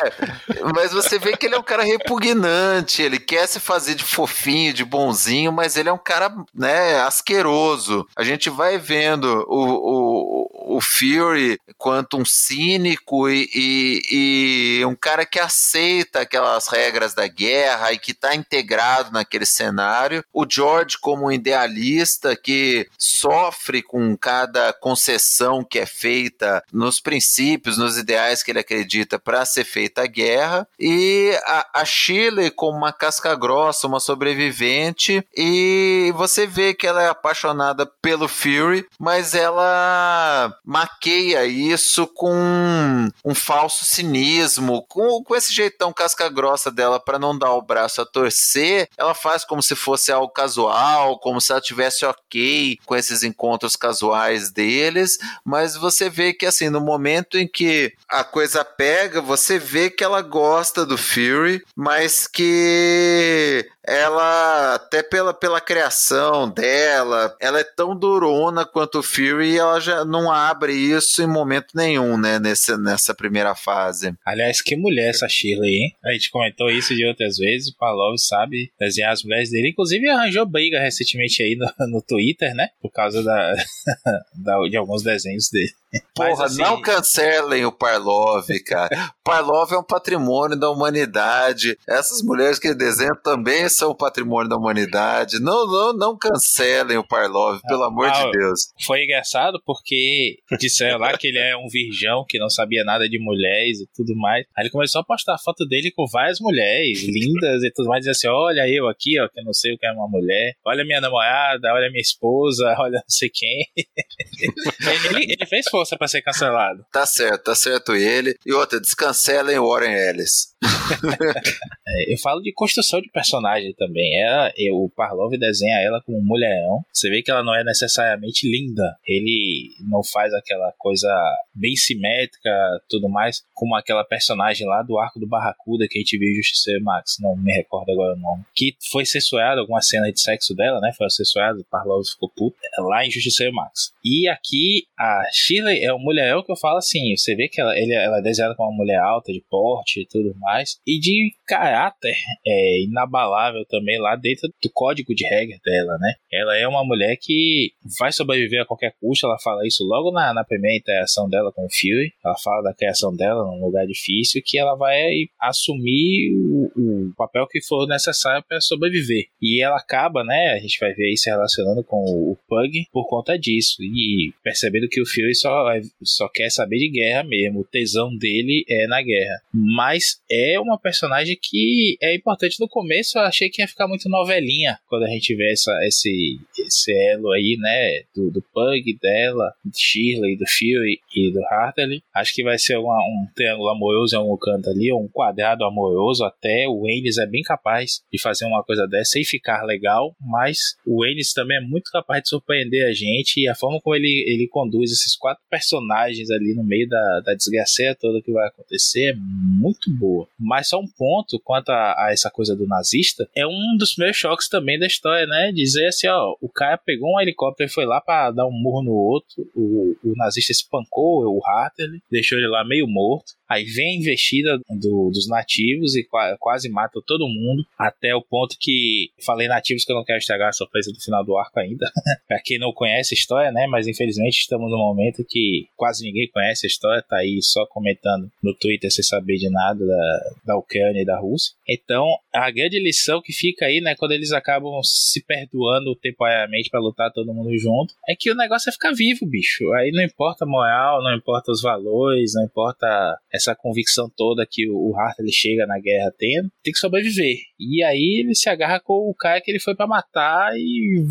mas 0.74 0.92
você 0.92 1.18
vê 1.18 1.36
que 1.36 1.46
ele 1.46 1.56
é 1.56 1.60
um 1.60 1.64
cara 1.64 1.84
repugnante, 1.84 3.02
ele 3.02 3.20
quer 3.20 3.48
se 3.48 3.60
fazer 3.60 3.96
de 3.96 4.04
fofinho, 4.04 4.74
de 4.74 4.86
bonzinho, 4.86 5.52
mas 5.52 5.76
ele 5.76 5.90
é 5.90 5.94
um 5.94 5.98
cara, 5.98 6.32
né, 6.54 7.02
asqueroso. 7.02 8.08
A 8.16 8.24
gente 8.24 8.50
vai 8.50 8.78
vendo 8.78 9.46
o, 9.48 10.76
o, 10.76 10.78
o 10.78 10.82
Fury 10.82 11.60
quanto 11.78 12.18
um 12.18 12.26
cínico 12.26 13.30
e, 13.30 13.50
e, 13.54 14.80
e 14.80 14.86
um 14.86 14.96
cara 14.96 15.26
que 15.26 15.40
aceita 15.40 16.22
aquelas 16.22 16.68
regras 16.68 17.14
da 17.14 17.28
guerra 17.28 17.92
e 17.92 17.98
que 17.98 18.12
está 18.12 18.36
integrado 18.36 19.12
naquele 19.12 19.46
cenário. 19.46 20.24
O 20.32 20.46
George 20.50 20.98
como 21.00 21.26
um 21.26 21.32
idealista 21.32 22.36
que 22.36 22.88
sofre 22.98 23.82
com 23.82 24.16
cada 24.16 24.74
concessão 24.74 25.64
que 25.64 25.80
é 25.80 25.86
feita 25.86 26.61
nos 26.72 27.00
princípios, 27.00 27.78
nos 27.78 27.98
ideais 27.98 28.44
que 28.44 28.52
ele 28.52 28.60
acredita 28.60 29.20
para 29.20 29.46
ser 29.46 29.64
feita 29.64 30.04
a 30.04 30.08
guerra, 30.08 30.68
e 30.80 31.38
a, 31.46 31.82
a 31.82 31.86
Shirley 31.86 32.52
como 32.52 32.78
uma 32.78 32.94
casca 32.94 33.36
grossa, 33.36 33.88
uma 33.88 34.00
sobrevivente, 34.00 35.26
e 35.36 36.14
você 36.16 36.46
vê 36.46 36.74
que 36.74 36.88
ela 36.88 37.02
é 37.02 37.10
apaixonada 37.10 37.86
pelo 38.02 38.28
Fury, 38.28 38.86
mas 39.00 39.34
ela 39.34 40.54
maqueia 40.66 41.46
isso 41.46 42.08
com 42.08 43.10
um 43.24 43.36
falso 43.36 43.86
cinismo, 43.86 44.86
com, 44.88 45.24
com 45.24 45.36
esse 45.36 45.54
jeitão 45.54 45.94
casca 45.94 46.30
grossa 46.30 46.72
dela 46.72 47.00
para 47.00 47.20
não 47.20 47.38
dar 47.38 47.52
o 47.54 47.62
braço 47.62 48.02
a 48.02 48.06
torcer, 48.06 48.90
ela 48.98 49.14
faz 49.14 49.44
como 49.44 49.62
se 49.62 49.76
fosse 49.76 50.12
algo 50.12 50.32
casual, 50.32 51.20
como 51.20 51.40
se 51.40 51.52
ela 51.52 51.62
tivesse 51.62 52.06
ok 52.06 52.78
com 52.86 52.96
esses 52.96 53.24
encontros 53.24 53.76
casuais 53.76 54.52
deles, 54.52 55.18
mas 55.44 55.76
você 55.76 56.10
vê 56.10 56.34
que 56.34 56.46
assim, 56.52 56.70
no 56.70 56.80
momento 56.80 57.38
em 57.38 57.48
que 57.48 57.94
a 58.08 58.24
coisa 58.24 58.64
pega, 58.64 59.22
você 59.22 59.58
vê 59.58 59.90
que 59.90 60.04
ela 60.04 60.22
gosta 60.22 60.86
do 60.86 60.98
Fury, 60.98 61.64
mas 61.76 62.28
que 62.28 63.66
ela, 63.84 64.76
até 64.76 65.02
pela, 65.02 65.34
pela 65.34 65.60
criação 65.60 66.50
dela, 66.50 67.36
ela 67.40 67.60
é 67.60 67.64
tão 67.64 67.98
durona 67.98 68.66
quanto 68.66 69.00
o 69.00 69.04
Fury 69.04 69.54
e 69.54 69.58
ela 69.58 69.80
já 69.80 70.06
não 70.06 70.32
abre 70.32 70.74
isso 70.74 71.22
em 71.22 71.28
momento 71.28 71.70
nenhum, 71.76 72.18
né, 72.18 72.40
nesse, 72.40 72.78
nessa 72.78 73.14
primeira 73.14 73.56
fase. 73.56 74.14
Aliás, 74.26 74.62
que 74.62 74.76
mulher 74.76 75.10
essa 75.10 75.28
Shirley, 75.28 75.78
hein? 75.78 75.96
A 76.06 76.12
gente 76.12 76.30
comentou 76.30 76.70
isso 76.70 76.96
de 76.96 77.06
outras 77.06 77.38
vezes, 77.38 77.70
o 77.70 77.78
Palov 77.78 78.18
sabe 78.18 78.72
desenhar 78.80 79.12
as 79.12 79.24
mulheres 79.24 79.50
dele, 79.50 79.70
inclusive 79.70 80.08
arranjou 80.10 80.46
briga 80.46 80.80
recentemente 80.80 81.42
aí 81.42 81.56
no, 81.56 81.88
no 81.88 82.02
Twitter, 82.02 82.54
né, 82.54 82.70
por 82.82 82.92
causa 82.92 83.24
da, 83.24 83.54
da 84.36 84.62
de 84.70 84.78
alguns 84.78 85.02
desenhos 85.02 85.50
dele. 85.52 85.72
Porra, 86.16 86.46
assim... 86.46 86.62
não 86.62 86.82
cancelem 86.82 87.66
o 87.66 87.72
Parlov, 87.72 88.48
cara. 88.66 89.14
Parlov 89.24 89.72
é 89.74 89.78
um 89.78 89.84
patrimônio 89.84 90.58
da 90.58 90.70
humanidade. 90.70 91.78
Essas 91.88 92.22
mulheres 92.22 92.60
que 92.60 92.74
desenham 92.74 93.16
também 93.24 93.68
são 93.70 93.96
patrimônio 93.96 94.50
da 94.50 94.58
humanidade. 94.58 95.40
Não, 95.40 95.68
não, 95.68 95.94
não 95.94 96.18
cancelem 96.18 96.98
o 96.98 97.08
Parlov, 97.08 97.62
pelo 97.68 97.84
amor 97.84 98.08
ah, 98.08 98.26
de 98.26 98.32
Deus. 98.32 98.72
Foi 98.86 99.04
engraçado 99.04 99.62
porque 99.66 100.38
disseram 100.60 100.98
lá 100.98 101.18
que 101.18 101.28
ele 101.28 101.40
é 101.40 101.56
um 101.56 101.68
virgão 101.68 102.26
que 102.28 102.40
não 102.40 102.50
sabia 102.50 102.84
nada 102.84 103.08
de 103.08 103.20
mulheres 103.20 103.82
e 103.82 103.88
tudo 103.94 104.16
mais. 104.16 104.46
Aí 104.56 104.64
ele 104.64 104.72
começou 104.72 105.02
a 105.02 105.06
postar 105.06 105.38
foto 105.38 105.66
dele 105.66 105.92
com 105.92 106.06
várias 106.08 106.40
mulheres 106.40 107.04
lindas 107.04 107.64
e 107.64 107.72
tudo 107.72 107.88
mais, 107.88 108.00
dizendo 108.00 108.12
assim: 108.12 108.28
olha 108.28 108.68
eu 108.68 108.88
aqui, 108.88 109.20
ó, 109.20 109.28
que 109.28 109.40
eu 109.40 109.44
não 109.44 109.54
sei 109.54 109.74
o 109.74 109.78
que 109.78 109.86
é 109.86 109.92
uma 109.92 110.08
mulher. 110.08 110.54
Olha 110.66 110.86
minha 110.86 111.02
namorada, 111.02 111.74
olha 111.74 111.90
minha 111.90 112.02
esposa, 112.02 112.76
olha 112.80 112.94
não 112.94 113.04
sei 113.10 113.30
quem. 113.30 113.66
ele, 115.16 115.34
ele 115.34 115.46
fez 115.46 115.70
força 115.82 115.98
para 115.98 116.08
ser 116.08 116.22
cancelado. 116.22 116.86
Tá 116.92 117.06
certo, 117.06 117.44
tá 117.44 117.56
certo 117.56 117.96
ele. 117.96 118.36
E 118.46 118.54
outra, 118.54 118.80
descancelem 118.80 119.60
Warren 119.60 119.94
Ellis. 119.94 120.52
é, 121.88 122.14
eu 122.14 122.18
falo 122.20 122.40
de 122.42 122.54
construção 122.54 123.02
de 123.02 123.10
personagem 123.10 123.74
também. 123.74 124.22
Ela, 124.22 124.54
eu, 124.56 124.76
o 124.76 124.90
Parlov 124.90 125.36
desenha 125.38 125.80
ela 125.80 126.02
como 126.06 126.20
um 126.20 126.24
mulherão. 126.24 126.86
Você 126.94 127.10
vê 127.10 127.24
que 127.24 127.32
ela 127.32 127.44
não 127.44 127.56
é 127.56 127.64
necessariamente 127.64 128.48
linda. 128.48 128.96
Ele 129.08 129.72
não 129.90 130.04
faz 130.04 130.34
aquela 130.34 130.72
coisa 130.78 131.10
bem 131.54 131.76
simétrica, 131.76 132.52
tudo 132.88 133.10
mais, 133.10 133.44
como 133.54 133.76
aquela 133.76 134.04
personagem 134.04 134.68
lá 134.68 134.84
do 134.84 135.00
arco 135.00 135.20
do 135.20 135.28
Barracuda 135.28 135.88
que 135.90 135.98
a 135.98 136.02
gente 136.02 136.18
viu 136.18 136.30
em 136.30 136.36
Justiça 136.36 136.72
Max. 136.82 137.16
Não 137.20 137.36
me 137.36 137.52
recordo 137.54 137.92
agora 137.92 138.16
o 138.16 138.20
nome. 138.20 138.44
Que 138.54 138.76
foi 138.92 139.06
censurado 139.06 139.62
alguma 139.62 139.82
cena 139.82 140.12
de 140.12 140.22
sexo 140.22 140.54
dela, 140.54 140.80
né? 140.80 140.92
Foi 140.96 141.10
censurado. 141.10 141.62
O 141.62 141.66
Parlov 141.66 142.06
ficou 142.06 142.30
puto. 142.30 142.58
Lá 142.78 143.04
em 143.04 143.10
Justiça 143.10 143.50
Max. 143.52 143.94
E 144.06 144.28
aqui 144.28 144.86
a 144.98 145.24
Shirley 145.32 145.71
é 145.80 145.94
um 145.94 146.00
mulherão 146.00 146.44
que 146.44 146.52
eu 146.52 146.58
falo 146.58 146.78
assim. 146.78 147.16
Você 147.16 147.36
vê 147.36 147.48
que 147.48 147.60
ela, 147.60 147.78
ele, 147.78 147.94
ela 147.94 148.20
é 148.20 148.22
desenhada 148.22 148.56
como 148.56 148.70
uma 148.70 148.78
mulher 148.78 149.00
alta, 149.00 149.32
de 149.32 149.44
porte 149.50 150.02
e 150.02 150.08
tudo 150.08 150.34
mais, 150.40 150.80
e 150.86 151.00
de 151.00 151.32
caráter 151.52 152.16
é, 152.48 152.84
inabalável 152.84 153.66
também 153.66 154.00
lá 154.00 154.16
dentro 154.16 154.48
do 154.64 154.70
código 154.72 155.14
de 155.14 155.28
regra 155.28 155.58
dela, 155.66 155.98
né? 156.00 156.14
Ela 156.32 156.58
é 156.58 156.66
uma 156.66 156.86
mulher 156.86 157.18
que 157.20 157.74
vai 158.00 158.14
sobreviver 158.14 158.62
a 158.62 158.66
qualquer 158.66 158.96
custo, 159.02 159.26
ela 159.26 159.38
fala 159.44 159.68
isso 159.68 159.84
logo 159.84 160.12
na, 160.14 160.34
na 160.34 160.46
primeira 160.46 160.78
interação 160.78 161.28
dela 161.28 161.52
com 161.52 161.66
o 161.66 161.70
Fury, 161.70 162.14
ela 162.24 162.38
fala 162.42 162.64
da 162.64 162.74
criação 162.74 163.14
dela 163.14 163.44
num 163.44 163.66
lugar 163.66 163.86
difícil, 163.86 164.42
que 164.46 164.58
ela 164.58 164.76
vai 164.76 165.26
assumir 165.42 166.32
o, 166.34 166.72
o 166.78 167.14
papel 167.18 167.46
que 167.48 167.62
for 167.62 167.86
necessário 167.86 168.46
para 168.48 168.62
sobreviver. 168.62 169.26
E 169.42 169.62
ela 169.62 169.76
acaba, 169.76 170.24
né, 170.24 170.54
a 170.54 170.60
gente 170.60 170.80
vai 170.80 170.94
ver 170.94 171.10
aí 171.10 171.18
se 171.18 171.30
relacionando 171.30 171.84
com 171.84 171.98
o, 171.98 172.32
o 172.32 172.38
Pug 172.48 172.86
por 172.94 173.10
conta 173.10 173.38
disso, 173.38 173.84
e 173.84 174.34
percebendo 174.42 174.88
que 174.88 175.02
o 175.02 175.06
Fury 175.06 175.36
só, 175.36 175.66
só 176.02 176.30
quer 176.30 176.50
saber 176.50 176.78
de 176.78 176.90
guerra 176.90 177.26
mesmo, 177.26 177.60
o 177.60 177.66
tesão 177.66 178.16
dele 178.16 178.64
é 178.70 178.88
na 178.88 179.02
guerra. 179.02 179.42
Mas 179.54 180.22
é 180.32 180.58
uma 180.58 180.80
personagem 180.80 181.38
que 181.42 181.98
é 182.02 182.16
importante 182.16 182.60
no 182.60 182.68
começo. 182.68 183.18
Eu 183.18 183.24
achei 183.24 183.50
que 183.50 183.62
ia 183.62 183.68
ficar 183.68 183.88
muito 183.88 184.10
novelinha 184.10 184.78
quando 184.88 185.04
a 185.04 185.10
gente 185.10 185.36
vê 185.36 185.52
essa, 185.52 185.72
esse, 185.86 186.40
esse 186.60 186.92
elo 187.10 187.32
aí, 187.32 187.58
né? 187.60 188.04
Do, 188.16 188.32
do 188.32 188.42
Pug, 188.42 188.98
dela, 189.02 189.54
do 189.64 189.72
Shirley, 189.76 190.38
do 190.38 190.46
Fury 190.48 191.00
e 191.16 191.32
do 191.32 191.44
Hartley. 191.46 192.04
Acho 192.14 192.34
que 192.34 192.44
vai 192.44 192.58
ser 192.58 192.78
uma, 192.78 192.98
um 192.98 193.28
triângulo 193.36 193.70
amoroso 193.70 194.16
em 194.16 194.20
algum 194.20 194.38
canto 194.38 194.70
ali, 194.70 194.92
um 194.94 195.08
quadrado 195.08 195.64
amoroso 195.64 196.24
até. 196.24 196.68
O 196.68 196.88
Ennis 196.88 197.18
é 197.18 197.26
bem 197.26 197.42
capaz 197.42 198.02
de 198.12 198.22
fazer 198.22 198.46
uma 198.46 198.64
coisa 198.64 198.88
dessa 198.88 199.20
e 199.20 199.26
ficar 199.26 199.64
legal, 199.64 200.16
mas 200.20 200.76
o 200.86 201.06
Ennis 201.06 201.34
também 201.34 201.58
é 201.58 201.62
muito 201.62 201.92
capaz 201.92 202.24
de 202.24 202.30
surpreender 202.30 202.88
a 202.88 202.94
gente 202.94 203.42
e 203.42 203.48
a 203.48 203.56
forma 203.56 203.80
como 203.82 203.96
ele, 203.96 204.26
ele 204.28 204.48
conduz 204.48 204.92
esses 204.92 205.16
quatro 205.16 205.44
personagens 205.50 206.30
ali 206.30 206.54
no 206.54 206.64
meio 206.64 206.88
da, 206.88 207.22
da 207.22 207.34
desgraceira 207.34 207.96
toda 207.96 208.22
que 208.22 208.32
vai 208.32 208.48
acontecer 208.48 209.12
é 209.12 209.16
muito 209.16 209.92
boa. 209.92 210.28
Mas 210.40 210.70
só 210.70 210.80
um 210.80 210.88
ponto 210.88 211.31
quanto 211.40 211.70
a, 211.70 211.94
a, 211.98 212.10
essa 212.12 212.30
coisa 212.30 212.56
do 212.56 212.68
nazista, 212.68 213.28
é 213.36 213.46
um 213.46 213.76
dos 213.78 213.96
meus 213.98 214.16
choques 214.16 214.50
também 214.50 214.80
da 214.80 214.88
história, 214.88 215.26
né? 215.26 215.52
Dizer 215.54 215.88
assim, 215.88 216.08
ó, 216.08 216.36
o 216.42 216.50
cara 216.50 216.78
pegou 216.78 217.16
um 217.16 217.22
helicóptero 217.22 217.70
e 217.70 217.74
foi 217.74 217.86
lá 217.86 218.02
para 218.02 218.32
dar 218.32 218.48
um 218.48 218.52
murro 218.52 218.84
no 218.84 218.94
outro, 218.94 219.48
o, 219.56 219.96
o 220.04 220.14
nazista 220.16 220.52
espancou 220.52 221.26
o 221.26 221.42
Hartley, 221.46 222.02
deixou 222.10 222.38
ele 222.38 222.48
lá 222.48 222.64
meio 222.64 222.88
morto, 222.88 223.34
Aí 223.52 223.66
vem 223.66 223.96
a 223.96 224.00
investida 224.00 224.58
do, 224.70 225.10
dos 225.10 225.28
nativos 225.28 225.94
e 225.98 226.08
quase 226.40 226.70
mata 226.70 227.02
todo 227.06 227.28
mundo, 227.28 227.66
até 227.78 228.16
o 228.16 228.22
ponto 228.22 228.56
que 228.58 229.12
falei 229.26 229.50
nativos 229.50 229.84
que 229.84 229.92
eu 229.92 229.98
não 229.98 230.06
quero 230.06 230.20
estragar 230.20 230.48
a 230.48 230.54
surpresa 230.54 230.90
do 230.94 231.02
final 231.02 231.22
do 231.26 231.38
arco 231.38 231.60
ainda. 231.60 231.86
pra 232.30 232.40
quem 232.40 232.58
não 232.58 232.72
conhece 232.72 233.14
a 233.14 233.18
história, 233.18 233.52
né? 233.52 233.68
Mas 233.68 233.90
infelizmente 233.90 234.38
estamos 234.38 234.72
num 234.72 234.78
momento 234.78 235.26
que 235.28 235.68
quase 235.76 236.06
ninguém 236.06 236.30
conhece 236.30 236.66
a 236.66 236.70
história, 236.70 237.04
tá 237.04 237.18
aí 237.18 237.42
só 237.42 237.66
comentando 237.66 238.32
no 238.42 238.54
Twitter 238.54 238.90
sem 238.90 239.04
saber 239.04 239.36
de 239.36 239.50
nada 239.50 239.86
da, 239.86 240.32
da 240.46 240.58
Ucrânia 240.58 241.02
e 241.02 241.06
da 241.06 241.11
Rússia. 241.20 241.54
Então, 241.68 242.06
a 242.34 242.50
grande 242.52 242.80
lição 242.80 243.22
que 243.22 243.34
fica 243.34 243.66
aí, 243.66 243.82
né, 243.82 243.96
quando 243.96 244.12
eles 244.12 244.32
acabam 244.32 244.72
se 244.84 245.24
perdoando 245.26 245.96
temporariamente 245.96 246.70
para 246.70 246.80
lutar 246.80 247.12
todo 247.12 247.34
mundo 247.34 247.58
junto, 247.58 247.94
é 248.08 248.16
que 248.18 248.32
o 248.32 248.36
negócio 248.36 248.70
é 248.70 248.74
ficar 248.74 248.92
vivo, 248.92 249.26
bicho. 249.26 249.72
Aí 249.74 249.92
não 249.92 250.04
importa 250.04 250.46
a 250.46 250.48
moral, 250.48 251.04
não 251.04 251.16
importa 251.16 251.52
os 251.52 251.62
valores, 251.62 252.34
não 252.36 252.46
importa 252.46 252.88
essa 253.34 253.56
convicção 253.56 254.10
toda 254.16 254.48
que 254.50 254.70
o 254.70 254.96
Hart 254.96 255.20
ele 255.20 255.32
chega 255.32 255.66
na 255.66 255.80
guerra 255.80 256.14
tendo, 256.18 256.50
tem 256.64 256.74
que 256.74 256.80
sobreviver. 256.80 257.38
E 257.62 257.84
aí 257.84 258.20
ele 258.20 258.34
se 258.34 258.50
agarra 258.50 258.80
com 258.80 258.94
o 259.10 259.14
cara 259.14 259.40
que 259.40 259.52
ele 259.52 259.60
foi 259.60 259.76
para 259.76 259.86
matar 259.86 260.52
e 260.56 261.06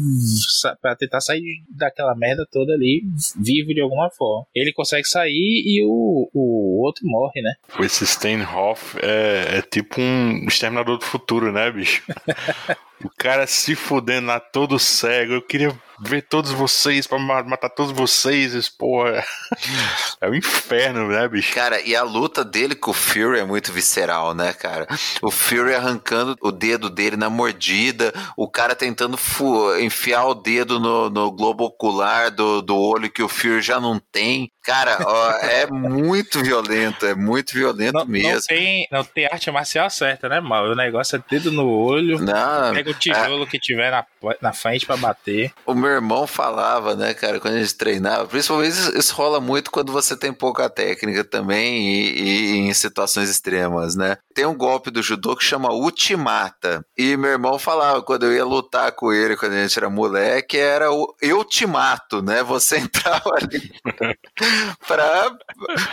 para 0.82 0.96
tentar 0.96 1.20
sair 1.20 1.62
daquela 1.68 2.14
merda 2.16 2.46
toda 2.51 2.72
ali 2.72 3.03
vivo 3.38 3.72
de 3.72 3.80
alguma 3.80 4.11
forma. 4.11 4.46
Ele 4.55 4.72
consegue 4.72 5.07
sair 5.07 5.62
e 5.64 5.82
o, 5.84 6.28
o 6.34 6.84
outro 6.84 7.07
morre, 7.07 7.40
né? 7.40 7.53
Esse 7.78 8.05
Steinhoff 8.07 8.98
é, 9.01 9.59
é 9.59 9.62
tipo 9.62 10.01
um 10.01 10.44
exterminador 10.48 10.98
do 10.98 11.05
futuro, 11.05 11.53
né, 11.53 11.70
bicho? 11.70 12.03
o 13.05 13.11
cara 13.16 13.46
se 13.46 13.74
fudendo 13.74 14.28
lá 14.28 14.38
todo 14.38 14.78
cego. 14.78 15.34
Eu 15.34 15.42
queria 15.42 15.76
ver 16.01 16.22
todos 16.22 16.51
vocês, 16.51 17.07
pra 17.07 17.18
matar 17.18 17.68
todos 17.70 17.92
vocês, 17.92 18.68
porra. 18.68 19.24
É 20.20 20.28
um 20.28 20.34
inferno, 20.34 21.09
né, 21.09 21.26
bicho? 21.28 21.55
Cara, 21.55 21.80
e 21.80 21.96
a 21.96 22.03
luta 22.03 22.44
dele 22.44 22.74
com 22.74 22.90
o 22.90 22.94
Fury 22.94 23.38
é 23.38 23.44
muito 23.44 23.72
visceral, 23.72 24.34
né, 24.34 24.53
cara? 24.53 24.86
O 25.22 25.30
Fury 25.30 25.74
arrancando 25.74 26.36
o 26.42 26.51
dedo 26.53 26.90
dele 26.90 27.16
na 27.16 27.30
mordida, 27.30 28.12
o 28.36 28.48
cara 28.48 28.74
tentando 28.74 29.18
enfiar 29.80 30.26
o 30.26 30.34
dedo 30.34 30.78
no, 30.78 31.09
no 31.09 31.30
globo 31.30 31.64
ocular 31.64 32.30
do, 32.30 32.61
do 32.61 32.76
olho 32.76 33.11
que 33.11 33.22
o 33.22 33.28
Fury 33.28 33.62
já 33.62 33.80
não 33.80 33.98
tem. 34.12 34.51
Cara, 34.71 34.99
ó, 35.05 35.31
é 35.33 35.66
muito 35.66 36.41
violento, 36.45 37.05
é 37.05 37.12
muito 37.12 37.53
violento 37.53 37.93
não, 37.95 38.07
mesmo. 38.07 38.35
Não 38.35 38.41
tem, 38.43 38.89
não 38.93 39.03
tem 39.03 39.27
arte 39.27 39.51
marcial 39.51 39.91
certa, 39.91 40.29
né, 40.29 40.39
mal? 40.39 40.66
O 40.66 40.77
negócio 40.77 41.16
é 41.16 41.23
dedo 41.29 41.51
no 41.51 41.68
olho, 41.68 42.21
não, 42.21 42.73
pega 42.73 42.89
o 42.89 42.95
tijolo 42.95 43.43
é... 43.43 43.47
que 43.47 43.59
tiver 43.59 43.91
na, 43.91 44.07
na 44.41 44.53
frente 44.53 44.87
para 44.87 44.97
bater. 44.97 45.53
O 45.66 45.75
meu 45.75 45.91
irmão 45.91 46.25
falava, 46.25 46.95
né, 46.95 47.12
cara, 47.14 47.41
quando 47.41 47.55
a 47.55 47.59
gente 47.59 47.75
treinava, 47.75 48.29
principalmente 48.29 48.71
isso, 48.71 48.97
isso 48.97 49.12
rola 49.12 49.41
muito 49.41 49.73
quando 49.73 49.93
você 49.93 50.16
tem 50.16 50.33
pouca 50.33 50.71
técnica 50.71 51.25
também 51.25 51.89
e, 51.89 52.23
e, 52.23 52.57
em 52.59 52.73
situações 52.73 53.29
extremas, 53.29 53.97
né? 53.97 54.18
Tem 54.33 54.47
um 54.47 54.57
golpe 54.57 54.93
do 54.93 55.03
judô 55.03 55.35
que 55.35 55.43
chama 55.43 55.73
Ultimata. 55.73 56.87
E 56.97 57.16
meu 57.16 57.33
irmão 57.33 57.59
falava, 57.59 58.03
quando 58.03 58.27
eu 58.27 58.33
ia 58.33 58.45
lutar 58.45 58.93
com 58.93 59.12
ele, 59.12 59.37
quando 59.37 59.55
a 59.55 59.62
gente 59.62 59.77
era 59.77 59.91
moleque, 59.91 60.57
era 60.57 60.93
o 60.93 61.12
Eu 61.21 61.45
Te 61.45 61.66
Mato, 61.66 62.23
né? 62.23 62.45
Você 62.45 62.79
entrava 63.01 63.33
ali 63.35 63.73
pra, 64.87 65.37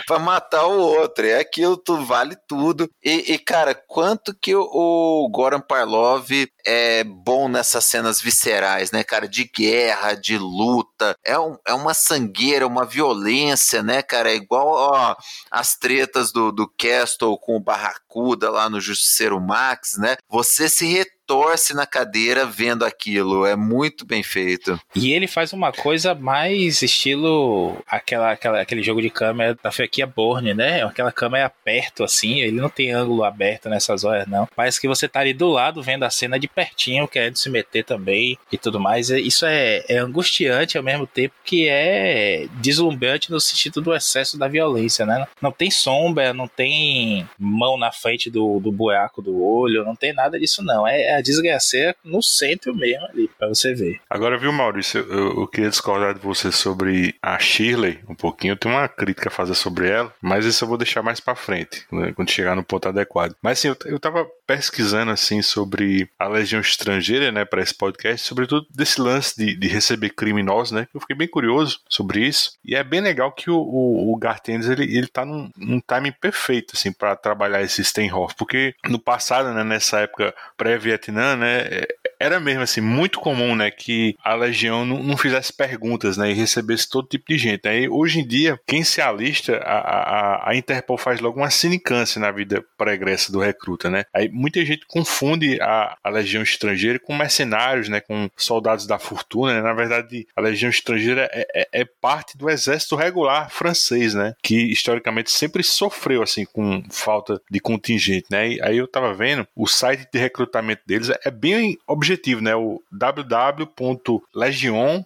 pra 0.06 0.18
matar 0.18 0.66
o 0.66 0.78
outro. 0.78 1.26
E 1.26 1.34
aquilo 1.34 1.76
tu, 1.76 2.04
vale 2.04 2.36
tudo. 2.46 2.90
E, 3.02 3.32
e, 3.32 3.38
cara, 3.38 3.74
quanto 3.74 4.34
que 4.34 4.54
o, 4.54 4.62
o 4.62 5.28
Goran 5.30 5.60
Parlov 5.60 6.30
é 6.66 7.04
bom 7.04 7.48
nessas 7.48 7.84
cenas 7.84 8.20
viscerais, 8.20 8.90
né, 8.90 9.02
cara? 9.02 9.28
De 9.28 9.44
guerra, 9.44 10.14
de 10.14 10.36
luta. 10.38 11.16
É, 11.24 11.38
um, 11.38 11.56
é 11.66 11.72
uma 11.72 11.94
sangueira, 11.94 12.66
uma 12.66 12.84
violência, 12.84 13.82
né, 13.82 14.02
cara? 14.02 14.30
É 14.30 14.34
igual 14.34 14.66
ó, 14.68 15.16
as 15.50 15.76
tretas 15.76 16.32
do, 16.32 16.52
do 16.52 16.68
Castle 16.68 17.38
com 17.38 17.56
o 17.56 17.60
Barracuda 17.60 18.50
lá 18.50 18.68
no 18.68 18.80
Justiceiro 18.80 19.40
Max, 19.40 19.96
né? 19.98 20.16
Você 20.28 20.68
se 20.68 20.86
torce 21.28 21.74
na 21.74 21.86
cadeira 21.86 22.46
vendo 22.46 22.86
aquilo. 22.86 23.44
É 23.44 23.54
muito 23.54 24.06
bem 24.06 24.22
feito. 24.22 24.80
E 24.96 25.12
ele 25.12 25.26
faz 25.26 25.52
uma 25.52 25.70
coisa 25.70 26.14
mais 26.14 26.80
estilo 26.80 27.76
aquela, 27.86 28.32
aquela, 28.32 28.60
aquele 28.62 28.82
jogo 28.82 29.02
de 29.02 29.10
câmera 29.10 29.56
da 29.62 29.70
franquia 29.70 30.06
Borne, 30.06 30.54
né? 30.54 30.82
Aquela 30.82 31.12
câmera 31.12 31.50
perto, 31.50 32.02
assim. 32.02 32.40
Ele 32.40 32.58
não 32.58 32.70
tem 32.70 32.92
ângulo 32.92 33.24
aberto 33.24 33.68
nessas 33.68 34.04
horas, 34.04 34.26
não. 34.26 34.48
Parece 34.56 34.80
que 34.80 34.88
você 34.88 35.06
tá 35.06 35.20
ali 35.20 35.34
do 35.34 35.48
lado 35.48 35.82
vendo 35.82 36.04
a 36.04 36.10
cena 36.10 36.38
de 36.38 36.48
pertinho, 36.48 37.06
querendo 37.06 37.36
se 37.36 37.50
meter 37.50 37.84
também 37.84 38.38
e 38.50 38.56
tudo 38.56 38.80
mais. 38.80 39.10
Isso 39.10 39.44
é, 39.44 39.84
é 39.86 39.98
angustiante 39.98 40.78
ao 40.78 40.84
mesmo 40.84 41.06
tempo 41.06 41.34
que 41.44 41.68
é 41.68 42.46
deslumbrante 42.54 43.30
no 43.30 43.38
sentido 43.38 43.82
do 43.82 43.94
excesso 43.94 44.38
da 44.38 44.48
violência, 44.48 45.04
né? 45.04 45.26
Não 45.42 45.52
tem 45.52 45.70
sombra, 45.70 46.32
não 46.32 46.48
tem 46.48 47.28
mão 47.38 47.76
na 47.76 47.92
frente 47.92 48.30
do, 48.30 48.58
do 48.60 48.72
buraco 48.72 49.20
do 49.20 49.42
olho, 49.44 49.84
não 49.84 49.94
tem 49.94 50.14
nada 50.14 50.40
disso, 50.40 50.62
não. 50.62 50.88
É, 50.88 51.17
é 51.17 51.17
a 51.18 51.22
desgraceira 51.22 51.94
no 52.04 52.22
centro 52.22 52.74
mesmo 52.74 53.04
ali, 53.06 53.28
pra 53.38 53.48
você 53.48 53.74
ver. 53.74 54.00
Agora, 54.08 54.38
viu, 54.38 54.52
Maurício, 54.52 55.00
eu, 55.00 55.40
eu, 55.40 55.48
queria 55.48 55.70
discordar 55.70 56.14
de 56.14 56.20
você 56.20 56.50
sobre 56.52 57.14
a 57.22 57.38
Shirley 57.38 58.00
um 58.08 58.14
pouquinho. 58.14 58.52
Eu 58.52 58.56
tenho 58.56 58.74
uma 58.74 58.88
crítica 58.88 59.28
a 59.28 59.32
fazer 59.32 59.54
sobre 59.54 59.88
ela, 59.88 60.12
mas 60.22 60.44
isso 60.44 60.64
eu 60.64 60.68
vou 60.68 60.78
deixar 60.78 61.02
mais 61.02 61.20
pra 61.20 61.34
frente, 61.34 61.86
né, 61.92 62.12
quando 62.14 62.30
chegar 62.30 62.54
no 62.54 62.62
ponto 62.62 62.88
adequado. 62.88 63.34
Mas 63.42 63.58
assim, 63.58 63.68
eu, 63.68 63.76
eu 63.86 63.98
tava 63.98 64.26
pesquisando 64.48 65.10
assim 65.10 65.42
sobre 65.42 66.08
a 66.18 66.26
Legião 66.26 66.62
Estrangeira, 66.62 67.30
né, 67.30 67.44
para 67.44 67.60
esse 67.60 67.74
podcast, 67.74 68.26
sobretudo 68.26 68.66
desse 68.70 68.98
lance 68.98 69.36
de, 69.36 69.54
de 69.54 69.68
receber 69.68 70.08
criminosos, 70.08 70.72
né? 70.72 70.88
Eu 70.94 71.00
fiquei 71.00 71.14
bem 71.14 71.28
curioso 71.28 71.80
sobre 71.86 72.26
isso. 72.26 72.52
E 72.64 72.74
é 72.74 72.82
bem 72.82 73.02
legal 73.02 73.30
que 73.30 73.50
o, 73.50 73.58
o, 73.58 74.14
o 74.14 74.20
ele, 74.48 74.96
ele 74.96 75.06
tá 75.06 75.26
num, 75.26 75.50
num 75.54 75.80
timing 75.80 76.14
perfeito, 76.18 76.72
assim, 76.74 76.90
para 76.90 77.14
trabalhar 77.14 77.60
esse 77.60 77.84
Steinhoff, 77.84 78.34
porque 78.36 78.74
no 78.88 78.98
passado, 78.98 79.52
né, 79.52 79.62
nessa 79.62 80.00
época 80.00 80.34
pré-Vietnã, 80.56 80.88
Vietnã, 80.88 81.36
né, 81.36 81.86
era 82.20 82.40
mesmo 82.40 82.62
assim 82.62 82.80
muito 82.80 83.20
comum, 83.20 83.54
né, 83.54 83.70
que 83.70 84.16
a 84.22 84.34
legião 84.34 84.84
não, 84.84 85.02
não 85.02 85.16
fizesse 85.16 85.52
perguntas, 85.52 86.16
né, 86.16 86.30
e 86.30 86.34
recebesse 86.34 86.88
todo 86.88 87.08
tipo 87.08 87.24
de 87.28 87.38
gente. 87.38 87.68
Aí 87.68 87.88
hoje 87.88 88.20
em 88.20 88.26
dia, 88.26 88.58
quem 88.66 88.82
se 88.82 89.00
alista, 89.00 89.56
a, 89.58 89.78
a, 89.78 90.50
a 90.50 90.56
Interpol 90.56 90.98
faz 90.98 91.20
logo 91.20 91.38
uma 91.38 91.50
sinicância 91.50 92.20
na 92.20 92.30
vida 92.30 92.64
pregressa 92.76 93.30
do 93.30 93.38
recruta, 93.38 93.88
né. 93.90 94.04
Aí 94.12 94.28
muita 94.28 94.64
gente 94.64 94.86
confunde 94.86 95.60
a, 95.60 95.96
a 96.02 96.10
legião 96.10 96.42
estrangeira 96.42 96.98
com 96.98 97.16
mercenários, 97.16 97.88
né, 97.88 98.00
com 98.00 98.28
soldados 98.36 98.86
da 98.86 98.98
fortuna. 98.98 99.54
Né? 99.54 99.62
Na 99.62 99.72
verdade, 99.72 100.26
a 100.36 100.40
legião 100.40 100.70
estrangeira 100.70 101.28
é, 101.32 101.46
é, 101.54 101.68
é 101.80 101.84
parte 101.84 102.36
do 102.36 102.50
exército 102.50 102.96
regular 102.96 103.50
francês, 103.50 104.14
né, 104.14 104.34
que 104.42 104.56
historicamente 104.70 105.30
sempre 105.30 105.62
sofreu 105.62 106.22
assim 106.22 106.44
com 106.44 106.82
falta 106.90 107.40
de 107.50 107.60
contingente, 107.60 108.26
né. 108.30 108.48
E 108.48 108.62
aí 108.62 108.78
eu 108.78 108.88
tava 108.88 109.14
vendo 109.14 109.46
o 109.54 109.66
site 109.66 110.08
de 110.12 110.18
recrutamento 110.18 110.82
deles 110.86 111.10
é 111.24 111.30
bem 111.30 111.76
objetivo, 111.86 112.07
né? 112.40 112.54
O 112.56 112.82
www.legion, 112.92 114.22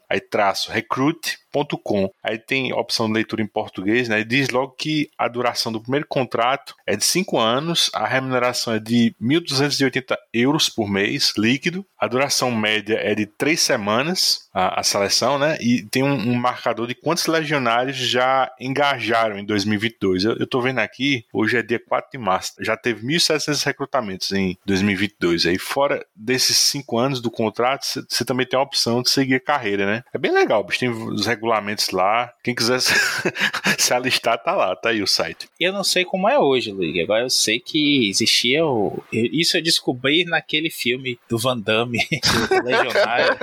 aí 0.08 0.20
traço, 0.20 0.70
recruit 0.70 1.41
Aí 2.22 2.38
tem 2.38 2.72
opção 2.72 3.06
de 3.06 3.14
leitura 3.14 3.42
em 3.42 3.46
português, 3.46 4.08
né? 4.08 4.20
E 4.20 4.24
diz 4.24 4.48
logo 4.50 4.72
que 4.72 5.10
a 5.18 5.28
duração 5.28 5.70
do 5.70 5.80
primeiro 5.80 6.06
contrato 6.08 6.74
é 6.86 6.96
de 6.96 7.04
5 7.04 7.38
anos, 7.38 7.90
a 7.94 8.06
remuneração 8.06 8.74
é 8.74 8.78
de 8.78 9.14
1.280 9.20 10.16
euros 10.32 10.68
por 10.68 10.88
mês, 10.88 11.32
líquido. 11.36 11.84
A 11.98 12.08
duração 12.08 12.50
média 12.50 12.98
é 13.00 13.14
de 13.14 13.26
3 13.26 13.60
semanas, 13.60 14.48
a, 14.52 14.80
a 14.80 14.82
seleção, 14.82 15.38
né? 15.38 15.56
E 15.60 15.82
tem 15.82 16.02
um, 16.02 16.12
um, 16.12 16.34
marcador 16.34 16.86
de 16.86 16.94
quantos 16.94 17.26
legionários 17.26 17.96
já 17.96 18.50
engajaram 18.60 19.38
em 19.38 19.44
2022. 19.44 20.24
Eu, 20.24 20.36
eu 20.36 20.46
tô 20.46 20.60
vendo 20.60 20.78
aqui, 20.80 21.24
hoje 21.32 21.56
é 21.56 21.62
dia 21.62 21.80
4 21.80 22.10
de 22.12 22.18
março, 22.18 22.52
já 22.60 22.76
teve 22.76 23.06
1.700 23.06 23.64
recrutamentos 23.64 24.32
em 24.32 24.56
2022. 24.66 25.46
Aí 25.46 25.58
fora 25.58 26.04
desses 26.14 26.56
5 26.56 26.98
anos 26.98 27.20
do 27.20 27.30
contrato, 27.30 27.86
você 28.08 28.24
também 28.24 28.46
tem 28.46 28.58
a 28.58 28.62
opção 28.62 29.02
de 29.02 29.10
seguir 29.10 29.36
a 29.36 29.40
carreira, 29.40 29.86
né? 29.86 30.02
É 30.12 30.18
bem 30.18 30.32
legal, 30.32 30.62
bicho. 30.64 30.80
Tem 30.80 30.88
os 30.88 31.26
regulamentos 31.42 31.90
lá. 31.90 32.32
Quem 32.42 32.54
quiser 32.54 32.78
se 33.76 33.92
alistar, 33.92 34.40
tá 34.42 34.54
lá, 34.54 34.76
tá 34.76 34.90
aí 34.90 35.02
o 35.02 35.06
site. 35.06 35.48
Eu 35.58 35.72
não 35.72 35.82
sei 35.82 36.04
como 36.04 36.28
é 36.28 36.38
hoje, 36.38 36.70
Luigi. 36.70 37.00
Agora 37.00 37.24
eu 37.24 37.30
sei 37.30 37.58
que 37.58 38.08
existia 38.08 38.64
o. 38.64 39.02
Isso 39.12 39.56
eu 39.56 39.62
descobri 39.62 40.24
naquele 40.24 40.70
filme 40.70 41.18
do 41.28 41.38
Van 41.38 41.58
Damme, 41.58 41.98
do 42.48 42.64
Legionário. 42.64 43.36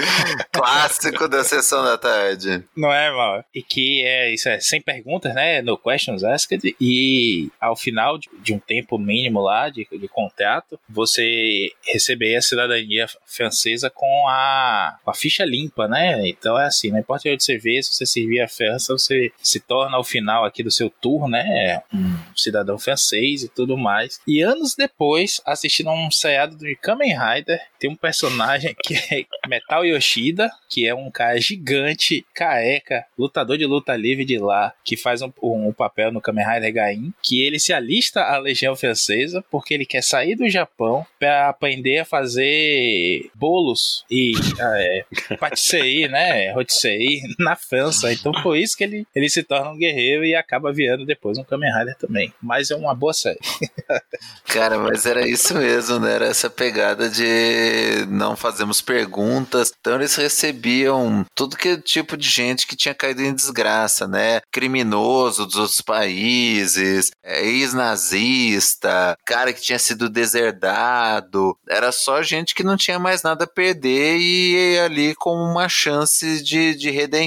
Clássico 0.50 1.28
da 1.28 1.44
sessão 1.44 1.84
da 1.84 1.98
tarde. 1.98 2.64
Não 2.74 2.90
é, 2.90 3.10
mal? 3.10 3.44
E 3.54 3.62
que 3.62 4.02
é 4.02 4.32
isso 4.32 4.48
é 4.48 4.58
sem 4.60 4.80
perguntas, 4.80 5.34
né? 5.34 5.60
No 5.60 5.76
Questions 5.76 6.24
Asked. 6.24 6.74
E 6.80 7.50
ao 7.60 7.76
final 7.76 8.18
de, 8.18 8.30
de 8.42 8.54
um 8.54 8.58
tempo 8.58 8.98
mínimo 8.98 9.40
lá 9.40 9.68
de, 9.68 9.86
de 9.90 10.08
contrato, 10.08 10.78
você 10.88 11.70
receber 11.86 12.36
a 12.36 12.42
cidadania 12.42 13.06
francesa 13.26 13.90
com 13.90 14.26
a, 14.28 14.96
com 15.04 15.10
a 15.10 15.14
ficha 15.14 15.44
limpa, 15.44 15.86
né? 15.86 16.26
Então 16.28 16.58
é 16.58 16.66
assim, 16.66 16.90
não 16.90 16.98
importa 16.98 17.28
você 17.42 17.58
vê, 17.58 17.82
se 17.82 17.92
você 17.92 18.06
servir 18.06 18.40
a 18.40 18.48
França, 18.48 18.92
você 18.92 19.32
se 19.42 19.60
torna 19.60 19.96
ao 19.96 20.04
final 20.04 20.44
aqui 20.44 20.62
do 20.62 20.70
seu 20.70 20.88
tour, 20.88 21.28
né? 21.28 21.82
Um 21.92 22.16
cidadão 22.36 22.78
francês 22.78 23.42
e 23.42 23.48
tudo 23.48 23.76
mais. 23.76 24.20
E 24.26 24.40
anos 24.40 24.74
depois, 24.74 25.40
assistindo 25.44 25.90
a 25.90 25.94
um 25.94 26.10
seriado 26.10 26.56
do 26.56 26.64
Kamen 26.80 27.16
Rider, 27.16 27.60
tem 27.78 27.90
um 27.90 27.96
personagem 27.96 28.74
que 28.82 28.94
é 28.94 29.24
Metal 29.48 29.84
Yoshida, 29.84 30.50
que 30.68 30.86
é 30.86 30.94
um 30.94 31.10
cara 31.10 31.40
gigante, 31.40 32.24
careca, 32.34 33.04
lutador 33.18 33.58
de 33.58 33.66
luta 33.66 33.96
livre 33.96 34.24
de 34.24 34.38
lá, 34.38 34.72
que 34.84 34.96
faz 34.96 35.22
um, 35.22 35.32
um 35.42 35.72
papel 35.72 36.12
no 36.12 36.20
Kamen 36.20 36.46
Rider 36.46 36.72
Gain, 36.72 37.12
que 37.22 37.42
ele 37.42 37.58
se 37.58 37.72
alista 37.72 38.22
à 38.22 38.38
Legião 38.38 38.76
Francesa 38.76 39.44
porque 39.50 39.74
ele 39.74 39.84
quer 39.84 40.02
sair 40.02 40.34
do 40.34 40.48
Japão 40.48 41.06
para 41.18 41.48
aprender 41.48 41.98
a 41.98 42.04
fazer 42.04 43.30
bolos 43.34 44.04
e 44.10 44.32
ah, 44.60 44.74
é, 44.76 45.04
patisserie, 45.38 46.08
né? 46.08 46.52
Rotisserie 46.52 47.22
na 47.38 47.56
França. 47.56 48.12
Então 48.12 48.32
por 48.42 48.56
isso 48.56 48.76
que 48.76 48.84
ele, 48.84 49.06
ele 49.14 49.28
se 49.28 49.42
torna 49.42 49.70
um 49.70 49.76
guerreiro 49.76 50.24
e 50.24 50.34
acaba 50.34 50.72
virando 50.72 51.04
depois 51.04 51.38
um 51.38 51.44
Kamen 51.44 51.72
Rider 51.72 51.96
também. 51.96 52.32
Mas 52.42 52.70
é 52.70 52.76
uma 52.76 52.94
boa 52.94 53.12
série. 53.12 53.38
Cara, 54.46 54.78
mas 54.78 55.06
era 55.06 55.26
isso 55.26 55.54
mesmo, 55.54 55.98
né? 55.98 56.14
Era 56.14 56.26
essa 56.26 56.50
pegada 56.50 57.08
de 57.08 58.06
não 58.08 58.36
fazemos 58.36 58.80
perguntas. 58.80 59.72
Então 59.80 59.94
eles 59.94 60.14
recebiam 60.14 61.24
tudo 61.34 61.56
que 61.56 61.76
tipo 61.78 62.16
de 62.16 62.28
gente 62.28 62.66
que 62.66 62.76
tinha 62.76 62.94
caído 62.94 63.22
em 63.22 63.34
desgraça, 63.34 64.06
né? 64.06 64.40
Criminoso 64.50 65.46
dos 65.46 65.56
outros 65.56 65.80
países, 65.80 67.10
é, 67.22 67.44
ex-nazista, 67.44 69.16
cara 69.24 69.52
que 69.52 69.62
tinha 69.62 69.78
sido 69.78 70.08
deserdado. 70.08 71.56
Era 71.68 71.90
só 71.92 72.22
gente 72.22 72.54
que 72.54 72.62
não 72.62 72.76
tinha 72.76 72.98
mais 72.98 73.22
nada 73.22 73.44
a 73.44 73.48
perder 73.48 74.18
e 74.18 74.78
ali 74.78 75.14
com 75.14 75.34
uma 75.34 75.68
chance 75.68 76.42
de, 76.42 76.74
de 76.74 76.90
redenção, 76.90 77.21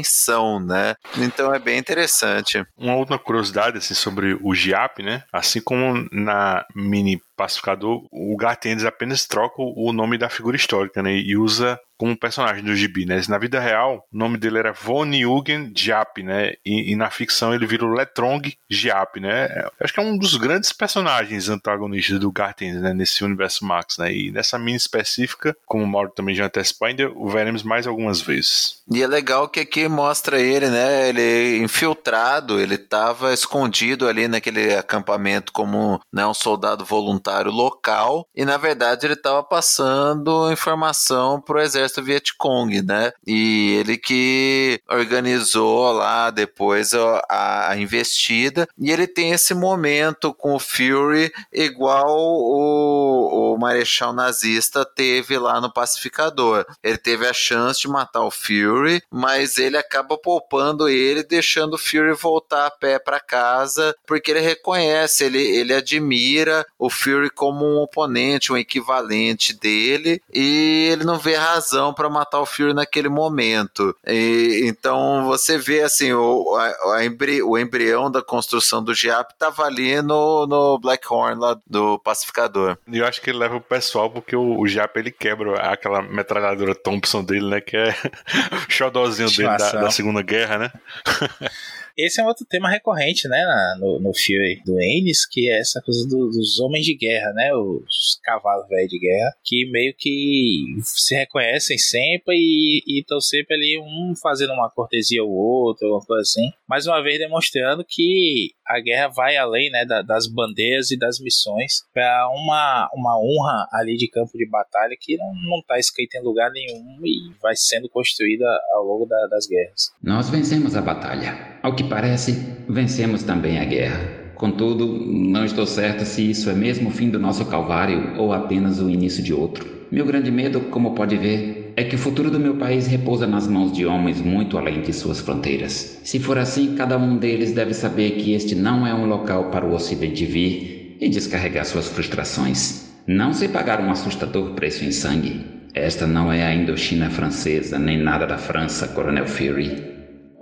né? 0.60 0.96
Então 1.18 1.54
é 1.54 1.60
bem 1.60 1.78
interessante. 1.78 2.66
Uma 2.78 2.96
outra 2.96 3.18
curiosidade 3.18 3.78
assim, 3.78 3.94
sobre 3.94 4.38
o 4.42 4.54
GIAP, 4.54 5.04
né? 5.04 5.24
Assim 5.32 5.62
como 5.62 6.08
na 6.12 6.66
mini 6.76 7.22
pacificador, 7.36 8.06
o 8.12 8.36
Gartendes 8.38 8.86
apenas 8.86 9.26
troca 9.26 9.56
o 9.62 9.92
nome 9.92 10.18
da 10.18 10.30
figura 10.30 10.56
histórica, 10.56 11.02
né? 11.02 11.14
E 11.14 11.38
usa 11.38 11.80
como 11.98 12.18
personagem 12.18 12.64
do 12.64 12.76
gibi, 12.76 13.06
né? 13.06 13.22
Na 13.30 13.38
vida 13.38 13.60
real, 13.60 14.06
o 14.14 14.18
nome 14.18 14.38
dele 14.38 14.60
era 14.60 14.74
Von 14.74 15.14
Eugen 15.14 15.72
Giap, 15.76 16.22
né? 16.22 16.54
E, 16.66 16.92
e, 16.92 16.96
na 16.96 17.10
ficção 17.10 17.54
ele 17.54 17.66
vira 17.66 17.86
o 17.86 17.94
Letrong 17.94 18.42
Giap, 18.70 19.20
né? 19.20 19.48
Acho 19.80 19.94
que 19.94 20.00
é 20.00 20.04
um 20.04 20.18
dos 20.18 20.36
grandes 20.36 20.72
personagens 20.72 21.50
antagonistas 21.50 22.20
do 22.20 22.32
Garten, 22.32 22.74
né? 22.74 22.94
Nesse 22.94 23.24
universo 23.24 23.66
Max, 23.66 23.98
né? 23.98 24.14
E 24.14 24.32
nessa 24.32 24.60
mini 24.60 24.78
específica, 24.78 25.56
como 25.66 25.84
o 25.84 25.88
Mauro 25.88 26.12
também 26.12 26.36
já 26.36 26.46
antecipou, 26.46 26.88
ainda 26.88 27.10
o 27.10 27.30
veremos 27.30 27.64
mais 27.64 27.88
algumas 27.88 28.22
vezes. 28.22 28.84
E 28.92 29.02
é 29.02 29.08
legal 29.08 29.48
que 29.48 29.62
aqui 29.62 29.88
mostra 29.88 30.40
ele, 30.40 30.70
né? 30.70 31.10
Ele 31.10 31.58
infiltrado, 31.64 32.60
ele 32.60 32.76
estava 32.76 33.34
escondido 33.34 34.08
ali 34.08 34.28
naquele 34.28 34.76
acampamento 34.76 35.52
como 35.52 36.02
né, 36.12 36.26
um 36.28 36.34
soldado 36.34 36.84
voluntário 36.84 37.25
local 37.52 38.28
e 38.36 38.44
na 38.46 38.58
verdade 38.58 39.06
ele 39.06 39.14
estava 39.14 39.44
passando 39.44 40.52
informação 40.52 41.42
pro 41.42 41.62
exército 41.62 41.86
exército 41.86 42.04
Vietcong, 42.04 42.82
né? 42.82 43.12
E 43.26 43.76
ele 43.80 43.98
que 43.98 44.80
organizou 44.90 45.92
lá 45.92 46.30
depois 46.30 46.94
a, 46.94 47.70
a 47.70 47.78
investida 47.78 48.68
e 48.78 48.92
ele 48.92 49.08
tem 49.08 49.32
esse 49.32 49.54
momento 49.54 50.34
com 50.34 50.56
o 50.56 50.60
Fury 50.60 51.32
igual 51.54 52.08
o, 52.08 53.54
o 53.54 53.58
Marechal 53.58 54.14
nazista 54.14 54.86
teve 54.86 55.38
lá 55.38 55.62
no 55.62 55.72
Pacificador. 55.72 56.66
Ele 56.84 56.98
teve 56.98 57.28
a 57.28 57.34
chance 57.34 57.82
de 57.82 57.88
matar 57.88 58.24
o 58.24 58.32
Fury, 58.32 59.02
mas 59.12 59.58
ele 59.58 59.78
acaba 59.78 60.18
poupando 60.18 60.90
ele, 60.90 61.24
deixando 61.24 61.76
o 61.76 61.78
Fury 61.78 62.14
voltar 62.14 62.68
a 62.68 62.72
pé 62.72 63.00
para 63.00 63.20
casa, 63.20 63.96
porque 64.06 64.32
ele 64.32 64.40
reconhece, 64.40 65.24
ele, 65.24 65.42
ele 65.42 65.74
admira 65.74 66.66
o 66.78 66.90
Fury 66.90 67.15
como 67.30 67.66
um 67.66 67.82
oponente, 67.82 68.52
um 68.52 68.58
equivalente 68.58 69.54
dele, 69.54 70.22
e 70.34 70.90
ele 70.92 71.04
não 71.04 71.18
vê 71.18 71.36
razão 71.36 71.56
razão 71.76 71.94
para 71.94 72.10
matar 72.10 72.40
o 72.40 72.46
Fury 72.46 72.74
naquele 72.74 73.10
momento. 73.10 73.96
E, 74.06 74.62
então 74.66 75.26
você 75.26 75.58
vê 75.58 75.82
assim, 75.82 76.14
o, 76.14 76.56
a, 76.56 76.96
a 76.96 77.06
embri, 77.06 77.42
o 77.42 77.58
embrião 77.58 78.10
da 78.10 78.22
construção 78.22 78.84
do 78.84 78.94
Giap 78.94 79.34
estava 79.34 79.64
ali 79.64 80.02
no, 80.02 80.46
no 80.48 80.80
Blackhorn 80.80 81.40
lá 81.40 81.58
do 81.68 82.00
pacificador. 82.00 82.78
E 82.88 83.00
eu 83.00 83.06
acho 83.06 83.22
que 83.22 83.30
ele 83.30 83.40
leva 83.40 83.56
o 83.56 83.62
pessoal 83.62 84.10
porque 84.10 84.36
o, 84.36 84.60
o 84.60 84.68
Giap 84.68 84.98
ele 84.98 85.12
quebra 85.12 85.60
aquela 85.72 86.02
metralhadora 86.02 86.76
Thompson 86.76 87.24
dele, 87.24 87.50
né? 87.50 87.62
Que 87.62 87.78
é 87.78 87.96
o 88.68 88.72
xodózinho 88.72 89.30
dele 89.30 89.58
da, 89.58 89.72
da 89.72 89.92
Segunda 89.92 90.22
Guerra, 90.22 90.58
né? 90.58 90.72
Esse 91.98 92.20
é 92.20 92.24
um 92.24 92.28
outro 92.28 92.46
tema 92.46 92.70
recorrente, 92.70 93.28
né, 93.28 93.46
no, 93.80 94.00
no 94.00 94.14
filme 94.14 94.62
do 94.66 94.80
Ennis, 94.82 95.26
que 95.26 95.50
é 95.50 95.60
essa 95.60 95.82
coisa 95.82 96.08
do, 96.08 96.30
dos 96.30 96.60
homens 96.60 96.86
de 96.86 96.96
guerra, 96.96 97.32
né, 97.34 97.54
os 97.56 98.20
cavalos 98.22 98.68
velhos 98.68 98.90
de 98.90 99.00
guerra, 99.00 99.34
que 99.44 99.70
meio 99.72 99.94
que 99.98 100.76
se 100.82 101.16
reconhecem 101.16 101.78
sempre 101.78 102.36
e 102.36 103.00
estão 103.00 103.22
sempre 103.22 103.56
ali 103.56 103.80
um 103.80 104.14
fazendo 104.22 104.54
uma 104.54 104.70
cortesia 104.70 105.22
ao 105.22 105.30
outro, 105.30 105.88
alguma 105.88 106.06
coisa 106.06 106.22
assim. 106.22 106.50
Mais 106.68 106.86
uma 106.86 107.02
vez 107.02 107.18
demonstrando 107.18 107.86
que 107.88 108.52
a 108.68 108.80
guerra 108.80 109.08
vai 109.08 109.38
além 109.38 109.70
né, 109.70 109.86
da, 109.86 110.02
das 110.02 110.28
bandeiras 110.28 110.92
e 110.92 110.98
das 110.98 111.20
missões 111.20 111.86
para 111.94 112.28
uma, 112.30 112.90
uma 112.94 113.18
honra 113.18 113.68
ali 113.72 113.96
de 113.96 114.10
campo 114.10 114.38
de 114.38 114.48
batalha 114.50 114.98
que 115.00 115.16
não 115.18 115.60
está 115.60 115.78
escrita 115.78 116.18
em 116.18 116.24
lugar 116.24 116.52
nenhum 116.52 117.00
e 117.06 117.34
vai 117.42 117.56
sendo 117.56 117.88
construída 117.88 118.46
ao 118.74 118.84
longo 118.84 119.06
da, 119.06 119.28
das 119.28 119.48
guerras. 119.48 119.92
Nós 120.02 120.30
vencemos 120.30 120.76
a 120.76 120.82
batalha. 120.82 121.55
Ao 121.66 121.74
que 121.74 121.84
parece, 121.84 122.46
vencemos 122.70 123.24
também 123.24 123.58
a 123.58 123.66
guerra. 123.66 124.00
Contudo, 124.36 124.86
não 124.86 125.44
estou 125.44 125.66
certo 125.66 126.06
se 126.06 126.30
isso 126.30 126.48
é 126.48 126.54
mesmo 126.54 126.90
o 126.90 126.92
fim 126.92 127.10
do 127.10 127.18
nosso 127.18 127.44
calvário 127.46 128.14
ou 128.20 128.32
apenas 128.34 128.80
o 128.80 128.88
início 128.88 129.24
de 129.24 129.34
outro. 129.34 129.68
Meu 129.92 130.06
grande 130.06 130.30
medo, 130.30 130.60
como 130.70 130.94
pode 130.94 131.18
ver, 131.18 131.74
é 131.76 131.84
que 131.84 131.96
o 131.96 131.98
futuro 131.98 132.30
do 132.30 132.40
meu 132.40 132.58
país 132.58 132.86
repousa 132.86 133.26
nas 133.26 133.48
mãos 133.48 133.72
de 133.72 133.84
homens 133.84 134.22
muito 134.22 134.60
além 134.60 134.84
de 134.84 134.94
suas 134.94 135.22
fronteiras. 135.22 136.00
Se 136.04 136.20
for 136.20 136.38
assim, 136.38 136.76
cada 136.76 137.00
um 137.00 137.18
deles 137.18 137.52
deve 137.52 137.74
saber 137.74 138.12
que 138.12 138.34
este 138.34 138.54
não 138.54 138.86
é 138.86 138.94
um 138.94 139.08
local 139.08 139.46
para 139.46 139.66
o 139.66 139.74
Ocidente 139.74 140.24
vir 140.24 140.98
e 141.02 141.10
descarregar 141.10 141.66
suas 141.66 141.88
frustrações. 141.88 142.94
Não 143.08 143.34
se 143.34 143.48
pagar 143.48 143.82
um 143.82 143.90
assustador 143.90 144.52
preço 144.52 144.86
em 144.86 144.92
sangue. 144.92 145.44
Esta 145.74 146.06
não 146.06 146.32
é 146.32 146.46
a 146.46 146.54
Indochina 146.54 147.10
francesa, 147.10 147.80
nem 147.80 147.98
nada 147.98 148.28
da 148.28 148.38
França, 148.38 148.90
Coronel 148.90 149.26
Fury. 149.26 149.95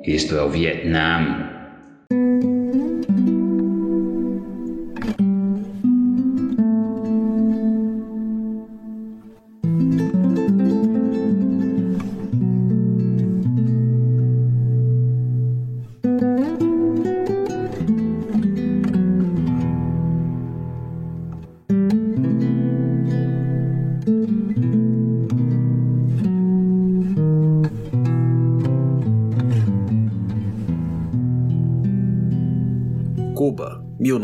Isto 0.05 0.35
é 0.35 0.43
o 0.43 0.49
Vietnã, 0.49 1.52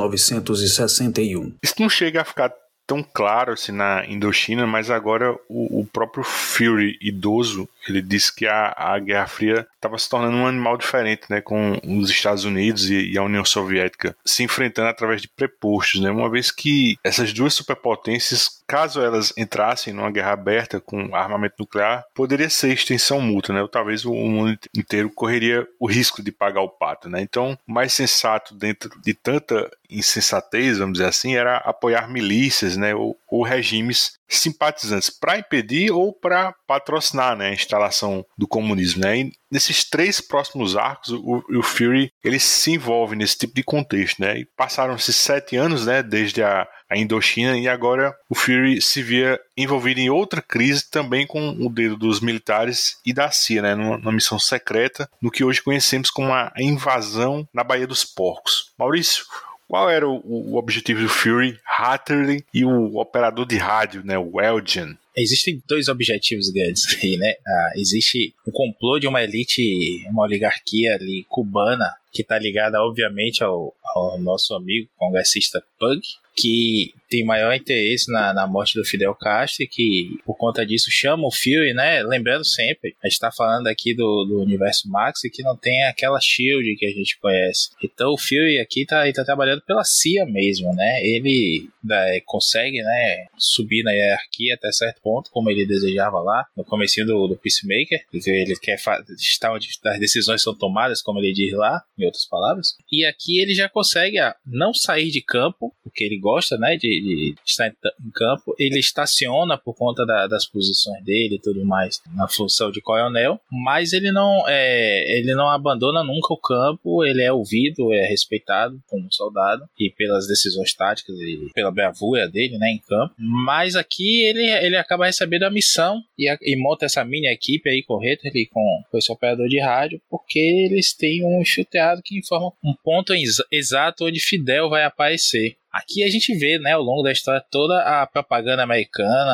1961. 0.10 1.54
Isso 1.64 1.76
não 1.80 1.90
chega 1.90 2.22
a 2.22 2.26
ficar 2.26 2.54
tão 2.90 3.04
claro 3.04 3.54
assim 3.54 3.72
na 3.72 4.04
Indochina, 4.08 4.66
mas 4.66 4.90
agora 4.90 5.34
o, 5.48 5.82
o 5.82 5.86
próprio 5.86 6.24
Fury 6.24 6.98
idoso 7.00 7.70
ele 7.92 8.02
disse 8.02 8.34
que 8.34 8.46
a, 8.48 8.74
a 8.76 9.00
Guerra 9.00 9.28
Fria 9.28 9.68
estava 9.76 9.98
se 9.98 10.10
tornando 10.10 10.38
um 10.38 10.48
animal 10.48 10.78
diferente, 10.78 11.24
né, 11.30 11.42
com 11.42 11.80
os 11.84 12.10
Estados 12.10 12.44
Unidos 12.44 12.90
e, 12.90 13.12
e, 13.12 13.18
a 13.18 13.24
União 13.24 13.44
Soviética 13.46 14.16
se 14.26 14.44
enfrentando 14.44 14.90
através 14.90 15.22
de 15.22 15.28
prepostos, 15.28 16.02
né, 16.02 16.12
uma 16.12 16.30
vez 16.30 16.52
que 16.52 16.98
essas 17.04 17.34
duas 17.34 17.54
superpotências, 17.54 18.62
caso 18.68 19.02
elas 19.02 19.34
entrassem 19.38 19.94
numa 19.94 20.12
guerra 20.12 20.34
aberta 20.34 20.80
com 20.80 21.16
armamento 21.16 21.56
nuclear, 21.60 22.06
poderia 22.14 22.50
ser 22.50 22.74
extensão 22.74 23.22
mútua, 23.22 23.56
né, 23.56 23.62
ou 23.62 23.68
talvez 23.68 24.06
o 24.06 24.14
mundo 24.14 24.58
inteiro 24.76 25.10
correria 25.10 25.68
o 25.80 25.88
risco 25.88 26.22
de 26.22 26.32
pagar 26.32 26.62
o 26.62 26.70
pato, 26.70 27.10
né. 27.10 27.22
Então, 27.22 27.58
mais 27.66 27.94
sensato 27.94 28.54
dentro 28.54 28.90
de 29.02 29.14
tanta 29.14 29.70
insensatez, 29.90 30.78
vamos 30.78 30.94
dizer 30.94 31.08
assim, 31.08 31.36
era 31.36 31.58
apoiar 31.58 32.10
milícias, 32.10 32.78
né, 32.78 32.94
ou, 32.94 33.18
ou 33.28 33.44
regimes 33.44 34.19
simpatizantes 34.30 35.10
para 35.10 35.40
impedir 35.40 35.92
ou 35.92 36.14
para 36.14 36.54
patrocinar 36.68 37.36
né, 37.36 37.50
a 37.50 37.54
instalação 37.54 38.26
do 38.38 38.48
comunismo. 38.48 39.02
Né? 39.02 39.20
E 39.20 39.32
nesses 39.52 39.84
três 39.84 40.22
próximos 40.22 40.78
arcos, 40.78 41.10
o, 41.10 41.44
o, 41.50 41.64
Fury 41.64 42.12
ele 42.24 42.40
se 42.40 42.72
envolve 42.72 43.16
nesse 43.16 43.38
tipo 43.38 43.56
de 43.56 43.64
contexto. 43.64 44.20
Né? 44.20 44.46
Passaram-se 44.56 45.12
sete 45.12 45.56
anos 45.56 45.86
né, 45.86 46.04
desde 46.04 46.44
a, 46.44 46.68
a 46.90 46.98
Indochina 46.98 47.58
e 47.58 47.68
agora 47.68 48.16
o 48.30 48.36
Fury 48.36 48.82
se 48.82 49.02
via 49.02 49.40
envolvido 49.58 50.00
em 50.00 50.10
outra 50.10 50.42
crise 50.42 50.90
também 50.90 51.26
com 51.26 51.50
o 51.50 51.70
dedo 51.70 51.98
dos 51.98 52.20
militares 52.20 52.98
e 53.06 53.12
da 53.12 53.32
CIA, 53.32 53.62
né, 53.62 53.76
numa, 53.76 53.98
numa 53.98 54.12
missão 54.12 54.38
secreta, 54.40 55.10
no 55.22 55.32
que 55.32 55.44
hoje 55.44 55.62
conhecemos 55.62 56.10
como 56.10 56.32
a 56.32 56.52
invasão 56.58 57.48
na 57.54 57.64
Baía 57.64 57.88
dos 57.88 58.06
Porcos. 58.06 58.72
Maurício, 58.78 59.26
qual 59.70 59.88
era 59.88 60.10
o, 60.10 60.20
o 60.26 60.58
objetivo 60.58 61.04
do 61.04 61.08
Fury, 61.08 61.56
Hatterley 61.64 62.44
e 62.52 62.66
o 62.66 62.98
operador 62.98 63.46
de 63.46 63.56
rádio, 63.56 64.04
né, 64.04 64.18
o 64.18 64.42
Elgin? 64.42 64.98
Existem 65.16 65.62
dois 65.68 65.88
objetivos 65.88 66.50
grandes 66.50 66.86
aí, 67.02 67.18
né? 67.18 67.36
Ah, 67.48 67.72
existe 67.76 68.34
o 68.48 68.52
complô 68.52 68.98
de 68.98 69.08
uma 69.08 69.22
elite, 69.22 70.04
uma 70.08 70.24
oligarquia 70.24 70.96
ali 70.96 71.24
cubana, 71.30 71.86
que 72.12 72.24
está 72.24 72.40
ligada, 72.40 72.82
obviamente, 72.82 73.44
ao, 73.44 73.76
ao 73.96 74.18
nosso 74.20 74.56
amigo 74.56 74.90
congressista 74.98 75.64
Pug, 75.80 76.02
que 76.36 76.92
tem 77.10 77.26
maior 77.26 77.54
interesse 77.54 78.12
na, 78.12 78.34
na 78.34 78.48
morte 78.48 78.76
do 78.76 78.86
Fidel 78.86 79.16
Castro 79.16 79.64
e 79.64 79.68
que, 79.68 80.20
por 80.26 80.36
conta 80.38 80.66
disso, 80.66 80.90
chama 80.90 81.26
o 81.26 81.32
Fury, 81.32 81.74
né? 81.74 82.04
Lembrando 82.04 82.46
sempre, 82.46 82.96
a 83.04 83.10
gente 83.10 83.20
tá 83.20 83.32
falando 83.32 83.68
aqui 83.68 83.94
do, 83.94 84.26
do 84.26 84.42
universo 84.42 84.90
Max 84.90 85.24
e 85.24 85.30
que 85.30 85.44
não 85.44 85.58
tem 85.58 85.84
aquela 85.86 86.20
shield 86.22 86.76
que 86.76 86.86
a 86.86 86.92
gente 86.92 87.20
conhece. 87.20 87.70
Então 87.84 88.14
o 88.14 88.18
Fury 88.18 88.60
aqui 88.60 88.86
tá, 88.86 89.04
ele 89.04 89.14
tá 89.14 89.26
trabalhando 89.26 89.62
pela 89.62 89.84
CIA 89.84 90.26
mesmo, 90.26 90.74
né? 90.76 91.00
Ele 91.04 91.68
né, 91.84 92.20
consegue, 92.26 92.82
né, 92.82 93.26
subir 93.38 93.84
na 93.84 93.92
hierarquia 93.92 94.56
até 94.56 94.72
certo 94.72 95.02
ponto, 95.02 95.32
como 95.32 95.50
ele 95.50 95.66
desejava 95.66 96.20
lá, 96.20 96.46
no 96.56 96.64
começo 96.64 97.04
do, 97.06 97.28
do 97.28 97.38
Peacemaker. 97.38 98.04
Ele 98.14 98.56
quer 98.58 98.76
estar 99.18 99.54
onde 99.54 99.70
as 99.86 100.00
decisões 100.00 100.42
são 100.42 100.56
tomadas, 100.56 101.02
como 101.02 101.20
ele 101.20 101.34
diz 101.34 101.54
lá, 101.54 101.82
em 101.98 102.06
outras 102.06 102.26
palavras. 102.28 102.76
E 102.92 103.06
aqui 103.06 103.40
ele 103.40 103.54
já 103.54 103.70
consegue 103.70 104.20
ah, 104.20 104.36
não 104.46 104.74
sair 104.74 105.10
de 105.10 105.22
campo, 105.22 105.74
porque 105.84 106.04
ele 106.04 106.20
gosta, 106.20 106.58
né, 106.58 106.76
de, 106.76 106.99
de 107.02 107.36
estar 107.46 107.68
em, 107.68 108.12
campo. 108.14 108.56
Ele 108.58 108.80
estaciona 108.80 109.58
por 109.58 109.76
conta 109.76 110.06
da, 110.06 110.28
das 110.28 110.46
posições 110.46 111.04
dele 111.04 111.36
e 111.36 111.40
tudo 111.40 111.66
mais 111.66 112.02
na 112.16 112.28
função 112.28 112.72
de 112.72 112.82
coronel, 112.82 113.40
mas 113.52 113.94
ele 113.94 114.12
não 114.12 114.48
é, 114.48 115.20
ele 115.20 115.34
não 115.34 115.50
abandona 115.50 116.04
nunca 116.04 116.34
o 116.34 116.38
campo. 116.38 117.06
Ele 117.06 117.22
é 117.22 117.32
ouvido, 117.32 117.94
é 117.94 118.08
respeitado 118.08 118.82
como 118.88 119.12
soldado 119.12 119.66
e 119.80 119.90
pelas 119.92 120.28
decisões 120.28 120.74
táticas 120.74 121.16
e 121.20 121.50
pela 121.54 121.72
bravura 121.72 122.28
dele, 122.28 122.58
né, 122.58 122.72
em 122.72 122.80
campo. 122.80 123.14
Mas 123.18 123.76
aqui 123.76 124.24
ele, 124.24 124.44
ele 124.44 124.76
acaba 124.76 125.06
recebendo 125.06 125.44
a 125.44 125.52
missão 125.52 126.02
e, 126.18 126.28
a, 126.28 126.38
e 126.42 126.56
monta 126.56 126.86
essa 126.86 127.04
mini 127.04 127.28
equipe 127.28 127.70
aí 127.70 127.84
com 127.84 128.04
ele 128.04 128.20
com, 128.52 128.84
com 128.90 128.98
esse 128.98 129.12
operador 129.12 129.48
de 129.48 129.60
rádio, 129.60 130.02
porque 130.10 130.40
eles 130.40 130.94
têm 130.94 131.24
um 131.24 131.42
infiltrado 131.42 132.02
que 132.04 132.18
informa 132.18 132.52
um 132.64 132.74
ponto 132.84 133.14
exato 133.52 134.06
onde 134.06 134.20
Fidel 134.20 134.70
vai 134.70 134.84
aparecer. 134.84 135.56
Aqui 135.72 136.04
a 136.04 136.10
gente 136.10 136.36
vê, 136.36 136.58
né, 136.58 136.72
ao 136.72 136.82
longo 136.82 137.04
da 137.04 137.12
história 137.12 137.44
toda 137.52 137.80
a 137.82 138.08
propaganda 138.08 138.64
americana, 138.64 139.32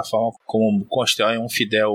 a 0.00 0.02
forma 0.08 0.30
como 0.46 0.84
constrói 0.84 1.38
um 1.38 1.48
Fidel 1.48 1.92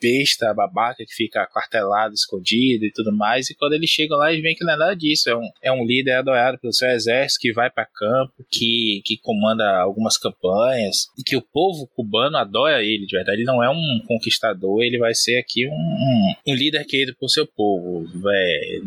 besta, 0.00 0.52
babaca, 0.52 1.04
que 1.04 1.14
fica 1.14 1.46
quartelado, 1.46 2.12
escondido 2.12 2.84
e 2.84 2.92
tudo 2.92 3.12
mais. 3.12 3.48
E 3.48 3.54
quando 3.54 3.74
eles 3.74 3.88
chegam 3.88 4.18
lá, 4.18 4.32
eles 4.32 4.42
veem 4.42 4.56
que 4.56 4.64
não 4.64 4.72
é 4.72 4.76
nada 4.76 4.94
disso. 4.94 5.30
É 5.30 5.36
um, 5.36 5.50
é 5.62 5.72
um 5.72 5.84
líder 5.84 6.14
adorado 6.14 6.58
pelo 6.58 6.72
seu 6.72 6.88
exército 6.88 7.40
que 7.40 7.52
vai 7.52 7.70
para 7.70 7.86
campo, 7.86 8.44
que, 8.50 9.00
que 9.04 9.16
comanda 9.18 9.78
algumas 9.78 10.18
campanhas 10.18 11.08
e 11.16 11.22
que 11.22 11.36
o 11.36 11.42
povo 11.42 11.86
cubano 11.94 12.36
adora 12.36 12.82
ele, 12.82 13.06
de 13.06 13.16
verdade. 13.16 13.38
Ele 13.38 13.44
não 13.44 13.62
é 13.62 13.70
um 13.70 14.02
conquistador, 14.08 14.82
ele 14.82 14.98
vai 14.98 15.14
ser 15.14 15.38
aqui 15.38 15.68
um, 15.68 16.34
um, 16.48 16.54
líder 16.54 16.84
querido 16.84 17.14
por 17.18 17.28
seu 17.28 17.46
povo. 17.46 18.04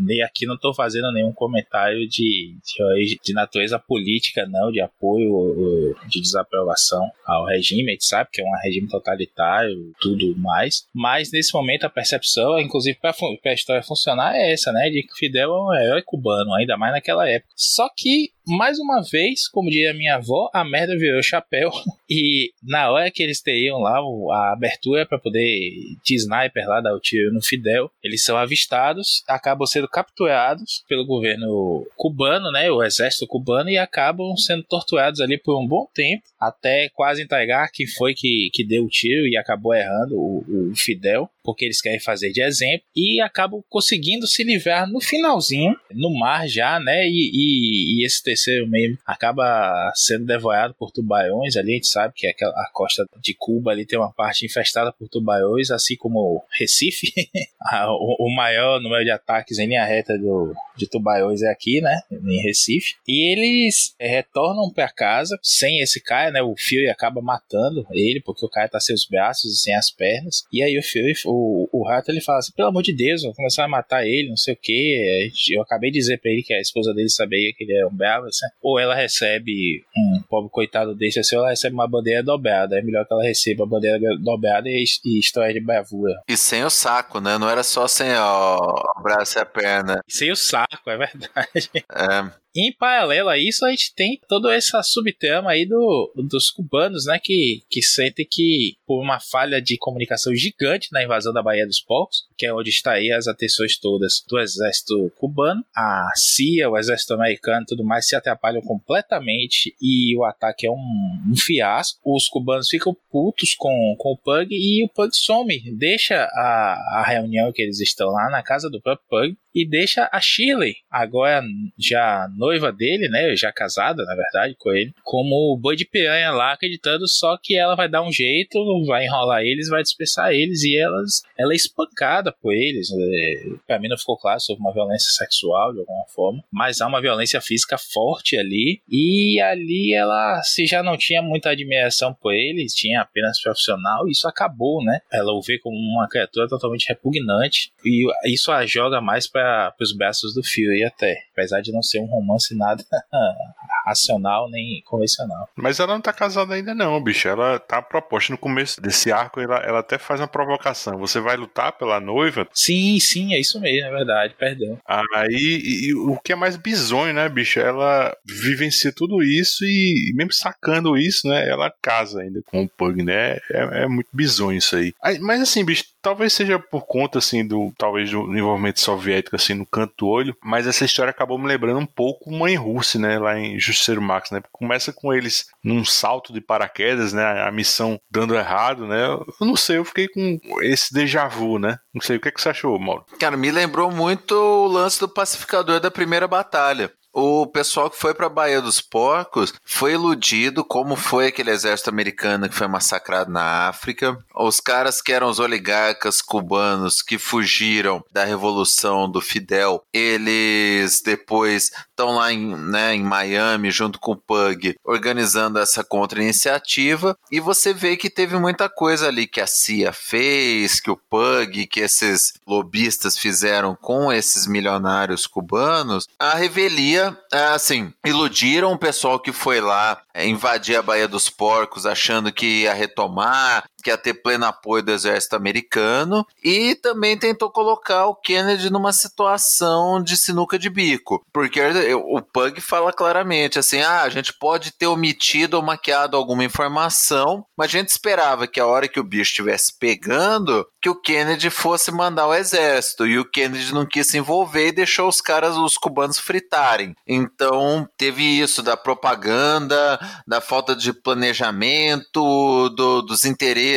E 0.10 0.22
aqui 0.22 0.46
não 0.46 0.56
estou 0.56 0.74
fazendo 0.74 1.12
nenhum 1.14 1.32
comentário 1.32 2.08
de, 2.10 2.58
de, 2.62 3.20
de 3.24 3.34
natureza 3.34 3.80
política 3.80 4.33
não 4.48 4.72
de 4.72 4.82
apoio 4.82 5.96
de 6.08 6.22
desaprovação 6.22 7.10
ao 7.26 7.46
regime, 7.46 7.92
a 7.92 7.94
gente 7.94 8.06
sabe 8.06 8.30
que 8.32 8.42
é 8.42 8.46
um 8.46 8.62
regime 8.64 8.88
totalitário, 8.88 9.94
tudo 10.00 10.36
mais, 10.38 10.88
mas 10.94 11.32
nesse 11.32 11.54
momento 11.54 11.86
a 11.86 11.90
percepção, 11.90 12.60
inclusive 12.60 12.98
para 13.00 13.16
a 13.46 13.54
história 13.54 13.84
funcionar, 13.84 14.36
é 14.36 14.54
essa, 14.54 14.72
né, 14.72 14.90
de 14.90 15.04
que 15.04 15.16
Fidel 15.18 15.52
é 15.52 15.62
um 15.62 15.74
herói 15.74 16.02
cubano, 16.02 16.54
ainda 16.54 16.78
mais 16.78 16.94
naquela 16.94 17.28
época. 17.28 17.52
Só 17.56 17.90
que 17.96 18.32
mais 18.46 18.78
uma 18.80 19.02
vez, 19.02 19.48
como 19.48 19.70
diria 19.70 19.94
minha 19.94 20.16
avó, 20.16 20.50
a 20.54 20.64
merda 20.64 20.98
virou 20.98 21.22
chapéu. 21.22 21.72
E 22.16 22.52
na 22.62 22.92
hora 22.92 23.10
que 23.10 23.24
eles 23.24 23.42
teriam 23.42 23.80
lá 23.80 23.98
a 23.98 24.54
abertura 24.54 25.04
para 25.04 25.18
poder 25.18 25.72
de 26.06 26.16
sniper 26.16 26.68
lá 26.68 26.80
dar 26.80 26.94
o 26.94 27.00
tiro 27.00 27.34
no 27.34 27.42
Fidel, 27.42 27.90
eles 28.04 28.24
são 28.24 28.38
avistados, 28.38 29.24
acabam 29.28 29.66
sendo 29.66 29.88
capturados 29.88 30.84
pelo 30.88 31.08
governo 31.08 31.88
cubano, 31.96 32.52
né, 32.52 32.70
o 32.70 32.84
exército 32.84 33.26
cubano, 33.26 33.68
e 33.68 33.80
acabam 33.80 34.38
sendo 34.38 34.64
torturados 34.64 35.22
ali 35.22 35.40
por 35.40 35.60
um 35.60 35.66
bom 35.66 35.88
tempo, 35.92 36.22
até 36.40 36.88
quase 36.94 37.24
entregar 37.24 37.72
quem 37.72 37.88
foi 37.88 38.14
que, 38.14 38.52
que 38.54 38.64
deu 38.64 38.84
o 38.84 38.90
tiro 38.90 39.26
e 39.26 39.36
acabou 39.36 39.74
errando 39.74 40.16
o, 40.16 40.72
o 40.72 40.76
Fidel 40.76 41.28
porque 41.44 41.66
eles 41.66 41.82
querem 41.82 42.00
fazer 42.00 42.32
de 42.32 42.42
exemplo, 42.42 42.86
e 42.96 43.22
acabam 43.22 43.64
conseguindo 43.70 44.26
se 44.28 44.44
livrar 44.44 44.90
no 44.90 45.02
finalzinho, 45.02 45.76
no 45.92 46.18
mar 46.18 46.48
já, 46.48 46.80
né? 46.80 47.06
E, 47.08 47.32
e, 47.34 48.02
e 48.02 48.06
esse 48.06 48.24
terceiro 48.24 48.68
meio 48.68 48.98
acaba 49.06 49.92
sendo 49.96 50.26
devorado 50.26 50.74
por 50.74 50.92
tubarões 50.92 51.56
ali, 51.56 51.72
a 51.72 51.76
gente 51.76 51.88
sabe 51.88 52.14
que 52.16 52.28
aquela, 52.28 52.52
a 52.54 52.70
costa 52.72 53.06
de 53.22 53.34
Cuba 53.34 53.72
ali 53.72 53.86
tem 53.86 54.00
uma 54.00 54.12
parte 54.12 54.46
infestada 54.46 54.92
por 54.92 55.08
tubarões, 55.08 55.72
assim 55.72 55.96
como 55.96 56.44
Recife, 56.58 57.12
o, 57.90 58.28
o, 58.28 58.36
maior 58.36 58.80
número 58.82 59.04
de 59.04 59.12
ataques 59.12 59.60
em 59.60 59.68
linha 59.68 59.86
reta 59.86 60.18
do, 60.18 60.54
de 60.78 60.88
tubarões 60.88 61.42
é 61.42 61.50
aqui, 61.50 61.82
né? 61.82 62.00
Em 62.12 62.42
Recife. 62.42 62.96
E 63.08 63.32
eles 63.32 63.96
retornam 64.00 64.72
para 64.72 64.90
casa 64.90 65.38
sem 65.42 65.82
esse 65.82 66.02
cara, 66.02 66.32
né? 66.32 66.42
O 66.42 66.56
Fury 66.58 66.90
acaba 66.90 67.22
matando 67.22 67.86
ele, 67.92 68.22
porque 68.22 68.46
o 68.46 68.50
cara 68.50 68.70
tá 68.70 68.80
sem 68.80 68.96
os 68.96 69.06
braços 69.06 69.54
e 69.54 69.58
sem 69.58 69.76
as 69.76 69.90
pernas. 69.90 70.44
E 70.52 70.62
aí 70.62 70.78
o 70.78 70.84
Fury 70.84 71.16
o, 71.34 71.70
o 71.72 71.88
rato 71.88 72.10
ele 72.10 72.22
fala 72.22 72.40
assim: 72.40 72.54
pelo 72.56 72.70
amor 72.70 72.84
de 72.84 72.96
Deus, 72.96 73.24
vou 73.24 73.34
começar 73.34 73.66
a 73.66 73.68
matar 73.68 74.06
ele, 74.06 74.30
não 74.30 74.38
sei 74.38 74.54
o 74.54 74.58
que. 74.58 75.32
Eu 75.52 75.62
acabei 75.62 75.92
de 75.92 76.00
dizer 76.00 76.20
pra 76.20 76.32
ele 76.32 76.44
que 76.44 76.54
a 76.54 76.60
esposa 76.60 76.94
dele 76.94 77.10
sabia 77.10 77.52
que 77.56 77.64
ele 77.64 77.76
era 77.76 77.88
um 77.88 77.96
bravo, 77.96 78.28
assim. 78.28 78.46
ou 78.62 78.80
ela 78.80 78.96
recebe 78.96 79.84
um 79.98 80.22
pobre 80.30 80.50
coitado 80.52 80.96
desse 80.96 81.20
assim, 81.20 81.36
ou 81.36 81.42
ela 81.42 81.52
recebe 81.52 81.74
uma 81.74 81.88
bandeira 81.88 82.24
dobrada. 82.24 82.78
É 82.78 82.82
melhor 82.82 83.06
que 83.06 83.14
ela 83.14 83.24
receba 83.24 83.64
a 83.64 83.68
bandeira 83.68 84.00
dobrada 84.20 84.70
e, 84.70 84.84
e 85.06 85.20
história 85.20 85.54
de 85.54 85.60
bravura. 85.60 86.14
E 86.28 86.38
sem 86.38 86.64
o 86.64 86.70
saco, 86.70 87.20
né? 87.20 87.38
Não 87.38 87.50
era 87.50 87.64
só 87.64 87.88
sem 87.88 88.10
o 88.12 89.02
braço 89.02 89.40
e 89.40 89.42
a 89.42 89.46
perna. 89.46 90.02
E 90.08 90.14
sem 90.14 90.32
o 90.32 90.36
saco, 90.36 90.90
é 90.90 90.98
verdade. 90.98 91.70
É. 91.74 92.43
Em 92.56 92.72
paralelo 92.72 93.30
a 93.30 93.38
isso, 93.38 93.66
a 93.66 93.72
gente 93.72 93.94
tem 93.96 94.20
toda 94.28 94.54
essa 94.54 94.84
subtrama 94.84 95.52
aí 95.52 95.66
do, 95.66 96.14
dos 96.16 96.52
cubanos, 96.52 97.06
né? 97.06 97.20
Que, 97.22 97.64
que 97.70 97.82
sentem 97.82 98.28
que, 98.30 98.76
por 98.86 99.02
uma 99.02 99.20
falha 99.20 99.60
de 99.60 99.78
comunicação 99.78 100.36
gigante 100.36 100.90
na 100.92 101.04
invasão 101.04 101.34
da 101.34 101.42
Baía 101.42 101.66
dos 101.66 101.82
Porcos, 101.82 102.28
que 102.38 102.46
é 102.46 102.54
onde 102.54 102.70
está 102.70 102.94
aí 102.94 103.12
as 103.12 103.28
atenções 103.28 103.78
todas 103.80 104.24
do 104.28 104.40
exército 104.40 105.12
cubano, 105.18 105.66
a 105.76 106.12
CIA, 106.16 106.70
o 106.70 106.78
exército 106.78 107.14
americano 107.14 107.64
e 107.64 107.66
tudo 107.66 107.84
mais 107.84 108.08
se 108.08 108.16
atrapalham 108.16 108.62
completamente 108.62 109.76
e 109.82 110.16
o 110.16 110.24
ataque 110.24 110.68
é 110.68 110.72
um, 110.72 111.22
um 111.32 111.36
fiasco. 111.36 112.00
Os 112.06 112.28
cubanos 112.28 112.68
ficam 112.70 112.96
putos 113.10 113.56
com, 113.56 113.96
com 113.98 114.12
o 114.12 114.18
Pug 114.18 114.48
e 114.52 114.84
o 114.84 114.90
Pug 114.90 115.10
some, 115.16 115.60
deixa 115.76 116.24
a, 116.24 117.00
a 117.00 117.04
reunião 117.08 117.52
que 117.52 117.62
eles 117.62 117.80
estão 117.80 118.10
lá 118.10 118.30
na 118.30 118.44
casa 118.44 118.70
do 118.70 118.82
próprio 118.82 119.08
Pug 119.10 119.38
e 119.54 119.68
deixa 119.68 120.10
a 120.12 120.20
Shirley, 120.20 120.76
agora 120.90 121.44
já 121.78 122.28
noiva 122.44 122.72
dele, 122.72 123.08
né, 123.08 123.36
já 123.36 123.52
casada, 123.52 124.04
na 124.04 124.16
verdade, 124.16 124.56
com 124.58 124.72
ele, 124.72 124.94
como 125.04 125.58
boi 125.58 125.76
de 125.76 125.86
piranha 125.86 126.32
lá, 126.32 126.54
acreditando 126.54 127.08
só 127.08 127.38
que 127.42 127.58
ela 127.58 127.76
vai 127.76 127.88
dar 127.88 128.02
um 128.02 128.12
jeito, 128.12 128.60
vai 128.86 129.06
enrolar 129.06 129.42
eles, 129.42 129.70
vai 129.70 129.82
dispersar 129.82 130.32
eles 130.32 130.64
e 130.64 130.78
elas, 130.78 131.24
ela 131.38 131.54
é 131.54 131.56
espancada 131.56 132.32
por 132.32 132.54
eles. 132.54 132.90
Né. 132.90 133.58
Pra 133.66 133.80
mim 133.80 133.88
não 133.88 133.98
ficou 133.98 134.18
claro 134.18 134.40
sobre 134.40 134.62
uma 134.62 134.74
violência 134.74 135.12
sexual 135.12 135.74
de 135.74 135.80
alguma 135.80 136.06
forma, 136.14 136.44
mas 136.52 136.82
há 136.82 136.88
uma 136.88 137.02
violência 137.02 137.40
física 137.40 137.78
forte 137.78 138.38
ali 138.38 138.82
e 138.90 139.40
ali 139.40 139.94
ela, 139.94 140.42
se 140.44 140.66
já 140.66 140.84
não 140.84 140.98
tinha 140.98 141.22
muita 141.22 141.50
admiração 141.50 142.14
por 142.14 142.34
eles, 142.34 142.74
tinha 142.74 143.02
apenas 143.02 143.42
profissional, 143.42 144.08
isso 144.08 144.28
acabou, 144.28 144.84
né? 144.84 145.00
Ela 145.12 145.32
o 145.32 145.42
vê 145.42 145.58
como 145.60 145.76
uma 145.76 146.08
criatura 146.08 146.48
totalmente 146.48 146.88
repugnante 146.88 147.72
e 147.86 148.06
isso 148.26 148.52
a 148.52 148.66
joga 148.66 149.02
mais 149.02 149.28
para 149.28 149.74
os 149.80 149.96
braços 149.96 150.34
do 150.34 150.44
Fury 150.44 150.84
até. 150.84 151.16
Apesar 151.32 151.62
de 151.62 151.72
não 151.72 151.82
ser 151.82 152.00
um 152.00 152.06
romance 152.06 152.33
nada 152.56 152.84
racional 153.86 154.50
nem 154.50 154.82
convencional. 154.86 155.50
Mas 155.56 155.80
ela 155.80 155.94
não 155.94 156.02
tá 156.02 156.14
casada 156.14 156.54
ainda 156.54 156.74
não, 156.74 157.02
bicho. 157.02 157.28
Ela 157.28 157.60
tá 157.60 157.82
proposta 157.82 158.32
no 158.32 158.38
começo 158.38 158.82
desse 158.82 159.12
arco, 159.12 159.40
ela, 159.40 159.58
ela 159.58 159.80
até 159.80 159.98
faz 159.98 160.20
uma 160.20 160.28
provocação. 160.28 160.98
Você 160.98 161.20
vai 161.20 161.36
lutar 161.36 161.74
pela 161.74 162.00
noiva? 162.00 162.48
Sim, 162.54 163.00
sim, 163.00 163.34
é 163.34 163.40
isso 163.40 163.60
mesmo, 163.60 163.88
é 163.88 163.92
verdade, 163.92 164.36
perdão. 164.38 164.78
Aí, 164.88 165.62
e, 165.64 165.88
e, 165.88 165.94
o 165.94 166.18
que 166.18 166.34
é 166.34 166.36
mais 166.36 166.56
bizonho, 166.56 167.14
né, 167.14 167.28
bicho? 167.30 167.60
Ela 167.60 168.16
vivencia 168.26 168.92
tudo 168.92 169.22
isso 169.22 169.66
e 169.66 170.14
mesmo 170.16 170.34
sacando 170.34 170.98
isso, 170.98 171.28
né, 171.28 171.48
ela 171.48 171.74
casa 171.82 172.22
ainda 172.22 172.42
com 172.46 172.64
o 172.64 172.70
Pug, 172.70 173.04
né? 173.04 173.38
É, 173.52 173.84
é 173.84 173.88
muito 173.88 174.10
bizonho 174.14 174.58
isso 174.58 174.76
aí. 174.76 174.94
aí. 175.02 175.20
Mas 175.20 175.42
assim, 175.42 175.64
bicho, 175.66 175.86
talvez 176.02 176.34
seja 176.34 176.60
por 176.60 176.86
conta, 176.86 177.20
assim, 177.20 177.46
do 177.46 177.74
talvez 177.78 178.12
do 178.12 178.38
envolvimento 178.38 178.80
soviético, 178.80 179.36
assim, 179.36 179.54
no 179.54 179.66
canto 179.66 179.94
do 179.98 180.08
olho, 180.08 180.36
mas 180.44 180.68
essa 180.68 180.86
história 180.86 181.12
acabou 181.12 181.38
me 181.38 181.48
lembrando 181.48 181.80
um 181.80 181.86
pouco 181.86 182.23
Mãe 182.32 182.56
Russe, 182.56 182.98
né, 182.98 183.18
lá 183.20 183.38
em 183.38 183.60
Justiceiro 183.60 184.02
Max, 184.02 184.32
né? 184.32 184.42
Começa 184.52 184.94
com 184.94 185.14
eles 185.14 185.48
num 185.64 185.84
salto 185.84 186.32
de 186.34 186.42
paraquedas, 186.42 187.14
né? 187.14 187.24
A 187.42 187.52
missão 187.52 188.00
dando 188.10 188.36
errado, 188.36 188.88
né? 188.88 189.06
Eu 189.06 189.26
não 189.42 189.56
sei, 189.56 189.78
eu 189.78 189.86
fiquei 189.86 190.08
com 190.08 190.40
esse 190.62 190.94
déjà 190.94 191.28
vu, 191.28 191.60
né? 191.60 191.78
Não 191.94 192.02
sei, 192.02 192.18
o 192.18 192.20
que, 192.20 192.30
é 192.30 192.32
que 192.32 192.42
você 192.42 192.50
achou, 192.50 192.80
Mauro? 192.80 193.06
Cara, 193.20 193.38
me 193.38 193.52
lembrou 193.52 193.92
muito 193.92 194.34
o 194.34 194.68
lance 194.68 195.00
do 195.00 195.08
pacificador 195.08 195.80
da 195.80 195.92
primeira 195.92 196.28
batalha 196.28 196.92
o 197.14 197.46
pessoal 197.46 197.90
que 197.90 197.98
foi 197.98 198.14
para 198.14 198.26
a 198.26 198.30
Baía 198.30 198.62
dos 198.62 198.82
Porcos 198.82 199.54
foi 199.64 199.94
iludido, 199.94 200.66
como 200.66 200.96
foi 200.96 201.28
aquele 201.28 201.52
exército 201.52 201.90
americano 201.90 202.50
que 202.50 202.56
foi 202.56 202.68
massacrado 202.68 203.32
na 203.32 203.68
África. 203.68 204.18
Os 204.36 204.60
caras 204.60 205.02
que 205.02 205.12
eram 205.12 205.30
os 205.30 205.40
oligarcas 205.40 206.22
cubanos 206.22 207.02
que 207.02 207.18
fugiram 207.18 208.04
da 208.12 208.24
revolução 208.24 209.10
do 209.10 209.22
Fidel, 209.22 209.84
eles 209.94 211.02
depois 211.02 211.72
estão 211.90 212.16
lá 212.16 212.34
em, 212.34 212.56
né, 212.56 212.96
em 212.96 213.04
Miami 213.04 213.70
junto 213.70 214.00
com 214.00 214.14
o 214.14 214.18
Pug 214.18 214.76
organizando 214.84 215.60
essa 215.60 215.84
contra-iniciativa 215.84 217.16
e 217.32 217.40
você 217.40 217.74
vê 217.74 217.96
que 217.96 218.10
teve 218.10 218.38
muita 218.38 218.68
coisa 218.68 219.08
ali 219.08 219.28
que 219.28 219.40
a 219.40 219.48
CIA 219.48 219.94
fez, 219.94 220.80
que 220.80 220.90
o 220.90 220.98
Pug, 220.98 221.68
que 221.68 221.80
esses 221.80 222.34
lobistas 222.48 223.18
fizeram 223.18 223.76
com 223.76 224.12
esses 224.12 224.48
milionários 224.48 225.28
cubanos. 225.28 226.08
A 226.20 226.36
revelia, 226.36 227.03
é, 227.32 227.46
assim, 227.48 227.94
iludiram 228.06 228.72
o 228.72 228.78
pessoal 228.78 229.20
que 229.20 229.32
foi 229.32 229.60
lá 229.60 230.02
é, 230.14 230.28
invadir 230.28 230.76
a 230.76 230.82
Baía 230.82 231.08
dos 231.08 231.30
Porcos 231.30 231.86
achando 231.86 232.32
que 232.32 232.64
ia 232.64 232.74
retomar, 232.74 233.64
que 233.84 233.90
ia 233.90 233.98
ter 233.98 234.14
pleno 234.14 234.46
apoio 234.46 234.82
do 234.82 234.92
exército 234.92 235.36
americano, 235.36 236.26
e 236.44 236.74
também 236.76 237.18
tentou 237.18 237.52
colocar 237.52 238.08
o 238.08 238.16
Kennedy 238.16 238.72
numa 238.72 238.94
situação 238.94 240.02
de 240.02 240.16
sinuca 240.16 240.58
de 240.58 240.70
bico, 240.70 241.26
porque 241.34 241.60
o 241.96 242.22
Pug 242.22 242.62
fala 242.62 242.94
claramente 242.94 243.60
assim: 243.60 243.82
ah, 243.82 244.04
a 244.04 244.10
gente 244.10 244.34
pode 244.34 244.72
ter 244.72 244.88
omitido 244.88 245.58
ou 245.58 245.64
maquiado 245.64 246.16
alguma 246.16 246.44
informação, 246.44 247.46
mas 247.58 247.68
a 247.68 247.72
gente 247.72 247.90
esperava 247.90 248.48
que 248.48 248.60
a 248.60 248.66
hora 248.66 248.88
que 248.88 249.00
o 249.00 249.04
bicho 249.04 249.32
estivesse 249.32 249.78
pegando, 249.78 250.66
que 250.82 250.90
o 250.90 251.00
Kennedy 251.00 251.50
fosse 251.50 251.92
mandar 251.92 252.28
o 252.28 252.34
exército, 252.34 253.06
e 253.06 253.20
o 253.20 253.30
Kennedy 253.30 253.74
não 253.74 253.86
quis 253.86 254.08
se 254.08 254.18
envolver 254.18 254.68
e 254.68 254.72
deixou 254.72 255.10
os 255.10 255.20
caras, 255.20 255.58
os 255.58 255.78
cubanos, 255.78 256.20
fritarem. 256.20 256.96
Então 257.06 257.88
teve 257.98 258.24
isso 258.24 258.62
da 258.64 258.78
propaganda, 258.78 260.00
da 260.26 260.40
falta 260.40 260.76
de 260.76 260.94
planejamento, 260.94 262.70
do, 262.70 263.02
dos 263.02 263.26
interesses 263.26 263.73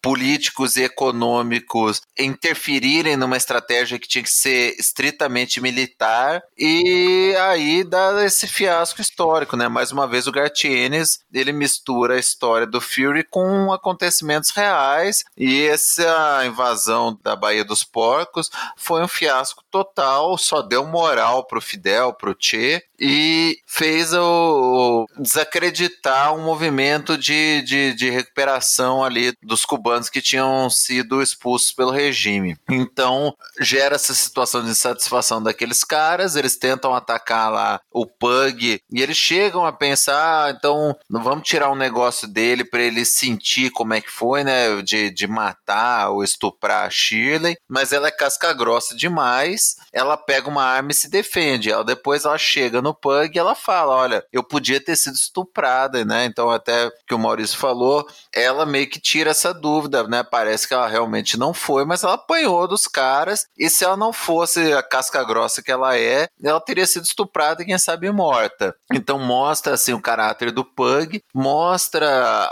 políticos 0.00 0.76
e 0.76 0.82
econômicos 0.82 2.02
interferirem 2.18 3.16
numa 3.16 3.36
estratégia 3.36 3.98
que 3.98 4.08
tinha 4.08 4.22
que 4.22 4.30
ser 4.30 4.74
estritamente 4.78 5.60
militar 5.60 6.42
e 6.58 7.34
aí 7.38 7.84
dá 7.84 8.24
esse 8.24 8.46
fiasco 8.46 9.00
histórico, 9.00 9.56
né? 9.56 9.68
Mais 9.68 9.92
uma 9.92 10.06
vez 10.06 10.26
o 10.26 10.32
Gartienes, 10.32 11.20
ele 11.32 11.52
mistura 11.52 12.14
a 12.14 12.18
história 12.18 12.66
do 12.66 12.80
Fury 12.80 13.24
com 13.24 13.72
acontecimentos 13.72 14.50
reais 14.50 15.24
e 15.36 15.62
essa 15.66 16.42
invasão 16.44 17.18
da 17.22 17.36
Baía 17.36 17.64
dos 17.64 17.84
Porcos 17.84 18.50
foi 18.76 19.02
um 19.02 19.08
fiasco 19.08 19.64
total, 19.70 20.36
só 20.36 20.62
deu 20.62 20.84
moral 20.84 21.46
pro 21.46 21.60
Fidel, 21.60 22.12
pro 22.12 22.36
Che 22.38 22.82
e 23.04 23.58
fez 23.66 24.12
o 24.14 25.06
desacreditar 25.18 26.34
um 26.34 26.44
movimento 26.44 27.18
de, 27.18 27.62
de, 27.62 27.94
de, 27.94 28.10
recuperação 28.10 29.02
ali 29.02 29.21
dos 29.42 29.64
cubanos 29.64 30.08
que 30.08 30.20
tinham 30.20 30.68
sido 30.68 31.22
expulsos 31.22 31.72
pelo 31.72 31.90
regime. 31.90 32.56
Então 32.68 33.34
gera 33.60 33.94
essa 33.94 34.14
situação 34.14 34.62
de 34.62 34.70
insatisfação 34.70 35.42
daqueles 35.42 35.84
caras, 35.84 36.36
eles 36.36 36.56
tentam 36.56 36.94
atacar 36.94 37.52
lá 37.52 37.80
o 37.90 38.06
Pug 38.06 38.80
e 38.90 39.02
eles 39.02 39.16
chegam 39.16 39.64
a 39.64 39.72
pensar, 39.72 40.46
ah, 40.46 40.50
então 40.50 40.96
vamos 41.08 41.46
tirar 41.46 41.70
um 41.70 41.76
negócio 41.76 42.26
dele 42.26 42.64
para 42.64 42.82
ele 42.82 43.04
sentir 43.04 43.70
como 43.70 43.94
é 43.94 44.00
que 44.00 44.10
foi, 44.10 44.42
né, 44.42 44.80
de, 44.82 45.10
de 45.10 45.26
matar 45.26 46.10
ou 46.10 46.24
estuprar 46.24 46.86
a 46.86 46.90
Shirley, 46.90 47.56
mas 47.68 47.92
ela 47.92 48.08
é 48.08 48.10
casca 48.10 48.52
grossa 48.52 48.96
demais, 48.96 49.76
ela 49.92 50.16
pega 50.16 50.48
uma 50.48 50.64
arma 50.64 50.90
e 50.90 50.94
se 50.94 51.08
defende, 51.08 51.70
ela 51.70 51.84
depois 51.84 52.24
ela 52.24 52.38
chega 52.38 52.80
no 52.80 52.94
Pug 52.94 53.30
e 53.34 53.38
ela 53.38 53.54
fala, 53.54 53.94
olha, 53.94 54.24
eu 54.32 54.42
podia 54.42 54.80
ter 54.80 54.96
sido 54.96 55.14
estuprada, 55.14 56.04
né? 56.04 56.24
Então, 56.24 56.50
até 56.50 56.90
que 57.06 57.14
o 57.14 57.18
Maurício 57.18 57.58
falou, 57.58 58.06
ela 58.34 58.64
meio 58.64 58.88
que 58.88 59.00
tira 59.12 59.32
essa 59.32 59.52
dúvida, 59.52 60.04
né? 60.04 60.22
Parece 60.22 60.66
que 60.66 60.72
ela 60.72 60.88
realmente 60.88 61.38
não 61.38 61.52
foi, 61.52 61.84
mas 61.84 62.02
ela 62.02 62.14
apanhou 62.14 62.66
dos 62.66 62.88
caras, 62.88 63.44
e 63.58 63.68
se 63.68 63.84
ela 63.84 63.94
não 63.94 64.10
fosse 64.10 64.72
a 64.72 64.82
casca 64.82 65.22
grossa 65.22 65.62
que 65.62 65.70
ela 65.70 65.98
é, 65.98 66.28
ela 66.42 66.58
teria 66.58 66.86
sido 66.86 67.04
estuprada 67.04 67.62
e 67.62 67.66
quem 67.66 67.76
sabe 67.76 68.10
morta. 68.10 68.74
Então 68.90 69.18
mostra 69.18 69.74
assim 69.74 69.92
o 69.92 70.00
caráter 70.00 70.50
do 70.50 70.64
Pug, 70.64 71.20
mostra 71.34 72.50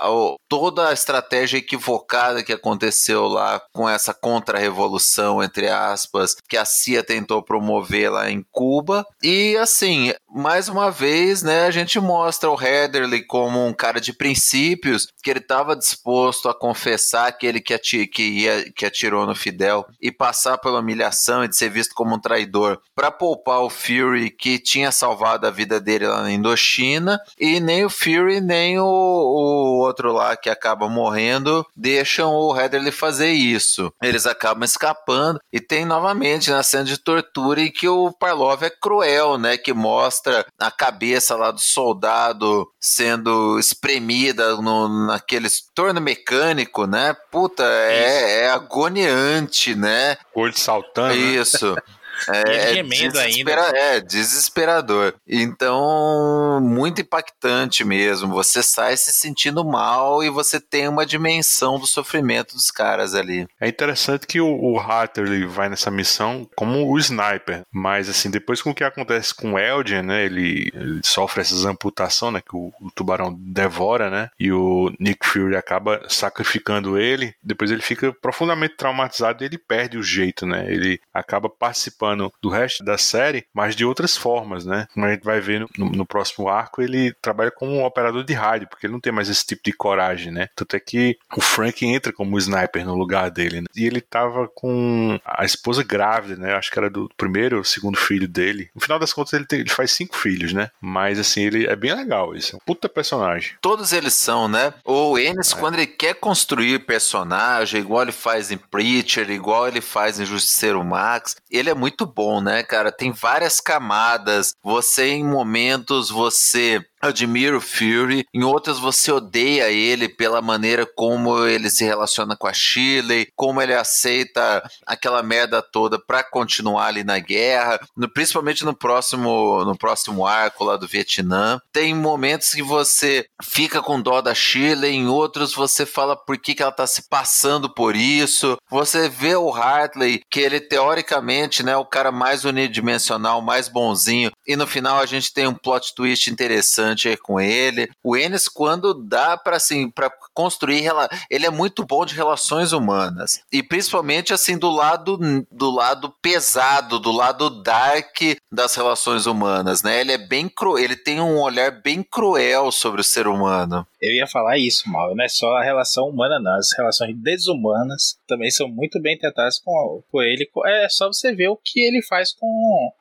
toda 0.51 0.91
a 0.91 0.93
estratégia 0.93 1.57
equivocada 1.57 2.43
que 2.43 2.53
aconteceu 2.53 3.27
lá 3.27 3.59
com 3.73 3.89
essa 3.89 4.13
contra-revolução, 4.13 5.43
entre 5.43 5.67
aspas, 5.71 6.37
que 6.47 6.59
a 6.59 6.67
CIA 6.67 7.03
tentou 7.03 7.43
promover 7.43 8.13
lá 8.13 8.31
em 8.31 8.45
Cuba. 8.53 9.07
E 9.23 9.57
assim, 9.57 10.13
mais 10.33 10.69
uma 10.69 10.91
vez, 10.91 11.43
né, 11.43 11.67
a 11.67 11.71
gente 11.71 11.99
mostra 11.99 12.51
o 12.51 12.61
Heatherly 12.61 13.27
como 13.27 13.67
um 13.67 13.73
cara 13.73 14.01
de 14.01 14.13
princípios, 14.13 15.09
que 15.23 15.31
ele 15.31 15.41
estava 15.41 15.77
disposto 15.77 16.49
a 16.49 16.55
confessar 16.55 17.27
aquele 17.27 17.61
que, 17.61 17.75
ati 17.75 18.07
que, 18.07 18.23
ia, 18.23 18.71
que 18.73 18.87
atirou 18.87 19.27
no 19.27 19.35
Fidel 19.35 19.85
e 20.01 20.13
passar 20.13 20.59
pela 20.59 20.81
humilhação 20.81 21.45
e 21.45 21.49
de 21.49 21.57
ser 21.57 21.69
visto 21.69 21.95
como 21.95 22.15
um 22.15 22.21
traidor 22.21 22.81
para 22.95 23.11
poupar 23.11 23.61
o 23.61 23.71
Fury, 23.71 24.31
que 24.31 24.59
tinha 24.59 24.93
salvado 24.93 25.47
a 25.47 25.51
vida 25.51 25.81
dele 25.81 26.07
lá 26.07 26.23
na 26.23 26.33
Indochina, 26.33 27.21
e 27.39 27.59
nem 27.59 27.85
o 27.85 27.91
Fury 27.91 28.41
nem 28.41 28.79
o, 28.79 28.85
o 28.85 29.79
outro 29.81 30.13
lá 30.13 30.37
que 30.37 30.49
acaba 30.49 30.89
morrendo 30.89 31.67
deixam 31.77 32.33
o 32.33 32.57
Heatherly 32.57 32.93
fazer 32.93 33.31
isso. 33.31 33.93
Eles 34.03 34.27
acabam 34.27 34.65
escapando 34.65 35.41
e 35.53 35.61
tem 35.61 35.85
novamente 35.85 36.51
na 36.51 36.63
cena 36.63 36.85
de 36.85 36.99
tortura 36.99 37.61
em 37.61 37.73
que 37.73 37.89
o 37.89 38.13
Parlov 38.13 38.63
é 38.63 38.71
cruel, 38.71 39.37
né, 39.37 39.57
que 39.57 39.73
mostra 39.73 40.20
a 40.59 40.71
cabeça 40.71 41.37
lá 41.37 41.51
do 41.51 41.61
soldado 41.61 42.71
sendo 42.81 43.59
espremida 43.59 44.57
no, 44.57 45.07
naquele 45.07 45.49
torno 45.75 46.01
mecânico, 46.01 46.87
né? 46.87 47.15
Puta, 47.31 47.65
é, 47.65 48.45
é 48.45 48.51
agoniante, 48.51 49.75
né? 49.75 50.17
Olho 50.35 50.57
saltando. 50.57 51.15
Né? 51.15 51.17
Isso. 51.17 51.77
É, 52.29 52.75
gemendo 52.75 53.19
ainda. 53.19 53.51
É, 53.75 54.01
desesperador. 54.01 55.15
Então, 55.27 56.61
muito 56.61 57.01
impactante 57.01 57.85
mesmo. 57.85 58.29
Você 58.35 58.63
sai 58.63 58.97
se 58.97 59.13
sentindo 59.13 59.65
mal 59.65 60.23
e 60.23 60.31
você 60.31 60.61
tem 60.61 60.89
uma 60.89 61.07
dimensão 61.07 61.79
do 61.79 61.87
sofrimento 61.87 62.55
dos 62.55 62.71
caras 62.71 63.15
ali. 63.15 63.47
É 63.61 63.69
interessante 63.69 64.27
que 64.27 64.41
o, 64.41 64.49
o 64.49 64.79
Hatter 64.79 65.27
ele 65.27 65.47
vai 65.47 65.69
nessa 65.69 65.91
missão 65.91 66.49
como 66.57 66.91
o 66.91 66.99
sniper, 66.99 67.63
mas 67.73 68.09
assim, 68.09 68.31
depois 68.31 68.63
com 68.63 68.71
o 68.71 68.75
que 68.75 68.85
acontece 68.85 69.35
com 69.35 69.53
o 69.53 69.59
Elgin, 69.59 70.03
né, 70.03 70.25
ele, 70.25 70.71
ele 70.75 71.01
sofre 71.05 71.41
essas 71.41 71.65
amputações, 71.65 72.35
né, 72.35 72.41
que 72.41 72.55
o, 72.55 72.73
o, 72.81 72.91
tubarão 72.91 73.35
devora, 73.39 74.11
né, 74.11 74.31
e 74.39 74.53
o 74.53 74.93
Nick 74.99 75.27
Fury 75.27 75.57
acaba 75.57 76.03
sacrificando 76.09 76.99
ele, 76.99 77.35
depois 77.43 77.71
ele 77.71 77.83
fica 77.83 78.13
profundamente 78.13 78.77
traumatizado 78.77 79.43
e 79.43 79.47
ele 79.47 79.59
perde 79.59 79.99
o 79.99 80.03
jeito, 80.03 80.47
né, 80.47 80.67
ele 80.69 81.01
acaba 81.13 81.49
participando 81.49 82.10
participando 82.11 82.33
do 82.41 82.49
resto 82.49 82.85
da 82.85 82.99
série, 82.99 83.45
mas 83.53 83.77
de 83.77 83.85
outras 83.85 84.17
formas, 84.17 84.65
né? 84.65 84.87
Como 84.93 85.07
a 85.07 85.11
gente 85.11 85.25
vai 85.25 85.41
ver 85.41 85.67
no, 85.77 85.91
no, 85.91 86.07
próximo 86.07 86.49
arco, 86.49 86.83
ele 86.83 87.13
trabalha 87.21 87.51
como 87.51 87.73
um 87.73 87.85
operador 87.85 88.25
de 88.25 88.33
rádio, 88.33 88.69
porque 88.69 88.87
ele 88.87 88.93
não 88.93 89.01
tem 89.01 89.13
mais 89.13 89.29
esse 89.29 89.45
tipo 89.45 89.63
de 89.65 89.73
coragem, 89.73 90.33
né? 90.33 90.49
Tanto 90.57 90.77
é 90.77 90.81
que 90.81 91.17
o 91.37 91.41
Frank 91.41 91.85
entra 91.85 92.13
como 92.13 92.39
sniper 92.39 92.85
no 92.85 92.95
lugar 92.95 93.31
dele, 93.31 93.61
né? 93.61 93.67
E 93.75 93.87
ele 93.87 94.01
tava 94.01 94.49
com 94.49 95.19
a 95.25 95.45
esposa 95.45 95.83
grávida, 95.83 96.37
né? 96.37 96.55
Acho 96.55 96.71
que 96.71 96.79
era 96.79 96.91
do 96.91 97.09
primeiro 97.17 97.59
ou 97.59 97.65
segundo 97.65 97.97
filho 97.97 98.27
dele. 98.27 98.71
No 98.75 98.81
final 98.81 98.99
das 98.99 99.13
contas, 99.13 99.33
ele, 99.35 99.47
tem, 99.47 99.61
ele 99.61 99.71
faz 99.71 99.91
cinco 99.93 100.17
filhos, 100.17 100.53
né? 100.53 100.71
Mas 100.81 101.19
assim, 101.19 101.43
ele 101.43 101.67
é 101.67 101.77
bem 101.77 101.95
legal, 101.95 102.35
esse 102.35 102.55
é 102.55 102.57
um 102.57 102.61
puta 102.65 102.89
personagem. 102.89 103.55
Todos 103.61 103.93
eles 103.93 104.15
são, 104.15 104.49
né? 104.49 104.75
O 104.85 105.19
Ennis, 105.19 105.53
é. 105.53 105.57
quando 105.57 105.75
ele 105.75 105.87
quer 105.87 106.15
construir 106.15 106.81
personagem, 106.81 107.81
igual 107.81 108.03
ele 108.03 108.13
faz 108.13 108.51
em 108.51 108.57
Preacher, 108.57 109.31
igual 109.31 109.69
ele 109.69 109.81
faz 109.81 110.19
em 110.19 110.25
Justiceiro 110.25 110.85
Max, 110.85 111.37
ele 111.51 111.71
é 111.71 111.75
muito 111.75 112.00
muito 112.01 112.07
bom, 112.07 112.41
né, 112.41 112.63
cara? 112.63 112.91
Tem 112.91 113.13
várias 113.13 113.61
camadas. 113.61 114.55
Você, 114.63 115.09
em 115.09 115.25
momentos, 115.25 116.11
você 116.11 116.83
admira 117.01 117.57
o 117.57 117.61
Fury, 117.61 118.25
em 118.35 118.45
outras 118.45 118.79
você 118.79 119.11
odeia 119.11 119.71
ele 119.71 120.09
pela 120.09 120.43
maneira 120.43 120.87
como 120.87 121.47
ele 121.47 121.71
se 121.71 121.85
relaciona 121.85 122.37
com 122.37 122.47
a 122.47 122.53
Shirley, 122.53 123.29
como 123.35 123.63
ele 123.63 123.75
aceita 123.75 124.63
aquela 124.87 125.23
merda 125.23 125.63
toda 125.63 125.99
para 125.99 126.23
continuar 126.23 126.87
ali 126.87 127.03
na 127.03 127.19
guerra, 127.19 127.81
no, 127.97 128.09
principalmente 128.09 128.65
no 128.65 128.75
próximo 128.75 129.65
no 129.65 129.77
próximo 129.77 130.27
arco 130.27 130.65
lá 130.65 130.77
do 130.77 130.87
Vietnã. 130.87 131.61
Tem 131.73 131.95
momentos 131.95 132.51
que 132.51 132.63
você 132.63 133.27
fica 133.43 133.81
com 133.81 134.01
dó 134.01 134.21
da 134.21 134.35
Shirley, 134.35 134.95
em 134.95 135.07
outros 135.07 135.55
você 135.55 135.87
fala 135.87 136.17
por 136.17 136.37
que, 136.39 136.55
que 136.55 136.63
ela 136.63 136.73
tá 136.73 136.87
se 136.87 137.09
passando 137.09 137.73
por 137.73 137.97
isso. 137.97 138.57
Você 138.71 139.09
vê 139.09 139.35
o 139.35 139.53
Hartley, 139.53 140.23
que 140.31 140.41
ele 140.41 140.61
teoricamente, 140.61 141.63
né, 141.63 141.77
o 141.77 141.85
cara 141.85 142.13
mais 142.13 142.45
unidimensional, 142.45 143.41
mais 143.41 143.69
bonzinho, 143.69 144.31
e 144.47 144.57
no 144.57 144.67
final 144.67 144.99
a 144.99 145.07
gente 145.07 145.33
tem 145.33 145.47
um 145.47 145.55
plot 145.55 145.95
twist 145.95 146.31
interessante 146.31 146.90
com 147.19 147.41
ele. 147.41 147.91
O 148.03 148.17
Ennis, 148.17 148.49
quando 148.49 148.95
dá 148.95 149.37
para 149.37 149.57
assim, 149.57 149.91
para 149.91 150.11
construir, 150.33 150.85
ele 151.31 151.47
é 151.47 151.51
muito 151.51 151.85
bom 151.85 152.05
de 152.05 152.15
relações 152.15 152.73
humanas. 152.73 153.41
E 153.53 153.63
principalmente 153.63 154.33
assim 154.33 154.57
do 154.57 154.71
lado 154.71 155.19
do 155.51 155.71
lado 155.71 156.13
pesado, 156.23 156.99
do 156.99 157.11
lado 157.11 157.51
dark 157.63 158.19
das 158.51 158.75
relações 158.75 159.27
humanas, 159.27 159.83
né? 159.83 160.01
Ele 160.01 160.13
é 160.13 160.19
bem 160.19 160.49
cru, 160.49 160.79
ele 160.79 160.97
tem 160.97 161.21
um 161.21 161.39
olhar 161.41 161.71
bem 161.83 162.03
cruel 162.03 162.71
sobre 162.73 163.01
o 163.01 163.05
ser 163.05 163.27
humano. 163.27 163.87
Eu 164.01 164.15
ia 164.15 164.27
falar 164.27 164.59
isso, 164.59 164.89
mal. 164.89 165.15
Não 165.15 165.25
é 165.25 165.29
só 165.29 165.57
a 165.57 165.63
relação 165.63 166.09
humana, 166.09 166.41
não. 166.41 166.57
As 166.57 166.71
relações 166.77 167.15
desumanas 167.17 168.17
também 168.31 168.51
são 168.51 168.69
muito 168.69 169.01
bem 169.01 169.19
tratadas 169.19 169.59
com, 169.59 170.03
com 170.11 170.23
ele. 170.23 170.49
É 170.67 170.89
só 170.89 171.09
você 171.09 171.35
ver 171.35 171.49
o 171.49 171.57
que 171.63 171.81
ele 171.81 172.01
faz 172.03 172.33
com 172.33 172.47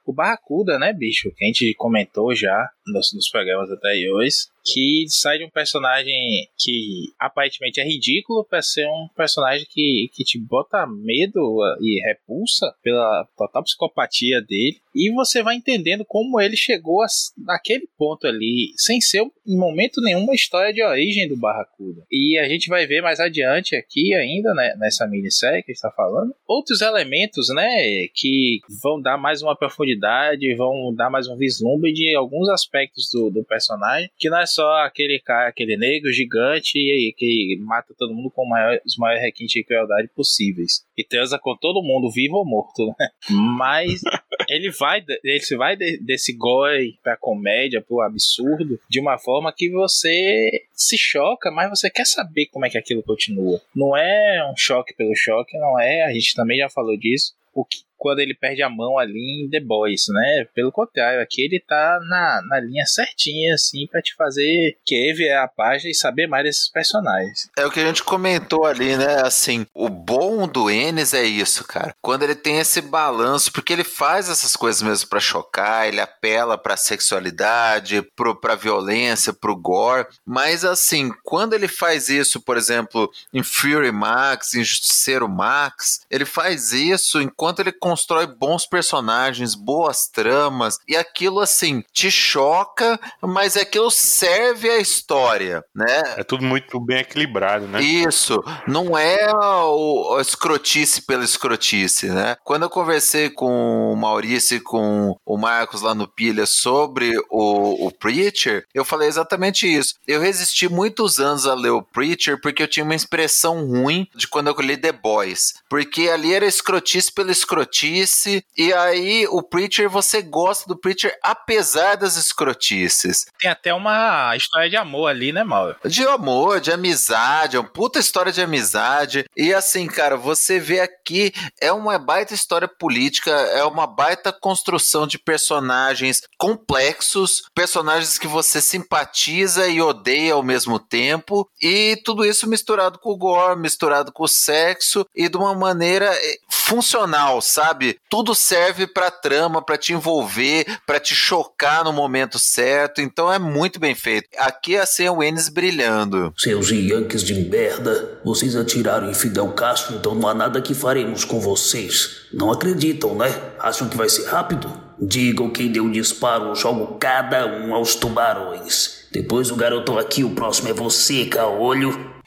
o 0.05 0.13
Barracuda, 0.13 0.77
né, 0.77 0.91
bicho? 0.91 1.31
Que 1.37 1.45
a 1.45 1.47
gente 1.47 1.73
comentou 1.75 2.35
já 2.35 2.69
nos, 2.87 3.13
nos 3.13 3.29
programas 3.29 3.69
anteriores 3.69 4.49
que 4.73 5.05
sai 5.09 5.39
de 5.39 5.45
um 5.45 5.49
personagem 5.49 6.47
que 6.57 7.11
aparentemente 7.19 7.79
é 7.79 7.83
ridículo 7.83 8.45
para 8.45 8.61
ser 8.61 8.87
um 8.87 9.07
personagem 9.15 9.65
que, 9.69 10.09
que 10.13 10.23
te 10.23 10.37
bota 10.39 10.85
medo 10.87 11.59
e 11.81 12.01
repulsa 12.07 12.73
pela 12.83 13.27
total 13.37 13.63
psicopatia 13.63 14.41
dele. 14.41 14.77
E 14.95 15.11
você 15.13 15.41
vai 15.41 15.55
entendendo 15.55 16.03
como 16.05 16.39
ele 16.39 16.55
chegou 16.55 17.01
a, 17.01 17.07
naquele 17.37 17.87
ponto 17.97 18.27
ali, 18.27 18.73
sem 18.75 18.99
ser 18.99 19.21
em 19.47 19.57
momento 19.57 20.01
nenhum 20.01 20.23
uma 20.23 20.35
história 20.35 20.73
de 20.73 20.83
origem 20.83 21.27
do 21.27 21.37
Barracuda. 21.37 22.03
E 22.11 22.37
a 22.37 22.47
gente 22.47 22.67
vai 22.67 22.85
ver 22.85 23.01
mais 23.01 23.19
adiante 23.19 23.75
aqui 23.75 24.13
ainda, 24.13 24.53
né, 24.53 24.75
nessa 24.77 25.07
minissérie 25.07 25.63
que 25.63 25.71
a 25.71 25.73
gente 25.73 25.77
está 25.77 25.91
falando, 25.91 26.33
outros 26.47 26.81
elementos, 26.81 27.49
né, 27.49 28.07
que 28.13 28.59
vão 28.81 29.01
dar 29.01 29.17
mais 29.17 29.41
uma 29.41 29.55
profundidade, 29.55 30.55
vão 30.55 30.93
dar 30.93 31.09
mais 31.09 31.27
um 31.27 31.37
vislumbre 31.37 31.91
de 31.93 32.15
alguns 32.15 32.49
aspectos 32.49 33.09
do, 33.11 33.29
do 33.29 33.43
personagem, 33.43 34.09
que 34.17 34.29
não 34.29 34.39
é 34.39 34.45
só 34.45 34.58
aquele 34.67 35.19
cara, 35.19 35.49
aquele 35.49 35.77
negro 35.77 36.11
gigante 36.11 36.77
e 36.77 37.13
que 37.15 37.57
mata 37.61 37.93
todo 37.97 38.13
mundo 38.13 38.31
com 38.31 38.47
maior, 38.47 38.79
os 38.85 38.97
maiores 38.97 39.23
requintes 39.23 39.53
de 39.53 39.63
crueldade 39.63 40.09
possíveis. 40.15 40.85
E 40.97 41.03
transa 41.03 41.39
com 41.39 41.55
todo 41.55 41.83
mundo, 41.83 42.11
vivo 42.11 42.37
ou 42.37 42.45
morto, 42.45 42.87
né? 42.87 43.09
Mas 43.57 44.01
ele 44.49 44.71
vai, 44.71 45.03
ele 45.23 45.57
vai 45.57 45.75
desse 45.75 46.35
gore 46.35 46.97
pra 47.03 47.17
comédia, 47.17 47.81
pro 47.81 48.01
absurdo, 48.01 48.79
de 48.89 48.99
uma 48.99 49.17
forma 49.17 49.53
que 49.55 49.69
você 49.69 50.65
se 50.73 50.97
choca, 50.97 51.51
mas 51.51 51.69
você 51.69 51.89
quer 51.89 52.05
saber 52.05 52.47
como 52.47 52.65
é 52.65 52.69
que 52.69 52.77
aquilo 52.77 53.03
continua. 53.03 53.61
Não 53.75 53.95
é 53.95 54.49
um 54.49 54.55
choque 54.57 54.95
pelo 54.95 55.15
choque, 55.15 55.57
não 55.57 55.79
é, 55.79 56.03
a 56.03 56.11
gente 56.11 56.35
também 56.35 56.57
já 56.57 56.69
falou 56.69 56.97
disso. 56.97 57.33
O 57.53 57.65
que, 57.65 57.79
quando 57.99 58.19
ele 58.19 58.33
perde 58.33 58.63
a 58.63 58.69
mão 58.69 58.97
ali 58.97 59.43
em 59.43 59.49
The 59.49 59.59
Boys, 59.59 60.05
né? 60.07 60.47
Pelo 60.55 60.71
contrário, 60.71 61.21
aqui 61.21 61.41
ele 61.41 61.59
tá 61.59 61.99
na, 62.09 62.41
na 62.47 62.59
linha 62.59 62.85
certinha, 62.85 63.53
assim, 63.53 63.85
para 63.87 64.01
te 64.01 64.15
fazer 64.15 64.77
querer 64.85 65.33
a 65.33 65.47
página 65.47 65.91
e 65.91 65.95
saber 65.95 66.27
mais 66.27 66.45
desses 66.45 66.69
personagens. 66.71 67.49
É 67.57 67.65
o 67.65 67.71
que 67.71 67.79
a 67.79 67.85
gente 67.85 68.03
comentou 68.03 68.65
ali, 68.65 68.95
né? 68.95 69.21
Assim, 69.23 69.65
o 69.73 69.89
bom 69.89 70.47
do 70.47 70.69
Enes 70.69 71.13
é 71.13 71.23
isso, 71.23 71.63
cara. 71.65 71.93
Quando 72.01 72.23
ele 72.23 72.35
tem 72.35 72.59
esse 72.59 72.81
balanço, 72.81 73.51
porque 73.51 73.73
ele 73.73 73.83
faz 73.83 74.29
essas 74.29 74.55
coisas 74.55 74.81
mesmo 74.81 75.09
para 75.09 75.19
chocar, 75.19 75.87
ele 75.87 75.99
apela 75.99 76.57
pra 76.57 76.77
sexualidade, 76.77 78.01
pro, 78.15 78.35
pra 78.35 78.55
violência, 78.55 79.33
pro 79.33 79.55
gore, 79.55 80.07
mas 80.25 80.63
assim, 80.63 81.11
quando 81.23 81.53
ele 81.53 81.67
faz 81.67 82.09
isso, 82.09 82.39
por 82.41 82.57
exemplo, 82.57 83.11
em 83.33 83.43
Fury 83.43 83.91
Max, 83.91 84.53
em 84.53 84.63
Justiceiro 84.63 85.27
Max, 85.27 86.01
ele 86.09 86.25
faz 86.25 86.71
isso 86.71 87.21
enquanto 87.21 87.59
ele 87.59 87.71
constrói 87.89 88.27
bons 88.27 88.67
personagens, 88.67 89.55
boas 89.55 90.07
tramas, 90.07 90.77
e 90.87 90.95
aquilo 90.95 91.39
assim 91.39 91.83
te 91.91 92.11
choca, 92.11 92.99
mas 93.19 93.57
aquilo 93.57 93.89
serve 93.89 94.69
à 94.69 94.77
história, 94.77 95.63
né? 95.73 96.03
É 96.17 96.23
tudo 96.23 96.43
muito 96.43 96.79
bem 96.79 96.99
equilibrado, 96.99 97.65
né? 97.67 97.81
Isso, 97.81 98.43
não 98.67 98.95
é 98.95 99.33
o, 99.33 100.13
o 100.15 100.21
escrotice 100.21 101.01
pela 101.01 101.23
escrotice, 101.23 102.09
né? 102.09 102.35
Quando 102.43 102.63
eu 102.63 102.69
conversei 102.69 103.31
com 103.31 103.91
o 103.91 103.95
Maurício 103.95 104.57
e 104.57 104.61
com 104.61 105.15
o 105.25 105.37
Marcos 105.37 105.81
lá 105.81 105.95
no 105.95 106.07
Pilha 106.07 106.45
sobre 106.45 107.11
o, 107.31 107.87
o 107.87 107.91
Preacher, 107.91 108.65
eu 108.71 108.85
falei 108.85 109.07
exatamente 109.07 109.65
isso. 109.65 109.95
Eu 110.07 110.21
resisti 110.21 110.69
muitos 110.69 111.17
anos 111.17 111.47
a 111.47 111.55
ler 111.55 111.71
o 111.71 111.81
Preacher 111.81 112.39
porque 112.39 112.61
eu 112.61 112.67
tinha 112.67 112.83
uma 112.83 112.95
expressão 112.95 113.65
ruim 113.65 114.07
de 114.15 114.27
quando 114.27 114.47
eu 114.47 114.55
li 114.59 114.77
The 114.77 114.91
Boys, 114.91 115.55
porque 115.67 116.07
ali 116.07 116.35
era 116.35 116.45
escrotice 116.45 117.11
pela 117.11 117.31
escrotice 117.31 117.78
escrotice, 117.79 118.43
e 118.57 118.73
aí 118.73 119.25
o 119.29 119.41
Preacher, 119.41 119.89
você 119.89 120.21
gosta 120.21 120.67
do 120.67 120.77
Preacher 120.77 121.17
apesar 121.23 121.95
das 121.95 122.15
escrotices. 122.15 123.25
Tem 123.39 123.49
até 123.49 123.73
uma 123.73 124.35
história 124.35 124.69
de 124.69 124.75
amor 124.75 125.07
ali, 125.07 125.31
né, 125.31 125.43
Mauro? 125.43 125.75
De 125.85 126.05
amor, 126.05 126.59
de 126.59 126.71
amizade, 126.71 127.55
é 127.55 127.59
uma 127.59 127.69
puta 127.69 127.99
história 127.99 128.31
de 128.31 128.41
amizade. 128.41 129.25
E 129.35 129.53
assim, 129.53 129.87
cara, 129.87 130.17
você 130.17 130.59
vê 130.59 130.81
aqui, 130.81 131.31
é 131.61 131.71
uma 131.71 131.97
baita 131.97 132.33
história 132.33 132.67
política, 132.67 133.31
é 133.31 133.63
uma 133.63 133.87
baita 133.87 134.33
construção 134.33 135.07
de 135.07 135.17
personagens 135.17 136.21
complexos, 136.37 137.43
personagens 137.53 138.17
que 138.17 138.27
você 138.27 138.61
simpatiza 138.61 139.67
e 139.67 139.81
odeia 139.81 140.33
ao 140.33 140.43
mesmo 140.43 140.79
tempo, 140.79 141.49
e 141.61 141.99
tudo 142.03 142.25
isso 142.25 142.47
misturado 142.47 142.99
com 142.99 143.11
o 143.11 143.17
gore, 143.17 143.59
misturado 143.59 144.11
com 144.11 144.23
o 144.23 144.27
sexo, 144.27 145.05
e 145.15 145.29
de 145.29 145.37
uma 145.37 145.53
maneira 145.53 146.05
eh, 146.13 146.37
funcional, 146.49 147.41
sabe? 147.41 147.68
Sabe? 147.69 147.97
Tudo 148.09 148.33
serve 148.33 148.87
pra 148.87 149.11
trama, 149.11 149.61
pra 149.61 149.77
te 149.77 149.93
envolver, 149.93 150.65
pra 150.85 150.99
te 150.99 151.13
chocar 151.13 151.83
no 151.83 151.93
momento 151.93 152.39
certo. 152.39 153.01
Então 153.01 153.31
é 153.31 153.37
muito 153.37 153.79
bem 153.79 153.93
feito. 153.93 154.27
Aqui 154.37 154.75
é 154.75 154.81
assim 154.81 155.07
o 155.07 155.21
Enes 155.21 155.49
brilhando. 155.49 156.33
Seus 156.37 156.69
Yankees 156.69 157.23
de 157.23 157.33
merda, 157.35 158.19
vocês 158.23 158.55
atiraram 158.55 159.09
em 159.09 159.13
Fidel 159.13 159.49
Castro, 159.49 159.95
então 159.95 160.15
não 160.15 160.27
há 160.27 160.33
nada 160.33 160.61
que 160.61 160.73
faremos 160.73 161.23
com 161.23 161.39
vocês. 161.39 162.27
Não 162.33 162.51
acreditam, 162.51 163.15
né? 163.15 163.33
Acham 163.59 163.87
que 163.87 163.97
vai 163.97 164.09
ser 164.09 164.25
rápido? 164.27 164.71
Digam 165.01 165.49
quem 165.49 165.71
deu 165.71 165.85
o 165.85 165.91
disparo, 165.91 166.53
jogo 166.55 166.97
cada 166.99 167.45
um 167.45 167.73
aos 167.73 167.95
tubarões. 167.95 169.07
Depois 169.11 169.49
o 169.49 169.55
garotão 169.55 169.97
aqui, 169.97 170.23
o 170.23 170.31
próximo 170.31 170.69
é 170.69 170.73
você, 170.73 171.25
caolho. 171.25 172.18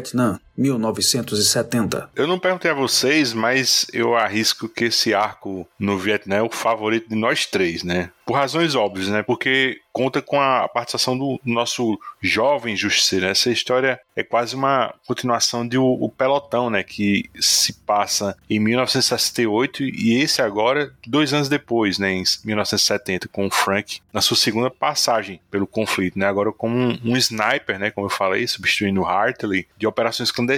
Vietnã, 0.00 0.40
1970. 0.60 2.10
Eu 2.14 2.26
não 2.26 2.38
perguntei 2.38 2.70
a 2.70 2.74
vocês, 2.74 3.32
mas 3.32 3.86
eu 3.94 4.14
arrisco 4.14 4.68
que 4.68 4.84
esse 4.84 5.14
arco 5.14 5.66
no 5.78 5.98
Vietnã 5.98 6.36
é 6.36 6.42
o 6.42 6.50
favorito 6.50 7.08
de 7.08 7.14
nós 7.14 7.46
três, 7.46 7.82
né? 7.82 8.10
Por 8.26 8.36
razões 8.36 8.74
óbvias, 8.74 9.08
né? 9.08 9.22
Porque 9.22 9.80
conta 9.92 10.22
com 10.22 10.40
a 10.40 10.68
participação 10.68 11.18
do 11.18 11.40
nosso 11.44 11.98
jovem 12.20 12.76
justiceiro. 12.76 13.26
Essa 13.26 13.50
história 13.50 13.98
é 14.14 14.22
quase 14.22 14.54
uma 14.54 14.94
continuação 15.06 15.66
de 15.66 15.76
o, 15.76 15.84
o, 15.84 16.08
Pelotão, 16.08 16.70
né? 16.70 16.82
Que 16.82 17.28
se 17.40 17.72
passa 17.72 18.36
em 18.48 18.60
1968 18.60 19.82
e 19.82 20.20
esse 20.22 20.40
agora, 20.42 20.92
dois 21.06 21.32
anos 21.32 21.48
depois, 21.48 21.98
né? 21.98 22.12
Em 22.12 22.24
1970, 22.44 23.28
com 23.28 23.46
o 23.46 23.50
Frank, 23.50 24.00
na 24.12 24.20
sua 24.20 24.36
segunda 24.36 24.70
passagem 24.70 25.40
pelo 25.50 25.66
conflito, 25.66 26.18
né? 26.18 26.26
Agora 26.26 26.52
como 26.52 26.76
um, 26.76 26.98
um 27.04 27.16
sniper, 27.16 27.78
né? 27.78 27.90
Como 27.90 28.06
eu 28.06 28.10
falei, 28.10 28.46
substituindo 28.46 29.04
Hartley, 29.04 29.66
de 29.76 29.86
operações 29.86 30.30
clandestinas, 30.30 30.49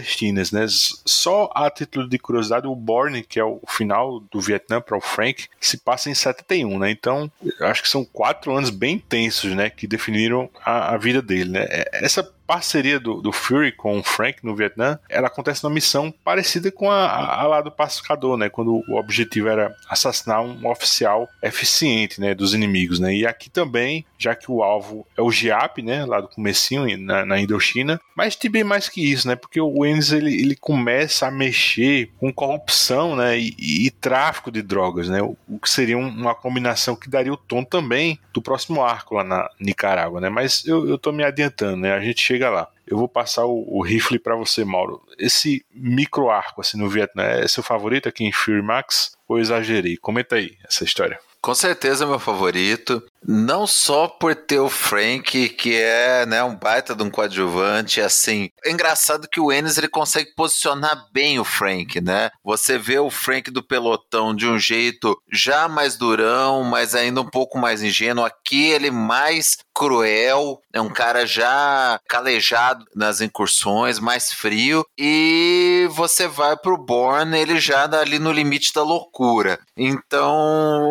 né? 0.53 0.67
Só 0.69 1.51
a 1.55 1.71
título 1.71 2.09
de 2.09 2.19
curiosidade, 2.19 2.67
o 2.67 2.75
Borne, 2.75 3.23
que 3.23 3.39
é 3.39 3.45
o 3.45 3.61
final 3.69 4.21
do 4.21 4.41
Vietnã 4.41 4.81
para 4.81 4.97
o 4.97 5.01
Frank, 5.01 5.47
se 5.61 5.79
passa 5.79 6.11
em 6.11 6.15
71, 6.15 6.79
né? 6.79 6.91
Então, 6.91 7.31
acho 7.61 7.83
que 7.83 7.89
são 7.89 8.05
quatro 8.05 8.57
anos 8.57 8.71
bem 8.71 8.97
intensos, 8.97 9.53
né? 9.55 9.71
Que 9.71 9.87
definiram 9.87 10.49
a, 10.65 10.95
a 10.95 10.97
vida 10.97 11.21
dele, 11.21 11.51
né? 11.51 11.67
É, 11.69 12.05
essa 12.05 12.29
parceria 12.53 13.01
do, 13.01 13.23
do 13.23 13.33
Fury 13.33 13.73
com 13.73 13.99
o 13.99 14.03
Frank 14.03 14.45
no 14.45 14.55
Vietnã, 14.55 14.99
ela 15.09 15.29
acontece 15.29 15.65
numa 15.65 15.73
missão 15.73 16.13
parecida 16.23 16.71
com 16.71 16.91
a, 16.91 17.41
a, 17.41 17.47
lá 17.47 17.63
do 17.63 17.73
pacificador, 17.73 18.37
né? 18.37 18.51
Quando 18.51 18.85
o 18.87 18.97
objetivo 18.99 19.49
era 19.49 19.75
assassinar 19.89 20.43
um 20.43 20.69
oficial 20.69 21.27
eficiente, 21.43 22.21
né? 22.21 22.35
Dos 22.35 22.53
inimigos, 22.53 23.01
né? 23.01 23.15
E 23.15 23.27
aqui 23.27 23.49
também, 23.49 24.05
já 24.19 24.35
que 24.35 24.51
o 24.51 24.63
alvo 24.63 25.07
é 25.17 25.23
o 25.23 25.31
GIAP, 25.31 25.79
né? 25.79 26.05
Lá 26.05 26.21
do 26.21 26.29
comecinho, 26.29 26.99
na, 26.99 27.25
na 27.25 27.41
Indochina, 27.41 27.99
mas 28.15 28.37
bem 28.51 28.65
mais 28.65 28.89
que 28.89 29.01
isso, 29.01 29.27
né? 29.27 29.35
Porque 29.35 29.59
o 29.59 29.87
Ennis, 29.87 30.13
ele, 30.13 30.35
ele 30.35 30.55
começa 30.55 31.27
a 31.27 31.31
mexer 31.31 32.11
com 32.19 32.31
corrupção, 32.31 33.17
né? 33.17 33.39
E, 33.39 33.55
e, 33.59 33.87
e 33.87 33.91
tráfico 33.91 34.51
de 34.51 34.61
drogas, 34.61 35.09
né? 35.09 35.23
O, 35.23 35.37
o, 35.49 35.59
que 35.59 35.71
seria 35.71 35.97
uma 35.97 36.35
combinação 36.35 36.95
que 36.95 37.09
daria 37.09 37.33
o 37.33 37.37
tom 37.37 37.65
também 37.65 38.19
do 38.35 38.43
próximo 38.43 38.83
arco 38.83 39.15
lá 39.15 39.25
na 39.25 39.49
Nicarágua, 39.59 40.21
né? 40.21 40.29
Mas 40.29 40.67
eu, 40.67 40.87
eu 40.87 40.99
tô 40.99 41.13
me 41.13 41.25
adiantando, 41.25 41.77
né? 41.77 41.95
A 41.95 42.01
gente 42.01 42.21
chega 42.21 42.42
chega 42.43 42.51
lá. 42.51 42.69
Eu 42.87 42.99
vou 42.99 43.09
passar 43.09 43.47
o, 43.47 43.65
o 43.69 43.83
rifle 43.83 44.19
para 44.19 44.35
você, 44.35 44.65
Mauro. 44.65 45.01
Esse 45.19 45.65
micro 45.73 46.29
arco 46.29 46.61
assim 46.61 46.77
no 46.77 46.89
Vietnã 46.89 47.23
é 47.23 47.47
seu 47.47 47.63
favorito 47.63 48.09
aqui 48.09 48.25
em 48.25 48.33
Fury 48.33 48.63
Max 48.63 49.13
ou 49.29 49.39
exagerei? 49.39 49.97
Comenta 49.97 50.37
aí 50.37 50.57
essa 50.67 50.85
história. 50.85 51.19
Com 51.41 51.55
certeza 51.55 52.07
meu 52.07 52.19
favorito. 52.19 53.03
Não 53.27 53.67
só 53.67 54.09
por 54.09 54.35
ter 54.35 54.59
o 54.59 54.69
Frank, 54.69 55.49
que 55.51 55.77
é 55.77 56.27
né, 56.27 56.43
um 56.43 56.57
baita 56.57 56.95
de 56.95 57.03
um 57.03 57.11
coadjuvante, 57.11 58.01
assim. 58.01 58.51
É 58.65 58.71
engraçado 58.71 59.29
que 59.29 59.41
o 59.41 59.53
Ennis 59.53 59.79
ele 59.79 59.89
consegue 59.89 60.35
posicionar 60.35 61.07
bem 61.13 61.39
o 61.39 61.45
Frank, 61.45 62.01
né? 62.01 62.31
Você 62.45 62.79
vê 62.79 62.99
o 62.99 63.11
Frank 63.11 63.51
do 63.51 63.63
pelotão 63.63 64.35
de 64.35 64.47
um 64.47 64.59
jeito 64.59 65.17
já 65.33 65.69
mais 65.69 65.97
durão, 65.97 66.65
mas 66.65 66.95
ainda 66.95 67.21
um 67.21 67.29
pouco 67.29 67.59
mais 67.59 67.83
ingênuo. 67.83 68.25
Aqui 68.25 68.71
ele 68.71 68.91
mais 68.91 69.59
cruel, 69.75 70.61
é 70.73 70.81
um 70.81 70.91
cara 70.91 71.27
já 71.27 71.99
calejado 72.09 72.85
nas 72.95 73.21
incursões, 73.21 73.99
mais 73.99 74.33
frio. 74.33 74.85
E 74.99 75.89
você 75.93 76.27
vai 76.27 76.57
pro 76.57 76.77
Born, 76.77 77.37
ele 77.37 77.59
já 77.61 77.83
ali 77.83 78.19
no 78.19 78.33
limite 78.33 78.73
da 78.73 78.83
loucura. 78.83 79.59
Então 79.77 80.83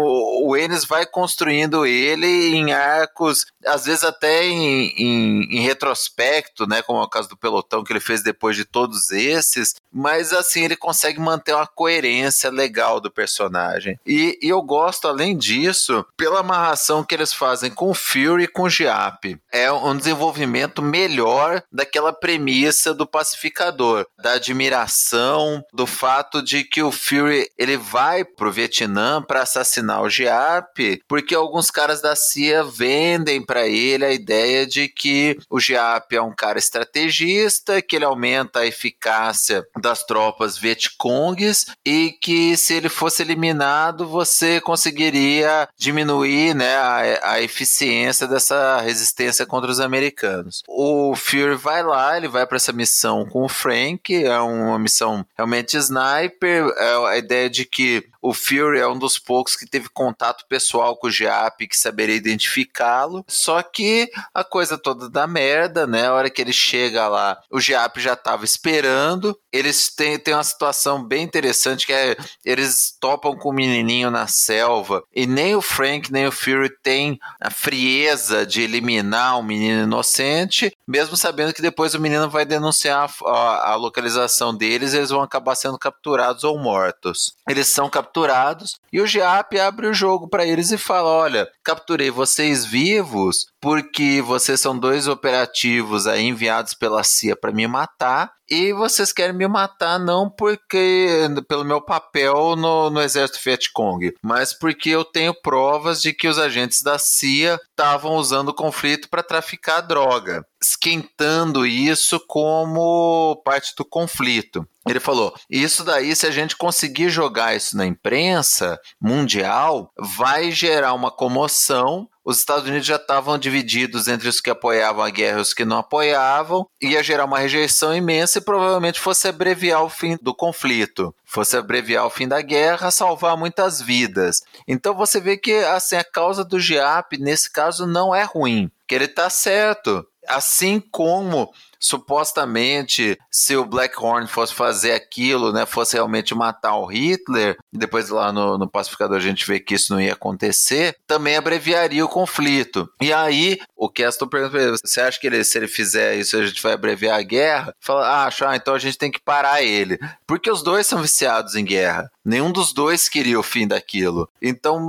o 0.43 0.55
Ennis 0.57 0.85
vai 0.85 1.05
construindo 1.05 1.85
ele 1.85 2.20
ele 2.23 2.55
em 2.55 2.71
arcos, 2.71 3.45
às 3.65 3.85
vezes 3.85 4.03
até 4.03 4.45
em, 4.45 4.93
em, 4.97 5.57
em, 5.57 5.61
retrospecto, 5.61 6.67
né, 6.67 6.81
como 6.81 6.99
é 6.99 7.03
o 7.03 7.09
caso 7.09 7.29
do 7.29 7.37
pelotão 7.37 7.83
que 7.83 7.91
ele 7.91 7.99
fez 7.99 8.23
depois 8.23 8.55
de 8.55 8.65
todos 8.65 9.11
esses, 9.11 9.75
mas 9.91 10.31
assim 10.33 10.63
ele 10.63 10.75
consegue 10.75 11.19
manter 11.19 11.53
uma 11.53 11.67
coerência 11.67 12.49
legal 12.49 12.99
do 12.99 13.11
personagem. 13.11 13.99
E, 14.05 14.37
e 14.41 14.49
eu 14.49 14.61
gosto, 14.61 15.07
além 15.07 15.37
disso, 15.37 16.05
pela 16.15 16.39
amarração 16.39 17.03
que 17.03 17.13
eles 17.13 17.33
fazem 17.33 17.71
com 17.71 17.89
o 17.89 17.93
Fury 17.93 18.43
e 18.43 18.47
com 18.47 18.63
o 18.63 18.69
Giap. 18.69 19.39
É 19.51 19.71
um 19.71 19.95
desenvolvimento 19.95 20.81
melhor 20.81 21.63
daquela 21.71 22.13
premissa 22.13 22.93
do 22.93 23.05
pacificador, 23.05 24.05
da 24.21 24.33
admiração, 24.33 25.63
do 25.73 25.85
fato 25.85 26.41
de 26.41 26.63
que 26.63 26.81
o 26.81 26.91
Fury 26.91 27.49
ele 27.57 27.77
vai 27.77 28.23
pro 28.23 28.51
Vietnã 28.51 29.21
para 29.21 29.41
assassinar 29.41 30.01
o 30.01 30.09
Giap, 30.09 31.01
porque 31.07 31.35
alguns 31.35 31.69
caras 31.69 32.01
da 32.01 32.10
da 32.11 32.15
CIA 32.15 32.63
vendem 32.63 33.41
para 33.41 33.67
ele 33.67 34.03
a 34.03 34.11
ideia 34.11 34.67
de 34.67 34.87
que 34.89 35.37
o 35.49 35.59
Giap 35.59 36.13
é 36.13 36.21
um 36.21 36.35
cara 36.35 36.59
estrategista, 36.59 37.81
que 37.81 37.95
ele 37.95 38.05
aumenta 38.05 38.59
a 38.59 38.65
eficácia 38.65 39.65
das 39.79 40.03
tropas 40.03 40.57
Vietcongues 40.57 41.67
e 41.85 42.11
que 42.21 42.57
se 42.57 42.73
ele 42.73 42.89
fosse 42.89 43.21
eliminado, 43.21 44.07
você 44.07 44.59
conseguiria 44.59 45.69
diminuir 45.77 46.53
né, 46.53 46.75
a, 46.75 47.33
a 47.33 47.41
eficiência 47.41 48.27
dessa 48.27 48.81
resistência 48.81 49.45
contra 49.45 49.71
os 49.71 49.79
americanos. 49.79 50.63
O 50.67 51.15
Fury 51.15 51.55
vai 51.55 51.81
lá, 51.81 52.17
ele 52.17 52.27
vai 52.27 52.45
para 52.45 52.57
essa 52.57 52.73
missão 52.73 53.25
com 53.25 53.43
o 53.43 53.49
Frank, 53.49 54.13
é 54.13 54.39
uma 54.39 54.77
missão 54.77 55.25
realmente 55.37 55.77
sniper, 55.77 56.67
é 56.77 57.07
a 57.07 57.17
ideia 57.17 57.49
de 57.49 57.63
que 57.63 58.03
o 58.21 58.33
Fury 58.33 58.79
é 58.79 58.87
um 58.87 58.99
dos 58.99 59.17
poucos 59.17 59.55
que 59.55 59.65
teve 59.65 59.89
contato 59.89 60.45
pessoal 60.47 60.95
com 60.95 61.07
o 61.07 61.11
Giap, 61.11 61.67
que 61.67 61.77
saberia 61.77 62.15
identificá-lo. 62.15 63.25
Só 63.27 63.63
que 63.63 64.11
a 64.33 64.43
coisa 64.43 64.77
toda 64.77 65.09
dá 65.09 65.25
merda, 65.25 65.87
né? 65.87 66.05
A 66.05 66.13
hora 66.13 66.29
que 66.29 66.41
ele 66.41 66.53
chega 66.53 67.07
lá, 67.07 67.41
o 67.49 67.59
Giap 67.59 67.99
já 67.99 68.13
estava 68.13 68.45
esperando. 68.45 69.37
Eles 69.51 69.89
têm, 69.89 70.19
têm 70.19 70.35
uma 70.35 70.43
situação 70.43 71.03
bem 71.03 71.23
interessante 71.23 71.87
que 71.87 71.93
é 71.93 72.15
eles 72.45 72.95
topam 72.99 73.35
com 73.35 73.49
o 73.49 73.53
menininho 73.53 74.11
na 74.11 74.27
selva 74.27 75.03
e 75.13 75.25
nem 75.25 75.55
o 75.55 75.61
Frank 75.61 76.11
nem 76.11 76.27
o 76.27 76.31
Fury 76.31 76.69
têm 76.83 77.19
a 77.39 77.49
frieza 77.49 78.45
de 78.45 78.61
eliminar 78.61 79.39
um 79.39 79.43
menino 79.43 79.83
inocente, 79.83 80.75
mesmo 80.87 81.17
sabendo 81.17 81.53
que 81.53 81.61
depois 81.61 81.93
o 81.93 81.99
menino 81.99 82.29
vai 82.29 82.45
denunciar 82.45 83.11
a, 83.25 83.71
a 83.71 83.75
localização 83.75 84.55
deles, 84.55 84.93
eles 84.93 85.09
vão 85.09 85.21
acabar 85.21 85.55
sendo 85.55 85.77
capturados 85.77 86.43
ou 86.43 86.57
mortos. 86.59 87.35
Eles 87.49 87.67
são 87.67 87.89
capturados 87.89 88.10
capturados 88.11 88.79
e 88.91 88.99
o 88.99 89.07
GIAP 89.07 89.57
abre 89.59 89.87
o 89.87 89.93
jogo 89.93 90.27
para 90.27 90.45
eles 90.45 90.71
e 90.71 90.77
fala: 90.77 91.09
olha, 91.09 91.49
capturei 91.63 92.11
vocês 92.11 92.65
vivos 92.65 93.47
porque 93.61 94.21
vocês 94.21 94.59
são 94.59 94.77
dois 94.77 95.07
operativos 95.07 96.07
aí 96.07 96.23
enviados 96.23 96.73
pela 96.73 97.03
CIA 97.03 97.35
para 97.35 97.51
me 97.51 97.67
matar 97.67 98.33
e 98.49 98.73
vocês 98.73 99.13
querem 99.13 99.33
me 99.33 99.47
matar 99.47 99.97
não 99.97 100.29
porque 100.29 101.29
pelo 101.47 101.63
meu 101.63 101.79
papel 101.79 102.57
no, 102.57 102.89
no 102.89 103.01
exército 103.01 103.39
Vietcong, 103.41 104.13
mas 104.21 104.51
porque 104.51 104.89
eu 104.89 105.05
tenho 105.05 105.33
provas 105.33 106.01
de 106.01 106.11
que 106.11 106.27
os 106.27 106.37
agentes 106.37 106.81
da 106.81 106.97
CIA 106.97 107.57
estavam 107.69 108.15
usando 108.15 108.49
o 108.49 108.53
conflito 108.53 109.07
para 109.09 109.23
traficar 109.23 109.79
droga, 109.79 110.45
esquentando 110.61 111.65
isso 111.65 112.19
como 112.27 113.41
parte 113.45 113.73
do 113.77 113.85
conflito. 113.85 114.67
Ele 114.85 114.99
falou: 114.99 115.33
Isso 115.49 115.83
daí, 115.83 116.13
se 116.15 116.27
a 116.27 116.31
gente 116.31 116.57
conseguir 116.57 117.09
jogar 117.09 117.55
isso 117.55 117.77
na 117.77 117.85
imprensa 117.85 118.79
mundial, 118.99 119.91
vai 119.97 120.51
gerar 120.51 120.93
uma 120.93 121.11
comoção 121.11 122.09
os 122.23 122.39
Estados 122.39 122.67
Unidos 122.67 122.85
já 122.85 122.95
estavam 122.95 123.37
divididos 123.37 124.07
entre 124.07 124.27
os 124.27 124.39
que 124.39 124.49
apoiavam 124.49 125.03
a 125.03 125.09
guerra 125.09 125.39
e 125.39 125.41
os 125.41 125.53
que 125.53 125.65
não 125.65 125.79
apoiavam, 125.79 126.67
ia 126.81 127.03
gerar 127.03 127.25
uma 127.25 127.39
rejeição 127.39 127.95
imensa 127.95 128.37
e 128.37 128.41
provavelmente 128.41 128.99
fosse 128.99 129.27
abreviar 129.27 129.83
o 129.83 129.89
fim 129.89 130.17
do 130.21 130.33
conflito, 130.33 131.13
fosse 131.25 131.57
abreviar 131.57 132.05
o 132.05 132.09
fim 132.09 132.27
da 132.27 132.41
guerra, 132.41 132.91
salvar 132.91 133.35
muitas 133.35 133.81
vidas. 133.81 134.41
Então 134.67 134.93
você 134.93 135.19
vê 135.19 135.37
que 135.37 135.53
assim 135.65 135.95
a 135.95 136.03
causa 136.03 136.45
do 136.45 136.59
GIAP 136.59 137.17
nesse 137.17 137.51
caso 137.51 137.87
não 137.87 138.13
é 138.13 138.23
ruim, 138.23 138.69
que 138.87 138.95
ele 138.95 139.05
está 139.05 139.29
certo. 139.29 140.05
Assim 140.27 140.79
como 140.79 141.51
supostamente, 141.81 143.17
se 143.29 143.55
o 143.55 143.65
Blackhorn 143.65 144.27
fosse 144.27 144.53
fazer 144.53 144.91
aquilo, 144.91 145.51
né, 145.51 145.65
fosse 145.65 145.95
realmente 145.95 146.35
matar 146.35 146.75
o 146.75 146.85
Hitler, 146.85 147.57
depois 147.73 148.09
lá 148.09 148.31
no, 148.31 148.55
no 148.55 148.69
Pacificador 148.69 149.17
a 149.17 149.21
gente 149.21 149.45
vê 149.47 149.59
que 149.59 149.73
isso 149.73 149.91
não 149.91 149.99
ia 149.99 150.13
acontecer, 150.13 150.95
também 151.07 151.35
abreviaria 151.35 152.05
o 152.05 152.09
conflito. 152.09 152.87
E 153.01 153.11
aí, 153.11 153.59
o 153.75 153.89
Castle 153.89 154.29
pergunta 154.29 154.51
pra 154.51 154.61
ele, 154.61 154.77
você 154.77 155.01
acha 155.01 155.19
que 155.19 155.25
ele, 155.25 155.43
se 155.43 155.57
ele 155.57 155.67
fizer 155.67 156.15
isso, 156.15 156.37
a 156.37 156.45
gente 156.45 156.61
vai 156.61 156.73
abreviar 156.73 157.17
a 157.17 157.23
guerra? 157.23 157.75
Fala, 157.79 158.07
ah, 158.07 158.25
acho, 158.25 158.45
ah, 158.45 158.55
então 158.55 158.75
a 158.75 158.79
gente 158.79 158.97
tem 158.97 159.11
que 159.11 159.19
parar 159.19 159.63
ele. 159.63 159.97
Porque 160.27 160.51
os 160.51 160.61
dois 160.61 160.85
são 160.85 161.01
viciados 161.01 161.55
em 161.55 161.65
guerra. 161.65 162.11
Nenhum 162.23 162.51
dos 162.51 162.73
dois 162.73 163.09
queria 163.09 163.39
o 163.39 163.43
fim 163.43 163.67
daquilo. 163.67 164.29
Então, 164.39 164.85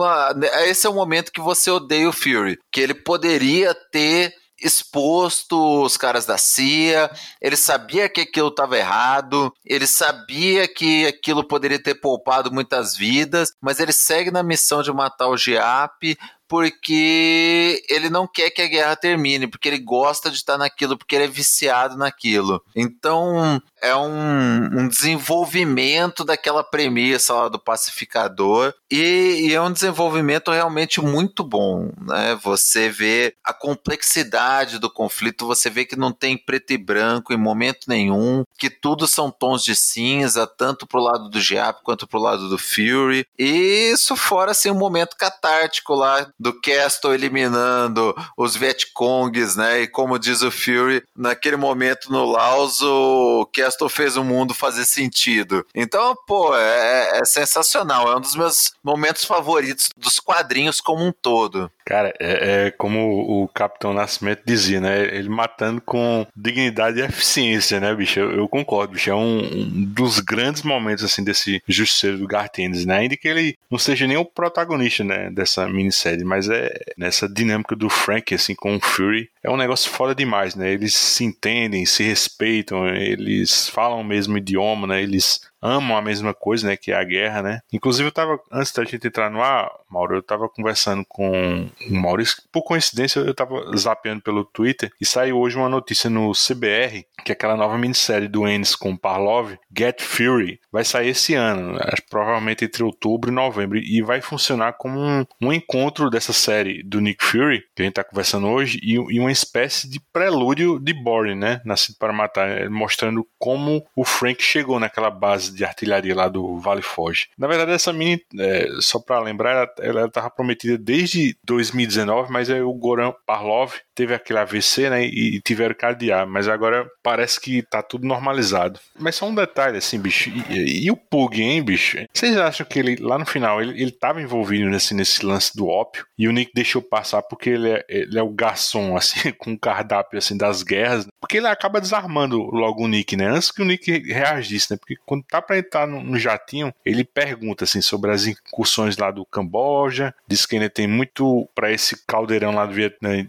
esse 0.67 0.87
é 0.87 0.91
o 0.91 0.95
momento 0.95 1.33
que 1.33 1.41
você 1.41 1.71
odeia 1.71 2.09
o 2.09 2.13
Fury, 2.13 2.59
que 2.71 2.83
ele 2.83 2.93
poderia 2.93 3.75
ter 3.75 4.35
exposto 4.63 5.83
os 5.83 5.97
caras 5.97 6.25
da 6.25 6.39
CIA, 6.39 7.11
ele 7.41 7.57
sabia 7.57 8.09
que 8.09 8.21
aquilo 8.23 8.49
estava 8.49 8.79
errado, 8.79 9.53
ele 9.65 9.87
sabia 9.87 10.69
que 10.69 11.07
aquilo 11.07 11.45
poderia 11.45 11.83
ter 11.83 11.95
poupado 11.97 12.53
muitas 12.53 12.97
vidas, 12.97 13.53
mas 13.61 13.81
ele 13.81 13.93
segue 13.93 14.31
na 14.31 14.43
missão 14.43 14.83
de 14.83 14.93
matar 14.93 15.29
o 15.29 15.37
Giap 15.37 16.17
porque 16.53 17.83
ele 17.89 18.11
não 18.11 18.27
quer 18.27 18.51
que 18.51 18.61
a 18.61 18.67
guerra 18.69 18.95
termine, 18.95 19.47
porque 19.47 19.71
ele 19.71 19.79
gosta 19.79 20.31
de 20.31 20.37
estar 20.37 20.59
naquilo, 20.59 20.99
porque 20.99 21.15
ele 21.15 21.25
é 21.25 21.29
viciado 21.29 21.97
naquilo. 21.97 22.63
Então, 22.77 23.59
é 23.83 23.97
um, 23.97 24.81
um 24.81 24.89
desenvolvimento 24.89 26.25
daquela 26.25 26.63
premissa 26.63 27.35
lá 27.35 27.49
do 27.49 27.59
pacificador 27.59 28.73
e, 28.91 29.49
e, 29.49 29.55
é 29.55 29.61
um 29.61 29.73
desenvolvimento 29.73 30.51
realmente 30.53 31.01
muito 31.01 31.43
bom, 31.43 31.91
né? 32.01 32.39
Você 32.45 32.89
vê 32.89 33.35
a 33.43 33.53
complexidade 33.53 34.79
do 34.79 34.89
conflito, 34.89 35.47
você 35.47 35.69
vê 35.69 35.85
que 35.85 35.97
não 35.97 36.13
tem 36.13 36.37
preto 36.37 36.73
e 36.73 36.79
branco 36.79 37.33
em 37.33 37.37
momento 37.37 37.89
nenhum, 37.89 38.45
que 38.57 38.71
tudo 38.71 39.09
são 39.09 39.31
tons 39.31 39.65
de 39.65 39.75
cinza, 39.75 40.47
tanto 40.47 40.87
pro 40.87 41.01
lado 41.01 41.29
do 41.29 41.41
Giap 41.41 41.83
quanto 41.83 42.07
pro 42.07 42.21
lado 42.21 42.49
do 42.49 42.59
Fury. 42.59 43.27
E 43.39 43.91
isso 43.93 44.15
fora 44.15 44.53
assim 44.53 44.71
um 44.71 44.79
momento 44.79 45.17
catártico 45.17 45.95
lá 45.95 46.31
do 46.39 46.53
Castle 46.61 47.15
eliminando 47.15 48.15
os 48.37 48.55
Vietcongs, 48.55 49.57
né? 49.57 49.81
E 49.81 49.89
como 49.89 50.19
diz 50.19 50.43
o 50.43 50.51
Fury, 50.51 51.03
naquele 51.17 51.57
momento 51.57 52.13
no 52.13 52.25
Laos 52.27 52.81
o 52.83 53.49
Castle 53.53 53.72
Castle 53.73 53.89
fez 53.89 54.17
o 54.17 54.25
mundo 54.25 54.55
fazer 54.55 54.85
sentido. 54.85 55.67
Então, 55.75 56.17
pô, 56.27 56.57
é, 56.57 57.21
é 57.21 57.25
sensacional. 57.25 58.11
É 58.11 58.17
um 58.17 58.21
dos 58.21 58.37
meus 58.37 58.73
momentos 58.83 59.25
favoritos 59.25 59.89
dos 59.97 60.19
quadrinhos 60.21 60.81
como 60.81 61.05
um 61.05 61.13
todo. 61.13 61.71
Cara, 61.85 62.15
é, 62.21 62.67
é, 62.67 62.71
como 62.71 63.43
o 63.43 63.49
Capitão 63.49 63.93
Nascimento 63.93 64.43
dizia, 64.47 64.81
né? 64.81 65.03
Ele 65.15 65.29
matando 65.29 65.81
com 65.81 66.27
dignidade 66.35 67.01
e 67.01 67.03
eficiência, 67.03 67.81
né, 67.81 67.95
bicho? 67.95 68.21
Eu, 68.21 68.33
eu 68.33 68.49
concordo, 68.49 68.95
bicho. 68.95 69.11
É 69.11 69.15
um, 69.15 69.39
um, 69.41 69.85
dos 69.85 70.21
grandes 70.21 70.63
momentos, 70.63 71.05
assim, 71.05 71.25
desse 71.25 71.63
Justiceiro 71.67 72.19
do 72.19 72.27
Gartienes, 72.27 72.87
né? 72.87 72.99
Ainda 72.99 73.17
que 73.17 73.29
ele 73.29 73.57
não 73.71 73.79
seja 73.79 74.07
nem 74.07 74.17
o 74.17 74.25
protagonista, 74.25 75.03
né, 75.03 75.31
dessa 75.31 75.69
minissérie, 75.69 76.25
mas 76.25 76.49
é 76.49 76.73
nessa 76.97 77.29
dinâmica 77.29 77.75
do 77.75 77.89
Frank, 77.89 78.35
assim, 78.35 78.55
com 78.55 78.77
o 78.77 78.81
Fury, 78.81 79.29
é 79.43 79.51
um 79.51 79.57
negócio 79.57 79.91
foda 79.91 80.15
demais, 80.15 80.55
né? 80.55 80.73
Eles 80.73 80.95
se 80.95 81.25
entendem, 81.25 81.85
se 81.85 82.03
respeitam, 82.03 82.87
eles 82.89 83.62
falam 83.69 84.01
o 84.01 84.05
mesmo 84.05 84.39
idioma, 84.39 84.87
né? 84.87 85.03
Eles 85.03 85.41
amam 85.63 85.97
a 85.97 86.03
mesma 86.03 86.35
coisa, 86.35 86.67
né? 86.67 86.77
Que 86.77 86.93
é 86.93 86.97
a 86.97 87.05
guerra, 87.05 87.43
né? 87.43 87.61
Inclusive, 87.73 88.09
eu 88.09 88.13
tava, 88.13 88.39
antes 88.51 88.73
da 88.73 88.85
gente 88.85 89.07
entrar 89.07 89.31
no 89.31 89.41
ar, 89.41 89.71
Mauro, 89.89 90.17
eu 90.17 90.23
tava 90.23 90.49
conversando 90.49 91.05
com 91.09 91.71
o 91.89 91.95
Maurício. 91.95 92.43
Por 92.51 92.63
coincidência, 92.63 93.21
eu 93.21 93.35
tava 93.35 93.65
zapeando 93.77 94.23
pelo 94.23 94.45
Twitter 94.45 94.91
e 95.01 95.07
saiu 95.07 95.39
hoje 95.39 95.57
uma 95.57 95.69
notícia 95.69 96.11
no 96.11 96.33
CBR 96.33 97.07
que 97.23 97.33
é 97.33 97.35
aquela 97.35 97.57
nova 97.57 97.79
minissérie 97.79 98.29
do 98.29 98.47
Ennis 98.47 98.75
com 98.75 98.97
Parlov, 98.97 99.55
Get 99.77 100.03
Fury, 100.03 100.61
vai 100.71 100.85
sair 100.85 101.11
esse 101.11 101.35
ano, 101.35 101.79
provavelmente 102.11 102.65
entre 102.65 102.83
outubro 102.83 103.31
e 103.31 103.35
novembro, 103.35 103.79
e 103.79 104.03
vai 104.03 104.21
funcionar 104.21 104.75
como 104.75 104.99
um, 104.99 105.25
um 105.41 105.53
encontro 105.53 106.11
dessa 106.11 106.33
série 106.33 106.83
do 106.83 107.01
Nick 107.01 107.25
Fury, 107.25 107.63
que 107.75 107.83
a 107.83 107.85
gente 107.85 107.95
tá 107.95 108.05
conversando 108.05 108.49
hoje, 108.49 108.79
e, 108.83 108.95
e 108.95 109.21
uma 109.21 109.33
espécie 109.33 109.89
de 109.89 110.01
prelúdio 110.13 110.79
de 110.79 110.93
Boring, 110.93 111.37
né? 111.37 111.61
Nascido 111.65 111.97
para 111.99 112.13
Matar, 112.13 112.69
mostrando 112.69 113.27
como 113.39 113.87
o 113.97 114.05
Frank 114.05 114.43
chegou 114.43 114.79
naquela 114.81 115.11
base 115.11 115.52
de 115.55 115.65
artilharia 115.65 116.15
lá 116.15 116.29
do 116.29 116.59
Vale 116.59 116.83
Foge. 116.83 117.29
Na 117.37 117.47
verdade, 117.47 117.73
essa 117.73 117.93
mini, 117.93 118.23
é, 118.39 118.69
só 118.81 118.99
para 118.99 119.21
lembrar, 119.21 119.69
ela 119.81 120.07
estava 120.07 120.31
prometida 120.31 120.79
desde 120.79 121.37
2019, 121.45 122.31
mas 122.33 122.51
aí 122.51 122.63
o 122.63 122.73
Goran 122.73 123.13
Parlov 123.27 123.75
teve 123.95 124.15
aquele 124.15 124.39
AVC, 124.39 124.91
né? 124.91 125.05
E, 125.05 125.41
tiveram 125.41 125.75
que 125.75 125.85
adiar, 125.85 126.27
mas 126.27 126.49
agora 126.49 126.89
parece 127.03 127.41
que 127.41 127.63
tá 127.63 127.83
tudo 127.83 128.07
normalizado. 128.07 128.79
Mas 128.99 129.17
só 129.17 129.27
um 129.27 129.35
detalhe, 129.35 129.79
assim, 129.79 129.99
bicho. 129.99 130.31
E, 130.51 130.87
e, 130.87 130.91
o 130.91 130.97
Pug, 130.97 131.43
hein, 131.43 131.63
bicho? 131.63 131.99
Vocês 132.13 132.37
acham 132.37 132.67
que 132.67 132.79
ele, 132.79 132.97
lá 132.97 133.19
no 133.19 133.27
final, 133.27 133.61
ele, 133.61 133.81
ele 133.81 133.91
tava 133.91 134.23
envolvido 134.23 134.69
nesse, 134.69 134.95
nesse 134.95 135.25
lance 135.25 135.57
do 135.57 135.67
ópio 135.67 136.07
e 136.19 136.29
o 136.29 136.33
Nick 136.33 136.53
deixou 136.55 136.83
passar 136.83 137.23
porque 137.23 137.51
ele 137.51 137.71
é, 137.71 137.85
ele 137.89 138.19
é 138.19 138.23
o 138.23 138.31
garçom, 138.31 138.97
assim, 138.97 139.33
com 139.39 139.53
o 139.53 139.59
cardápio, 139.59 140.19
assim, 140.19 140.37
das 140.37 140.63
guerras. 140.63 141.07
Porque 141.21 141.39
ele 141.39 141.47
acaba 141.47 141.81
desarmando 141.81 142.43
logo 142.43 142.85
o 142.85 142.89
Nick, 142.89 143.17
né? 143.17 143.29
Antes 143.29 143.51
que 143.51 143.63
o 143.63 143.65
Nick 143.65 143.91
reagisse, 144.13 144.73
né? 144.73 144.77
Porque 144.77 144.97
quando 145.05 145.25
tá 145.25 145.41
pra 145.43 145.59
entrar 145.59 145.87
no, 145.87 146.03
no 146.03 146.19
jatinho, 146.19 146.73
ele 146.85 147.05
pergunta, 147.05 147.65
assim, 147.65 147.81
sobre 147.81 148.11
as 148.11 148.27
incursões 148.27 148.97
lá 148.97 149.11
do 149.11 149.25
Camboja, 149.27 150.15
diz 150.27 150.47
que 150.47 150.57
ele 150.57 150.69
tem 150.69 150.87
muito 150.87 151.49
para 151.55 151.71
esse 151.71 152.05
caldeirão 152.07 152.55
lá 152.55 152.67
do 152.67 152.73
Vietnã 152.73 153.27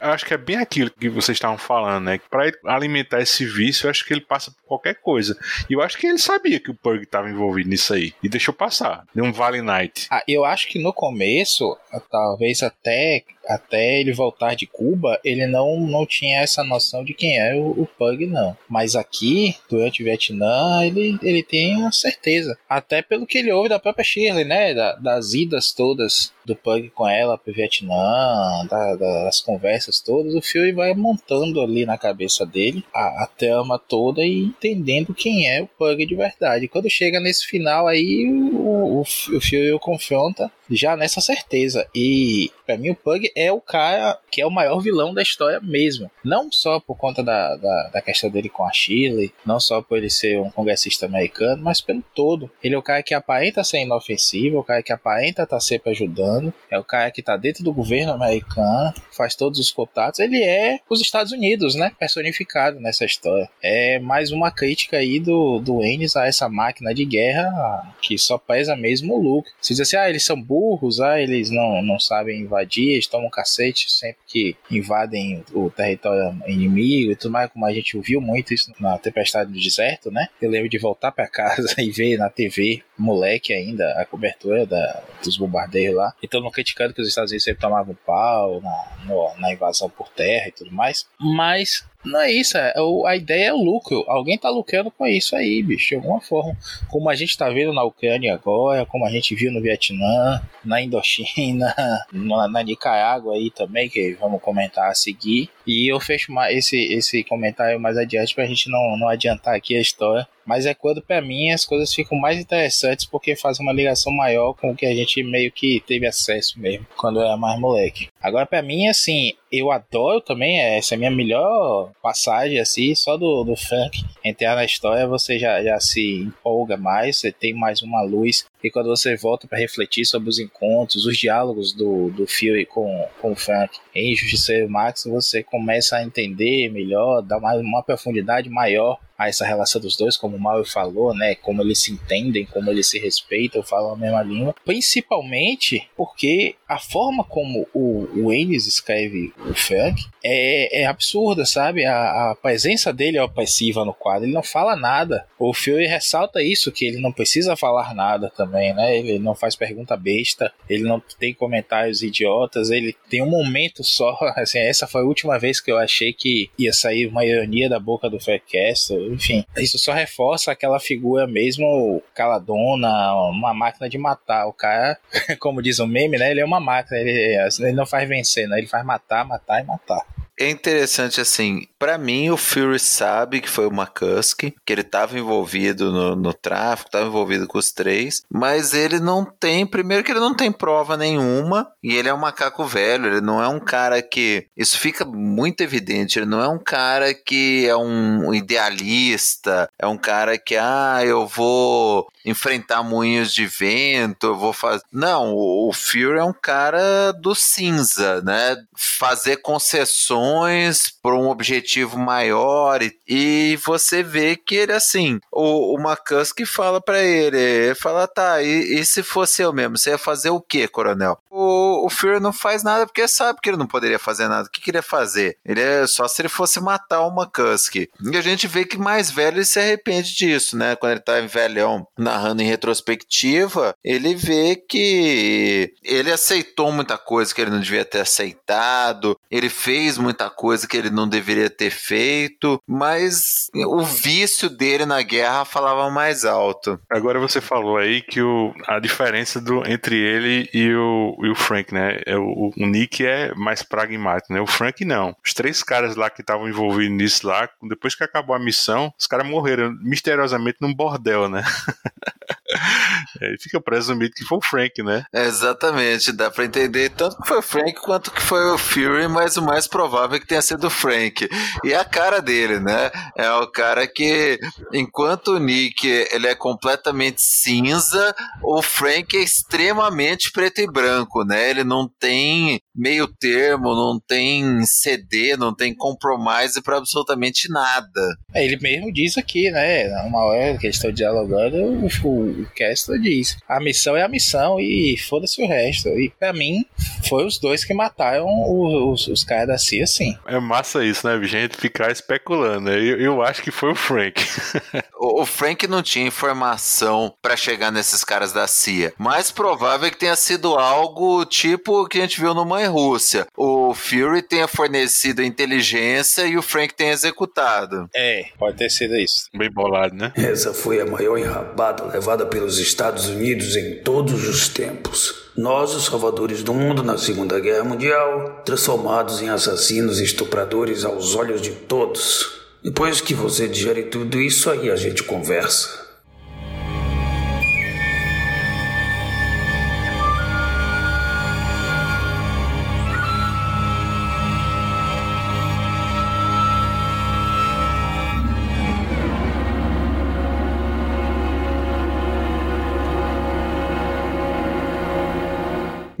Eu 0.00 0.10
acho 0.10 0.24
que 0.24 0.34
é 0.34 0.38
bem 0.38 0.56
aquilo 0.56 0.90
que 0.90 1.08
vocês 1.08 1.36
estavam 1.36 1.58
falando, 1.58 2.04
né? 2.04 2.20
Pra 2.30 2.50
alimentar 2.66 3.20
esse 3.20 3.44
vício, 3.44 3.86
eu 3.86 3.90
acho 3.90 4.04
que 4.04 4.12
ele 4.12 4.20
passa 4.20 4.50
por 4.50 4.62
qualquer 4.64 4.94
coisa. 4.94 5.36
E 5.68 5.72
eu 5.72 5.82
acho 5.82 5.98
que 5.98 6.06
ele 6.06 6.18
sabia 6.18 6.60
que 6.60 6.70
o 6.70 6.74
Pug 6.74 7.02
estava 7.02 7.30
envolvido 7.30 7.68
nisso 7.68 7.94
aí. 7.94 8.14
E 8.22 8.28
deixou 8.28 8.54
passar. 8.54 9.04
Deu 9.14 9.24
um 9.24 9.32
Vale 9.32 9.62
Night. 9.62 10.06
Ah, 10.10 10.22
eu 10.26 10.44
acho 10.44 10.68
que 10.68 10.82
no 10.82 10.92
começo, 10.92 11.76
talvez 12.10 12.62
até 12.62 13.24
até 13.54 14.00
ele 14.00 14.12
voltar 14.12 14.54
de 14.54 14.66
Cuba, 14.66 15.20
ele 15.24 15.46
não, 15.46 15.80
não 15.80 16.06
tinha 16.06 16.40
essa 16.40 16.62
noção 16.62 17.04
de 17.04 17.14
quem 17.14 17.38
é 17.38 17.54
o, 17.54 17.82
o 17.82 17.86
Pug, 17.98 18.26
não. 18.26 18.56
Mas 18.68 18.94
aqui, 18.94 19.56
durante 19.68 20.02
o 20.02 20.04
Vietnã, 20.04 20.84
ele, 20.84 21.18
ele 21.22 21.42
tem 21.42 21.84
a 21.84 21.92
certeza. 21.92 22.56
Até 22.68 23.02
pelo 23.02 23.26
que 23.26 23.38
ele 23.38 23.52
ouve 23.52 23.68
da 23.68 23.78
própria 23.78 24.04
Shirley, 24.04 24.44
né? 24.44 24.74
Da, 24.74 24.94
das 24.94 25.34
idas 25.34 25.72
todas 25.72 26.32
do 26.44 26.56
Pug 26.56 26.90
com 26.90 27.08
ela 27.08 27.38
pro 27.38 27.52
Vietnã, 27.52 28.66
da, 28.68 28.96
das 28.96 29.40
conversas 29.40 30.00
todas, 30.00 30.34
o 30.34 30.42
Fury 30.42 30.72
vai 30.72 30.94
montando 30.94 31.60
ali 31.60 31.86
na 31.86 31.98
cabeça 31.98 32.44
dele 32.44 32.84
a, 32.94 33.24
a 33.24 33.26
trama 33.26 33.78
toda 33.78 34.24
e 34.24 34.44
entendendo 34.44 35.14
quem 35.14 35.48
é 35.48 35.62
o 35.62 35.66
Pug 35.66 36.04
de 36.04 36.14
verdade. 36.14 36.68
Quando 36.68 36.90
chega 36.90 37.20
nesse 37.20 37.46
final 37.46 37.86
aí, 37.86 38.28
o, 38.28 39.00
o, 39.00 39.00
o 39.02 39.40
Fury 39.40 39.72
o 39.72 39.78
confronta 39.78 40.50
já 40.70 40.96
nessa 40.96 41.20
certeza. 41.20 41.86
E 41.94 42.50
para 42.66 42.76
mim 42.76 42.90
o 42.90 42.94
Pug 42.94 43.30
é 43.36 43.52
o 43.52 43.60
cara 43.60 44.18
que 44.30 44.40
é 44.40 44.46
o 44.46 44.50
maior 44.50 44.80
vilão 44.80 45.12
da 45.12 45.22
história 45.22 45.60
mesmo. 45.60 46.10
Não 46.24 46.50
só 46.50 46.80
por 46.80 46.96
conta 46.96 47.22
da, 47.22 47.56
da, 47.56 47.90
da 47.94 48.02
questão 48.02 48.30
dele 48.30 48.48
com 48.48 48.64
a 48.64 48.72
Chile, 48.72 49.32
não 49.44 49.58
só 49.58 49.82
por 49.82 49.98
ele 49.98 50.10
ser 50.10 50.38
um 50.40 50.50
congressista 50.50 51.06
americano, 51.06 51.62
mas 51.62 51.80
pelo 51.80 52.02
todo. 52.14 52.50
Ele 52.62 52.74
é 52.74 52.78
o 52.78 52.82
cara 52.82 53.02
que 53.02 53.14
aparenta 53.14 53.64
ser 53.64 53.80
inofensivo, 53.80 54.56
é 54.56 54.60
o 54.60 54.64
cara 54.64 54.82
que 54.82 54.92
aparenta 54.92 55.42
estar 55.42 55.56
tá 55.56 55.60
sempre 55.60 55.90
ajudando 55.90 56.52
é 56.70 56.78
o 56.78 56.84
cara 56.84 57.10
que 57.10 57.20
está 57.20 57.36
dentro 57.36 57.64
do 57.64 57.72
governo 57.72 58.12
americano, 58.12 58.94
faz 59.12 59.34
todos 59.34 59.58
os 59.58 59.70
contatos. 59.70 60.20
Ele 60.20 60.42
é 60.42 60.78
os 60.88 61.00
Estados 61.00 61.32
Unidos, 61.32 61.74
né? 61.74 61.92
Personificado 61.98 62.80
nessa 62.80 63.04
história. 63.04 63.48
É 63.62 63.98
mais 63.98 64.30
uma 64.30 64.50
crítica 64.50 64.98
aí 64.98 65.18
do, 65.18 65.58
do 65.58 65.84
Ennis 65.84 66.16
a 66.16 66.26
essa 66.26 66.48
máquina 66.48 66.94
de 66.94 67.04
guerra 67.04 67.94
que 68.00 68.16
só 68.18 68.38
pesa 68.38 68.76
mesmo 68.76 69.14
o 69.14 69.22
lucro. 69.22 69.50
Se 69.60 69.74
diz 69.74 69.80
assim, 69.80 69.96
ah, 69.96 70.08
eles 70.08 70.24
são 70.24 70.40
burros, 70.40 70.59
ah, 71.00 71.20
eles 71.20 71.50
não, 71.50 71.82
não 71.82 71.98
sabem 71.98 72.40
invadir, 72.40 72.92
eles 72.92 73.06
tomam 73.06 73.30
cacete 73.30 73.90
sempre 73.90 74.18
que 74.26 74.56
invadem 74.70 75.44
o 75.52 75.70
território 75.70 76.36
inimigo 76.46 77.12
e 77.12 77.16
tudo 77.16 77.32
mais, 77.32 77.50
como 77.50 77.66
a 77.66 77.72
gente 77.72 77.98
viu 78.00 78.20
muito 78.20 78.52
isso 78.52 78.72
na 78.80 78.98
Tempestade 78.98 79.52
do 79.52 79.58
Deserto, 79.58 80.10
né? 80.10 80.28
Eu 80.40 80.50
lembro 80.50 80.68
de 80.68 80.78
voltar 80.78 81.12
para 81.12 81.26
casa 81.26 81.74
e 81.78 81.90
ver 81.90 82.18
na 82.18 82.28
TV, 82.28 82.82
moleque 82.98 83.52
ainda, 83.52 83.84
a 84.00 84.04
cobertura 84.04 84.66
da, 84.66 85.02
dos 85.24 85.36
bombardeios 85.36 85.94
lá. 85.94 86.14
E 86.22 86.28
todo 86.28 86.42
mundo 86.42 86.52
criticando 86.52 86.94
que 86.94 87.00
os 87.00 87.08
Estados 87.08 87.30
Unidos 87.30 87.44
sempre 87.44 87.60
tomavam 87.60 87.96
pau 88.06 88.60
na, 88.60 89.04
no, 89.06 89.36
na 89.38 89.52
invasão 89.52 89.88
por 89.88 90.08
terra 90.08 90.48
e 90.48 90.52
tudo 90.52 90.72
mais. 90.72 91.06
Mas 91.18 91.84
não 92.04 92.20
é 92.20 92.32
isso, 92.32 92.56
é, 92.56 92.74
a 93.06 93.16
ideia 93.16 93.48
é 93.48 93.52
o 93.52 93.62
lucro. 93.62 94.04
Alguém 94.08 94.38
tá 94.38 94.48
lucrando 94.48 94.90
com 94.90 95.06
isso 95.06 95.36
aí, 95.36 95.62
bicho, 95.62 95.88
de 95.88 95.94
alguma 95.96 96.20
forma. 96.20 96.56
Como 96.88 97.10
a 97.10 97.14
gente 97.14 97.36
tá 97.36 97.48
vendo 97.50 97.72
na 97.72 97.84
Ucrânia 97.84 98.32
agora, 98.32 98.86
como 98.86 99.04
a 99.04 99.10
gente 99.10 99.34
viu 99.34 99.52
no 99.52 99.60
Vietnã, 99.60 100.40
na 100.64 100.80
Indochina, 100.80 101.74
na, 102.12 102.48
na 102.48 102.62
Nicarágua 102.62 103.34
aí 103.34 103.50
também, 103.50 103.88
que 103.88 104.12
vamos 104.14 104.40
comentar 104.40 104.90
a 104.90 104.94
seguir. 104.94 105.50
E 105.66 105.92
eu 105.92 106.00
fecho 106.00 106.32
esse, 106.50 106.76
esse 106.92 107.22
comentário 107.24 107.78
mais 107.78 107.96
adiante 107.98 108.34
pra 108.34 108.46
gente 108.46 108.70
não, 108.70 108.96
não 108.96 109.08
adiantar 109.08 109.54
aqui 109.54 109.76
a 109.76 109.80
história. 109.80 110.26
Mas 110.46 110.66
é 110.66 110.74
quando, 110.74 111.02
para 111.02 111.20
mim, 111.20 111.50
as 111.50 111.64
coisas 111.64 111.92
ficam 111.94 112.18
mais 112.18 112.38
interessantes 112.38 113.04
porque 113.04 113.36
faz 113.36 113.58
uma 113.60 113.72
ligação 113.72 114.12
maior 114.12 114.54
com 114.54 114.70
o 114.70 114.76
que 114.76 114.86
a 114.86 114.94
gente 114.94 115.22
meio 115.22 115.52
que 115.52 115.82
teve 115.86 116.06
acesso 116.06 116.58
mesmo 116.58 116.86
quando 116.96 117.20
era 117.20 117.36
mais 117.36 117.58
moleque. 117.58 118.08
Agora, 118.20 118.46
para 118.46 118.62
mim, 118.62 118.88
assim, 118.88 119.32
eu 119.50 119.70
adoro 119.70 120.20
também, 120.20 120.60
essa 120.60 120.94
é 120.94 120.96
a 120.96 120.98
minha 120.98 121.10
melhor 121.10 121.90
passagem, 122.02 122.58
assim, 122.58 122.94
só 122.94 123.16
do, 123.16 123.44
do 123.44 123.56
funk 123.56 124.04
entrar 124.24 124.54
na 124.54 124.64
história, 124.64 125.06
você 125.06 125.38
já, 125.38 125.62
já 125.62 125.78
se 125.80 126.22
empolga 126.22 126.76
mais, 126.76 127.18
você 127.18 127.32
tem 127.32 127.54
mais 127.54 127.82
uma 127.82 128.02
luz. 128.02 128.46
E 128.62 128.70
quando 128.70 128.88
você 128.88 129.16
volta 129.16 129.46
para 129.46 129.58
refletir 129.58 130.04
sobre 130.04 130.28
os 130.28 130.38
encontros, 130.38 131.06
os 131.06 131.16
diálogos 131.16 131.72
do, 131.72 132.10
do 132.10 132.26
Fury 132.26 132.66
com, 132.66 133.08
com 133.20 133.32
o 133.32 133.36
Frank 133.36 133.78
em 133.94 134.14
Justiceiro 134.14 134.70
Max, 134.70 135.04
você 135.04 135.42
começa 135.42 135.96
a 135.96 136.02
entender 136.02 136.70
melhor, 136.70 137.22
dá 137.22 137.38
uma, 137.38 137.54
uma 137.54 137.82
profundidade 137.82 138.48
maior 138.48 138.98
a 139.20 139.28
essa 139.28 139.44
relação 139.44 139.78
dos 139.78 139.98
dois, 139.98 140.16
como 140.16 140.34
o 140.34 140.40
Mauro 140.40 140.64
falou, 140.64 141.14
né? 141.14 141.34
Como 141.34 141.60
eles 141.60 141.82
se 141.82 141.92
entendem, 141.92 142.46
como 142.46 142.70
eles 142.70 142.88
se 142.88 142.98
respeitam, 142.98 143.62
falam 143.62 143.92
a 143.92 143.96
mesma 143.96 144.22
língua. 144.22 144.54
Principalmente 144.64 145.86
porque 145.94 146.54
a 146.66 146.78
forma 146.78 147.22
como 147.22 147.68
o, 147.74 148.08
o 148.16 148.32
Ennis 148.32 148.66
escreve 148.66 149.30
o 149.46 149.52
Frank 149.52 150.02
é, 150.24 150.80
é 150.80 150.86
absurda, 150.86 151.44
sabe? 151.44 151.84
A, 151.84 152.30
a, 152.30 152.34
presença 152.34 152.94
dele 152.94 153.18
é 153.18 153.22
opressiva 153.22 153.84
no 153.84 153.92
quadro, 153.92 154.24
ele 154.24 154.32
não 154.32 154.42
fala 154.42 154.74
nada. 154.74 155.26
O 155.38 155.52
Fury 155.52 155.86
ressalta 155.86 156.42
isso, 156.42 156.72
que 156.72 156.86
ele 156.86 156.98
não 156.98 157.12
precisa 157.12 157.54
falar 157.54 157.94
nada 157.94 158.32
também, 158.34 158.49
né? 158.50 158.96
Ele 158.96 159.18
não 159.18 159.34
faz 159.34 159.56
pergunta 159.56 159.96
besta, 159.96 160.52
ele 160.68 160.84
não 160.84 161.02
tem 161.18 161.34
comentários 161.34 162.02
idiotas, 162.02 162.70
ele 162.70 162.94
tem 163.08 163.22
um 163.22 163.30
momento 163.30 163.82
só, 163.84 164.16
assim, 164.36 164.58
essa 164.58 164.86
foi 164.86 165.02
a 165.02 165.06
última 165.06 165.38
vez 165.38 165.60
que 165.60 165.70
eu 165.70 165.78
achei 165.78 166.12
que 166.12 166.50
ia 166.58 166.72
sair 166.72 167.06
uma 167.06 167.24
ironia 167.24 167.68
da 167.68 167.78
boca 167.78 168.08
do 168.08 168.20
Faircastle 168.20 169.12
enfim, 169.12 169.44
isso 169.56 169.78
só 169.78 169.92
reforça 169.92 170.52
aquela 170.52 170.78
figura 170.78 171.26
mesmo 171.26 172.02
caladona, 172.14 173.14
uma 173.30 173.54
máquina 173.54 173.88
de 173.88 173.98
matar. 173.98 174.46
O 174.46 174.52
cara, 174.52 174.98
como 175.38 175.62
diz 175.62 175.78
o 175.78 175.86
meme, 175.86 176.18
né? 176.18 176.30
Ele 176.30 176.40
é 176.40 176.44
uma 176.44 176.60
máquina, 176.60 176.98
ele, 176.98 177.36
ele 177.60 177.72
não 177.72 177.86
faz 177.86 178.08
vencer, 178.08 178.48
né? 178.48 178.58
Ele 178.58 178.66
faz 178.66 178.84
matar, 178.84 179.24
matar 179.24 179.62
e 179.62 179.66
matar 179.66 180.04
é 180.40 180.48
interessante 180.48 181.20
assim, 181.20 181.66
para 181.80 181.96
mim 181.96 182.28
o 182.28 182.36
Fury 182.36 182.78
sabe 182.78 183.40
que 183.40 183.48
foi 183.48 183.66
o 183.66 183.72
McCuskey, 183.72 184.54
que 184.66 184.72
ele 184.72 184.82
estava 184.82 185.18
envolvido 185.18 185.90
no, 185.90 186.14
no 186.14 186.34
tráfico, 186.34 186.88
estava 186.88 187.06
envolvido 187.06 187.46
com 187.46 187.56
os 187.56 187.72
três, 187.72 188.22
mas 188.30 188.74
ele 188.74 189.00
não 189.00 189.24
tem, 189.24 189.66
primeiro 189.66 190.04
que 190.04 190.12
ele 190.12 190.20
não 190.20 190.34
tem 190.34 190.52
prova 190.52 190.94
nenhuma, 190.94 191.72
e 191.82 191.96
ele 191.96 192.10
é 192.10 192.12
um 192.12 192.18
macaco 192.18 192.66
velho, 192.66 193.06
ele 193.06 193.22
não 193.22 193.42
é 193.42 193.48
um 193.48 193.58
cara 193.58 194.02
que, 194.02 194.46
isso 194.54 194.78
fica 194.78 195.06
muito 195.06 195.62
evidente, 195.62 196.18
ele 196.18 196.26
não 196.26 196.42
é 196.42 196.48
um 196.48 196.58
cara 196.58 197.14
que 197.14 197.66
é 197.66 197.74
um 197.74 198.34
idealista, 198.34 199.70
é 199.78 199.86
um 199.86 199.96
cara 199.96 200.36
que, 200.36 200.56
ah, 200.56 201.00
eu 201.02 201.26
vou 201.26 202.06
enfrentar 202.26 202.82
moinhos 202.82 203.32
de 203.32 203.46
vento, 203.46 204.26
eu 204.26 204.36
vou 204.36 204.52
fazer. 204.52 204.82
Não, 204.92 205.32
o, 205.32 205.70
o 205.70 205.72
Fury 205.72 206.18
é 206.18 206.24
um 206.24 206.34
cara 206.34 207.12
do 207.12 207.34
cinza, 207.34 208.20
né? 208.20 208.58
Fazer 208.76 209.38
concessões 209.38 210.92
por 211.02 211.14
um 211.14 211.30
objetivo 211.30 211.69
objetivo 211.70 211.98
maior 211.98 212.82
e, 212.82 212.96
e 213.06 213.56
você 213.64 214.02
vê 214.02 214.34
que 214.34 214.54
ele 214.54 214.72
assim, 214.72 215.20
o, 215.30 215.76
o 215.76 215.80
McCuskey 215.80 216.44
fala 216.44 216.80
para 216.80 217.00
ele, 217.00 217.38
ele 217.38 217.74
fala, 217.74 218.08
tá, 218.08 218.42
e, 218.42 218.80
e, 218.80 218.84
se 218.84 219.02
fosse 219.02 219.42
eu 219.42 219.52
mesmo, 219.52 219.78
você 219.78 219.90
ia 219.90 219.98
fazer 219.98 220.30
o 220.30 220.40
quê, 220.40 220.66
coronel? 220.66 221.18
O, 221.30 221.86
o 221.86 221.90
Fury 221.90 222.18
não 222.18 222.32
faz 222.32 222.62
nada 222.62 222.86
porque 222.86 223.06
sabe 223.06 223.38
que 223.40 223.48
ele 223.48 223.56
não 223.56 223.66
poderia 223.66 223.98
fazer 223.98 224.28
nada. 224.28 224.48
O 224.48 224.50
que 224.50 224.60
queria 224.60 224.82
fazer? 224.82 225.36
Ele 225.44 225.60
é 225.60 225.86
só 225.86 226.08
se 226.08 226.20
ele 226.20 226.28
fosse 226.28 226.60
matar 226.60 227.02
o 227.02 227.14
McCuskey. 227.14 227.88
E 228.12 228.16
a 228.16 228.20
gente 228.20 228.46
vê 228.46 228.64
que 228.64 228.76
mais 228.76 229.10
velho 229.10 229.36
ele 229.38 229.44
se 229.44 229.60
arrepende 229.60 230.14
disso, 230.14 230.56
né? 230.56 230.74
Quando 230.76 230.92
ele 230.92 231.00
tá 231.00 231.20
em 231.20 231.26
velhão 231.26 231.86
narrando 231.96 232.42
em 232.42 232.46
retrospectiva, 232.46 233.74
ele 233.84 234.14
vê 234.14 234.56
que 234.56 235.72
ele 235.82 236.10
aceitou 236.12 236.72
muita 236.72 236.98
coisa 236.98 237.34
que 237.34 237.40
ele 237.40 237.50
não 237.50 237.60
devia 237.60 237.84
ter 237.84 238.00
aceitado, 238.00 239.16
ele 239.30 239.48
fez 239.48 239.96
muita 239.96 240.28
coisa 240.28 240.66
que 240.66 240.76
ele 240.76 240.90
não 240.90 241.08
deveria 241.08 241.50
ter 241.60 241.70
feito, 241.70 242.58
mas 242.66 243.50
o 243.54 243.82
vício 243.82 244.48
dele 244.48 244.86
na 244.86 245.02
guerra 245.02 245.44
falava 245.44 245.90
mais 245.90 246.24
alto. 246.24 246.80
Agora 246.88 247.20
você 247.20 247.38
falou 247.38 247.76
aí 247.76 248.00
que 248.00 248.22
o, 248.22 248.54
a 248.66 248.78
diferença 248.78 249.38
do, 249.38 249.62
entre 249.68 249.94
ele 249.94 250.48
e 250.54 250.74
o, 250.74 251.18
e 251.22 251.28
o 251.28 251.34
Frank, 251.34 251.74
né? 251.74 252.00
É, 252.06 252.16
o, 252.16 252.50
o 252.56 252.66
Nick 252.66 253.04
é 253.04 253.34
mais 253.34 253.62
pragmático, 253.62 254.32
né? 254.32 254.40
O 254.40 254.46
Frank 254.46 254.82
não. 254.86 255.14
Os 255.22 255.34
três 255.34 255.62
caras 255.62 255.96
lá 255.96 256.08
que 256.08 256.22
estavam 256.22 256.48
envolvidos 256.48 256.96
nisso 256.96 257.26
lá, 257.26 257.46
depois 257.62 257.94
que 257.94 258.04
acabou 258.04 258.34
a 258.34 258.38
missão, 258.38 258.90
os 258.98 259.06
caras 259.06 259.28
morreram 259.28 259.76
misteriosamente 259.82 260.56
num 260.62 260.72
bordel, 260.72 261.28
né? 261.28 261.44
é, 263.20 263.34
fica 263.40 263.60
presumido 263.60 264.12
que 264.14 264.24
foi 264.24 264.38
o 264.38 264.42
Frank, 264.42 264.82
né? 264.82 265.04
É, 265.12 265.24
exatamente, 265.24 266.12
dá 266.12 266.30
pra 266.30 266.44
entender 266.44 266.90
tanto 266.90 267.16
que 267.16 267.28
foi 267.28 267.38
o 267.38 267.42
Frank 267.42 267.74
quanto 267.80 268.10
que 268.10 268.22
foi 268.22 268.42
o 268.50 268.58
Fury, 268.58 269.08
mas 269.08 269.36
o 269.36 269.42
mais 269.42 269.66
provável 269.66 270.16
é 270.16 270.20
que 270.20 270.26
tenha 270.26 270.42
sido 270.42 270.66
o 270.66 270.70
Frank. 270.70 271.28
E 271.64 271.74
a 271.74 271.84
cara 271.84 272.20
dele, 272.20 272.60
né? 272.60 272.90
É 273.16 273.30
o 273.32 273.46
cara 273.46 273.86
que, 273.86 274.38
enquanto 274.72 275.32
o 275.32 275.38
Nick 275.38 275.86
ele 276.12 276.26
é 276.26 276.34
completamente 276.34 277.22
cinza, 277.22 278.14
o 278.42 278.62
Frank 278.62 279.16
é 279.16 279.22
extremamente 279.22 280.30
preto 280.32 280.60
e 280.60 280.66
branco, 280.70 281.24
né? 281.24 281.50
Ele 281.50 281.64
não 281.64 281.88
tem 281.88 282.60
meio 282.74 283.06
termo, 283.06 283.74
não 283.74 284.00
tem 284.00 284.64
CD, 284.64 285.36
não 285.36 285.54
tem 285.54 285.74
compromise 285.74 286.60
para 286.62 286.78
absolutamente 286.78 287.50
nada. 287.50 288.00
É, 288.34 288.44
ele 288.44 288.58
mesmo 288.60 288.92
diz 288.92 289.18
aqui, 289.18 289.50
né? 289.50 289.88
Uma 290.04 290.24
hora 290.24 290.56
que 290.58 290.66
eles 290.66 290.76
estão 290.76 290.92
dialogando, 290.92 291.86
o, 292.04 292.39
o, 292.42 292.50
Kessler 292.54 293.00
diz: 293.00 293.36
a 293.48 293.60
missão 293.60 293.96
é 293.96 294.02
a 294.02 294.08
missão 294.08 294.58
e 294.60 294.96
foda-se 294.96 295.42
o 295.42 295.46
resto. 295.46 295.88
E 295.88 296.10
para 296.18 296.32
mim, 296.32 296.64
foi 297.08 297.24
os 297.24 297.38
dois 297.38 297.64
que 297.64 297.74
mataram 297.74 298.26
os, 298.26 299.06
os 299.08 299.24
caras 299.24 299.48
da 299.48 299.58
CIA, 299.58 299.86
sim. 299.86 300.16
É 300.26 300.38
massa 300.38 300.84
isso, 300.84 301.06
né, 301.06 301.22
gente? 301.26 301.56
Ficar 301.56 301.90
especulando. 301.90 302.70
Eu, 302.70 303.00
eu 303.00 303.22
acho 303.22 303.42
que 303.42 303.50
foi 303.50 303.72
o 303.72 303.74
Frank. 303.74 304.22
o, 304.98 305.22
o 305.22 305.26
Frank 305.26 305.66
não 305.66 305.82
tinha 305.82 306.06
informação 306.06 307.14
para 307.22 307.36
chegar 307.36 307.70
nesses 307.70 308.04
caras 308.04 308.32
da 308.32 308.46
CIA. 308.46 308.92
Mais 308.98 309.30
provável 309.30 309.88
é 309.88 309.90
que 309.90 309.98
tenha 309.98 310.16
sido 310.16 310.54
algo 310.54 311.24
tipo 311.24 311.82
o 311.82 311.88
que 311.88 311.98
a 311.98 312.02
gente 312.02 312.20
viu 312.20 312.34
no 312.34 312.44
Mãe 312.44 312.66
Rússia. 312.66 313.26
O 313.36 313.74
Fury 313.74 314.22
tenha 314.22 314.48
fornecido 314.48 315.22
inteligência 315.22 316.26
e 316.26 316.36
o 316.36 316.42
Frank 316.42 316.74
tenha 316.74 316.92
executado. 316.92 317.88
É, 317.94 318.26
pode 318.38 318.56
ter 318.56 318.70
sido 318.70 318.96
isso. 318.96 319.28
Bem 319.34 319.50
bolado, 319.50 319.94
né? 319.94 320.12
Essa 320.16 320.52
foi 320.52 320.80
a 320.80 320.86
maior 320.86 321.16
enrabada 321.18 321.84
levada 321.84 322.24
pelos 322.30 322.58
Estados 322.58 323.08
Unidos 323.08 323.56
em 323.56 323.82
todos 323.82 324.26
os 324.26 324.48
tempos. 324.48 325.14
Nós, 325.36 325.74
os 325.74 325.84
salvadores 325.84 326.42
do 326.42 326.54
mundo 326.54 326.82
na 326.82 326.96
Segunda 326.96 327.38
Guerra 327.40 327.64
Mundial, 327.64 328.42
transformados 328.44 329.20
em 329.20 329.28
assassinos 329.28 330.00
e 330.00 330.04
estupradores 330.04 330.84
aos 330.84 331.14
olhos 331.14 331.42
de 331.42 331.50
todos. 331.50 332.40
Depois 332.62 333.00
que 333.00 333.14
você 333.14 333.48
digere 333.48 333.84
tudo 333.84 334.20
isso, 334.20 334.48
aí 334.48 334.70
a 334.70 334.76
gente 334.76 335.02
conversa. 335.02 335.89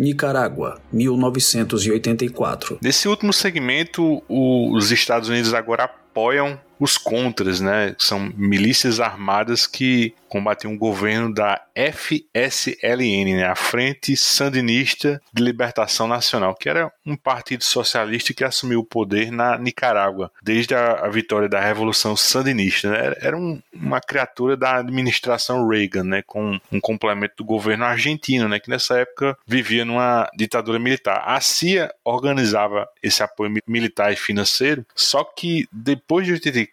Nicarágua, 0.00 0.80
1984. 0.90 2.78
Nesse 2.82 3.06
último 3.06 3.34
segmento, 3.34 4.22
os 4.26 4.90
Estados 4.90 5.28
Unidos 5.28 5.52
agora 5.52 5.84
apoiam 5.84 6.58
os 6.80 6.96
contras, 6.96 7.60
né? 7.60 7.94
São 7.98 8.32
milícias 8.34 8.98
armadas 8.98 9.66
que 9.66 10.14
combater 10.30 10.68
um 10.68 10.78
governo 10.78 11.34
da 11.34 11.60
FSLN, 11.74 13.34
né, 13.34 13.44
a 13.46 13.56
Frente 13.56 14.16
Sandinista 14.16 15.20
de 15.32 15.42
Libertação 15.42 16.06
Nacional, 16.06 16.54
que 16.54 16.68
era 16.68 16.90
um 17.04 17.16
partido 17.16 17.64
socialista 17.64 18.32
que 18.32 18.44
assumiu 18.44 18.78
o 18.78 18.84
poder 18.84 19.32
na 19.32 19.58
Nicarágua 19.58 20.30
desde 20.40 20.72
a, 20.72 21.04
a 21.04 21.08
vitória 21.08 21.48
da 21.48 21.60
Revolução 21.60 22.16
Sandinista. 22.16 22.88
Né, 22.88 23.06
era, 23.06 23.18
era 23.20 23.36
um, 23.36 23.60
uma 23.74 24.00
criatura 24.00 24.56
da 24.56 24.76
administração 24.76 25.66
Reagan, 25.66 26.04
né, 26.04 26.22
com 26.24 26.60
um 26.70 26.80
complemento 26.80 27.34
do 27.38 27.44
governo 27.44 27.84
argentino, 27.84 28.48
né, 28.48 28.60
que 28.60 28.70
nessa 28.70 29.00
época 29.00 29.36
vivia 29.44 29.84
numa 29.84 30.30
ditadura 30.36 30.78
militar. 30.78 31.24
A 31.26 31.40
CIA 31.40 31.90
organizava 32.04 32.88
esse 33.02 33.20
apoio 33.20 33.54
militar 33.66 34.12
e 34.12 34.16
financeiro, 34.16 34.86
só 34.94 35.24
que 35.24 35.66
depois 35.72 36.24
de 36.24 36.34
84, 36.34 36.69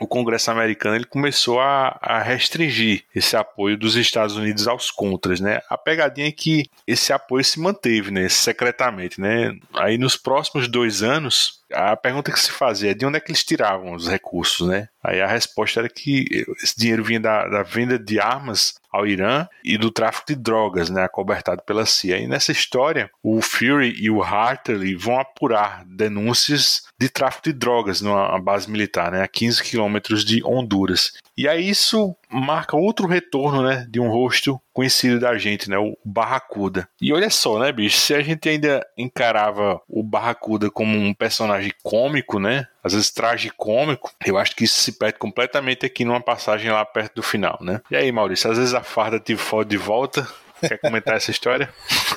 o 0.00 0.06
Congresso 0.06 0.50
americano 0.50 0.96
ele 0.96 1.04
começou 1.04 1.60
a, 1.60 1.98
a 2.00 2.22
restringir 2.22 3.04
esse 3.14 3.36
apoio 3.36 3.76
dos 3.76 3.96
Estados 3.96 4.36
Unidos 4.36 4.66
aos 4.66 4.90
contras, 4.90 5.40
né? 5.40 5.60
A 5.68 5.76
pegadinha 5.76 6.28
é 6.28 6.32
que 6.32 6.64
esse 6.86 7.12
apoio 7.12 7.44
se 7.44 7.60
manteve, 7.60 8.10
né? 8.10 8.28
Secretamente, 8.28 9.20
né? 9.20 9.56
Aí 9.74 9.98
nos 9.98 10.16
próximos 10.16 10.68
dois 10.68 11.02
anos, 11.02 11.63
a 11.72 11.96
pergunta 11.96 12.32
que 12.32 12.40
se 12.40 12.52
fazia 12.52 12.90
é 12.90 12.94
de 12.94 13.06
onde 13.06 13.16
é 13.16 13.20
que 13.20 13.30
eles 13.30 13.44
tiravam 13.44 13.94
os 13.94 14.08
recursos, 14.08 14.68
né? 14.68 14.88
Aí 15.02 15.20
a 15.20 15.26
resposta 15.26 15.80
era 15.80 15.88
que 15.88 16.46
esse 16.62 16.78
dinheiro 16.78 17.04
vinha 17.04 17.20
da, 17.20 17.46
da 17.46 17.62
venda 17.62 17.98
de 17.98 18.18
armas 18.18 18.74
ao 18.90 19.06
Irã 19.06 19.46
e 19.64 19.76
do 19.76 19.90
tráfico 19.90 20.28
de 20.28 20.36
drogas, 20.36 20.88
né, 20.88 21.02
acobertado 21.02 21.62
pela 21.62 21.84
CIA. 21.84 22.18
E 22.18 22.28
nessa 22.28 22.52
história, 22.52 23.10
o 23.22 23.42
Fury 23.42 23.92
e 23.98 24.08
o 24.08 24.22
Hartley 24.22 24.94
vão 24.94 25.18
apurar 25.18 25.84
denúncias 25.84 26.84
de 26.98 27.08
tráfico 27.08 27.44
de 27.44 27.52
drogas 27.52 28.00
numa 28.00 28.38
base 28.38 28.70
militar, 28.70 29.10
né, 29.10 29.22
a 29.22 29.28
15 29.28 29.62
quilômetros 29.64 30.24
de 30.24 30.44
Honduras. 30.44 31.12
E 31.36 31.48
aí 31.48 31.68
isso 31.68 32.14
marca 32.30 32.76
outro 32.76 33.06
retorno, 33.06 33.62
né, 33.62 33.86
de 33.88 34.00
um 34.00 34.08
rosto 34.08 34.60
conhecido 34.72 35.20
da 35.20 35.36
gente, 35.36 35.68
né, 35.68 35.76
o 35.78 35.96
Barracuda. 36.04 36.88
E 37.00 37.12
olha 37.12 37.30
só, 37.30 37.58
né, 37.58 37.72
bicho, 37.72 37.96
se 37.96 38.14
a 38.14 38.20
gente 38.20 38.48
ainda 38.48 38.84
encarava 38.96 39.80
o 39.88 40.02
Barracuda 40.02 40.70
como 40.70 40.96
um 40.96 41.12
personagem 41.12 41.72
cômico, 41.82 42.38
né, 42.38 42.66
às 42.82 42.92
vezes 42.92 43.10
tragicômico, 43.10 44.12
eu 44.24 44.38
acho 44.38 44.54
que 44.54 44.64
isso 44.64 44.78
se 44.78 44.92
perde 44.92 45.18
completamente 45.18 45.84
aqui 45.84 46.04
numa 46.04 46.20
passagem 46.20 46.70
lá 46.70 46.84
perto 46.84 47.16
do 47.16 47.22
final, 47.22 47.58
né? 47.60 47.80
E 47.90 47.96
aí, 47.96 48.12
Maurício, 48.12 48.50
às 48.50 48.58
vezes 48.58 48.74
a 48.74 48.82
farda 48.82 49.18
te 49.18 49.36
fode 49.36 49.70
de 49.70 49.76
volta, 49.76 50.26
Quer 50.60 50.78
comentar 50.78 51.16
essa 51.16 51.30
história? 51.30 51.68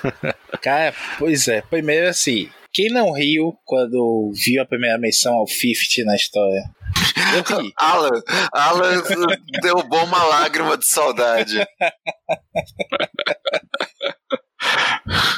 Cara, 0.61 0.93
pois 1.19 1.47
é. 1.47 1.61
Primeiro, 1.61 2.07
assim, 2.07 2.49
quem 2.71 2.89
não 2.89 3.11
riu 3.11 3.57
quando 3.65 4.31
viu 4.33 4.61
a 4.61 4.65
primeira 4.65 4.97
menção 4.97 5.33
ao 5.33 5.47
50 5.47 6.05
na 6.05 6.15
história? 6.15 6.63
Alan, 7.77 8.21
Alan 8.53 9.03
derrubou 9.61 10.03
uma 10.03 10.23
lágrima 10.23 10.77
de 10.77 10.85
saudade. 10.85 11.57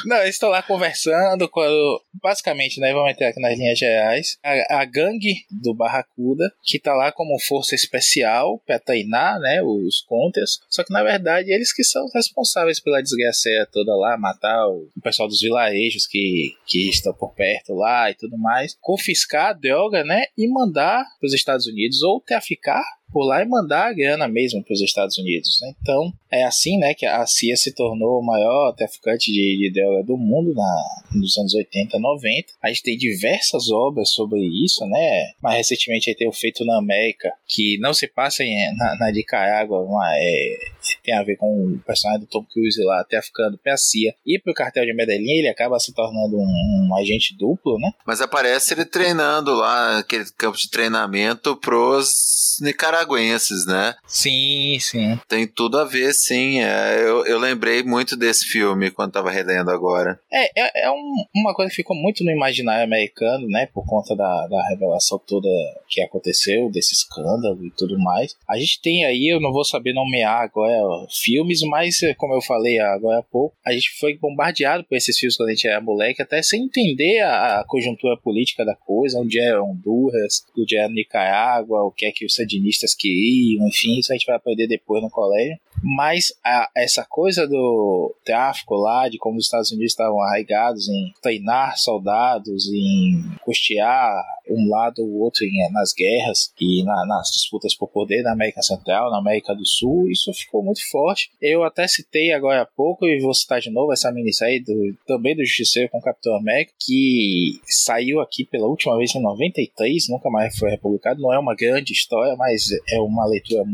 Não, 0.04 0.16
eles 0.18 0.34
estão 0.34 0.48
lá 0.48 0.62
conversando. 0.62 1.48
Quando, 1.48 2.02
basicamente, 2.22 2.80
né? 2.80 2.92
Vamos 2.92 3.08
meter 3.08 3.26
aqui 3.26 3.40
nas 3.40 3.58
linhas 3.58 3.78
gerais. 3.78 4.38
A, 4.42 4.80
a 4.80 4.84
gangue 4.84 5.44
do 5.50 5.74
Barracuda, 5.74 6.52
que 6.62 6.78
tá 6.78 6.94
lá 6.94 7.12
como 7.12 7.38
força 7.40 7.74
especial 7.74 8.60
para 8.66 8.78
treinar, 8.78 9.38
né? 9.38 9.62
Os 9.62 10.00
contras. 10.02 10.60
Só 10.68 10.84
que 10.84 10.92
na 10.92 11.02
verdade 11.02 11.52
eles 11.52 11.72
que 11.72 11.84
são 11.84 12.06
responsáveis 12.14 12.80
pela 12.80 13.02
desgraça 13.02 13.50
toda 13.72 13.94
lá, 13.94 14.16
matar 14.16 14.66
o, 14.68 14.88
o 14.96 15.00
pessoal 15.02 15.28
dos 15.28 15.40
vilarejos 15.40 16.06
que, 16.06 16.54
que 16.66 16.88
estão 16.88 17.12
por 17.12 17.34
perto 17.34 17.74
lá 17.74 18.10
e 18.10 18.14
tudo 18.14 18.38
mais. 18.38 18.76
Confiscar 18.80 19.48
a 19.48 19.52
droga, 19.52 20.04
né? 20.04 20.24
E 20.36 20.48
mandar 20.48 21.04
para 21.18 21.26
os 21.26 21.34
Estados 21.34 21.66
Unidos 21.66 22.02
ou 22.02 22.20
traficar 22.20 22.82
lá 23.14 23.42
e 23.42 23.48
mandar 23.48 23.88
a 23.88 23.92
grana 23.92 24.28
mesmo 24.28 24.62
para 24.62 24.72
os 24.72 24.80
Estados 24.80 25.18
Unidos. 25.18 25.58
Né? 25.62 25.74
Então, 25.80 26.12
é 26.30 26.44
assim 26.44 26.78
né, 26.78 26.94
que 26.94 27.04
a 27.04 27.26
CIA 27.26 27.56
se 27.56 27.74
tornou 27.74 28.20
o 28.20 28.24
maior 28.24 28.72
traficante 28.72 29.32
de, 29.32 29.58
de 29.58 29.72
droga 29.72 30.04
do 30.04 30.16
mundo 30.16 30.54
na, 30.54 30.84
nos 31.14 31.36
anos 31.36 31.54
80, 31.54 31.98
90. 31.98 32.52
A 32.62 32.68
gente 32.68 32.82
tem 32.82 32.96
diversas 32.96 33.70
obras 33.70 34.10
sobre 34.10 34.40
isso, 34.64 34.86
né? 34.86 35.32
Mais 35.42 35.56
recentemente 35.56 36.14
tem 36.14 36.28
o 36.28 36.32
Feito 36.32 36.64
na 36.64 36.78
América, 36.78 37.32
que 37.48 37.78
não 37.78 37.92
se 37.92 38.06
passa 38.06 38.44
em, 38.44 38.76
na, 38.76 38.96
na 38.96 39.10
Nicarágua, 39.10 39.80
uma, 39.80 40.16
é, 40.16 40.56
tem 41.02 41.16
a 41.16 41.22
ver 41.22 41.36
com 41.36 41.46
o 41.46 41.78
personagem 41.80 42.24
do 42.24 42.30
Tom 42.30 42.44
Cruise 42.44 42.82
lá, 42.84 43.00
até 43.00 43.20
ficando 43.20 43.58
pra 43.58 43.76
CIA 43.76 44.14
e 44.26 44.38
pro 44.38 44.54
cartel 44.54 44.84
de 44.84 44.94
Medellín, 44.94 45.38
ele 45.38 45.48
acaba 45.48 45.78
se 45.78 45.92
tornando 45.92 46.36
um, 46.36 46.88
um 46.88 46.96
agente 46.96 47.36
duplo, 47.36 47.78
né? 47.78 47.90
Mas 48.06 48.20
aparece 48.20 48.74
ele 48.74 48.84
treinando 48.84 49.54
lá, 49.54 49.98
aquele 49.98 50.24
campo 50.36 50.56
de 50.56 50.70
treinamento 50.70 51.56
pros 51.56 52.58
nicaragüenses, 52.60 53.66
né? 53.66 53.94
Sim, 54.06 54.78
sim. 54.80 55.18
Tem 55.28 55.46
tudo 55.46 55.78
a 55.78 55.84
ver, 55.84 56.12
sim. 56.12 56.60
É, 56.60 57.02
eu, 57.02 57.24
eu 57.26 57.38
lembrei 57.38 57.82
muito 57.82 58.16
desse 58.16 58.44
filme 58.46 58.90
quando 58.90 59.12
tava 59.12 59.30
relendo 59.30 59.70
agora. 59.70 60.20
É, 60.32 60.60
é, 60.60 60.86
é 60.86 60.90
um, 60.90 61.24
uma 61.34 61.54
coisa 61.54 61.70
que 61.70 61.76
ficou 61.76 61.96
muito 61.96 62.24
no 62.24 62.30
imaginário 62.30 62.84
americano, 62.84 63.46
né? 63.48 63.66
Por 63.72 63.86
conta 63.86 64.14
da, 64.14 64.46
da 64.46 64.68
revelação 64.68 65.18
toda 65.26 65.48
que 65.88 66.00
aconteceu, 66.00 66.70
desse 66.70 66.94
escândalo 66.94 67.64
e 67.64 67.70
tudo 67.70 67.98
mais. 67.98 68.36
A 68.48 68.58
gente 68.58 68.80
tem 68.80 69.04
aí, 69.04 69.28
eu 69.32 69.40
não 69.40 69.52
vou 69.52 69.64
saber 69.64 69.92
nomear 69.92 70.42
agora 70.42 70.69
filmes, 71.10 71.60
mas 71.62 72.00
como 72.16 72.34
eu 72.34 72.40
falei 72.40 72.78
agora 72.78 73.18
há 73.18 73.22
pouco, 73.22 73.54
a 73.64 73.72
gente 73.72 73.90
foi 73.98 74.16
bombardeado 74.16 74.84
por 74.84 74.96
esses 74.96 75.18
filmes 75.18 75.36
quando 75.36 75.48
a 75.48 75.52
gente 75.52 75.66
era 75.66 75.80
moleque, 75.80 76.22
até 76.22 76.42
sem 76.42 76.64
entender 76.64 77.20
a, 77.20 77.60
a 77.60 77.64
conjuntura 77.64 78.16
política 78.16 78.64
da 78.64 78.74
coisa, 78.74 79.18
onde 79.18 79.38
é 79.38 79.60
Honduras, 79.60 80.44
onde 80.56 80.76
é 80.76 80.88
Nicarágua, 80.88 81.84
o 81.84 81.90
que 81.90 82.06
é 82.06 82.12
que 82.12 82.24
os 82.24 82.34
sandinistas 82.34 82.94
queriam, 82.94 83.66
enfim, 83.68 83.98
isso 83.98 84.12
a 84.12 84.16
gente 84.16 84.26
vai 84.26 84.36
aprender 84.36 84.66
depois 84.66 85.02
no 85.02 85.10
colégio. 85.10 85.58
Mas 85.82 86.32
a, 86.44 86.68
essa 86.76 87.04
coisa 87.08 87.46
do 87.46 88.14
tráfico 88.24 88.74
lá, 88.74 89.08
de 89.08 89.18
como 89.18 89.38
os 89.38 89.44
Estados 89.44 89.72
Unidos 89.72 89.92
estavam 89.92 90.20
arraigados 90.20 90.88
em 90.88 91.12
treinar 91.22 91.78
soldados, 91.78 92.68
em 92.68 93.22
custear 93.44 94.12
um 94.50 94.68
lado 94.68 95.02
ou 95.02 95.20
outro 95.20 95.44
em, 95.44 95.70
nas 95.72 95.92
guerras 95.92 96.52
e 96.60 96.82
na, 96.84 97.06
nas 97.06 97.30
disputas 97.30 97.74
por 97.74 97.88
poder 97.88 98.22
na 98.22 98.32
América 98.32 98.62
Central, 98.62 99.10
na 99.10 99.18
América 99.18 99.54
do 99.54 99.66
Sul, 99.66 100.10
isso 100.10 100.32
ficou 100.32 100.62
muito 100.62 100.80
forte. 100.90 101.30
Eu 101.40 101.64
até 101.64 101.86
citei 101.86 102.32
agora 102.32 102.62
há 102.62 102.66
pouco, 102.66 103.06
e 103.06 103.20
vou 103.20 103.34
citar 103.34 103.60
de 103.60 103.70
novo 103.70 103.92
essa 103.92 104.12
minissérie 104.12 104.60
do, 104.60 104.94
também 105.06 105.34
do 105.34 105.44
Justiceiro 105.44 105.88
com 105.90 106.00
Capitão 106.00 106.36
América, 106.36 106.72
que 106.78 107.60
saiu 107.66 108.20
aqui 108.20 108.44
pela 108.44 108.66
última 108.66 108.96
vez 108.96 109.14
em 109.14 109.22
93, 109.22 110.08
nunca 110.08 110.30
mais 110.30 110.56
foi 110.58 110.70
republicado. 110.70 111.20
Não 111.20 111.32
é 111.32 111.38
uma 111.38 111.54
grande 111.54 111.92
história, 111.92 112.34
mas 112.36 112.68
é 112.88 113.00
uma 113.00 113.26
leitura 113.26 113.64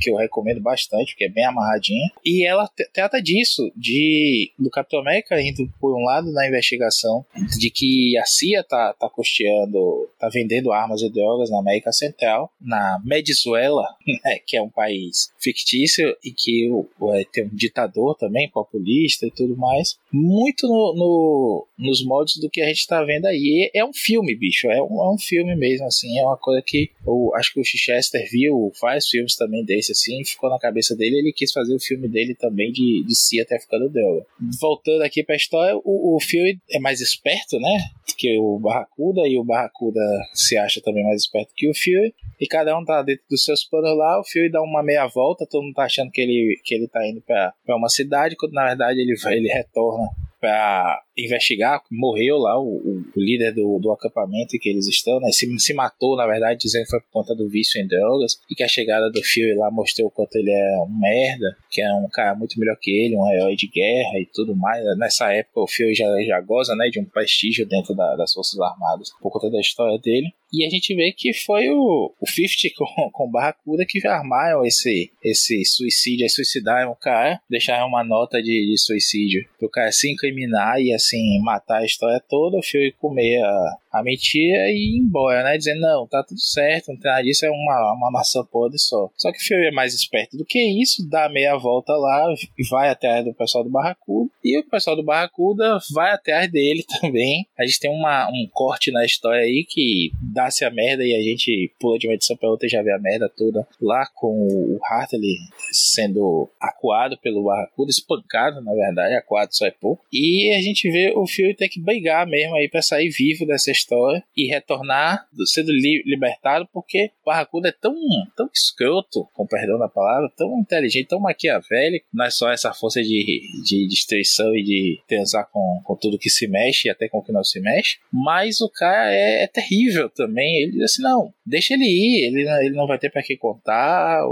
que 0.00 0.10
eu 0.10 0.16
recomendo 0.16 0.60
bastante, 0.60 1.12
porque 1.12 1.24
é 1.24 1.28
bem 1.28 1.44
amarradinha. 1.44 2.08
E 2.24 2.46
ela 2.46 2.68
trata 2.92 3.20
disso, 3.20 3.70
de 3.76 4.52
do 4.58 4.70
Capitão 4.70 5.00
América 5.00 5.40
indo 5.40 5.68
por 5.80 5.96
um 5.96 6.04
lado 6.04 6.30
na 6.32 6.46
investigação 6.46 7.24
de 7.58 7.70
que 7.70 8.16
a 8.18 8.24
CIA 8.24 8.64
tá, 8.64 8.92
tá 8.92 9.08
custeando 9.08 10.08
está 10.18 10.28
vendendo 10.28 10.72
armas 10.72 11.00
e 11.00 11.08
drogas 11.08 11.48
na 11.48 11.60
América 11.60 11.92
Central, 11.92 12.50
na 12.60 13.00
Venezuela, 13.04 13.86
né, 14.24 14.38
que 14.44 14.56
é 14.56 14.62
um 14.62 14.68
país 14.68 15.32
fictício 15.38 16.14
e 16.24 16.32
que 16.32 16.68
é, 17.14 17.24
tem 17.32 17.44
um 17.44 17.54
ditador 17.54 18.16
também, 18.16 18.50
populista 18.50 19.26
e 19.26 19.30
tudo 19.30 19.56
mais, 19.56 19.96
muito 20.12 20.66
no, 20.66 20.94
no, 20.94 21.66
nos 21.78 22.04
moldes 22.04 22.36
do 22.40 22.50
que 22.50 22.60
a 22.60 22.66
gente 22.66 22.80
está 22.80 23.02
vendo 23.04 23.26
aí. 23.26 23.70
é 23.72 23.84
um 23.84 23.92
filme, 23.92 24.34
bicho, 24.34 24.68
é 24.68 24.82
um, 24.82 25.02
é 25.02 25.14
um 25.14 25.18
filme 25.18 25.54
mesmo, 25.54 25.86
assim, 25.86 26.18
é 26.18 26.24
uma 26.24 26.36
coisa 26.36 26.62
que 26.66 26.90
eu 27.06 27.32
acho 27.36 27.54
que 27.54 27.60
o 27.60 27.64
Chichester 27.64 28.28
viu 28.30 28.72
vários 28.80 29.08
filmes 29.08 29.36
também 29.36 29.64
desse, 29.64 29.92
assim, 29.92 30.24
ficou 30.24 30.50
na 30.50 30.58
cabeça 30.58 30.96
dele 30.96 31.18
ele 31.18 31.32
quis 31.32 31.52
fazer 31.52 31.74
o 31.74 31.80
filme 31.80 32.08
dele 32.08 32.34
também 32.34 32.72
de, 32.72 33.04
de 33.04 33.14
si 33.14 33.40
até 33.40 33.58
ficando 33.58 33.88
droga. 33.88 34.26
Voltando 34.60 35.02
aqui 35.02 35.22
pra 35.22 35.36
história, 35.36 35.76
o, 35.76 36.16
o 36.16 36.20
filme 36.20 36.58
é 36.70 36.78
mais 36.78 37.00
esperto, 37.00 37.58
né? 37.58 37.78
Que 38.16 38.36
o 38.38 38.58
Barracuda 38.58 39.26
e 39.26 39.38
o 39.38 39.44
Barracuda 39.44 40.00
se 40.34 40.56
acha 40.56 40.80
também 40.82 41.04
mais 41.04 41.22
esperto 41.22 41.52
que 41.54 41.68
o 41.68 41.74
Fury. 41.74 42.14
E 42.40 42.46
cada 42.46 42.76
um 42.78 42.84
tá 42.84 43.02
dentro 43.02 43.24
dos 43.30 43.44
seus 43.44 43.64
planos 43.64 43.96
lá. 43.96 44.20
O 44.20 44.24
Fury 44.24 44.50
dá 44.50 44.62
uma 44.62 44.82
meia 44.82 45.06
volta, 45.06 45.46
todo 45.48 45.62
mundo 45.62 45.74
tá 45.74 45.84
achando 45.84 46.10
que 46.10 46.20
ele, 46.20 46.60
que 46.64 46.74
ele 46.74 46.88
tá 46.88 47.06
indo 47.06 47.20
pra 47.22 47.52
uma 47.68 47.88
cidade, 47.88 48.36
quando 48.36 48.52
na 48.52 48.66
verdade 48.66 49.00
ele, 49.00 49.14
ele 49.26 49.48
retorna 49.48 50.08
para 50.40 51.02
investigar, 51.18 51.82
morreu 51.90 52.38
lá 52.38 52.58
o, 52.60 53.02
o, 53.14 53.20
líder 53.20 53.52
do, 53.52 53.78
do 53.78 53.90
acampamento 53.90 54.54
em 54.54 54.58
que 54.58 54.68
eles 54.68 54.86
estão, 54.86 55.18
né? 55.20 55.30
Se, 55.32 55.46
se 55.58 55.74
matou, 55.74 56.16
na 56.16 56.26
verdade, 56.26 56.60
dizendo 56.60 56.84
que 56.84 56.90
foi 56.90 57.00
por 57.00 57.10
conta 57.10 57.34
do 57.34 57.48
vício 57.48 57.80
em 57.80 57.86
drogas, 57.86 58.38
e 58.50 58.54
que 58.54 58.62
a 58.62 58.68
chegada 58.68 59.10
do 59.10 59.22
Fury 59.22 59.54
lá 59.54 59.70
mostrou 59.70 60.08
o 60.08 60.10
quanto 60.10 60.36
ele 60.36 60.50
é 60.50 60.82
um 60.82 60.98
merda, 60.98 61.56
que 61.70 61.82
é 61.82 61.92
um 61.92 62.08
cara 62.08 62.34
muito 62.34 62.58
melhor 62.58 62.76
que 62.80 62.90
ele, 62.90 63.16
um 63.16 63.30
herói 63.30 63.56
de 63.56 63.68
guerra 63.68 64.18
e 64.20 64.26
tudo 64.32 64.54
mais. 64.54 64.84
Nessa 64.96 65.32
época 65.32 65.60
o 65.60 65.66
Fury 65.66 65.94
já, 65.94 66.06
já 66.22 66.40
goza, 66.40 66.74
né, 66.76 66.88
de 66.88 67.00
um 67.00 67.04
prestígio 67.04 67.66
dentro 67.66 67.94
da, 67.94 68.16
das 68.16 68.32
Forças 68.32 68.58
Armadas 68.60 69.10
por 69.20 69.32
conta 69.32 69.50
da 69.50 69.60
história 69.60 69.98
dele. 69.98 70.32
E 70.52 70.64
a 70.64 70.70
gente 70.70 70.94
vê 70.94 71.12
que 71.12 71.34
foi 71.34 71.68
o, 71.68 72.12
o 72.18 72.26
50 72.26 72.74
com, 72.76 73.10
com 73.10 73.30
Barracuda 73.30 73.84
que 73.86 74.06
armaram 74.06 74.64
esse, 74.64 75.10
esse 75.22 75.64
suicídio, 75.64 76.28
suicidaram 76.30 76.90
o 76.90 76.96
cara, 76.96 77.40
deixaram 77.50 77.86
uma 77.86 78.02
nota 78.02 78.42
de, 78.42 78.66
de 78.70 78.78
suicídio 78.78 79.46
pro 79.58 79.68
cara 79.68 79.92
se 79.92 80.10
incriminar 80.10 80.80
e 80.80 80.92
assim 80.92 81.07
matar 81.42 81.78
a 81.78 81.84
história 81.84 82.22
toda, 82.28 82.58
o 82.58 82.62
Fury 82.62 82.92
comer 82.92 83.42
a, 83.42 83.76
a 83.98 84.02
mentira 84.02 84.70
e 84.70 84.96
ir 84.96 84.98
embora, 84.98 85.42
né? 85.42 85.56
Dizendo, 85.56 85.80
não, 85.80 86.06
tá 86.06 86.22
tudo 86.22 86.40
certo, 86.40 86.88
não 86.88 86.98
tem 86.98 87.10
nada 87.10 87.22
disso, 87.22 87.46
é 87.46 87.50
uma, 87.50 87.94
uma 87.94 88.10
maçã 88.10 88.44
podre 88.44 88.78
só. 88.78 89.10
Só 89.16 89.32
que 89.32 89.38
o 89.38 89.46
Fury 89.46 89.66
é 89.66 89.70
mais 89.70 89.94
esperto 89.94 90.36
do 90.36 90.44
que 90.44 90.58
isso, 90.58 91.08
dá 91.08 91.28
meia 91.28 91.56
volta 91.56 91.92
lá 91.94 92.32
e 92.58 92.68
vai 92.68 92.88
atrás 92.88 93.24
do 93.24 93.34
pessoal 93.34 93.64
do 93.64 93.70
Barracuda. 93.70 94.30
E 94.44 94.58
o 94.58 94.64
pessoal 94.64 94.96
do 94.96 95.02
Barracuda 95.02 95.78
vai 95.92 96.12
atrás 96.12 96.50
dele 96.50 96.84
também. 97.00 97.46
A 97.58 97.64
gente 97.64 97.80
tem 97.80 97.90
uma, 97.90 98.28
um 98.28 98.48
corte 98.52 98.90
na 98.90 99.04
história 99.04 99.42
aí 99.42 99.64
que 99.68 100.10
dá-se 100.32 100.64
a 100.64 100.70
merda 100.70 101.04
e 101.04 101.14
a 101.14 101.20
gente 101.20 101.72
pula 101.80 101.98
de 101.98 102.06
uma 102.06 102.14
edição 102.14 102.36
pra 102.36 102.48
outra 102.48 102.66
e 102.66 102.70
já 102.70 102.82
vê 102.82 102.92
a 102.92 102.98
merda 102.98 103.28
toda 103.28 103.66
lá 103.80 104.06
com 104.14 104.28
o 104.28 104.78
Hartley 104.84 105.36
sendo 105.72 106.48
acuado 106.60 107.18
pelo 107.18 107.44
Barracuda, 107.44 107.90
espancado, 107.90 108.60
na 108.60 108.74
verdade, 108.74 109.14
acuado 109.14 109.50
só 109.52 109.66
é 109.66 109.70
pouco. 109.70 110.04
E 110.12 110.52
a 110.54 110.60
gente 110.60 110.90
vê 110.90 111.12
o 111.14 111.26
Fury 111.26 111.54
ter 111.54 111.68
que 111.68 111.80
brigar 111.80 112.26
mesmo 112.26 112.54
aí 112.54 112.68
pra 112.68 112.82
sair 112.82 113.08
vivo 113.08 113.46
dessa 113.46 113.70
história 113.70 113.87
e 114.36 114.46
retornar 114.46 115.26
sendo 115.46 115.72
li 115.72 116.02
libertado, 116.06 116.68
porque 116.72 117.10
o 117.22 117.26
Barracuda 117.26 117.68
é 117.68 117.72
tão, 117.72 117.94
tão 118.36 118.48
escroto, 118.52 119.26
com 119.34 119.46
perdão 119.46 119.78
da 119.78 119.88
palavra, 119.88 120.30
tão 120.36 120.58
inteligente, 120.60 121.08
tão 121.08 121.20
maquiavélico, 121.20 122.06
não 122.12 122.24
é 122.24 122.30
só 122.30 122.50
essa 122.50 122.72
força 122.72 123.02
de, 123.02 123.40
de 123.64 123.86
destruição 123.88 124.54
e 124.56 124.62
de 124.62 125.00
transar 125.08 125.48
com, 125.52 125.80
com 125.84 125.96
tudo 125.96 126.18
que 126.18 126.30
se 126.30 126.46
mexe 126.46 126.88
e 126.88 126.90
até 126.90 127.08
com 127.08 127.18
o 127.18 127.22
que 127.22 127.32
não 127.32 127.44
se 127.44 127.60
mexe, 127.60 127.98
mas 128.12 128.60
o 128.60 128.68
cara 128.68 129.12
é, 129.12 129.44
é 129.44 129.46
terrível 129.46 130.08
também. 130.08 130.62
Ele 130.62 130.72
diz 130.72 130.82
assim: 130.82 131.02
não, 131.02 131.32
deixa 131.44 131.74
ele 131.74 131.84
ir, 131.84 132.26
ele, 132.26 132.48
ele 132.64 132.76
não 132.76 132.86
vai 132.86 132.98
ter 132.98 133.10
para 133.10 133.22
que 133.22 133.36
contar, 133.36 134.22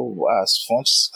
as 0.43 0.65
fontes, 0.65 1.11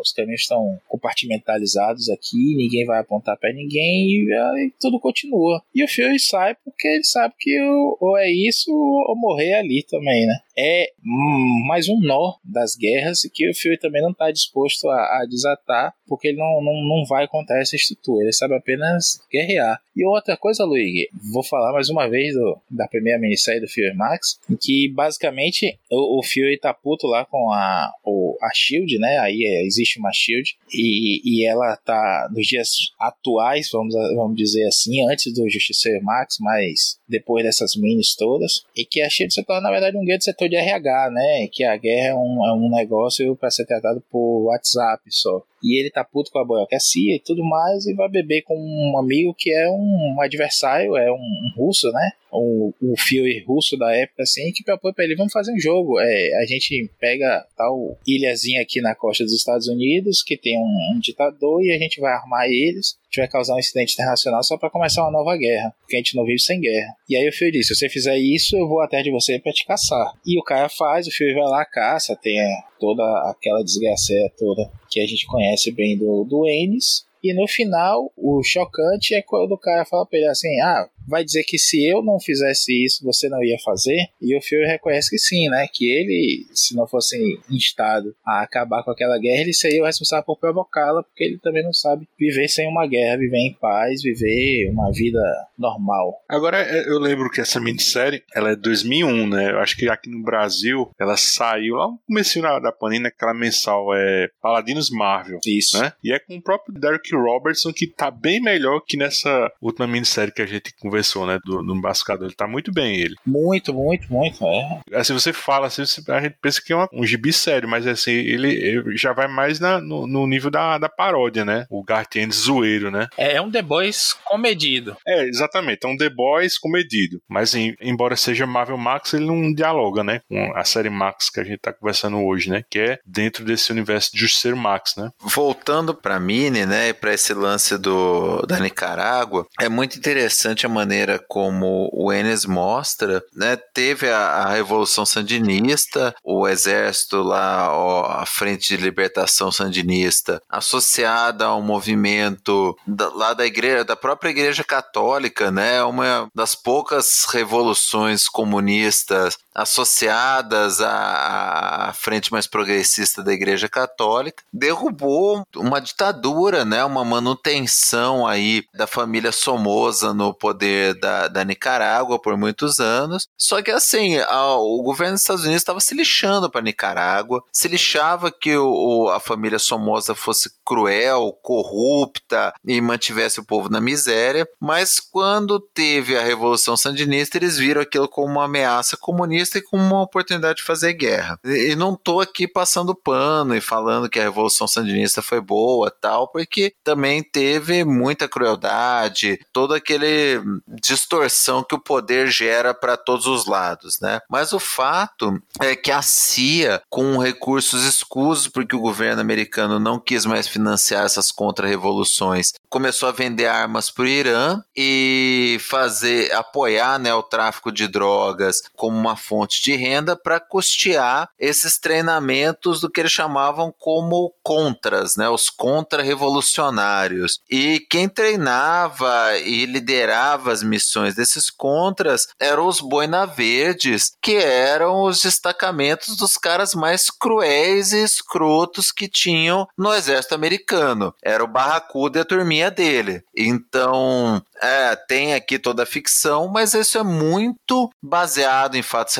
os 0.00 0.12
caminhos 0.12 0.42
estão 0.42 0.78
compartimentalizados 0.88 2.08
aqui, 2.10 2.54
ninguém 2.56 2.84
vai 2.84 3.00
apontar 3.00 3.36
para 3.38 3.52
ninguém 3.52 4.08
e, 4.08 4.24
uh, 4.24 4.58
e, 4.58 4.72
tudo 4.80 5.00
continua. 5.00 5.62
E 5.74 5.84
o 5.84 5.88
Fury 5.88 6.18
sai 6.18 6.54
porque 6.64 6.88
ele 6.88 7.04
sabe 7.04 7.34
que 7.38 7.60
ou, 7.60 7.73
ou 8.00 8.16
é 8.18 8.30
isso 8.30 8.70
ou 8.72 9.16
morrer 9.16 9.54
ali 9.54 9.82
também, 9.82 10.26
né? 10.26 10.34
É 10.56 10.92
hum, 11.04 11.64
mais 11.66 11.88
um 11.88 12.00
nó 12.00 12.34
das 12.44 12.76
guerras 12.76 13.22
que 13.32 13.48
o 13.48 13.54
Fury 13.54 13.78
também 13.78 14.02
não 14.02 14.10
está 14.10 14.30
disposto 14.30 14.88
a, 14.88 14.94
a, 14.94 15.26
desatar, 15.28 15.92
porque 16.06 16.28
ele 16.28 16.38
não, 16.38 16.62
não, 16.62 16.74
não 16.84 17.04
vai 17.06 17.26
contar 17.26 17.60
essa 17.60 17.74
estrutura, 17.74 18.22
ele 18.22 18.32
sabe 18.32 18.54
apenas 18.54 19.20
guerrear. 19.30 19.80
E 19.96 20.04
outra 20.06 20.36
coisa, 20.36 20.64
Luigi, 20.64 21.08
vou 21.32 21.42
falar 21.42 21.72
mais 21.72 21.88
uma 21.88 22.08
vez 22.08 22.34
do, 22.34 22.58
da 22.70 22.86
primeira 22.86 23.18
minissérie 23.18 23.60
do 23.60 23.68
Fury 23.68 23.94
Max, 23.94 24.40
que 24.60 24.88
basicamente 24.88 25.78
o, 25.90 26.18
o 26.18 26.22
Fury 26.22 26.58
tá 26.58 26.72
puto 26.72 27.06
lá 27.06 27.24
com 27.24 27.50
a, 27.52 27.92
o, 28.04 28.36
a 28.42 28.50
Shield, 28.54 28.98
né? 28.98 29.18
Aí 29.18 29.44
é, 29.44 29.64
existe 29.64 29.98
uma 29.98 30.12
Shield, 30.12 30.56
e, 30.72 31.20
e 31.24 31.46
ela 31.46 31.76
tá 31.76 32.28
nos 32.32 32.46
dias 32.46 32.70
atuais, 33.00 33.68
vamos, 33.72 33.94
vamos 34.14 34.36
dizer 34.36 34.66
assim, 34.66 35.08
antes 35.08 35.32
do 35.32 35.48
Justiceiro 35.48 36.02
Max, 36.02 36.36
mas 36.40 36.98
depois 37.08 37.44
dessas 37.44 37.76
minis 37.76 38.14
todas, 38.16 38.64
e 38.76 38.84
que 38.84 39.00
a 39.00 39.08
Shield 39.08 39.32
se 39.32 39.42
torna, 39.44 39.62
na 39.62 39.70
verdade, 39.70 39.96
um 39.96 40.04
grande 40.04 40.24
setor 40.24 40.43
de 40.48 40.56
RH, 40.56 41.10
né? 41.10 41.48
Que 41.50 41.64
a 41.64 41.76
guerra 41.76 42.08
é 42.08 42.14
um, 42.14 42.46
é 42.46 42.52
um 42.52 42.70
negócio 42.70 43.34
para 43.36 43.50
ser 43.50 43.66
tratado 43.66 44.02
por 44.10 44.46
WhatsApp 44.46 45.02
só. 45.08 45.42
E 45.62 45.80
ele 45.80 45.90
tá 45.90 46.04
puto 46.04 46.30
com 46.30 46.38
a 46.38 46.44
burocracia 46.44 47.16
e 47.16 47.18
tudo 47.18 47.42
mais, 47.42 47.86
e 47.86 47.94
vai 47.94 48.08
beber 48.08 48.42
com 48.42 48.54
um 48.54 48.98
amigo 48.98 49.34
que 49.36 49.50
é 49.50 49.68
um 49.70 50.20
adversário, 50.20 50.94
é 50.94 51.10
um, 51.10 51.16
um 51.16 51.52
russo, 51.56 51.90
né? 51.90 52.10
O 52.30 52.72
Fury 52.98 53.44
russo 53.46 53.76
da 53.76 53.94
época, 53.94 54.24
assim, 54.24 54.52
que 54.52 54.64
propõe 54.64 54.92
pra 54.92 55.04
ele, 55.04 55.16
vamos 55.16 55.32
fazer 55.32 55.52
um 55.52 55.58
jogo. 55.58 55.98
É, 56.00 56.42
a 56.42 56.46
gente 56.46 56.90
pega 57.00 57.46
tal 57.56 57.96
ilhazinha 58.06 58.60
aqui 58.60 58.80
na 58.80 58.94
costa 58.94 59.24
dos 59.24 59.32
Estados 59.32 59.68
Unidos, 59.68 60.22
que 60.22 60.36
tem 60.36 60.58
um, 60.58 60.96
um 60.96 60.98
ditador, 60.98 61.62
e 61.62 61.70
a 61.70 61.78
gente 61.78 62.00
vai 62.00 62.12
armar 62.12 62.46
eles, 62.46 62.98
gente 63.14 63.18
vai 63.18 63.28
causar 63.28 63.54
um 63.54 63.58
incidente 63.58 63.92
internacional 63.92 64.42
só 64.42 64.58
para 64.58 64.70
começar 64.70 65.02
uma 65.02 65.12
nova 65.12 65.36
guerra, 65.36 65.72
porque 65.80 65.96
a 65.96 65.98
gente 65.98 66.16
não 66.16 66.24
vive 66.24 66.40
sem 66.40 66.60
guerra. 66.60 66.94
E 67.08 67.16
aí 67.16 67.28
o 67.28 67.32
Fury 67.32 67.52
disse, 67.52 67.68
se 67.68 67.76
você 67.76 67.88
fizer 67.88 68.16
isso, 68.18 68.56
eu 68.56 68.68
vou 68.68 68.80
atrás 68.80 69.04
de 69.04 69.10
você 69.10 69.38
para 69.38 69.52
te 69.52 69.64
caçar. 69.64 70.12
E 70.26 70.38
o 70.38 70.42
cara 70.42 70.68
faz, 70.68 71.06
o 71.06 71.16
Fury 71.16 71.34
vai 71.34 71.44
lá, 71.44 71.64
caça, 71.64 72.18
tem 72.20 72.36
toda 72.80 73.02
aquela 73.30 73.62
desgraceira 73.62 74.30
toda 74.36 74.70
que 74.90 75.00
a 75.00 75.06
gente 75.06 75.26
conhece 75.26 75.70
bem 75.72 75.96
do, 75.96 76.24
do 76.24 76.46
Ennis. 76.46 77.04
E 77.22 77.32
no 77.32 77.46
final, 77.48 78.12
o 78.16 78.42
chocante 78.42 79.14
é 79.14 79.22
quando 79.22 79.52
o 79.52 79.58
cara 79.58 79.86
fala 79.86 80.04
pra 80.04 80.18
ele 80.18 80.28
assim: 80.28 80.60
Ah, 80.60 80.86
vai 81.06 81.24
dizer 81.24 81.44
que 81.44 81.58
se 81.58 81.84
eu 81.86 82.02
não 82.02 82.20
fizesse 82.20 82.72
isso, 82.84 83.04
você 83.04 83.28
não 83.28 83.42
ia 83.42 83.56
fazer? 83.64 84.08
E 84.20 84.36
o 84.36 84.40
Fury 84.40 84.66
reconhece 84.66 85.10
que 85.10 85.18
sim, 85.18 85.48
né? 85.48 85.66
Que 85.72 85.90
ele, 85.90 86.46
se 86.52 86.74
não 86.74 86.86
fosse 86.86 87.38
instado 87.50 88.14
a 88.24 88.42
acabar 88.42 88.82
com 88.82 88.90
aquela 88.90 89.18
guerra, 89.18 89.42
ele 89.42 89.52
seria 89.52 89.82
o 89.82 89.86
responsável 89.86 90.24
por 90.24 90.38
provocá-la, 90.38 91.02
porque 91.02 91.24
ele 91.24 91.38
também 91.38 91.62
não 91.62 91.72
sabe 91.72 92.06
viver 92.18 92.48
sem 92.48 92.68
uma 92.68 92.86
guerra, 92.86 93.18
viver 93.18 93.38
em 93.38 93.54
paz, 93.54 94.02
viver 94.02 94.70
uma 94.70 94.90
vida 94.92 95.20
normal. 95.58 96.22
Agora, 96.28 96.60
é, 96.60 96.88
eu 96.88 96.98
lembro 96.98 97.30
que 97.30 97.40
essa 97.40 97.60
minissérie, 97.60 98.22
ela 98.34 98.50
é 98.50 98.56
2001, 98.56 99.28
né? 99.28 99.50
Eu 99.50 99.58
acho 99.58 99.76
que 99.76 99.88
aqui 99.88 100.08
no 100.10 100.22
Brasil, 100.22 100.90
ela 100.98 101.16
saiu 101.16 101.76
lá 101.76 101.88
no 101.88 101.98
começo 102.06 102.40
da 102.42 102.72
Panini, 102.72 103.06
aquela 103.06 103.34
mensal 103.34 103.94
é 103.94 104.28
Paladinos 104.40 104.90
Marvel. 104.90 105.38
Isso. 105.46 105.80
Né? 105.80 105.92
E 106.02 106.12
é 106.12 106.18
com 106.18 106.36
o 106.36 106.42
próprio 106.42 106.74
Derek 106.78 107.14
Robertson, 107.14 107.72
que 107.72 107.86
tá 107.86 108.10
bem 108.10 108.40
melhor 108.40 108.80
que 108.80 108.96
nessa 108.96 109.50
última 109.60 109.86
minissérie 109.86 110.32
que 110.32 110.42
a 110.42 110.46
gente 110.46 110.74
conversou, 110.74 110.93
né? 111.26 111.38
Do, 111.44 111.62
do 111.62 111.80
Bascador. 111.80 112.26
Ele 112.26 112.34
tá 112.34 112.46
muito 112.46 112.72
bem, 112.72 112.98
ele. 113.00 113.14
Muito, 113.26 113.72
muito, 113.72 114.12
muito, 114.12 114.44
é. 114.46 114.80
Assim, 114.94 115.12
você 115.12 115.32
fala, 115.32 115.66
assim, 115.66 115.82
a 115.82 116.20
gente 116.20 116.36
pensa 116.40 116.62
que 116.64 116.72
é 116.72 116.76
uma, 116.76 116.88
um 116.92 117.04
gibi 117.04 117.32
sério, 117.32 117.68
mas 117.68 117.86
assim, 117.86 118.12
ele, 118.12 118.52
ele 118.54 118.96
já 118.96 119.12
vai 119.12 119.28
mais 119.28 119.60
na, 119.60 119.80
no, 119.80 120.06
no, 120.06 120.26
nível 120.26 120.50
da, 120.50 120.78
da 120.78 120.88
paródia, 120.88 121.44
né? 121.44 121.66
O 121.70 121.82
Garth 121.82 122.16
Ennis 122.16 122.36
zoeiro, 122.36 122.90
né? 122.90 123.08
É, 123.16 123.36
é 123.36 123.42
um 123.42 123.50
The 123.50 123.62
Boys 123.62 124.14
comedido. 124.24 124.96
É, 125.06 125.24
exatamente. 125.24 125.84
É 125.84 125.88
um 125.88 125.96
The 125.96 126.10
Boys 126.10 126.58
comedido. 126.58 127.20
Mas 127.28 127.54
em, 127.54 127.74
embora 127.80 128.16
seja 128.16 128.46
Marvel 128.46 128.78
Max, 128.78 129.14
ele 129.14 129.26
não 129.26 129.52
dialoga, 129.52 130.02
né? 130.04 130.20
Com 130.28 130.52
a 130.54 130.64
série 130.64 130.90
Max 130.90 131.30
que 131.30 131.40
a 131.40 131.44
gente 131.44 131.58
tá 131.58 131.72
conversando 131.72 132.18
hoje, 132.18 132.50
né? 132.50 132.62
Que 132.70 132.78
é 132.78 132.98
dentro 133.04 133.44
desse 133.44 133.72
universo 133.72 134.12
de 134.12 134.20
Justiceiro 134.20 134.56
Max, 134.56 134.94
né? 134.96 135.10
Voltando 135.20 135.94
pra 135.94 136.20
Mini, 136.20 136.66
né? 136.66 136.88
E 136.88 136.94
pra 136.94 137.14
esse 137.14 137.34
lance 137.34 137.76
do, 137.78 138.42
da 138.42 138.58
Nicarágua, 138.58 139.46
é 139.60 139.68
muito 139.68 139.98
interessante 139.98 140.66
a 140.66 140.68
maneira 140.68 140.83
como 141.28 141.88
o 141.92 142.12
Enes 142.12 142.44
mostra, 142.44 143.22
né? 143.34 143.56
Teve 143.56 144.10
a, 144.10 144.18
a 144.18 144.50
Revolução 144.50 145.06
Sandinista, 145.06 146.14
o 146.22 146.46
exército 146.48 147.22
lá, 147.22 147.68
ó, 147.72 148.06
a 148.06 148.26
Frente 148.26 148.76
de 148.76 148.82
Libertação 148.82 149.50
Sandinista, 149.50 150.42
associada 150.48 151.46
ao 151.46 151.62
movimento 151.62 152.76
da, 152.86 153.08
lá 153.08 153.34
da 153.34 153.46
igreja, 153.46 153.84
da 153.84 153.96
própria 153.96 154.30
Igreja 154.30 154.64
Católica, 154.64 155.50
né? 155.50 155.82
Uma 155.84 156.28
das 156.34 156.54
poucas 156.54 157.24
revoluções 157.30 158.28
comunistas 158.28 159.38
associadas 159.54 160.80
à, 160.80 161.92
frente 161.94 162.32
mais 162.32 162.46
progressista 162.46 163.22
da 163.22 163.32
Igreja 163.32 163.68
Católica, 163.68 164.42
derrubou 164.52 165.46
uma 165.56 165.80
ditadura, 165.80 166.64
né, 166.64 166.84
uma 166.84 167.04
manutenção 167.04 168.26
aí 168.26 168.64
da 168.74 168.86
família 168.86 169.30
Somoza 169.30 170.12
no 170.12 170.34
poder 170.34 170.98
da, 170.98 171.28
da 171.28 171.44
Nicarágua 171.44 172.18
por 172.18 172.36
muitos 172.36 172.80
anos. 172.80 173.28
Só 173.38 173.62
que 173.62 173.70
assim, 173.70 174.18
a, 174.18 174.56
o 174.56 174.82
governo 174.82 175.14
dos 175.14 175.22
Estados 175.22 175.44
Unidos 175.44 175.62
estava 175.62 175.80
se 175.80 175.94
lixando 175.94 176.50
para 176.50 176.60
Nicarágua, 176.60 177.42
se 177.52 177.68
lixava 177.68 178.32
que 178.32 178.56
o, 178.56 179.08
a 179.10 179.20
família 179.20 179.58
Somoza 179.58 180.14
fosse 180.14 180.50
cruel, 180.64 181.32
corrupta 181.42 182.52
e 182.64 182.80
mantivesse 182.80 183.38
o 183.38 183.44
povo 183.44 183.68
na 183.68 183.80
miséria, 183.80 184.48
mas 184.60 184.98
quando 184.98 185.60
teve 185.60 186.16
a 186.16 186.22
Revolução 186.22 186.76
Sandinista, 186.76 187.36
eles 187.36 187.58
viram 187.58 187.82
aquilo 187.82 188.08
como 188.08 188.32
uma 188.32 188.44
ameaça 188.44 188.96
comunista 188.96 189.43
e 189.58 189.62
como 189.62 189.82
uma 189.82 190.02
oportunidade 190.02 190.58
de 190.58 190.62
fazer 190.62 190.92
guerra. 190.92 191.38
E 191.44 191.74
não 191.76 191.94
tô 191.94 192.20
aqui 192.20 192.46
passando 192.46 192.94
pano 192.94 193.54
e 193.54 193.60
falando 193.60 194.08
que 194.08 194.18
a 194.18 194.24
Revolução 194.24 194.66
Sandinista 194.66 195.22
foi 195.22 195.40
boa, 195.40 195.90
tal, 195.90 196.28
porque 196.28 196.74
também 196.82 197.22
teve 197.22 197.84
muita 197.84 198.28
crueldade, 198.28 199.40
toda 199.52 199.76
aquele 199.76 200.40
distorção 200.66 201.62
que 201.62 201.74
o 201.74 201.80
poder 201.80 202.28
gera 202.28 202.74
para 202.74 202.96
todos 202.96 203.26
os 203.26 203.46
lados, 203.46 204.00
né? 204.00 204.20
Mas 204.28 204.52
o 204.52 204.58
fato 204.58 205.40
é 205.60 205.74
que 205.74 205.90
a 205.90 206.02
CIA, 206.02 206.82
com 206.88 207.18
recursos 207.18 207.84
escusos, 207.84 208.48
porque 208.48 208.76
o 208.76 208.80
governo 208.80 209.20
americano 209.20 209.78
não 209.78 209.98
quis 209.98 210.24
mais 210.26 210.48
financiar 210.48 211.04
essas 211.04 211.30
contra-revoluções, 211.30 212.52
começou 212.68 213.08
a 213.08 213.12
vender 213.12 213.46
armas 213.46 213.90
para 213.90 214.04
o 214.04 214.08
Irã 214.08 214.62
e 214.76 215.58
fazer 215.60 216.32
apoiar 216.32 216.98
né, 216.98 217.14
o 217.14 217.22
tráfico 217.22 217.70
de 217.70 217.86
drogas 217.88 218.62
como 218.76 218.96
uma 218.96 219.16
fonte 219.16 219.33
de 219.62 219.76
renda 219.76 220.16
para 220.16 220.40
custear 220.40 221.28
esses 221.38 221.78
treinamentos 221.78 222.80
do 222.80 222.90
que 222.90 223.00
eles 223.00 223.12
chamavam 223.12 223.72
como 223.78 224.34
contras, 224.42 225.16
né, 225.16 225.28
os 225.28 225.50
contra-revolucionários. 225.50 227.40
E 227.50 227.80
quem 227.90 228.08
treinava 228.08 229.36
e 229.38 229.66
liderava 229.66 230.52
as 230.52 230.62
missões 230.62 231.14
desses 231.14 231.50
contras 231.50 232.26
eram 232.40 232.66
os 232.66 232.80
boina 232.80 233.26
verdes, 233.26 234.12
que 234.20 234.36
eram 234.36 235.04
os 235.04 235.22
destacamentos 235.22 236.16
dos 236.16 236.36
caras 236.36 236.74
mais 236.74 237.10
cruéis 237.10 237.92
e 237.92 238.02
escrotos 238.02 238.90
que 238.90 239.08
tinham 239.08 239.66
no 239.76 239.92
exército 239.92 240.34
americano. 240.34 241.14
Era 241.22 241.44
o 241.44 241.48
Barracuda 241.48 242.18
e 242.18 242.22
a 242.22 242.24
turminha 242.24 242.70
dele. 242.70 243.22
Então, 243.36 244.42
é, 244.60 244.96
tem 244.96 245.34
aqui 245.34 245.58
toda 245.58 245.82
a 245.82 245.86
ficção, 245.86 246.48
mas 246.48 246.74
isso 246.74 246.98
é 246.98 247.02
muito 247.02 247.90
baseado 248.02 248.76
em 248.76 248.82
fatos. 248.82 249.18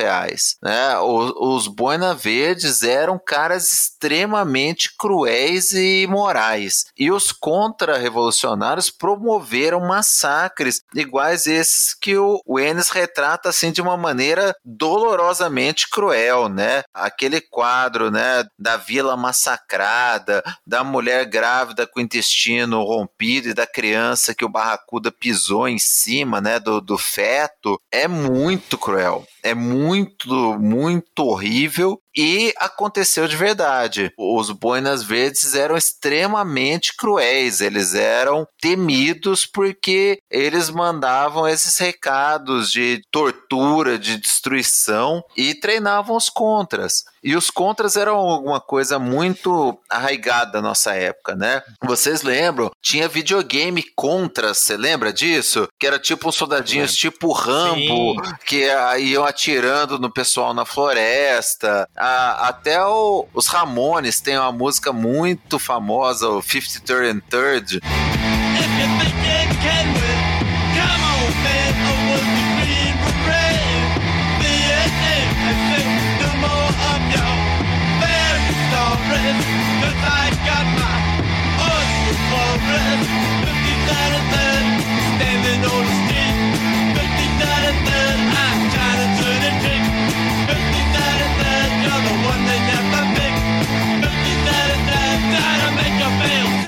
Né? 0.63 0.99
Os, 0.99 1.33
os 1.37 1.69
Boina 1.69 2.15
Verdes 2.15 2.83
eram 2.83 3.19
caras 3.19 3.71
extremamente 3.71 4.91
cruéis 4.97 5.73
e 5.73 6.03
imorais. 6.03 6.87
E 6.97 7.11
os 7.11 7.33
contra-revolucionários 7.33 8.91
promoveram 8.91 9.81
massacres 9.81 10.83
iguais 10.95 11.47
esses 11.47 11.95
que 11.95 12.17
o, 12.17 12.41
o 12.47 12.59
Ennis 12.61 12.89
retrata 12.89 13.49
assim 13.49 13.73
de 13.73 13.81
uma 13.81 13.97
maneira 13.97 14.55
dolorosamente 14.65 15.89
cruel, 15.89 16.49
né? 16.49 16.83
Aquele 16.93 17.41
quadro, 17.41 18.11
né, 18.11 18.45
da 18.59 18.77
vila 18.77 19.17
massacrada, 19.17 20.43
da 20.67 20.83
mulher 20.85 21.25
grávida 21.27 21.87
com 21.87 22.01
o 22.01 22.03
intestino 22.03 22.83
rompido 22.83 23.49
e 23.49 23.55
da 23.55 23.67
criança 23.67 24.35
que 24.35 24.45
o 24.45 24.49
Barracuda 24.49 25.11
pisou 25.11 25.69
em 25.69 25.79
cima, 25.79 26.41
né, 26.41 26.59
do, 26.59 26.81
do 26.81 26.99
feto, 26.99 27.81
é 27.91 28.07
muito 28.09 28.79
cruel 28.79 29.27
é 29.45 29.55
muito, 29.55 30.59
muito 30.59 31.21
horrível 31.21 32.01
e 32.17 32.53
aconteceu 32.59 33.27
de 33.27 33.37
verdade. 33.37 34.13
Os 34.17 34.51
boinas 34.51 35.03
verdes 35.03 35.55
eram 35.55 35.77
extremamente 35.77 36.97
cruéis, 36.97 37.61
eles 37.61 37.95
eram 37.95 38.47
temidos 38.61 39.47
porque 39.47 40.19
eles 40.31 40.71
mandavam 40.71 41.49
esses 41.49 41.77
recados 41.79 42.71
de 42.71 43.03
tortura, 43.11 43.99
de 43.99 44.17
destruição 44.17 45.23
e 45.37 45.55
treinavam 45.55 46.17
os 46.17 46.29
contras. 46.29 47.05
E 47.25 47.35
os 47.35 47.49
contras 47.49 47.97
eram 47.97 48.17
alguma 48.17 48.61
coisa 48.61 48.99
muito 48.99 49.79
arraigada 49.91 50.53
da 50.53 50.63
nossa 50.63 50.95
época, 50.95 51.35
né? 51.35 51.63
Vocês 51.83 52.21
lembram? 52.23 52.71
Tinha 52.83 53.09
videogame 53.09 53.83
contras, 53.97 54.59
você 54.59 54.77
lembra 54.77 55.11
disso? 55.11 55.67
Que 55.81 55.87
era 55.87 55.99
tipo 55.99 56.29
uns 56.29 56.35
soldadinhos 56.35 56.95
tipo 56.95 57.33
Rambo, 57.33 58.23
Sim. 58.23 58.33
que 58.47 58.69
iam 58.99 59.25
atirando 59.25 59.99
no 59.99 60.13
pessoal 60.13 60.53
na 60.53 60.67
floresta. 60.67 61.89
A, 62.05 62.49
até 62.49 62.85
o, 62.85 63.27
os 63.33 63.47
Ramones 63.47 64.21
têm 64.21 64.37
uma 64.37 64.53
música 64.53 64.93
muito 64.93 65.59
famosa, 65.59 66.29
o 66.29 66.43
53 66.43 67.17
and 67.17 67.21
Third. 67.31 67.81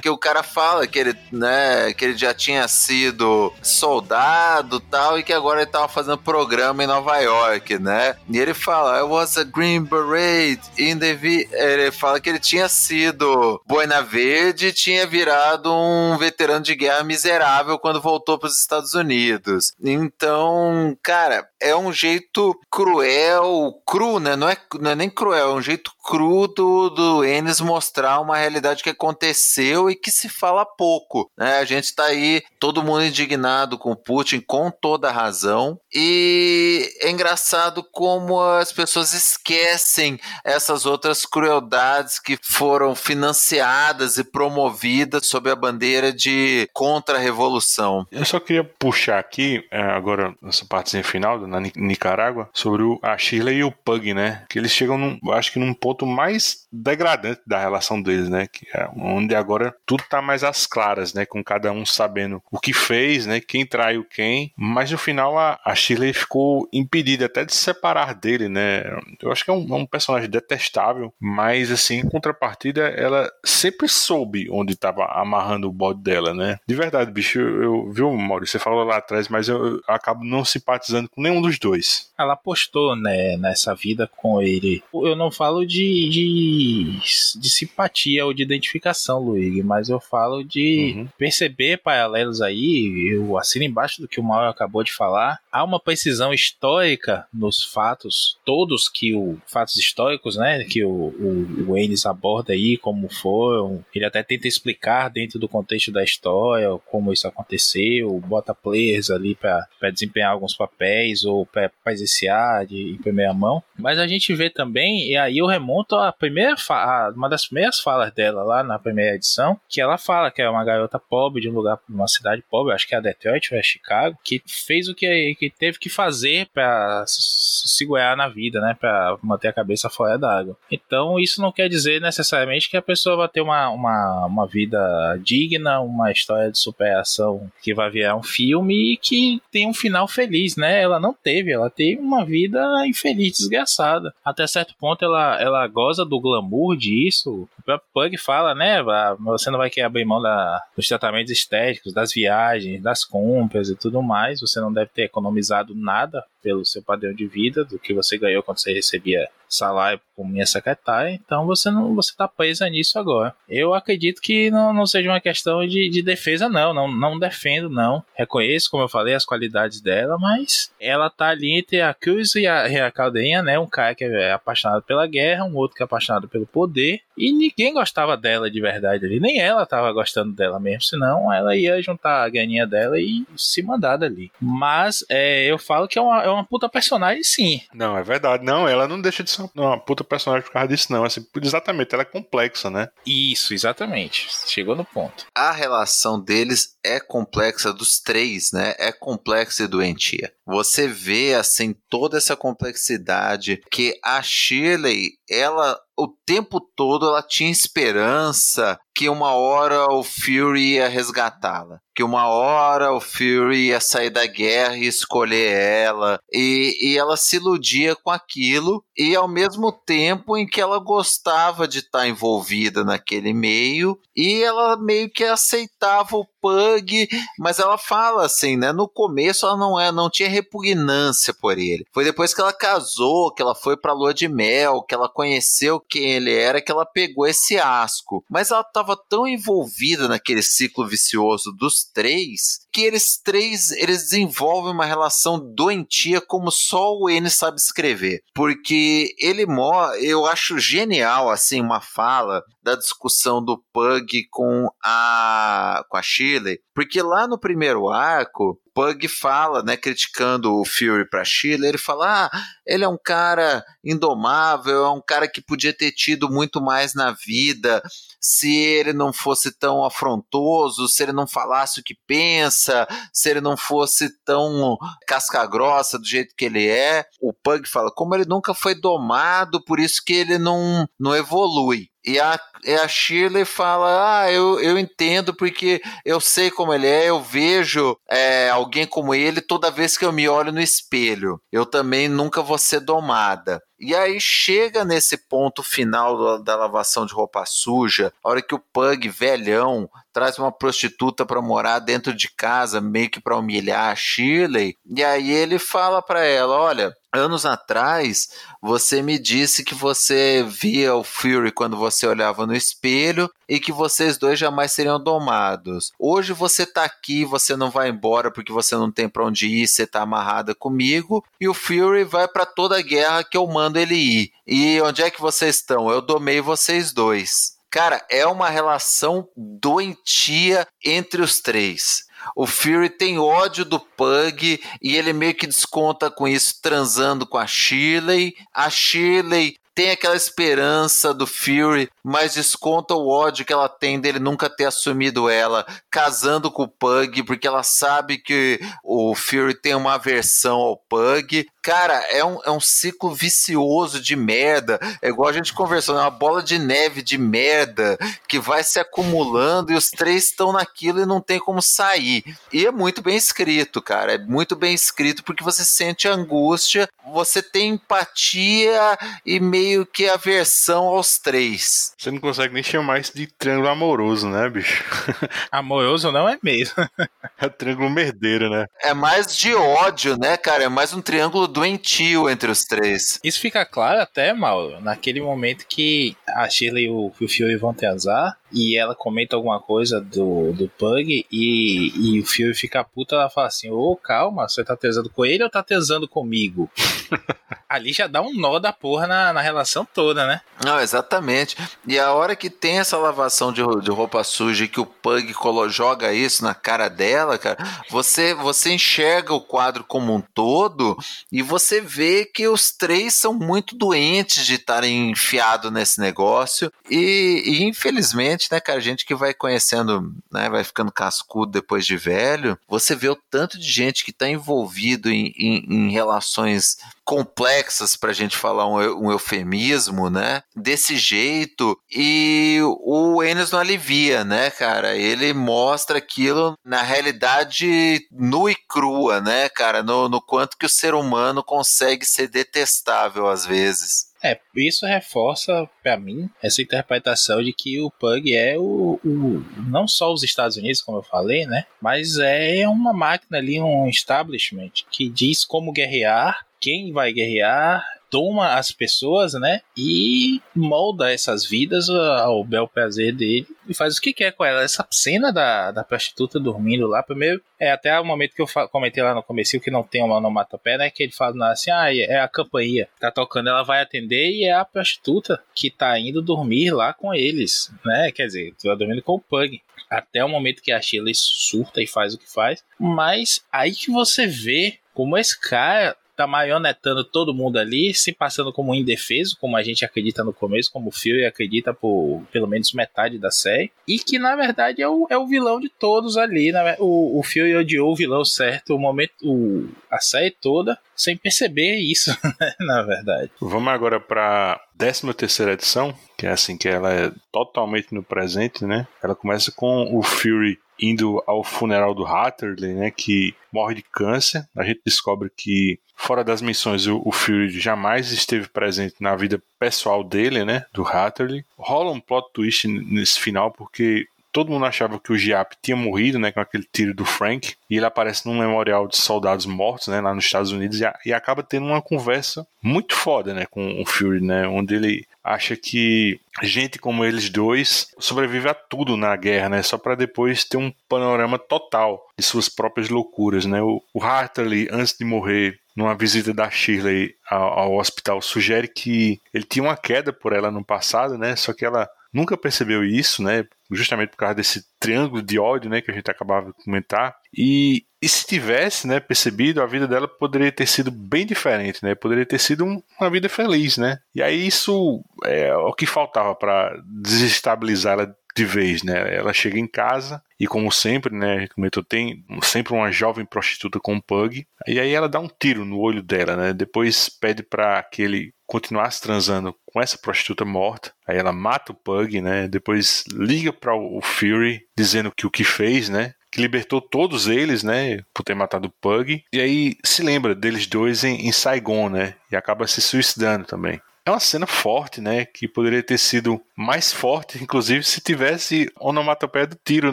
Que 0.06 0.10
o 0.10 0.16
cara 0.16 0.44
fala 0.44 0.86
que 0.86 1.00
ele, 1.00 1.18
né, 1.32 1.92
que 1.92 2.04
ele 2.04 2.16
já 2.16 2.32
tinha 2.32 2.68
sido 2.68 3.52
soldado 3.60 4.78
tal, 4.78 5.18
e 5.18 5.24
que 5.24 5.32
agora 5.32 5.62
ele 5.62 5.70
tava 5.70 5.88
fazendo 5.88 6.16
programa 6.16 6.84
em 6.84 6.86
Nova 6.86 7.18
York, 7.18 7.76
né? 7.80 8.14
E 8.30 8.38
ele 8.38 8.54
fala, 8.54 9.00
I 9.00 9.02
was 9.02 9.36
a 9.36 9.42
Green 9.42 9.82
Beret 9.82 10.60
in 10.78 10.96
the... 10.96 11.14
V 11.14 11.48
ele 11.50 11.90
fala 11.90 12.20
que 12.20 12.28
ele 12.28 12.38
tinha 12.38 12.68
sido 12.68 13.60
boina 13.66 14.02
verde 14.02 14.72
tinha 14.72 15.06
virado 15.06 15.72
um 15.72 16.16
veterano 16.18 16.60
de 16.60 16.76
guerra 16.76 17.02
miserável 17.02 17.78
quando 17.78 18.00
voltou 18.00 18.38
para 18.38 18.48
os 18.48 18.60
Estados 18.60 18.94
Unidos. 18.94 19.72
Então, 19.82 20.96
cara, 21.02 21.48
é 21.60 21.74
um 21.74 21.92
jeito 21.92 22.58
cruel, 22.70 23.74
cru, 23.86 24.18
né? 24.18 24.36
Não 24.36 24.48
é, 24.48 24.56
não 24.80 24.90
é 24.90 24.94
nem 24.94 25.10
cruel, 25.10 25.50
é 25.50 25.54
um 25.54 25.62
jeito 25.62 25.90
cru 26.04 26.46
do, 26.46 26.90
do 26.90 27.24
mostrar 27.60 28.20
uma 28.20 28.36
realidade 28.36 28.82
que 28.82 28.90
aconteceu 28.90 29.90
e 29.90 29.96
que 29.96 30.10
se 30.10 30.28
fala 30.28 30.64
pouco. 30.64 31.30
Né? 31.36 31.58
A 31.58 31.64
gente 31.64 31.84
está 31.84 32.04
aí, 32.04 32.42
todo 32.60 32.82
mundo 32.82 33.04
indignado 33.04 33.76
com 33.76 33.94
Putin, 33.94 34.40
com 34.40 34.70
toda 34.70 35.10
razão. 35.10 35.78
E 35.92 36.88
é 37.00 37.10
engraçado 37.10 37.82
como 37.82 38.40
as 38.40 38.72
pessoas 38.72 39.12
esquecem 39.12 40.18
essas 40.44 40.86
outras 40.86 41.26
crueldades 41.26 42.18
que 42.18 42.38
foram 42.40 42.94
financiadas 42.94 44.16
e 44.18 44.24
promovidas 44.24 45.26
sob 45.26 45.50
a 45.50 45.56
bandeira 45.56 46.12
de 46.12 46.68
contra-revolução. 46.72 48.06
Eu 48.10 48.24
só 48.24 48.38
queria 48.38 48.64
puxar 48.64 49.18
aqui, 49.18 49.66
é, 49.70 49.80
agora, 49.80 50.34
nessa 50.40 50.64
partezinha 50.64 51.02
final, 51.02 51.45
na 51.46 51.60
Nicarágua, 51.60 52.48
sobre 52.52 52.82
o, 52.82 52.98
a 53.02 53.16
Shirley 53.16 53.58
e 53.58 53.64
o 53.64 53.72
Pug, 53.72 54.14
né? 54.14 54.44
Que 54.48 54.58
eles 54.58 54.72
chegam, 54.72 54.98
num, 54.98 55.18
acho 55.32 55.52
que 55.52 55.58
num 55.58 55.74
ponto 55.74 56.06
mais 56.06 56.66
degradante 56.72 57.40
da 57.46 57.58
relação 57.58 58.00
deles, 58.00 58.28
né? 58.28 58.46
Que 58.46 58.66
é 58.74 58.88
onde 58.96 59.34
agora 59.34 59.74
tudo 59.84 60.04
tá 60.08 60.20
mais 60.20 60.42
às 60.42 60.66
claras, 60.66 61.14
né? 61.14 61.24
Com 61.24 61.42
cada 61.42 61.72
um 61.72 61.84
sabendo 61.86 62.42
o 62.50 62.58
que 62.58 62.72
fez, 62.72 63.26
né? 63.26 63.40
Quem 63.40 63.66
traiu 63.66 64.04
quem. 64.04 64.52
Mas 64.56 64.90
no 64.90 64.98
final 64.98 65.38
a, 65.38 65.58
a 65.64 65.74
Shirley 65.74 66.12
ficou 66.12 66.68
impedida 66.72 67.26
até 67.26 67.44
de 67.44 67.54
se 67.54 67.58
separar 67.58 68.14
dele, 68.14 68.48
né? 68.48 68.84
Eu 69.20 69.30
acho 69.30 69.44
que 69.44 69.50
é 69.50 69.54
um, 69.54 69.66
é 69.74 69.74
um 69.74 69.86
personagem 69.86 70.28
detestável, 70.28 71.12
mas 71.20 71.70
assim, 71.70 71.98
em 71.98 72.08
contrapartida, 72.08 72.88
ela 72.88 73.30
sempre 73.44 73.88
soube 73.88 74.48
onde 74.50 74.72
estava 74.72 75.04
amarrando 75.06 75.68
o 75.68 75.72
bode 75.72 76.02
dela, 76.02 76.34
né? 76.34 76.58
De 76.66 76.74
verdade, 76.74 77.10
bicho, 77.10 77.38
eu, 77.38 77.62
eu 77.62 77.90
viu, 77.90 78.12
Maurício, 78.12 78.58
você 78.58 78.62
falou 78.62 78.84
lá 78.84 78.96
atrás, 78.96 79.28
mas 79.28 79.48
eu, 79.48 79.66
eu 79.66 79.80
acabo 79.86 80.24
não 80.24 80.44
simpatizando 80.44 81.08
com 81.08 81.22
nenhum 81.22 81.35
dos 81.40 81.58
dois. 81.58 82.10
Ela 82.18 82.32
apostou, 82.32 82.96
né, 82.96 83.36
nessa 83.36 83.74
vida 83.74 84.08
com 84.16 84.40
ele. 84.40 84.82
Eu 84.92 85.14
não 85.14 85.30
falo 85.30 85.66
de, 85.66 86.08
de, 86.08 87.40
de 87.40 87.50
simpatia 87.50 88.24
ou 88.24 88.32
de 88.32 88.42
identificação, 88.42 89.18
Luigi, 89.18 89.62
mas 89.62 89.88
eu 89.88 90.00
falo 90.00 90.42
de 90.42 90.94
uhum. 90.96 91.08
perceber 91.18 91.78
paralelos 91.78 92.40
aí. 92.40 93.10
Eu 93.12 93.36
assino 93.36 93.64
embaixo 93.64 94.00
do 94.00 94.08
que 94.08 94.20
o 94.20 94.24
Mauro 94.24 94.48
acabou 94.48 94.82
de 94.82 94.92
falar. 94.92 95.38
Há 95.52 95.62
uma 95.62 95.78
precisão 95.78 96.32
histórica 96.32 97.26
nos 97.32 97.62
fatos, 97.62 98.38
todos 98.44 98.88
que 98.88 99.14
o 99.14 99.38
fatos 99.46 99.76
históricos, 99.76 100.36
né, 100.36 100.64
que 100.64 100.84
o, 100.84 100.90
o, 100.90 101.64
o 101.68 101.76
Ennis 101.76 102.06
aborda 102.06 102.52
aí, 102.52 102.78
como 102.78 103.08
foram. 103.08 103.84
Ele 103.94 104.04
até 104.04 104.22
tenta 104.22 104.48
explicar 104.48 105.10
dentro 105.10 105.38
do 105.38 105.48
contexto 105.48 105.92
da 105.92 106.02
história 106.02 106.68
como 106.86 107.12
isso 107.12 107.28
aconteceu, 107.28 108.18
bota 108.20 108.54
players 108.54 109.10
ali 109.10 109.34
para 109.34 109.90
desempenhar 109.92 110.32
alguns 110.32 110.54
papéis 110.54 111.24
ou 111.26 111.44
para 111.44 111.70
presenciar 111.84 112.64
de, 112.66 112.92
em 112.92 112.96
primeira 112.96 113.34
mão. 113.34 113.62
Mas 113.78 113.98
a 113.98 114.06
gente 114.06 114.34
vê 114.34 114.48
também, 114.48 115.10
e 115.10 115.16
aí 115.16 115.38
eu 115.38 115.46
remonto 115.46 115.96
a 115.96 116.12
primeira 116.12 116.54
a, 116.70 117.12
uma 117.14 117.28
das 117.28 117.46
primeiras 117.46 117.80
falas 117.80 118.12
dela 118.12 118.42
lá 118.42 118.62
na 118.62 118.78
primeira 118.78 119.16
edição, 119.16 119.58
que 119.68 119.80
ela 119.80 119.98
fala 119.98 120.30
que 120.30 120.40
é 120.40 120.48
uma 120.48 120.64
garota 120.64 120.98
pobre 120.98 121.42
de 121.42 121.48
um 121.48 121.52
lugar, 121.52 121.78
uma 121.88 122.08
cidade 122.08 122.42
pobre, 122.50 122.72
acho 122.72 122.86
que 122.86 122.94
é 122.94 122.98
a 122.98 123.00
Detroit 123.00 123.52
ou 123.52 123.58
é 123.58 123.62
Chicago, 123.62 124.16
que 124.24 124.42
fez 124.46 124.88
o 124.88 124.94
que, 124.94 125.34
que 125.38 125.50
teve 125.50 125.78
que 125.78 125.88
fazer 125.88 126.46
para 126.52 127.04
se 127.06 127.68
segurar 127.68 128.16
na 128.16 128.28
vida, 128.28 128.60
né, 128.60 128.76
para 128.78 129.18
manter 129.22 129.48
a 129.48 129.52
cabeça 129.52 129.90
fora 129.90 130.18
d'água. 130.18 130.56
Então 130.70 131.18
isso 131.18 131.40
não 131.40 131.52
quer 131.52 131.68
dizer 131.68 132.00
necessariamente 132.00 132.70
que 132.70 132.76
a 132.76 132.82
pessoa 132.82 133.16
vai 133.16 133.28
ter 133.28 133.40
uma, 133.40 133.68
uma, 133.70 134.26
uma 134.26 134.46
vida 134.46 134.78
digna, 135.22 135.80
uma 135.80 136.10
história 136.10 136.50
de 136.50 136.58
superação 136.58 137.50
que 137.62 137.74
vai 137.74 137.90
virar 137.90 138.16
um 138.16 138.22
filme 138.22 138.94
e 138.94 138.96
que 138.96 139.40
tem 139.50 139.66
um 139.66 139.74
final 139.74 140.06
feliz, 140.06 140.56
né? 140.56 140.82
Ela 140.82 141.00
não 141.00 141.12
teve, 141.22 141.52
ela 141.52 141.70
teve 141.70 142.00
uma 142.00 142.24
vida 142.24 142.86
infeliz, 142.86 143.38
desgraçada. 143.38 144.14
Até 144.24 144.46
certo 144.46 144.74
ponto 144.78 145.04
ela, 145.04 145.40
ela 145.40 145.66
goza 145.66 146.04
do 146.04 146.20
glamour 146.20 146.76
disso. 146.76 147.48
O 147.58 147.62
próprio 147.62 147.88
Pug 147.92 148.18
fala, 148.18 148.54
né? 148.54 148.82
Você 149.20 149.50
não 149.50 149.58
vai 149.58 149.70
querer 149.70 149.86
abrir 149.86 150.04
mão 150.04 150.20
da, 150.20 150.62
dos 150.76 150.86
tratamentos 150.86 151.32
estéticos, 151.32 151.92
das 151.92 152.12
viagens, 152.12 152.82
das 152.82 153.04
compras 153.04 153.68
e 153.68 153.76
tudo 153.76 154.02
mais. 154.02 154.40
Você 154.40 154.60
não 154.60 154.72
deve 154.72 154.90
ter 154.92 155.04
economizado 155.04 155.74
nada 155.74 156.24
pelo 156.46 156.64
seu 156.64 156.80
padrão 156.80 157.12
de 157.12 157.26
vida, 157.26 157.64
do 157.64 157.76
que 157.76 157.92
você 157.92 158.16
ganhou 158.16 158.40
quando 158.40 158.60
você 158.60 158.72
recebia 158.72 159.28
salário 159.48 160.00
como 160.14 160.30
minha 160.30 160.46
secretária, 160.46 161.10
então 161.10 161.44
você 161.44 161.70
não 161.70 161.94
você 161.94 162.14
tá 162.16 162.26
presa 162.26 162.68
nisso 162.68 162.98
agora. 162.98 163.34
Eu 163.48 163.74
acredito 163.74 164.20
que 164.20 164.50
não, 164.50 164.72
não 164.72 164.86
seja 164.86 165.10
uma 165.10 165.20
questão 165.20 165.66
de, 165.66 165.90
de 165.90 166.02
defesa, 166.02 166.48
não, 166.48 166.72
não. 166.72 166.90
Não 166.90 167.18
defendo, 167.18 167.68
não. 167.68 168.02
Reconheço, 168.14 168.70
como 168.70 168.82
eu 168.82 168.88
falei, 168.88 169.14
as 169.14 169.24
qualidades 169.24 169.80
dela, 169.80 170.16
mas 170.18 170.70
ela 170.80 171.10
tá 171.10 171.28
ali 171.28 171.58
entre 171.58 171.80
a 171.80 171.92
Cruz 171.92 172.34
e 172.34 172.46
a, 172.46 172.68
e 172.68 172.80
a 172.80 172.90
Caldeinha, 172.90 173.42
né? 173.42 173.58
Um 173.58 173.66
cara 173.66 173.94
que 173.94 174.04
é 174.04 174.32
apaixonado 174.32 174.82
pela 174.82 175.06
guerra, 175.06 175.44
um 175.44 175.54
outro 175.54 175.76
que 175.76 175.82
é 175.82 175.84
apaixonado 175.84 176.28
pelo 176.28 176.46
poder, 176.46 177.00
e 177.16 177.32
ninguém 177.32 177.74
gostava 177.74 178.16
dela 178.16 178.50
de 178.50 178.60
verdade 178.60 179.04
ali, 179.04 179.20
nem 179.20 179.38
ela 179.40 179.66
tava 179.66 179.92
gostando 179.92 180.32
dela 180.32 180.58
mesmo, 180.60 180.82
senão 180.82 181.32
ela 181.32 181.56
ia 181.56 181.80
juntar 181.82 182.22
a 182.22 182.28
ganinha 182.28 182.66
dela 182.66 182.98
e 182.98 183.24
se 183.36 183.62
mandar 183.62 183.96
dali. 183.96 184.30
Mas 184.40 185.04
é, 185.08 185.44
eu 185.44 185.58
falo 185.58 185.88
que 185.88 185.98
é 185.98 186.02
uma, 186.02 186.22
é 186.22 186.28
uma 186.28 186.35
puta 186.44 186.68
personagem, 186.68 187.22
sim. 187.22 187.60
Não, 187.72 187.96
é 187.96 188.02
verdade. 188.02 188.44
Não, 188.44 188.68
ela 188.68 188.88
não 188.88 189.00
deixa 189.00 189.22
de 189.22 189.30
ser 189.30 189.48
uma 189.54 189.78
puta 189.78 190.04
personagem 190.04 190.44
por 190.44 190.52
causa 190.52 190.68
disso, 190.68 190.92
não. 190.92 191.04
Assim, 191.04 191.24
exatamente, 191.42 191.94
ela 191.94 192.02
é 192.02 192.06
complexa, 192.06 192.70
né? 192.70 192.88
Isso, 193.06 193.54
exatamente. 193.54 194.28
Chegou 194.46 194.74
no 194.76 194.84
ponto. 194.84 195.26
A 195.34 195.52
relação 195.52 196.20
deles 196.20 196.76
é 196.84 197.00
complexa 197.00 197.72
dos 197.72 198.00
três, 198.00 198.52
né? 198.52 198.74
É 198.78 198.92
complexa 198.92 199.64
e 199.64 199.68
doentia. 199.68 200.32
Você 200.46 200.86
vê, 200.86 201.34
assim, 201.34 201.74
toda 201.90 202.16
essa 202.16 202.36
complexidade 202.36 203.60
que 203.70 203.98
a 204.02 204.22
Shirley, 204.22 205.12
ela 205.30 205.78
o 205.96 206.08
tempo 206.26 206.60
todo 206.60 207.06
ela 207.08 207.22
tinha 207.22 207.50
esperança 207.50 208.78
que 208.94 209.08
uma 209.08 209.34
hora 209.34 209.92
o 209.92 210.02
Fury 210.02 210.74
ia 210.74 210.88
resgatá-la, 210.88 211.78
que 211.94 212.02
uma 212.02 212.28
hora 212.28 212.92
o 212.92 213.00
Fury 213.00 213.68
ia 213.68 213.80
sair 213.80 214.08
da 214.08 214.24
guerra 214.24 214.76
e 214.76 214.86
escolher 214.86 215.52
ela, 215.52 216.18
e, 216.32 216.74
e 216.80 216.96
ela 216.96 217.14
se 217.14 217.36
iludia 217.36 217.94
com 217.94 218.10
aquilo, 218.10 218.82
e 218.96 219.14
ao 219.14 219.28
mesmo 219.28 219.70
tempo 219.70 220.36
em 220.36 220.46
que 220.46 220.62
ela 220.62 220.78
gostava 220.78 221.68
de 221.68 221.80
estar 221.80 222.08
envolvida 222.08 222.84
naquele 222.84 223.34
meio, 223.34 223.98
e 224.16 224.42
ela 224.42 224.78
meio 224.78 225.10
que 225.10 225.24
aceitava 225.24 226.16
o 226.16 226.26
Pug, 226.40 227.08
mas 227.38 227.58
ela 227.58 227.76
fala 227.76 228.24
assim, 228.24 228.56
né? 228.56 228.72
No 228.72 228.88
começo 228.88 229.44
ela 229.44 229.56
não 229.56 229.78
é, 229.78 229.90
não 229.90 230.08
tinha 230.08 230.28
repugnância 230.28 231.34
por 231.34 231.58
ele. 231.58 231.84
Foi 231.92 232.04
depois 232.04 232.32
que 232.32 232.40
ela 232.40 232.52
casou, 232.52 233.34
que 233.34 233.42
ela 233.42 233.54
foi 233.54 233.76
pra 233.76 233.92
lua 233.92 234.14
de 234.14 234.28
mel, 234.28 234.82
que 234.82 234.94
ela 234.94 235.08
conheceu 235.16 235.80
quem 235.80 236.12
ele 236.12 236.34
era, 236.34 236.60
que 236.60 236.70
ela 236.70 236.84
pegou 236.84 237.26
esse 237.26 237.56
asco. 237.58 238.22
Mas 238.30 238.50
ela 238.50 238.60
estava 238.60 238.94
tão 239.08 239.26
envolvida 239.26 240.06
naquele 240.06 240.42
ciclo 240.42 240.86
vicioso 240.86 241.50
dos 241.58 241.90
três 241.94 242.66
que 242.70 242.82
eles 242.82 243.18
três 243.18 243.70
eles 243.70 244.02
desenvolvem 244.02 244.70
uma 244.70 244.84
relação 244.84 245.40
doentia 245.54 246.20
como 246.20 246.50
só 246.50 246.92
o 246.94 247.08
N 247.08 247.30
sabe 247.30 247.56
escrever. 247.56 248.20
Porque 248.34 249.14
ele 249.18 249.46
mora, 249.46 249.98
eu 249.98 250.26
acho 250.26 250.58
genial 250.58 251.30
assim 251.30 251.62
uma 251.62 251.80
fala 251.80 252.42
da 252.66 252.74
discussão 252.74 253.42
do 253.42 253.62
Pug 253.72 254.26
com 254.28 254.68
a 254.82 255.84
com 255.88 255.96
a 255.96 256.02
Shirley, 256.02 256.58
porque 256.74 257.00
lá 257.00 257.28
no 257.28 257.38
primeiro 257.38 257.88
arco 257.88 258.60
Pug 258.74 259.06
fala, 259.06 259.62
né, 259.62 259.76
criticando 259.76 260.52
o 260.52 260.64
Fury 260.64 261.08
para 261.08 261.24
Sheila, 261.24 261.66
ele 261.66 261.78
fala: 261.78 262.26
"Ah, 262.26 262.42
ele 262.66 262.82
é 262.82 262.88
um 262.88 262.98
cara 263.02 263.64
indomável, 263.84 264.84
é 264.84 264.90
um 264.90 265.00
cara 265.00 265.28
que 265.28 265.40
podia 265.40 265.72
ter 265.72 265.92
tido 265.92 266.28
muito 266.28 266.60
mais 266.60 266.92
na 266.92 267.12
vida 267.12 267.80
se 268.26 268.52
ele 268.52 268.92
não 268.92 269.12
fosse 269.12 269.56
tão 269.56 269.84
afrontoso, 269.84 270.88
se 270.88 271.02
ele 271.02 271.12
não 271.12 271.26
falasse 271.26 271.80
o 271.80 271.82
que 271.82 271.94
pensa, 272.06 272.86
se 273.12 273.30
ele 273.30 273.40
não 273.40 273.56
fosse 273.56 274.10
tão 274.24 274.76
casca 275.06 275.46
grossa 275.46 275.98
do 275.98 276.06
jeito 276.06 276.34
que 276.36 276.44
ele 276.44 276.66
é". 276.66 277.04
O 277.20 277.32
Pug 277.32 277.68
fala: 277.68 277.90
"Como 277.94 278.14
ele 278.14 278.24
nunca 278.24 278.54
foi 278.54 278.74
domado, 278.74 279.62
por 279.64 279.78
isso 279.78 280.02
que 280.04 280.14
ele 280.14 280.38
não 280.38 280.86
não 280.98 281.14
evolui". 281.14 281.88
E 282.06 282.20
a, 282.20 282.38
e 282.64 282.72
a 282.72 282.86
Shirley 282.86 283.44
fala: 283.44 284.20
Ah, 284.22 284.30
eu, 284.30 284.60
eu 284.60 284.78
entendo 284.78 285.34
porque 285.34 285.82
eu 286.04 286.20
sei 286.20 286.52
como 286.52 286.72
ele 286.72 286.86
é, 286.86 287.06
eu 287.06 287.20
vejo 287.20 287.96
é, 288.08 288.48
alguém 288.48 288.86
como 288.86 289.12
ele 289.12 289.40
toda 289.40 289.72
vez 289.72 289.98
que 289.98 290.04
eu 290.04 290.12
me 290.12 290.28
olho 290.28 290.52
no 290.52 290.60
espelho. 290.60 291.40
Eu 291.50 291.66
também 291.66 292.08
nunca 292.08 292.40
vou 292.42 292.58
ser 292.58 292.78
domada. 292.78 293.60
E 293.78 293.94
aí 293.94 294.18
chega 294.18 294.84
nesse 294.84 295.18
ponto 295.18 295.62
final 295.62 296.42
da, 296.42 296.56
lavação 296.56 297.04
de 297.04 297.12
roupa 297.12 297.44
suja, 297.44 298.12
a 298.24 298.30
hora 298.30 298.42
que 298.42 298.54
o 298.54 298.58
Pug, 298.58 299.08
velhão, 299.08 299.88
traz 300.16 300.38
uma 300.38 300.50
prostituta 300.50 301.26
para 301.26 301.42
morar 301.42 301.78
dentro 301.78 302.14
de 302.14 302.30
casa, 302.34 302.80
meio 302.80 303.10
que 303.10 303.20
para 303.20 303.36
humilhar 303.36 303.92
a 303.92 303.94
Shirley. 303.94 304.74
E 304.86 305.04
aí 305.04 305.30
ele 305.30 305.58
fala 305.58 306.00
para 306.00 306.24
ela: 306.24 306.56
"Olha, 306.58 306.96
anos 307.12 307.44
atrás, 307.44 308.30
você 308.62 309.02
me 309.02 309.18
disse 309.18 309.62
que 309.62 309.74
você 309.74 310.42
via 310.48 310.94
o 310.94 311.04
Fury 311.04 311.52
quando 311.52 311.76
você 311.76 312.06
olhava 312.06 312.46
no 312.46 312.56
espelho 312.56 313.30
e 313.46 313.60
que 313.60 313.70
vocês 313.70 314.16
dois 314.16 314.38
jamais 314.38 314.72
seriam 314.72 314.98
domados. 314.98 315.92
Hoje 315.98 316.32
você 316.32 316.64
tá 316.64 316.84
aqui, 316.84 317.22
você 317.26 317.54
não 317.54 317.70
vai 317.70 317.90
embora 317.90 318.30
porque 318.30 318.52
você 318.52 318.74
não 318.74 318.90
tem 318.90 319.10
para 319.10 319.24
onde 319.24 319.46
ir, 319.46 319.68
você 319.68 319.86
tá 319.86 320.00
amarrada 320.00 320.54
comigo 320.54 321.22
e 321.38 321.46
o 321.46 321.52
Fury 321.52 322.04
vai 322.04 322.26
para 322.26 322.46
toda 322.46 322.78
a 322.78 322.82
guerra 322.82 323.22
que 323.22 323.36
eu 323.36 323.46
mando 323.46 323.78
ele 323.78 323.96
ir. 323.96 324.32
E 324.46 324.80
onde 324.80 325.02
é 325.02 325.10
que 325.10 325.20
vocês 325.20 325.56
estão? 325.56 325.90
Eu 325.90 326.00
domei 326.00 326.40
vocês 326.40 326.90
dois. 326.90 327.55
Cara, 327.76 328.02
é 328.08 328.26
uma 328.26 328.48
relação 328.48 329.28
doentia 329.36 330.66
entre 330.82 331.20
os 331.20 331.42
três. 331.42 332.04
O 332.34 332.46
Fury 332.46 332.88
tem 332.88 333.18
ódio 333.18 333.66
do 333.66 333.78
Pug 333.78 334.58
e 334.80 334.96
ele 334.96 335.12
meio 335.12 335.34
que 335.34 335.46
desconta 335.46 336.10
com 336.10 336.26
isso 336.26 336.58
transando 336.62 337.26
com 337.26 337.36
a 337.36 337.46
Shirley. 337.46 338.34
A 338.50 338.70
Shirley 338.70 339.58
tem 339.76 339.90
aquela 339.90 340.16
esperança 340.16 341.12
do 341.12 341.26
Fury, 341.26 341.90
mas 342.02 342.32
desconta 342.32 342.94
o 342.94 343.08
ódio 343.08 343.44
que 343.44 343.52
ela 343.52 343.68
tem 343.68 344.00
dele 344.00 344.18
nunca 344.18 344.48
ter 344.48 344.64
assumido 344.64 345.28
ela, 345.28 345.66
casando 345.90 346.50
com 346.50 346.62
o 346.62 346.68
Pug, 346.68 347.22
porque 347.24 347.46
ela 347.46 347.62
sabe 347.62 348.16
que 348.16 348.58
o 348.82 349.14
Fury 349.14 349.52
tem 349.52 349.74
uma 349.74 349.96
aversão 349.96 350.56
ao 350.56 350.78
Pug. 350.78 351.46
Cara, 351.62 351.94
é 352.10 352.24
um, 352.24 352.40
é 352.44 352.50
um 352.50 352.60
ciclo 352.60 353.12
vicioso 353.12 354.00
de 354.00 354.16
merda. 354.16 354.80
É 355.02 355.08
igual 355.08 355.28
a 355.28 355.32
gente 355.32 355.52
conversou, 355.52 355.98
é 355.98 356.00
uma 356.00 356.10
bola 356.10 356.42
de 356.42 356.58
neve 356.58 357.02
de 357.02 357.18
merda 357.18 357.98
que 358.26 358.38
vai 358.38 358.64
se 358.64 358.78
acumulando 358.78 359.72
e 359.72 359.76
os 359.76 359.90
três 359.90 360.24
estão 360.24 360.52
naquilo 360.52 361.02
e 361.02 361.06
não 361.06 361.20
tem 361.20 361.38
como 361.38 361.60
sair. 361.60 362.24
E 362.50 362.64
é 362.64 362.70
muito 362.70 363.02
bem 363.02 363.16
escrito, 363.16 363.82
cara. 363.82 364.14
É 364.14 364.18
muito 364.18 364.56
bem 364.56 364.72
escrito 364.72 365.22
porque 365.22 365.44
você 365.44 365.66
sente 365.66 366.08
angústia, 366.08 366.88
você 367.12 367.42
tem 367.42 367.74
empatia 367.74 368.96
e 369.24 369.38
meio 369.38 369.65
que 369.92 370.08
aversão 370.08 370.84
aos 370.84 371.18
três. 371.18 371.92
Você 371.98 372.10
não 372.10 372.18
consegue 372.18 372.54
nem 372.54 372.62
chamar 372.62 373.00
isso 373.00 373.16
de 373.16 373.26
triângulo 373.26 373.68
amoroso, 373.68 374.28
né, 374.28 374.48
bicho? 374.48 374.84
Amoroso 375.50 376.12
não 376.12 376.28
é 376.28 376.38
mesmo. 376.42 376.74
é 377.40 377.48
triângulo 377.48 377.90
merdeiro, 377.90 378.50
né? 378.50 378.66
É 378.82 378.92
mais 378.92 379.36
de 379.36 379.54
ódio, 379.54 380.16
né, 380.16 380.36
cara? 380.36 380.64
É 380.64 380.68
mais 380.68 380.92
um 380.92 381.00
triângulo 381.00 381.48
doentio 381.48 382.28
entre 382.28 382.50
os 382.50 382.64
três. 382.64 383.18
Isso 383.24 383.40
fica 383.40 383.64
claro 383.64 384.00
até, 384.00 384.32
Mauro, 384.32 384.80
naquele 384.80 385.20
momento 385.20 385.66
que 385.66 386.16
a 386.28 386.48
Shirley 386.48 386.84
e 386.84 386.90
o, 386.90 387.06
o 387.08 387.28
Fury 387.28 387.56
vão 387.56 387.74
azar 387.86 388.38
e 388.52 388.76
ela 388.76 388.94
comenta 388.94 389.36
alguma 389.36 389.60
coisa 389.60 390.00
do, 390.00 390.52
do 390.52 390.68
Pug 390.68 391.26
e, 391.30 391.92
e 391.94 392.20
o 392.20 392.24
Fury 392.24 392.54
fica 392.54 392.84
puta, 392.84 393.16
ela 393.16 393.28
fala 393.28 393.48
assim, 393.48 393.70
ô, 393.70 393.92
oh, 393.92 393.96
calma, 393.96 394.48
você 394.48 394.64
tá 394.64 394.76
tesando 394.76 395.10
com 395.10 395.24
ele 395.24 395.42
ou 395.42 395.50
tá 395.50 395.62
tesando 395.62 396.08
comigo? 396.08 396.70
Ali 397.68 397.92
já 397.92 398.06
dá 398.06 398.22
um 398.22 398.32
nó 398.32 398.58
da 398.58 398.72
porra 398.72 399.06
na, 399.06 399.32
na 399.32 399.40
relação 399.40 399.55
toda, 399.84 400.26
né? 400.26 400.40
Não, 400.64 400.80
exatamente. 400.80 401.56
E 401.86 401.98
a 401.98 402.12
hora 402.12 402.34
que 402.34 402.50
tem 402.50 402.78
essa 402.78 402.96
lavação 402.96 403.52
de, 403.52 403.62
de 403.82 403.90
roupa 403.90 404.24
suja 404.24 404.64
e 404.64 404.68
que 404.68 404.80
o 404.80 404.86
Pug 404.86 405.34
joga 405.68 406.12
isso 406.12 406.42
na 406.42 406.54
cara 406.54 406.88
dela, 406.88 407.38
cara, 407.38 407.58
você, 407.90 408.34
você 408.34 408.72
enxerga 408.72 409.34
o 409.34 409.40
quadro 409.40 409.84
como 409.84 410.14
um 410.14 410.20
todo 410.20 410.96
e 411.30 411.42
você 411.42 411.80
vê 411.80 412.24
que 412.24 412.48
os 412.48 412.70
três 412.70 413.14
são 413.14 413.34
muito 413.34 413.76
doentes 413.76 414.46
de 414.46 414.54
estarem 414.54 415.10
enfiados 415.10 415.70
nesse 415.70 416.00
negócio. 416.00 416.72
E, 416.90 417.42
e, 417.44 417.64
infelizmente, 417.64 418.48
né, 418.50 418.60
cara, 418.60 418.80
gente 418.80 419.04
que 419.04 419.14
vai 419.14 419.34
conhecendo, 419.34 420.12
né, 420.32 420.48
vai 420.48 420.64
ficando 420.64 420.90
cascudo 420.92 421.52
depois 421.52 421.86
de 421.86 421.96
velho, 421.96 422.58
você 422.68 422.94
vê 422.94 423.08
o 423.08 423.18
tanto 423.30 423.58
de 423.58 423.70
gente 423.70 424.04
que 424.04 424.10
está 424.10 424.28
envolvido 424.28 425.10
em, 425.10 425.32
em, 425.36 425.64
em 425.68 425.90
relações 425.90 426.76
complexas, 427.06 427.94
para 427.94 428.10
a 428.10 428.14
gente 428.14 428.36
falar 428.36 428.66
um, 428.66 429.06
um, 429.06 429.12
eufemismo, 429.12 430.10
né? 430.10 430.42
Desse 430.54 430.96
jeito. 430.96 431.78
E 431.88 432.58
o 432.82 433.22
Enes 433.22 433.52
não 433.52 433.60
alivia, 433.60 434.24
né, 434.24 434.50
cara? 434.50 434.96
Ele 434.96 435.32
mostra 435.32 435.98
aquilo 435.98 436.58
na 436.64 436.82
realidade 436.82 438.04
nua 438.10 438.50
e 438.50 438.56
crua, 438.68 439.20
né, 439.20 439.48
cara? 439.48 439.84
No, 439.84 440.08
no 440.08 440.20
quanto 440.20 440.58
que 440.58 440.66
o 440.66 440.68
ser 440.68 440.94
humano 440.94 441.44
consegue 441.44 442.04
ser 442.04 442.26
detestável 442.26 443.28
às 443.28 443.46
vezes. 443.46 444.06
É, 444.22 444.40
isso 444.56 444.84
reforça 444.84 445.68
para 445.82 445.96
mim 445.96 446.28
essa 446.42 446.60
interpretação 446.60 447.40
de 447.44 447.52
que 447.52 447.80
o 447.80 447.90
Pug 447.90 448.34
é 448.34 448.58
o, 448.58 448.98
o, 449.04 449.44
não 449.68 449.86
só 449.86 450.12
os 450.12 450.24
Estados 450.24 450.56
Unidos, 450.56 450.82
como 450.82 450.98
eu 450.98 451.02
falei, 451.02 451.46
né? 451.46 451.64
Mas 451.80 452.18
é 452.18 452.66
uma 452.66 452.92
máquina 452.92 453.38
ali, 453.38 453.60
um 453.60 453.88
establishment 453.88 454.72
que 454.90 455.08
diz 455.08 455.44
como 455.44 455.70
guerrear 455.70 456.44
quem 456.60 456.92
vai 456.92 457.12
guerrear 457.12 457.84
toma 458.10 458.54
as 458.54 458.70
pessoas, 458.70 459.34
né? 459.34 459.60
E 459.76 460.40
molda 460.54 461.12
essas 461.12 461.44
vidas 461.44 461.88
ao 461.90 462.44
bel 462.44 462.68
prazer 462.68 463.12
dele 463.14 463.46
e 463.68 463.74
faz 463.74 463.96
o 463.96 464.00
que 464.00 464.12
quer 464.12 464.32
com 464.32 464.44
ela. 464.44 464.62
Essa 464.62 464.86
cena 464.90 465.32
da, 465.32 465.72
da 465.72 465.84
prostituta 465.84 466.38
dormindo 466.38 466.86
lá, 466.86 467.02
primeiro, 467.02 467.42
é 467.58 467.70
até 467.70 467.98
o 467.98 468.04
momento 468.04 468.34
que 468.34 468.42
eu 468.42 468.48
comentei 468.70 469.02
lá 469.02 469.14
no 469.14 469.22
começo 469.22 469.60
que 469.60 469.70
não 469.70 469.82
tem 469.82 470.02
uma 470.02 470.16
onomatopeia, 470.16 470.78
né? 470.78 470.90
Que 470.90 471.04
ele 471.04 471.12
fala 471.12 471.50
assim: 471.50 471.70
ah, 471.70 471.94
é 471.94 472.20
a 472.20 472.28
campainha, 472.28 472.88
tá 473.00 473.10
tocando, 473.10 473.48
ela 473.48 473.62
vai 473.62 473.80
atender 473.80 474.30
e 474.30 474.44
é 474.44 474.52
a 474.52 474.64
prostituta 474.64 475.42
que 475.54 475.70
tá 475.70 475.98
indo 475.98 476.22
dormir 476.22 476.70
lá 476.70 476.92
com 476.92 477.14
eles, 477.14 477.72
né? 477.84 478.10
Quer 478.12 478.26
dizer, 478.26 478.54
tá 478.62 478.74
dormindo 478.74 479.02
com 479.02 479.14
o 479.14 479.20
Pug 479.20 479.60
até 479.90 480.24
o 480.24 480.28
momento 480.28 480.62
que 480.62 480.72
a 480.72 480.80
Shirley 480.80 481.14
surta 481.14 481.80
e 481.82 481.86
faz 481.86 482.14
o 482.14 482.18
que 482.18 482.32
faz. 482.32 482.64
Mas 482.78 483.44
aí 483.52 483.72
que 483.72 483.90
você 483.90 484.26
vê 484.26 484.78
como 484.94 485.16
esse 485.16 485.38
cara 485.38 485.96
tá 486.16 486.26
marionetando 486.26 487.04
todo 487.04 487.34
mundo 487.34 487.58
ali, 487.58 487.92
se 487.94 488.12
passando 488.12 488.52
como 488.52 488.74
indefeso, 488.74 489.36
como 489.38 489.56
a 489.56 489.62
gente 489.62 489.84
acredita 489.84 490.24
no 490.24 490.32
começo, 490.32 490.72
como 490.72 490.88
o 490.88 490.92
Fury 490.92 491.24
acredita 491.24 491.74
por 491.74 492.22
pelo 492.32 492.46
menos 492.46 492.72
metade 492.72 493.18
da 493.18 493.30
série, 493.30 493.70
e 493.86 493.98
que 493.98 494.18
na 494.18 494.34
verdade 494.34 494.82
é 494.82 494.88
o, 494.88 495.06
é 495.10 495.18
o 495.18 495.26
vilão 495.26 495.60
de 495.60 495.68
todos 495.68 496.16
ali. 496.16 496.52
O, 496.78 497.18
o 497.20 497.22
Fury 497.22 497.54
odiou 497.56 497.92
o 497.92 497.96
vilão 497.96 498.24
certo 498.24 498.74
o 498.74 498.78
momento, 498.78 499.12
o, 499.22 499.68
a 499.90 500.00
série 500.00 500.30
toda, 500.30 500.78
sem 500.94 501.16
perceber 501.16 501.76
isso, 501.76 502.10
né? 502.40 502.54
na 502.60 502.82
verdade. 502.82 503.30
Vamos 503.40 503.72
agora 503.72 504.00
para 504.00 504.60
13 504.78 505.12
terceira 505.14 505.52
edição, 505.52 505.94
que 506.16 506.26
é 506.26 506.30
assim 506.30 506.56
que 506.56 506.68
ela 506.68 506.92
é 506.92 507.12
totalmente 507.30 507.94
no 507.94 508.02
presente, 508.02 508.64
né? 508.64 508.86
Ela 509.02 509.14
começa 509.14 509.52
com 509.52 509.96
o 509.96 510.02
Fury 510.02 510.58
indo 510.80 511.22
ao 511.26 511.42
funeral 511.42 511.94
do 511.94 512.06
Hatterley, 512.06 512.74
né, 512.74 512.90
que 512.90 513.34
morre 513.52 513.76
de 513.76 513.82
câncer. 513.82 514.46
A 514.54 514.62
gente 514.64 514.80
descobre 514.84 515.30
que 515.34 515.78
fora 515.94 516.22
das 516.22 516.42
missões 516.42 516.86
o, 516.86 517.00
o 517.04 517.10
Fury 517.10 517.48
jamais 517.50 518.12
esteve 518.12 518.48
presente 518.48 518.96
na 519.00 519.16
vida 519.16 519.42
pessoal 519.58 520.04
dele, 520.04 520.44
né, 520.44 520.66
do 520.72 520.86
Hatterley. 520.86 521.44
Rola 521.56 521.90
um 521.90 522.00
plot 522.00 522.28
twist 522.32 522.68
nesse 522.68 523.18
final 523.18 523.50
porque 523.50 524.06
todo 524.36 524.52
mundo 524.52 524.66
achava 524.66 525.00
que 525.00 525.10
o 525.10 525.16
Giap 525.16 525.56
tinha 525.62 525.74
morrido, 525.74 526.18
né, 526.18 526.30
com 526.30 526.40
aquele 526.40 526.68
tiro 526.70 526.92
do 526.92 527.06
Frank, 527.06 527.54
e 527.70 527.76
ele 527.78 527.86
aparece 527.86 528.28
num 528.28 528.38
memorial 528.38 528.86
de 528.86 528.94
soldados 528.94 529.46
mortos, 529.46 529.88
né, 529.88 529.98
lá 529.98 530.14
nos 530.14 530.26
Estados 530.26 530.52
Unidos, 530.52 530.78
e, 530.78 530.84
e 531.06 531.14
acaba 531.14 531.42
tendo 531.42 531.64
uma 531.64 531.80
conversa 531.80 532.46
muito 532.62 532.94
foda, 532.94 533.32
né, 533.32 533.46
com 533.46 533.80
o 533.80 533.86
Fury, 533.86 534.20
né, 534.20 534.46
onde 534.46 534.74
ele 534.74 535.06
acha 535.24 535.56
que 535.56 536.20
gente 536.42 536.78
como 536.78 537.02
eles 537.02 537.30
dois 537.30 537.88
sobrevive 537.98 538.50
a 538.50 538.52
tudo 538.52 538.94
na 538.94 539.16
guerra, 539.16 539.48
né? 539.48 539.62
Só 539.62 539.76
para 539.76 539.96
depois 539.96 540.44
ter 540.44 540.56
um 540.56 540.72
panorama 540.88 541.36
total 541.36 542.06
de 542.16 542.24
suas 542.24 542.48
próprias 542.48 542.88
loucuras, 542.88 543.44
né? 543.44 543.60
O, 543.60 543.82
o 543.92 544.04
Hartley, 544.04 544.68
antes 544.70 544.94
de 544.96 545.04
morrer, 545.04 545.58
numa 545.74 545.96
visita 545.96 546.32
da 546.32 546.48
Shirley 546.48 547.14
ao, 547.28 547.58
ao, 547.58 547.76
hospital, 547.76 548.22
sugere 548.22 548.68
que 548.68 549.20
ele 549.34 549.44
tinha 549.44 549.64
uma 549.64 549.76
queda 549.76 550.12
por 550.12 550.32
ela 550.32 550.50
no 550.50 550.64
passado, 550.64 551.18
né? 551.18 551.34
Só 551.34 551.52
que 551.52 551.64
ela 551.64 551.88
nunca 552.12 552.36
percebeu 552.36 552.84
isso, 552.84 553.22
né? 553.22 553.44
Justamente 553.70 554.10
por 554.10 554.18
causa 554.18 554.34
desse 554.34 554.64
triângulo 554.78 555.22
de 555.22 555.38
ódio, 555.38 555.70
né? 555.70 555.80
Que 555.80 555.90
a 555.90 555.94
gente 555.94 556.10
acabava 556.10 556.46
de 556.46 556.64
comentar. 556.64 557.14
E 557.36 557.84
e 558.00 558.08
se 558.08 558.24
tivesse, 558.24 558.86
né, 558.86 559.00
percebido, 559.00 559.60
a 559.60 559.66
vida 559.66 559.88
dela 559.88 560.06
poderia 560.06 560.52
ter 560.52 560.66
sido 560.66 560.92
bem 560.92 561.26
diferente, 561.26 561.82
né? 561.82 561.94
Poderia 561.94 562.24
ter 562.24 562.38
sido 562.38 562.64
um, 562.64 562.80
uma 563.00 563.10
vida 563.10 563.28
feliz, 563.28 563.78
né? 563.78 563.98
E 564.14 564.22
aí 564.22 564.46
isso 564.46 565.02
é 565.24 565.52
o 565.56 565.72
que 565.72 565.86
faltava 565.86 566.32
para 566.32 566.72
desestabilizar 567.02 567.94
ela 567.94 568.16
de 568.36 568.44
vez, 568.44 568.82
né? 568.82 569.16
Ela 569.16 569.32
chega 569.32 569.58
em 569.58 569.66
casa 569.66 570.22
e 570.38 570.46
como 570.46 570.70
sempre, 570.70 571.16
né, 571.16 571.48
como 571.48 571.66
eu 571.66 571.82
tem 571.82 572.22
sempre 572.42 572.74
uma 572.74 572.92
jovem 572.92 573.24
prostituta 573.24 573.80
com 573.80 573.94
um 573.94 574.00
pug, 574.00 574.46
e 574.66 574.78
aí 574.78 574.92
ela 574.92 575.08
dá 575.08 575.18
um 575.18 575.28
tiro 575.28 575.64
no 575.64 575.78
olho 575.78 576.02
dela, 576.02 576.36
né? 576.36 576.52
Depois 576.52 577.08
pede 577.08 577.42
para 577.42 577.82
que 577.82 578.02
ele 578.02 578.34
continuasse 578.46 579.00
transando 579.00 579.56
com 579.64 579.80
essa 579.80 579.96
prostituta 579.96 580.44
morta. 580.44 580.92
Aí 581.08 581.16
ela 581.16 581.32
mata 581.32 581.72
o 581.72 581.74
pug, 581.74 582.20
né? 582.20 582.46
Depois 582.46 583.04
liga 583.10 583.52
para 583.52 583.74
o 583.74 584.00
Fury 584.02 584.60
dizendo 584.76 585.10
que 585.16 585.26
o 585.26 585.30
que 585.30 585.42
fez, 585.42 585.88
né? 585.88 586.12
que 586.30 586.42
libertou 586.42 586.82
todos 586.82 587.28
eles, 587.28 587.62
né, 587.62 588.00
por 588.12 588.22
ter 588.22 588.34
matado 588.34 588.68
o 588.68 588.70
Pug. 588.70 589.24
E 589.32 589.40
aí 589.40 589.74
se 589.82 590.02
lembra 590.02 590.34
deles 590.34 590.66
dois 590.66 591.02
em, 591.02 591.26
em 591.26 591.32
Saigon, 591.32 591.88
né, 591.88 592.14
e 592.30 592.36
acaba 592.36 592.66
se 592.66 592.82
suicidando 592.82 593.46
também. 593.46 593.80
É 594.06 594.10
uma 594.10 594.20
cena 594.20 594.46
forte, 594.46 595.00
né? 595.00 595.24
Que 595.24 595.48
poderia 595.48 595.82
ter 595.82 595.98
sido 595.98 596.40
mais 596.56 596.92
forte, 596.92 597.36
inclusive, 597.42 597.82
se 597.82 598.00
tivesse 598.00 598.70
onomatopeia 598.78 599.48
do 599.48 599.58
tiro, 599.62 599.92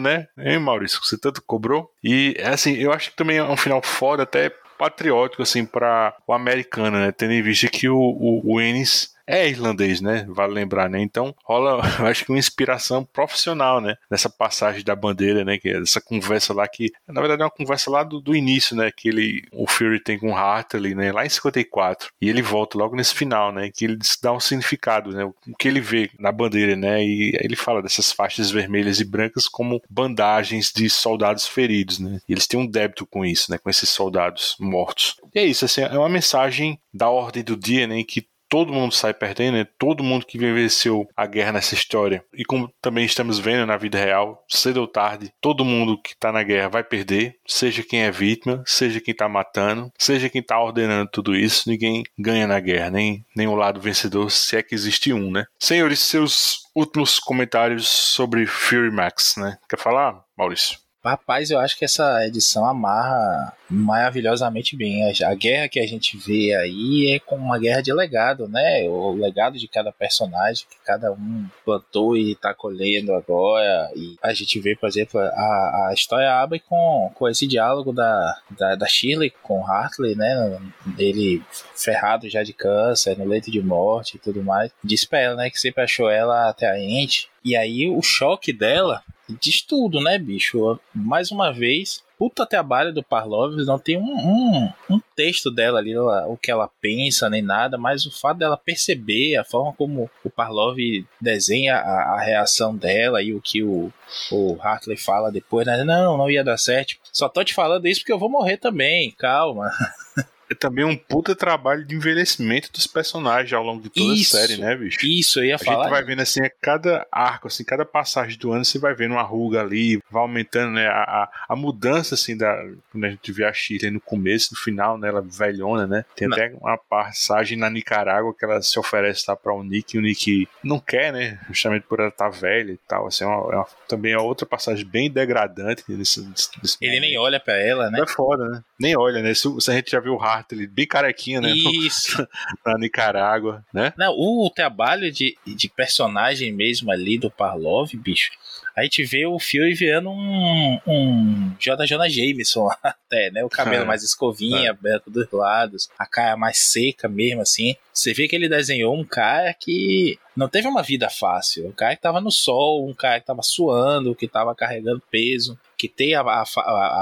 né? 0.00 0.28
Hein, 0.38 0.60
Maurício? 0.60 1.00
Você 1.02 1.18
tanto 1.18 1.42
cobrou. 1.42 1.90
E, 2.02 2.36
assim, 2.44 2.74
eu 2.74 2.92
acho 2.92 3.10
que 3.10 3.16
também 3.16 3.38
é 3.38 3.44
um 3.44 3.56
final 3.56 3.82
foda, 3.82 4.22
até 4.22 4.50
patriótico, 4.78 5.42
assim, 5.42 5.64
para 5.64 6.16
o 6.26 6.32
americano, 6.32 6.98
né? 6.98 7.10
Tendo 7.10 7.32
em 7.32 7.42
vista 7.42 7.68
que 7.68 7.88
o, 7.88 7.98
o, 7.98 8.54
o 8.54 8.60
Ennis 8.60 9.13
é 9.26 9.48
irlandês, 9.48 10.00
né? 10.00 10.26
Vale 10.28 10.52
lembrar, 10.52 10.88
né? 10.88 11.00
Então 11.00 11.34
rola, 11.44 11.80
acho 12.08 12.24
que 12.24 12.32
uma 12.32 12.38
inspiração 12.38 13.04
profissional, 13.04 13.80
né? 13.80 13.96
Nessa 14.10 14.28
passagem 14.28 14.84
da 14.84 14.94
bandeira, 14.94 15.44
né? 15.44 15.58
Que 15.58 15.70
é 15.70 15.80
essa 15.80 16.00
conversa 16.00 16.52
lá 16.52 16.66
que, 16.68 16.90
na 17.08 17.20
verdade, 17.20 17.42
é 17.42 17.44
uma 17.44 17.50
conversa 17.50 17.90
lá 17.90 18.02
do, 18.02 18.20
do 18.20 18.34
início, 18.34 18.76
né? 18.76 18.90
Que 18.94 19.08
ele, 19.08 19.42
o 19.52 19.66
Fury 19.66 20.02
tem 20.02 20.18
com 20.18 20.30
o 20.30 20.36
Hartley, 20.36 20.94
né? 20.94 21.12
Lá 21.12 21.24
em 21.24 21.28
54. 21.28 22.10
E 22.20 22.28
ele 22.28 22.42
volta 22.42 22.78
logo 22.78 22.96
nesse 22.96 23.14
final, 23.14 23.52
né? 23.52 23.70
Que 23.74 23.84
ele 23.84 23.98
dá 24.22 24.32
um 24.32 24.40
significado, 24.40 25.10
né? 25.10 25.24
O 25.24 25.34
que 25.58 25.68
ele 25.68 25.80
vê 25.80 26.10
na 26.18 26.32
bandeira, 26.32 26.76
né? 26.76 27.02
E 27.02 27.32
ele 27.40 27.56
fala 27.56 27.82
dessas 27.82 28.12
faixas 28.12 28.50
vermelhas 28.50 29.00
e 29.00 29.04
brancas 29.04 29.48
como 29.48 29.80
bandagens 29.88 30.72
de 30.74 30.88
soldados 30.90 31.46
feridos, 31.46 31.98
né? 31.98 32.18
E 32.28 32.32
eles 32.32 32.46
têm 32.46 32.60
um 32.60 32.66
débito 32.66 33.06
com 33.06 33.24
isso, 33.24 33.50
né? 33.50 33.58
Com 33.58 33.70
esses 33.70 33.88
soldados 33.88 34.56
mortos. 34.60 35.16
E 35.34 35.38
é 35.38 35.44
isso, 35.44 35.64
assim, 35.64 35.82
é 35.82 35.98
uma 35.98 36.08
mensagem 36.08 36.78
da 36.92 37.08
ordem 37.08 37.42
do 37.42 37.56
dia, 37.56 37.86
né? 37.86 38.02
Que 38.04 38.26
todo 38.48 38.72
mundo 38.72 38.94
sai 38.94 39.14
perdendo, 39.14 39.56
né? 39.56 39.66
todo 39.78 40.04
mundo 40.04 40.26
que 40.26 40.38
vivenciou 40.38 41.08
a 41.16 41.26
guerra 41.26 41.52
nessa 41.52 41.74
história. 41.74 42.24
E 42.32 42.44
como 42.44 42.72
também 42.80 43.04
estamos 43.04 43.38
vendo 43.38 43.66
na 43.66 43.76
vida 43.76 43.98
real, 43.98 44.44
cedo 44.48 44.80
ou 44.80 44.86
tarde, 44.86 45.32
todo 45.40 45.64
mundo 45.64 46.00
que 46.00 46.12
está 46.12 46.32
na 46.32 46.42
guerra 46.42 46.68
vai 46.68 46.84
perder, 46.84 47.36
seja 47.46 47.82
quem 47.82 48.02
é 48.02 48.10
vítima, 48.10 48.62
seja 48.66 49.00
quem 49.00 49.12
está 49.12 49.28
matando, 49.28 49.92
seja 49.98 50.28
quem 50.28 50.40
está 50.40 50.60
ordenando 50.60 51.10
tudo 51.10 51.34
isso, 51.34 51.68
ninguém 51.68 52.04
ganha 52.18 52.46
na 52.46 52.60
guerra, 52.60 52.90
nem, 52.90 53.24
nem 53.36 53.46
o 53.46 53.54
lado 53.54 53.80
vencedor, 53.80 54.30
se 54.30 54.56
é 54.56 54.62
que 54.62 54.74
existe 54.74 55.12
um, 55.12 55.30
né? 55.30 55.44
Senhores, 55.58 56.00
seus 56.00 56.64
últimos 56.74 57.18
comentários 57.18 57.88
sobre 57.88 58.46
Fury 58.46 58.90
Max, 58.90 59.36
né? 59.36 59.58
Quer 59.68 59.78
falar, 59.78 60.24
Maurício? 60.36 60.83
Rapaz, 61.04 61.50
eu 61.50 61.60
acho 61.60 61.76
que 61.76 61.84
essa 61.84 62.26
edição 62.26 62.64
amarra 62.64 63.52
maravilhosamente 63.68 64.74
bem. 64.74 65.02
A 65.22 65.34
guerra 65.34 65.68
que 65.68 65.78
a 65.78 65.86
gente 65.86 66.16
vê 66.16 66.54
aí 66.54 67.14
é 67.14 67.18
como 67.18 67.44
uma 67.44 67.58
guerra 67.58 67.82
de 67.82 67.92
legado, 67.92 68.48
né? 68.48 68.88
O 68.88 69.12
legado 69.12 69.58
de 69.58 69.68
cada 69.68 69.92
personagem 69.92 70.64
que 70.68 70.76
cada 70.82 71.12
um 71.12 71.46
plantou 71.62 72.16
e 72.16 72.32
está 72.32 72.54
colhendo 72.54 73.12
agora. 73.12 73.90
E 73.94 74.16
a 74.22 74.32
gente 74.32 74.58
vê, 74.58 74.74
por 74.74 74.88
exemplo, 74.88 75.20
a, 75.20 75.88
a 75.88 75.92
história 75.92 76.32
abre 76.32 76.58
com, 76.60 77.10
com 77.14 77.28
esse 77.28 77.46
diálogo 77.46 77.92
da, 77.92 78.38
da, 78.58 78.74
da 78.74 78.86
Shirley 78.86 79.30
com 79.42 79.66
Hartley, 79.66 80.14
né? 80.14 80.58
Ele 80.98 81.42
ferrado 81.76 82.30
já 82.30 82.42
de 82.42 82.54
câncer, 82.54 83.18
no 83.18 83.26
leito 83.26 83.50
de 83.50 83.60
morte 83.60 84.16
e 84.16 84.18
tudo 84.18 84.42
mais. 84.42 84.70
Diz 84.82 85.04
pra 85.04 85.20
ela, 85.20 85.36
né, 85.36 85.50
que 85.50 85.60
sempre 85.60 85.82
achou 85.82 86.08
ela 86.08 86.48
atraente. 86.48 87.28
E 87.44 87.54
aí 87.54 87.86
o 87.88 88.00
choque 88.00 88.54
dela 88.54 89.02
diz 89.28 89.62
tudo, 89.62 90.00
né, 90.00 90.18
bicho? 90.18 90.78
Mais 90.94 91.30
uma 91.30 91.52
vez, 91.52 92.02
puta 92.18 92.46
trabalho 92.46 92.92
do 92.92 93.02
Parlov, 93.02 93.56
não 93.64 93.78
tem 93.78 93.96
um, 93.96 94.02
um, 94.02 94.72
um 94.90 95.00
texto 95.16 95.50
dela 95.50 95.78
ali, 95.78 95.96
o 95.96 96.36
que 96.36 96.50
ela 96.50 96.70
pensa, 96.80 97.28
nem 97.28 97.42
nada, 97.42 97.76
mas 97.76 98.06
o 98.06 98.10
fato 98.10 98.38
dela 98.38 98.56
perceber 98.56 99.36
a 99.36 99.44
forma 99.44 99.72
como 99.72 100.10
o 100.22 100.30
Parlov 100.30 100.76
desenha 101.20 101.76
a, 101.76 102.14
a 102.14 102.20
reação 102.20 102.76
dela 102.76 103.22
e 103.22 103.34
o 103.34 103.40
que 103.40 103.62
o, 103.62 103.92
o 104.30 104.58
Hartley 104.60 104.96
fala 104.96 105.30
depois, 105.30 105.66
né? 105.66 105.82
Não, 105.84 106.16
não 106.16 106.30
ia 106.30 106.44
dar 106.44 106.58
certo. 106.58 106.96
Só 107.12 107.28
tô 107.28 107.42
te 107.44 107.54
falando 107.54 107.86
isso 107.86 108.00
porque 108.00 108.12
eu 108.12 108.18
vou 108.18 108.30
morrer 108.30 108.56
também, 108.56 109.10
calma. 109.12 109.70
é 110.50 110.54
também 110.54 110.84
um 110.84 110.96
puta 110.96 111.34
trabalho 111.34 111.84
de 111.84 111.94
envelhecimento 111.94 112.70
dos 112.72 112.86
personagens 112.86 113.52
ao 113.52 113.62
longo 113.62 113.82
de 113.82 113.90
toda 113.90 114.14
isso, 114.14 114.36
a 114.36 114.40
série, 114.40 114.56
né, 114.60 114.76
bicho? 114.76 114.98
Isso, 115.04 115.40
eu 115.40 115.44
ia 115.44 115.56
a 115.56 115.58
falar. 115.58 115.78
A 115.78 115.82
gente 115.82 115.90
vai 115.90 116.04
vendo 116.04 116.22
assim, 116.22 116.40
a 116.42 116.50
cada 116.50 117.06
arco, 117.10 117.48
assim, 117.48 117.64
cada 117.64 117.84
passagem 117.84 118.38
do 118.38 118.52
ano, 118.52 118.64
você 118.64 118.78
vai 118.78 118.94
vendo 118.94 119.12
uma 119.12 119.22
ruga 119.22 119.60
ali, 119.60 120.00
vai 120.10 120.22
aumentando, 120.22 120.72
né, 120.72 120.86
a, 120.86 121.28
a 121.48 121.56
mudança, 121.56 122.14
assim, 122.14 122.36
da, 122.36 122.54
quando 122.90 123.04
a 123.04 123.10
gente 123.10 123.32
vê 123.32 123.44
a 123.44 123.52
Shirley 123.52 123.90
no 123.90 124.00
começo, 124.00 124.50
no 124.52 124.58
final, 124.58 124.98
né, 124.98 125.08
ela 125.08 125.22
velhona, 125.22 125.86
né, 125.86 126.04
tem 126.16 126.28
não. 126.28 126.36
até 126.36 126.54
uma 126.60 126.76
passagem 126.76 127.58
na 127.58 127.70
Nicarágua 127.70 128.34
que 128.36 128.44
ela 128.44 128.60
se 128.62 128.78
oferece 128.78 129.24
lá 129.28 129.36
para 129.36 129.52
o 129.52 129.62
Nick, 129.62 129.96
e 129.96 129.98
o 129.98 130.02
Nick 130.02 130.48
não 130.62 130.78
quer, 130.78 131.12
né, 131.12 131.40
justamente 131.48 131.86
por 131.86 132.00
ela 132.00 132.08
estar 132.08 132.30
tá 132.30 132.36
velha 132.36 132.72
e 132.72 132.78
tal, 132.88 133.06
assim, 133.06 133.24
é 133.24 133.26
uma, 133.26 133.52
é 133.52 133.56
uma, 133.56 133.66
também 133.88 134.12
é 134.12 134.18
outra 134.18 134.46
passagem 134.46 134.84
bem 134.84 135.10
degradante 135.10 135.84
nesse, 135.88 136.20
nesse 136.62 136.76
Ele 136.80 137.00
nem 137.00 137.18
olha 137.18 137.40
para 137.40 137.56
ela, 137.56 137.90
né? 137.90 138.00
É 138.00 138.06
foda, 138.06 138.48
né? 138.48 138.62
Nem 138.78 138.96
olha, 138.96 139.22
né? 139.22 139.34
Se, 139.34 139.48
se 139.60 139.70
a 139.70 139.74
gente 139.74 139.90
já 139.90 140.00
viu 140.00 140.14
o 140.14 140.18
Hartley 140.34 140.66
bem 140.66 140.86
carequinha, 140.86 141.40
né? 141.40 141.50
Isso. 141.50 142.26
na 142.64 142.78
Nicarágua, 142.78 143.64
né? 143.72 143.92
Não, 143.96 144.12
o 144.12 144.50
trabalho 144.50 145.10
de, 145.10 145.36
de 145.46 145.68
personagem 145.68 146.52
mesmo 146.52 146.90
ali 146.90 147.18
do 147.18 147.30
Parlov, 147.30 147.90
bicho, 147.94 148.30
a 148.76 148.82
gente 148.82 149.04
vê 149.04 149.24
o 149.24 149.38
Fury 149.38 149.72
virando 149.74 150.10
um, 150.10 150.80
um 150.84 151.56
J. 151.60 151.86
Jonah 151.86 152.08
Jameson 152.08 152.68
até, 152.82 153.30
né? 153.30 153.44
O 153.44 153.48
cabelo 153.48 153.84
é. 153.84 153.86
mais 153.86 154.02
escovinha, 154.02 154.66
é. 154.66 154.70
aberto 154.70 155.10
dos 155.10 155.30
lados, 155.30 155.88
a 155.96 156.06
cara 156.06 156.36
mais 156.36 156.58
seca 156.58 157.08
mesmo, 157.08 157.40
assim. 157.40 157.76
Você 157.92 158.12
vê 158.12 158.26
que 158.26 158.34
ele 158.34 158.48
desenhou 158.48 158.96
um 158.96 159.04
cara 159.04 159.54
que 159.54 160.18
não 160.36 160.48
teve 160.48 160.66
uma 160.66 160.82
vida 160.82 161.08
fácil. 161.08 161.68
Um 161.68 161.72
cara 161.72 161.94
que 161.94 162.02
tava 162.02 162.20
no 162.20 162.32
sol, 162.32 162.88
um 162.88 162.94
cara 162.94 163.20
que 163.20 163.26
tava 163.26 163.42
suando, 163.42 164.14
que 164.14 164.26
tava 164.26 164.54
carregando 164.54 165.02
peso, 165.08 165.56
que 165.84 165.88
tem 165.88 166.14
a, 166.14 166.22
a, 166.22 166.42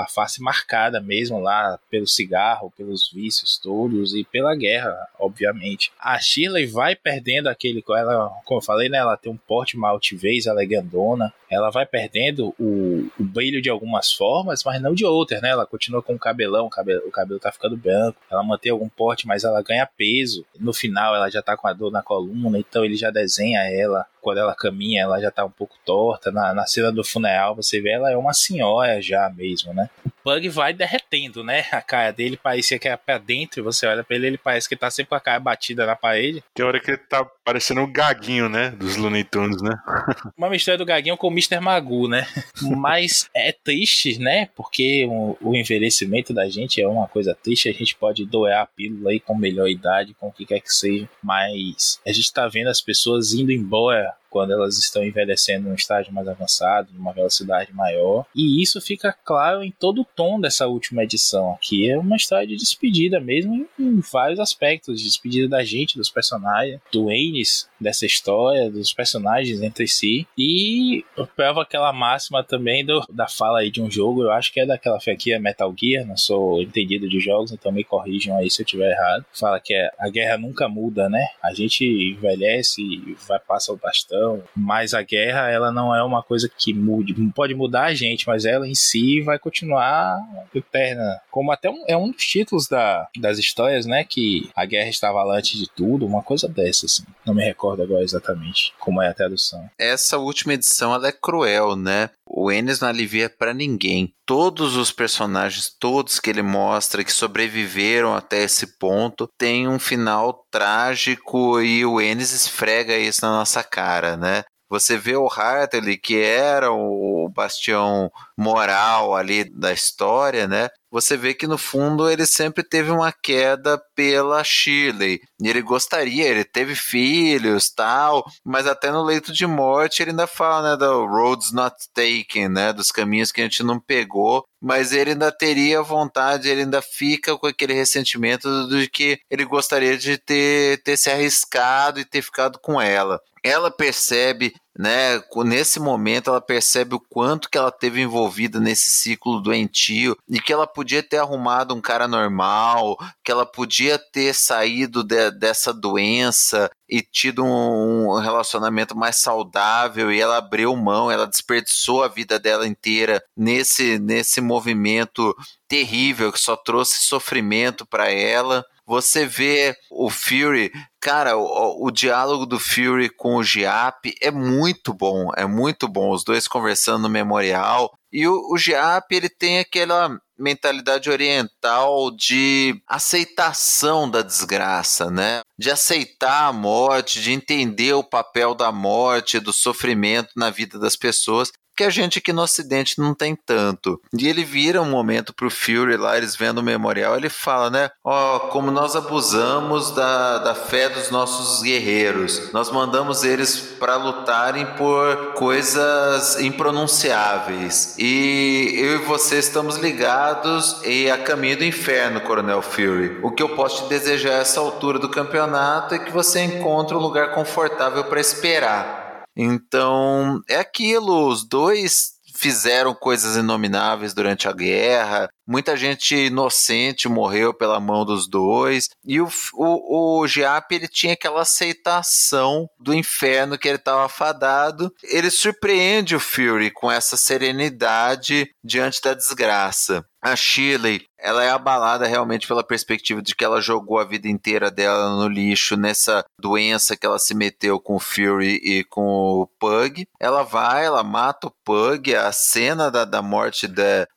a, 0.03 0.07
face 0.09 0.43
marcada 0.43 1.01
mesmo 1.01 1.39
lá 1.39 1.79
pelo 1.89 2.07
cigarro, 2.07 2.73
pelos 2.77 3.09
vícios 3.13 3.57
todos 3.57 4.13
e 4.13 4.25
pela 4.25 4.57
guerra, 4.57 4.93
obviamente. 5.21 5.93
A 6.01 6.19
Shirley 6.19 6.67
vai 6.67 6.97
perdendo 6.97 7.49
aquele. 7.49 7.85
Ela, 7.91 8.29
como 8.45 8.59
eu 8.59 8.65
falei, 8.65 8.89
né? 8.89 8.99
Ela 8.99 9.17
tem 9.17 9.31
um 9.31 9.37
porte, 9.37 9.77
uma 9.77 9.89
altivez, 9.89 10.47
ela 10.47 10.63
é 10.63 10.67
grandona. 10.67 11.33
Ela 11.49 11.71
vai 11.71 11.87
perdendo 11.87 12.53
o, 12.59 13.09
o 13.21 13.23
brilho 13.23 13.63
de 13.63 13.71
algumas 13.71 14.13
formas, 14.13 14.65
mas 14.65 14.83
não 14.83 14.95
de 14.95 15.05
outras, 15.05 15.41
né? 15.41 15.51
Ela 15.51 15.67
continua 15.67 16.03
com 16.03 16.15
o 16.15 16.19
cabelão, 16.19 16.67
o 16.67 16.71
cabelo, 16.71 17.07
o 17.07 17.11
cabelo 17.11 17.39
tá 17.39 17.53
ficando 17.53 17.77
branco. 17.77 18.19
Ela 18.29 18.43
mantém 18.43 18.73
algum 18.73 18.89
porte, 18.89 19.29
mas 19.29 19.45
ela 19.45 19.63
ganha 19.63 19.87
peso. 19.87 20.45
No 20.59 20.73
final, 20.73 21.15
ela 21.15 21.31
já 21.31 21.41
tá 21.41 21.57
com 21.57 21.69
a 21.69 21.73
dor 21.73 21.93
na 21.93 22.03
coluna, 22.03 22.59
então 22.59 22.85
ele 22.85 22.97
já 22.97 23.11
desenha 23.11 23.61
ela 23.61 24.05
quando 24.23 24.39
ela 24.39 24.55
caminha, 24.55 25.03
ela 25.03 25.20
já 25.20 25.31
tá 25.31 25.44
um 25.44 25.51
pouco 25.51 25.77
torta. 25.85 26.31
Na, 26.31 26.55
na 26.55 26.66
cena 26.66 26.93
do 26.93 27.05
funeral, 27.05 27.55
você 27.55 27.81
vê 27.81 27.90
ela 27.90 28.11
é 28.11 28.16
uma 28.16 28.32
senhora 28.32 29.03
já 29.03 29.28
mesmo, 29.28 29.74
né? 29.74 29.90
O 30.07 30.11
Pug 30.23 30.49
vai 30.49 30.73
derretendo, 30.73 31.43
né? 31.43 31.65
A 31.73 31.82
cara 31.82 32.12
dele 32.12 32.36
parecia 32.36 32.78
que 32.78 32.86
era 32.86 32.97
pra 32.97 33.19
dentro, 33.19 33.65
você 33.65 33.86
olha 33.86 34.05
pra 34.05 34.16
ele, 34.16 34.28
ele 34.28 34.39
parece 34.39 34.69
que 34.69 34.77
tá 34.77 34.89
sempre 34.89 35.11
com 35.11 35.15
a 35.16 35.20
cara 35.20 35.40
batida 35.40 35.85
na 35.85 35.97
parede. 35.97 36.43
Tem 36.55 36.65
hora 36.65 36.78
que 36.78 36.93
ele 36.93 36.99
tá 36.99 37.24
parecendo 37.44 37.81
o 37.81 37.85
um 37.85 37.93
gaguinho, 37.93 38.49
né? 38.49 38.70
Dos 38.70 38.97
Looney 38.97 39.24
Tunes, 39.24 39.61
né? 39.61 39.77
uma 40.39 40.49
mistura 40.49 40.78
do 40.78 40.86
gaguinho 40.86 41.16
com 41.16 41.27
o 41.27 41.32
Mr. 41.32 41.61
Magoo, 41.61 42.09
né? 42.09 42.27
Mas 42.62 43.28
é 43.35 43.51
triste, 43.53 44.19
né? 44.19 44.49
Porque 44.55 45.05
o, 45.09 45.36
o, 45.40 45.57
envelhecimento 45.57 46.32
da 46.32 46.49
gente 46.49 46.81
é 46.81 46.86
uma 46.86 47.09
coisa 47.09 47.35
triste, 47.35 47.69
a 47.69 47.73
gente 47.73 47.97
pode 47.97 48.24
doer 48.24 48.57
a 48.57 48.66
pílula 48.66 49.11
aí 49.11 49.19
com 49.19 49.35
melhor 49.36 49.69
idade, 49.69 50.15
com 50.15 50.28
o 50.28 50.32
que 50.32 50.47
quer 50.47 50.61
que 50.61 50.73
seja, 50.73 51.09
mas 51.23 52.01
a 52.07 52.12
gente 52.12 52.32
tá 52.32 52.47
vendo 52.47 52.69
as 52.69 52.81
pessoas 52.81 53.32
indo 53.32 53.51
embora 53.51 54.12
Yeah. 54.13 54.22
Quando 54.33 54.53
elas 54.53 54.79
estão 54.79 55.05
envelhecendo 55.05 55.69
num 55.69 55.75
estágio 55.75 56.13
mais 56.13 56.27
avançado, 56.27 56.89
numa 56.95 57.13
velocidade 57.13 57.71
maior. 57.75 58.25
E 58.35 58.63
isso 58.63 58.81
fica 58.81 59.15
claro 59.25 59.63
em 59.63 59.71
todo 59.71 60.01
o 60.01 60.07
tom 60.07 60.41
dessa 60.41 60.67
última 60.67 61.05
edição 61.05 61.53
aqui. 61.53 61.91
É 61.91 61.99
uma 61.99 62.17
história 62.17 62.47
de 62.47 62.57
despedida 62.57 63.21
mesmo 63.21 63.69
em 63.79 64.01
vários 64.01 64.41
aspectos, 64.41 64.99
de 64.99 65.07
despedida 65.07 65.49
da 65.49 65.63
gente, 65.63 65.99
dos 65.99 66.09
personagens, 66.09 66.81
do 66.91 67.11
Aines 67.11 67.69
dessa 67.79 68.07
história, 68.07 68.71
dos 68.71 68.93
personagens 68.95 69.61
entre 69.61 69.87
si. 69.87 70.27
E 70.39 71.05
prova 71.37 71.63
aquela 71.63 71.93
máxima 71.93 72.43
também 72.43 72.85
do, 72.85 73.05
da 73.11 73.29
fala 73.29 73.59
aí 73.59 73.71
de 73.71 73.83
um 73.83 73.91
jogo, 73.91 74.23
eu 74.23 74.31
acho 74.31 74.51
que 74.51 74.61
é 74.61 74.67
daquela 74.67 74.99
franquia 75.01 75.39
Metal 75.39 75.75
Gear, 75.79 76.07
não 76.07 76.17
sou 76.17 76.63
entendido 76.63 77.09
de 77.09 77.21
jogos, 77.21 77.53
então 77.53 77.71
me 77.71 77.85
corrijam 77.85 78.37
aí 78.39 78.51
se 78.51 78.63
eu 78.63 78.65
estiver 78.65 78.93
errado. 78.93 79.27
Fala 79.33 79.61
que 79.61 79.75
é, 79.75 79.91
a 79.99 80.09
guerra 80.09 80.39
nunca 80.39 80.69
muda, 80.69 81.09
né? 81.09 81.27
A 81.43 81.53
gente 81.53 81.85
envelhece 81.85 82.81
e 82.81 83.17
vai 83.29 83.39
passar 83.39 83.73
o 83.73 83.77
bastão 83.77 84.22
mas 84.55 84.94
a 84.94 85.03
guerra 85.03 85.51
ela 85.51 85.70
não 85.73 85.94
é 85.94 86.03
uma 86.03 86.23
coisa 86.23 86.49
que 86.49 86.73
mude, 86.73 87.15
pode 87.35 87.55
mudar 87.55 87.85
a 87.85 87.94
gente, 87.94 88.27
mas 88.27 88.44
ela 88.44 88.66
em 88.66 88.74
si 88.74 89.20
vai 89.20 89.39
continuar 89.39 90.19
eterna. 90.55 91.20
Como 91.31 91.53
até 91.53 91.70
um, 91.70 91.85
é 91.89 91.97
um 91.97 92.11
dos 92.11 92.24
títulos 92.24 92.69
da, 92.69 93.09
das 93.19 93.39
histórias, 93.39 93.86
né, 93.86 94.05
que 94.05 94.51
a 94.55 94.65
guerra 94.65 94.89
estava 94.89 95.23
lá 95.23 95.36
antes 95.36 95.59
de 95.59 95.69
tudo, 95.69 96.07
uma 96.07 96.23
coisa 96.23 96.49
dessa, 96.49 96.86
assim. 96.86 97.05
Não 97.24 97.35
me 97.35 97.44
recordo 97.44 97.82
agora 97.82 98.03
exatamente 98.03 98.74
como 98.78 99.01
é 99.01 99.09
a 99.09 99.15
tradução. 99.15 99.69
Essa 99.78 100.19
última 100.19 100.55
edição 100.55 100.94
ela 100.94 101.09
é 101.09 101.12
cruel, 101.12 101.77
né? 101.77 102.11
O 102.35 102.51
Enes 102.51 102.81
não 102.81 102.89
alivia 102.89 103.29
para 103.29 103.53
ninguém. 103.53 104.15
Todos 104.25 104.75
os 104.75 104.91
personagens, 104.91 105.69
todos 105.79 106.19
que 106.19 106.31
ele 106.31 106.41
mostra 106.41 107.05
que 107.05 107.13
sobreviveram 107.13 108.15
até 108.15 108.43
esse 108.43 108.79
ponto, 108.79 109.29
tem 109.37 109.69
um 109.69 109.79
final 109.79 110.47
trágico 110.51 111.61
e 111.61 111.85
o 111.85 112.01
Enes 112.01 112.33
esfrega 112.33 112.97
isso 112.97 113.21
na 113.23 113.33
nossa 113.33 113.63
cara, 113.63 114.17
né? 114.17 114.45
Você 114.71 114.97
vê 114.97 115.15
o 115.15 115.27
Hartley, 115.27 115.99
que 115.99 116.19
era 116.19 116.73
o 116.73 117.29
bastião 117.29 118.11
moral 118.43 119.14
ali 119.14 119.44
da 119.44 119.73
história, 119.73 120.47
né? 120.48 120.69
você 120.93 121.16
vê 121.16 121.32
que 121.32 121.47
no 121.47 121.56
fundo 121.56 122.09
ele 122.09 122.27
sempre 122.27 122.62
teve 122.62 122.90
uma 122.90 123.10
queda 123.10 123.82
pela 123.97 124.44
Shirley. 124.44 125.23
Ele 125.43 125.62
gostaria, 125.62 126.28
ele 126.28 126.44
teve 126.44 126.74
filhos, 126.74 127.70
tal, 127.70 128.23
mas 128.44 128.66
até 128.66 128.93
no 128.93 129.02
leito 129.02 129.32
de 129.32 129.47
morte 129.47 130.02
ele 130.02 130.10
ainda 130.10 130.27
fala, 130.27 130.73
né, 130.73 130.77
do 130.77 131.06
roads 131.06 131.51
not 131.51 131.74
taken, 131.94 132.51
né, 132.51 132.74
dos 132.74 132.93
caminhos 132.93 133.32
que 133.32 133.40
a 133.40 133.44
gente 133.44 133.62
não 133.62 133.81
pegou, 133.81 134.44
mas 134.60 134.93
ele 134.93 135.12
ainda 135.12 135.32
teria 135.32 135.82
vontade, 135.82 136.51
ele 136.51 136.60
ainda 136.60 136.82
fica 136.82 137.39
com 137.39 137.47
aquele 137.47 137.73
ressentimento 137.73 138.69
de 138.69 138.86
que 138.86 139.19
ele 139.31 139.47
gostaria 139.47 139.97
de 139.97 140.19
ter, 140.19 140.82
ter 140.82 140.98
se 140.98 141.10
arriscado 141.10 142.01
e 142.01 142.05
ter 142.05 142.20
ficado 142.20 142.59
com 142.60 142.78
ela. 142.78 143.19
Ela 143.43 143.70
percebe 143.70 144.52
né? 144.78 145.23
Nesse 145.44 145.78
momento 145.78 146.31
ela 146.31 146.40
percebe 146.40 146.94
o 146.94 147.01
quanto 147.01 147.51
que 147.51 147.59
ela 147.59 147.70
teve 147.70 148.01
envolvida 148.01 148.59
nesse 148.59 148.90
ciclo 148.90 149.40
doentio 149.40 150.16
e 150.28 150.40
que 150.40 150.53
ela 150.53 150.66
podia 150.66 151.03
ter 151.03 151.19
arrumado 151.19 151.74
um 151.74 151.81
cara 151.81 152.09
normal, 152.09 152.97
que 153.23 153.31
ela 153.31 153.44
podia 153.44 153.99
ter 153.99 154.35
saído 154.35 155.05
de, 155.05 155.31
dessa 155.32 155.73
doença 155.73 156.70
e 156.89 157.03
tido 157.03 157.44
um, 157.44 158.11
um, 158.11 158.20
relacionamento 158.20 158.97
mais 158.97 159.16
saudável 159.16 160.12
e 160.12 160.20
ela 160.20 160.39
abriu 160.39 160.74
mão, 160.77 161.11
ela 161.11 161.27
desperdiçou 161.27 162.03
a 162.03 162.09
vida 162.09 162.39
dela 162.39 162.66
inteira 162.66 163.23
nesse 163.36 163.99
nesse 163.99 164.40
movimento 164.40 165.35
terrível 165.69 166.32
que 166.32 166.40
só 166.40 166.57
trouxe 166.57 167.03
sofrimento 167.03 167.86
para 167.86 168.11
ela. 168.11 168.65
Você 168.93 169.24
vê 169.24 169.74
o 169.90 170.10
Fury, 170.10 170.70
cara, 171.01 171.35
o, 171.39 171.86
o, 171.86 171.90
diálogo 171.90 172.44
do 172.44 172.60
Fury 172.60 173.09
com 173.09 173.36
o 173.36 173.43
Giap 173.43 174.14
é 174.20 174.31
muito 174.31 174.93
bom, 174.93 175.31
é 175.35 175.47
muito 175.47 175.89
bom. 175.89 176.10
Os 176.10 176.23
dois 176.23 176.47
conversando 176.47 177.05
no 177.05 177.09
memorial. 177.09 177.90
E 178.12 178.28
o, 178.28 178.52
o 178.52 178.59
Giap, 178.59 179.06
ele 179.10 179.31
tem 179.31 179.60
aquela 179.60 180.14
mentalidade 180.39 181.09
oriental 181.09 182.10
de 182.10 182.74
aceitação 182.86 184.10
da 184.10 184.20
desgraça, 184.20 185.10
né? 185.10 185.40
De 185.59 185.70
aceitar 185.70 186.48
a 186.48 186.52
morte, 186.52 187.23
de 187.23 187.32
entender 187.32 187.94
o 187.94 188.05
papel 188.05 188.55
da 188.55 188.70
morte, 188.70 189.40
do 189.40 189.55
sofrimento 189.55 190.28
na 190.36 190.51
vida 190.51 190.78
das 190.78 190.97
pessoas 190.97 191.51
que 191.77 191.85
a 191.85 191.90
gente 191.90 192.19
aqui 192.19 192.32
no 192.32 192.43
Ocidente 192.43 192.99
não 192.99 193.15
tem 193.15 193.35
tanto. 193.35 194.01
E 194.16 194.28
ele 194.28 194.44
vira 194.44 194.81
um 194.81 194.90
momento 194.90 195.32
pro 195.32 195.51
Fury 195.51 195.97
lá, 195.97 196.16
eles 196.16 196.36
vendo 196.36 196.59
o 196.59 196.62
memorial, 196.62 197.16
ele 197.16 197.28
fala, 197.28 197.70
né? 197.70 197.90
Ó, 198.05 198.36
oh, 198.36 198.40
como 198.49 198.70
nós 198.70 198.94
abusamos 198.94 199.90
da, 199.93 200.39
da 200.39 200.55
fé 200.55 200.89
dos 200.89 201.11
nossos 201.11 201.62
guerreiros. 201.62 202.53
Nós 202.53 202.70
mandamos 202.70 203.24
eles 203.24 203.59
para 203.78 203.97
lutarem 203.97 204.66
por 204.74 205.35
coisas 205.35 206.40
impronunciáveis. 206.40 207.97
E 207.99 208.74
eu 208.77 208.94
e 208.94 209.05
você 209.05 209.39
estamos 209.39 209.77
ligados 209.77 210.81
e 210.85 211.11
a 211.11 211.19
caminho 211.19 211.59
do 211.59 211.65
inferno, 211.65 212.20
Coronel 212.20 212.62
Fury. 212.62 213.19
O 213.23 213.31
que 213.31 213.43
eu 213.43 213.51
posso 213.51 213.85
te 213.85 213.89
desejar 213.89 214.35
a 214.35 214.43
essa 214.43 214.61
altura 214.61 214.99
do 214.99 215.09
campeonato 215.09 215.94
é 215.94 215.99
que 215.99 216.12
você 216.12 216.40
encontre 216.40 216.97
um 216.97 217.01
lugar 217.01 217.32
confortável 217.32 218.05
para 218.05 218.20
esperar. 218.20 219.02
Então, 219.37 220.41
é 220.49 220.57
aquilo, 220.57 221.29
os 221.29 221.47
dois 221.47 222.13
fizeram 222.35 222.95
coisas 222.95 223.37
inomináveis 223.37 224.15
durante 224.15 224.49
a 224.49 224.53
guerra, 224.53 225.29
muita 225.47 225.77
gente 225.77 226.15
inocente 226.15 227.09
morreu 227.09 227.53
pela 227.53 227.79
mão 227.79 228.05
dos 228.05 228.29
dois, 228.29 228.89
e 229.05 229.21
o, 229.21 229.29
o, 229.55 230.21
o 230.21 230.27
Giap 230.27 230.75
ele 230.75 230.89
tinha 230.89 231.13
aquela 231.13 231.43
aceitação 231.43 232.69
do 232.81 232.95
inferno 232.95 233.59
que 233.59 233.69
ele 233.69 233.77
estava 233.77 234.09
fadado. 234.09 234.93
Ele 235.05 235.31
surpreende 235.31 236.17
o 236.17 236.21
Fury 236.21 236.71
com 236.71 236.91
essa 236.91 237.17
serenidade 237.17 238.51
diante 238.65 239.01
da 239.01 239.15
desgraça. 239.15 240.05
A 240.21 240.37
Shirley 240.37 241.05
ela 241.23 241.44
é 241.44 241.51
abalada 241.51 242.07
realmente 242.07 242.47
pela 242.47 242.65
perspectiva 242.65 243.23
de 243.23 243.35
que 243.35 243.44
ela 243.44 243.61
jogou 243.61 243.99
a 243.99 244.05
vida 244.05 244.28
inteira 244.28 244.70
dela 244.70 245.11
no 245.11 245.28
lixo 245.28 245.77
nessa 245.77 246.24
doença 246.39 246.97
que 246.97 247.07
ela 247.07 247.19
se 247.19 247.35
meteu 247.35 247.78
com 247.81 247.97
o 247.97 248.01
Fury 248.01 248.61
e 248.62 248.85
com 248.85 249.03
o 249.03 249.47
Pug. 249.59 250.07
Ela 250.20 250.43
vai, 250.43 250.85
ela 250.85 251.03
mata 251.03 251.47
o 251.47 251.55
Pug, 251.65 252.15
a 252.15 252.32
cena 252.32 252.90
da, 252.90 253.05
da 253.05 253.23
morte 253.23 253.69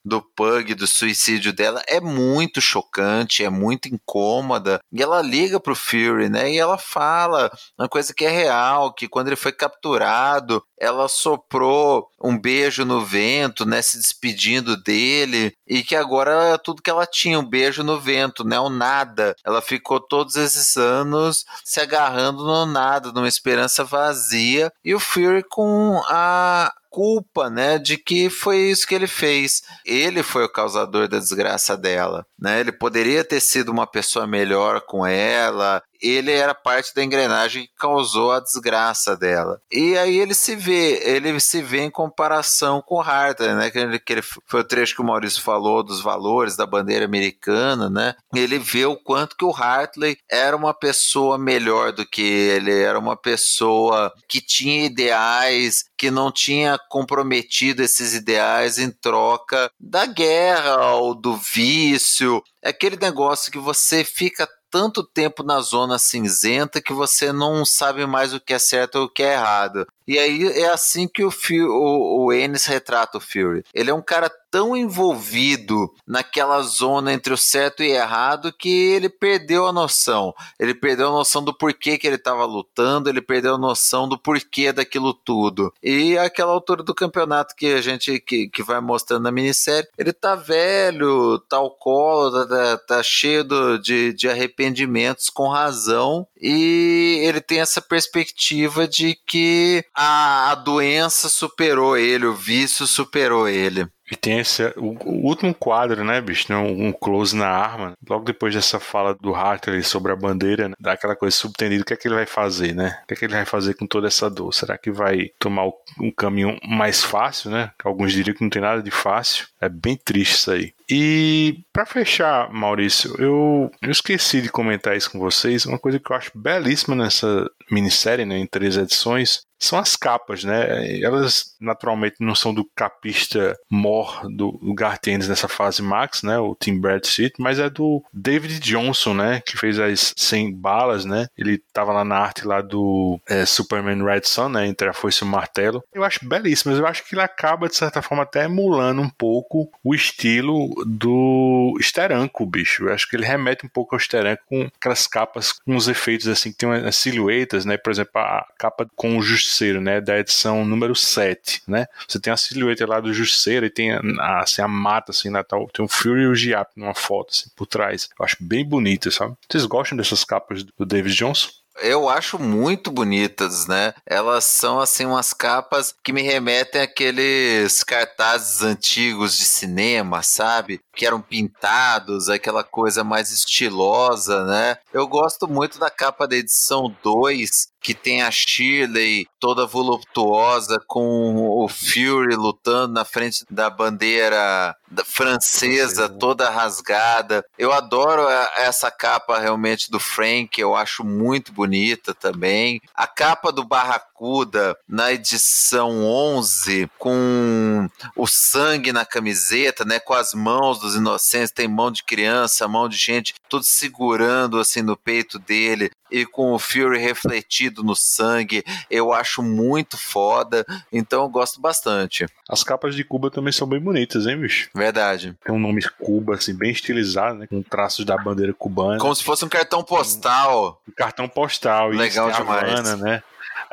do 0.03 0.21
Pug, 0.35 0.73
do 0.73 0.87
suicídio 0.87 1.53
dela 1.53 1.81
é 1.87 2.01
muito 2.01 2.59
chocante, 2.59 3.43
é 3.43 3.49
muito 3.49 3.87
incômoda. 3.87 4.79
E 4.91 5.01
ela 5.01 5.21
liga 5.21 5.59
pro 5.59 5.75
Fury, 5.75 6.29
né? 6.29 6.51
E 6.51 6.57
ela 6.57 6.77
fala 6.77 7.51
uma 7.77 7.87
coisa 7.87 8.13
que 8.13 8.25
é 8.25 8.29
real, 8.29 8.93
que 8.93 9.07
quando 9.07 9.27
ele 9.27 9.35
foi 9.35 9.51
capturado, 9.51 10.63
ela 10.79 11.07
soprou 11.07 12.09
um 12.21 12.37
beijo 12.37 12.83
no 12.85 13.05
vento, 13.05 13.65
né, 13.65 13.81
se 13.81 13.97
despedindo 13.97 14.75
dele, 14.81 15.55
e 15.67 15.83
que 15.83 15.95
agora 15.95 16.57
tudo 16.57 16.81
que 16.81 16.89
ela 16.89 17.05
tinha, 17.05 17.39
um 17.39 17.45
beijo 17.45 17.83
no 17.83 17.99
vento, 17.99 18.43
né? 18.43 18.59
O 18.59 18.69
nada. 18.69 19.35
Ela 19.45 19.61
ficou 19.61 19.99
todos 19.99 20.35
esses 20.35 20.75
anos 20.77 21.45
se 21.63 21.79
agarrando 21.79 22.43
no 22.43 22.65
nada, 22.65 23.11
numa 23.11 23.27
esperança 23.27 23.83
vazia. 23.83 24.71
E 24.83 24.93
o 24.93 24.99
Fury 24.99 25.43
com 25.43 26.01
a 26.07 26.73
culpa, 26.95 27.49
né, 27.49 27.77
de 27.77 27.97
que 27.97 28.29
foi 28.29 28.57
isso 28.69 28.87
que 28.87 28.95
ele 28.95 29.05
fez. 29.05 29.63
Ele 29.85 30.23
foi 30.23 30.45
o 30.45 30.51
causador 30.51 31.09
da 31.09 31.19
desgraça 31.19 31.75
dela, 31.75 32.25
né? 32.39 32.61
Ele 32.61 32.71
poderia 32.71 33.21
ter 33.21 33.41
sido 33.41 33.69
uma 33.69 33.85
pessoa 33.85 34.25
melhor 34.25 34.79
com 34.79 35.05
ela, 35.05 35.83
ele 36.07 36.31
era 36.31 36.53
parte 36.53 36.93
da 36.93 37.03
engrenagem 37.03 37.63
que 37.63 37.75
causou 37.77 38.31
a 38.31 38.39
desgraça 38.39 39.15
dela. 39.15 39.61
E 39.71 39.97
aí 39.97 40.17
ele 40.17 40.33
se 40.33 40.55
vê, 40.55 41.01
ele 41.03 41.39
se 41.39 41.61
vê 41.61 41.81
em 41.81 41.89
comparação 41.89 42.81
com 42.81 42.95
o 42.95 43.01
Hartley, 43.01 43.53
né? 43.53 43.69
Que, 43.69 43.79
ele, 43.79 43.99
que 43.99 44.13
ele, 44.13 44.21
foi 44.21 44.61
o 44.61 44.63
trecho 44.63 44.95
que 44.95 45.01
o 45.01 45.05
Maurício 45.05 45.41
falou 45.41 45.83
dos 45.83 46.01
valores 46.01 46.55
da 46.55 46.65
bandeira 46.65 47.05
americana, 47.05 47.89
né? 47.89 48.15
Ele 48.33 48.59
vê 48.59 48.85
o 48.85 48.95
quanto 48.95 49.35
que 49.35 49.45
o 49.45 49.55
Hartley 49.55 50.17
era 50.29 50.55
uma 50.55 50.73
pessoa 50.73 51.37
melhor 51.37 51.91
do 51.91 52.05
que 52.05 52.21
ele, 52.21 52.71
era 52.71 52.99
uma 52.99 53.15
pessoa 53.15 54.13
que 54.27 54.41
tinha 54.41 54.85
ideais, 54.85 55.85
que 55.97 56.11
não 56.11 56.31
tinha 56.31 56.77
comprometido 56.89 57.81
esses 57.81 58.13
ideais 58.13 58.77
em 58.77 58.91
troca 58.91 59.69
da 59.79 60.05
guerra 60.05 60.95
ou 60.95 61.15
do 61.15 61.35
vício. 61.35 62.43
É 62.61 62.69
aquele 62.69 62.97
negócio 62.97 63.51
que 63.51 63.59
você 63.59 64.03
fica 64.03 64.47
tanto 64.75 65.05
tempo 65.05 65.41
na 65.41 65.61
zona 65.61 65.97
cinzenta 65.97 66.81
que 66.81 66.91
você 66.91 67.31
não 67.31 67.63
sabe 67.63 68.05
mais 68.05 68.33
o 68.33 68.41
que 68.41 68.53
é 68.53 68.59
certo 68.59 68.95
ou 68.97 69.05
o 69.05 69.09
que 69.09 69.23
é 69.23 69.31
errado. 69.31 69.87
E 70.07 70.17
aí 70.19 70.47
é 70.47 70.69
assim 70.69 71.07
que 71.07 71.23
o, 71.23 71.29
o, 71.69 72.25
o 72.25 72.33
Ennis 72.33 72.65
retrata 72.65 73.17
o 73.17 73.21
Fury. 73.21 73.63
Ele 73.73 73.89
é 73.89 73.93
um 73.93 74.01
cara 74.01 74.29
tão 74.55 74.73
envolvido 74.73 75.93
naquela 76.07 76.61
zona 76.61 77.11
entre 77.11 77.33
o 77.33 77.37
certo 77.37 77.83
e 77.83 77.91
errado 77.91 78.53
que 78.53 78.69
ele 78.69 79.09
perdeu 79.09 79.67
a 79.67 79.73
noção. 79.73 80.33
Ele 80.57 80.73
perdeu 80.73 81.09
a 81.09 81.11
noção 81.11 81.43
do 81.43 81.53
porquê 81.53 81.97
que 81.97 82.07
ele 82.07 82.15
estava 82.15 82.45
lutando, 82.45 83.09
ele 83.09 83.21
perdeu 83.21 83.55
a 83.55 83.57
noção 83.57 84.07
do 84.07 84.17
porquê 84.17 84.71
daquilo 84.71 85.13
tudo. 85.13 85.73
E 85.83 86.17
aquela 86.17 86.53
altura 86.53 86.83
do 86.83 86.95
campeonato 86.95 87.53
que 87.53 87.73
a 87.73 87.81
gente 87.81 88.17
que, 88.19 88.47
que 88.47 88.63
vai 88.63 88.79
mostrando 88.79 89.23
na 89.23 89.31
minissérie, 89.31 89.89
ele 89.97 90.13
tá 90.13 90.35
velho, 90.35 91.37
tá 91.49 91.57
alcoólatra, 91.57 92.47
tá, 92.47 92.77
tá 92.77 93.03
cheio 93.03 93.43
do, 93.43 93.77
de, 93.77 94.13
de 94.13 94.29
arrependimentos 94.29 95.29
com 95.29 95.49
razão 95.49 96.25
e 96.39 97.19
ele 97.23 97.41
tem 97.41 97.59
essa 97.59 97.81
perspectiva 97.81 98.87
de 98.87 99.19
que 99.27 99.83
a, 99.95 100.51
a 100.51 100.55
doença 100.55 101.29
superou 101.29 101.97
ele, 101.97 102.25
o 102.25 102.33
vício 102.33 102.85
superou 102.85 103.47
ele. 103.47 103.87
E 104.11 104.15
tem 104.15 104.39
esse, 104.39 104.63
o, 104.77 104.95
o, 105.03 105.25
último 105.25 105.53
quadro, 105.53 106.03
né, 106.03 106.21
bicho? 106.21 106.45
Né, 106.49 106.57
um, 106.57 106.91
close 106.91 107.35
na 107.35 107.47
arma. 107.47 107.93
Logo 108.07 108.23
depois 108.23 108.53
dessa 108.53 108.79
fala 108.79 109.15
do 109.15 109.33
Hartley 109.33 109.81
sobre 109.81 110.11
a 110.11 110.15
bandeira, 110.15 110.69
né, 110.69 110.75
dá 110.79 110.93
aquela 110.93 111.15
coisa 111.15 111.35
subtendida: 111.35 111.81
o 111.81 111.85
que 111.85 111.93
é 111.93 111.97
que 111.97 112.07
ele 112.07 112.15
vai 112.15 112.25
fazer, 112.25 112.75
né? 112.75 112.99
O 113.03 113.07
que 113.07 113.13
é 113.15 113.17
que 113.17 113.25
ele 113.25 113.33
vai 113.33 113.45
fazer 113.45 113.73
com 113.73 113.87
toda 113.87 114.07
essa 114.07 114.29
dor? 114.29 114.53
Será 114.53 114.77
que 114.77 114.91
vai 114.91 115.31
tomar 115.39 115.65
um 115.99 116.11
caminho 116.11 116.59
mais 116.67 117.03
fácil, 117.03 117.49
né? 117.49 117.71
Alguns 117.83 118.13
diriam 118.13 118.35
que 118.35 118.43
não 118.43 118.49
tem 118.49 118.61
nada 118.61 118.83
de 118.83 118.91
fácil. 118.91 119.47
É 119.59 119.67
bem 119.67 119.97
triste 119.97 120.35
isso 120.35 120.51
aí. 120.51 120.73
E 120.89 121.63
para 121.73 121.85
fechar, 121.85 122.51
Maurício, 122.51 123.15
eu, 123.17 123.71
eu 123.81 123.91
esqueci 123.91 124.39
de 124.39 124.49
comentar 124.49 124.95
isso 124.95 125.11
com 125.11 125.17
vocês. 125.17 125.65
Uma 125.65 125.79
coisa 125.79 125.99
que 125.99 126.11
eu 126.11 126.15
acho 126.15 126.31
belíssima 126.35 126.95
nessa 126.95 127.49
minissérie, 127.71 128.25
né, 128.25 128.37
em 128.37 128.47
três 128.47 128.77
edições, 128.77 129.45
são 129.59 129.79
as 129.79 129.95
capas, 129.95 130.43
né? 130.43 130.99
Elas 131.01 131.55
naturalmente 131.59 132.17
não 132.19 132.35
são 132.35 132.53
do 132.53 132.67
capista 132.75 133.57
mor 133.69 134.21
do, 134.29 134.59
do 134.61 134.73
Garth 134.73 135.07
Ennis 135.07 135.27
nessa 135.27 135.47
fase 135.47 135.81
Max, 135.81 136.23
né? 136.23 136.37
O 136.37 136.55
Tim 136.55 136.79
Bradstreet, 136.79 137.33
mas 137.39 137.59
é 137.59 137.69
do 137.69 138.03
David 138.13 138.59
Johnson, 138.59 139.13
né? 139.13 139.41
Que 139.45 139.57
fez 139.57 139.79
as 139.79 140.13
100 140.15 140.53
balas, 140.53 141.05
né? 141.05 141.27
Ele 141.37 141.61
tava 141.73 141.93
lá 141.93 142.03
na 142.03 142.17
arte 142.17 142.45
lá 142.45 142.61
do 142.61 143.19
é, 143.27 143.45
Superman 143.45 144.03
Red 144.03 144.23
Sun, 144.25 144.49
né? 144.49 144.67
Entre 144.67 144.87
a 144.87 144.93
foice 144.93 145.23
e 145.23 145.27
o 145.27 145.29
martelo. 145.29 145.83
Eu 145.93 146.03
acho 146.03 146.27
belíssimo, 146.27 146.71
mas 146.71 146.79
eu 146.79 146.87
acho 146.87 147.03
que 147.03 147.15
ele 147.15 147.21
acaba 147.21 147.67
de 147.67 147.75
certa 147.75 148.01
forma 148.01 148.23
até 148.23 148.45
emulando 148.45 149.01
um 149.01 149.09
pouco 149.09 149.69
o 149.83 149.95
estilo 149.95 150.69
do 150.85 151.77
Steranko, 151.81 152.45
bicho. 152.45 152.85
Eu 152.85 152.93
acho 152.93 153.09
que 153.09 153.15
ele 153.15 153.25
remete 153.25 153.65
um 153.65 153.69
pouco 153.69 153.95
ao 153.95 153.99
Steranko 153.99 154.43
com 154.47 154.69
aquelas 154.75 155.07
capas 155.07 155.53
com 155.53 155.75
uns 155.75 155.87
efeitos 155.87 156.27
assim 156.27 156.51
que 156.51 156.57
tem 156.57 156.69
uma 156.69 156.91
silhueta 156.91 157.54
né? 157.63 157.77
Por 157.77 157.91
exemplo, 157.91 158.19
a 158.19 158.45
capa 158.57 158.87
com 158.95 159.17
o 159.17 159.21
Justiceiro, 159.21 159.79
né? 159.79 160.01
Da 160.01 160.17
edição 160.19 160.65
número 160.65 160.95
7, 160.95 161.61
né? 161.67 161.85
Você 162.07 162.19
tem 162.19 162.33
a 162.33 162.37
silhueta 162.37 162.85
lá 162.85 162.99
do 162.99 163.13
Justiceiro 163.13 163.65
e 163.65 163.69
tem 163.69 163.91
a, 163.91 164.01
assim, 164.41 164.61
a 164.61 164.67
mata, 164.67 165.11
assim, 165.11 165.29
né? 165.29 165.43
Tem 165.43 165.85
o 165.85 165.87
Fury 165.87 166.23
e 166.23 166.27
o 166.27 166.35
Giap 166.35 166.71
numa 166.75 166.95
foto, 166.95 167.29
assim, 167.31 167.49
por 167.55 167.67
trás. 167.67 168.09
Eu 168.19 168.25
acho 168.25 168.37
bem 168.39 168.65
bonita, 168.65 169.11
sabe? 169.11 169.35
Vocês 169.49 169.65
gostam 169.65 169.97
dessas 169.97 170.23
capas 170.23 170.63
do 170.63 170.85
David 170.85 171.15
Johnson? 171.15 171.49
Eu 171.81 172.07
acho 172.07 172.39
muito 172.39 172.89
bonitas, 172.89 173.67
né? 173.67 173.93
Elas 174.05 174.45
são 174.45 174.79
assim 174.79 175.05
umas 175.05 175.33
capas 175.33 175.93
que 176.03 176.13
me 176.13 176.21
remetem 176.21 176.81
àqueles 176.81 177.83
cartazes 177.83 178.61
antigos 178.61 179.37
de 179.37 179.43
cinema, 179.43 180.23
sabe? 180.23 180.79
Que 180.95 181.05
eram 181.05 181.21
pintados, 181.21 182.29
aquela 182.29 182.63
coisa 182.63 183.03
mais 183.03 183.31
estilosa, 183.31 184.45
né? 184.45 184.77
Eu 184.93 185.05
gosto 185.07 185.47
muito 185.47 185.77
da 185.77 185.89
capa 185.89 186.25
da 186.25 186.37
edição 186.37 186.95
2, 187.03 187.67
que 187.85 187.93
tem 187.93 188.23
a 188.23 188.31
Shirley 188.31 189.27
toda 189.39 189.67
voluptuosa 189.67 190.81
com 190.87 191.35
o 191.35 191.67
Fury 191.69 192.35
lutando 192.35 192.95
na 192.95 193.05
frente 193.05 193.45
da 193.47 193.69
bandeira 193.69 194.75
francesa 195.05 196.09
toda 196.09 196.49
rasgada. 196.49 197.45
Eu 197.59 197.71
adoro 197.71 198.27
essa 198.57 198.89
capa 198.89 199.37
realmente 199.37 199.91
do 199.91 199.99
Frank, 199.99 200.59
eu 200.59 200.75
acho 200.75 201.03
muito 201.03 201.51
bonita 201.51 202.11
também. 202.15 202.81
A 202.95 203.05
capa 203.05 203.51
do 203.51 203.63
Barracuda 203.63 204.75
na 204.89 205.13
edição 205.13 206.03
11 206.03 206.89
com 206.97 207.87
o 208.15 208.25
sangue 208.25 208.91
na 208.91 209.05
camiseta, 209.05 209.85
né, 209.85 209.99
com 209.99 210.15
as 210.15 210.33
mãos 210.33 210.79
dos 210.79 210.95
inocentes, 210.95 211.51
tem 211.51 211.67
mão 211.67 211.91
de 211.91 212.03
criança, 212.03 212.67
mão 212.67 212.89
de 212.89 212.97
gente, 212.97 213.35
tudo 213.47 213.63
segurando 213.63 214.59
assim 214.59 214.81
no 214.81 214.97
peito 214.97 215.37
dele 215.37 215.91
e 216.15 216.25
com 216.25 216.53
o 216.53 216.59
Fury 216.59 216.97
refletido 216.97 217.83
no 217.83 217.93
sangue, 217.93 218.63
eu 218.89 219.11
acho 219.11 219.43
muito 219.43 219.97
foda, 219.97 220.65
então 220.89 221.23
eu 221.23 221.29
gosto 221.29 221.59
bastante. 221.59 222.25
As 222.47 222.63
capas 222.63 222.95
de 222.95 223.03
Cuba 223.03 223.29
também 223.29 223.51
são 223.51 223.67
bem 223.67 223.81
bonitas, 223.81 224.25
hein, 224.25 224.39
bicho? 224.39 224.69
Verdade. 224.73 225.35
Tem 225.43 225.53
um 225.53 225.59
nome 225.59 225.81
Cuba, 225.99 226.35
assim, 226.35 226.55
bem 226.55 226.71
estilizado, 226.71 227.39
né? 227.39 227.47
Com 227.47 227.61
traços 227.61 228.05
da 228.05 228.17
bandeira 228.17 228.53
cubana. 228.53 228.97
Como 228.97 229.13
se 229.13 229.25
fosse 229.25 229.43
um 229.43 229.49
cartão 229.49 229.83
postal. 229.83 230.81
Um 230.87 230.93
cartão 230.93 231.27
postal. 231.27 231.89
Legal 231.89 232.29
isso, 232.29 232.39
demais. 232.39 232.79
Havana, 232.79 232.95
né? 232.95 233.23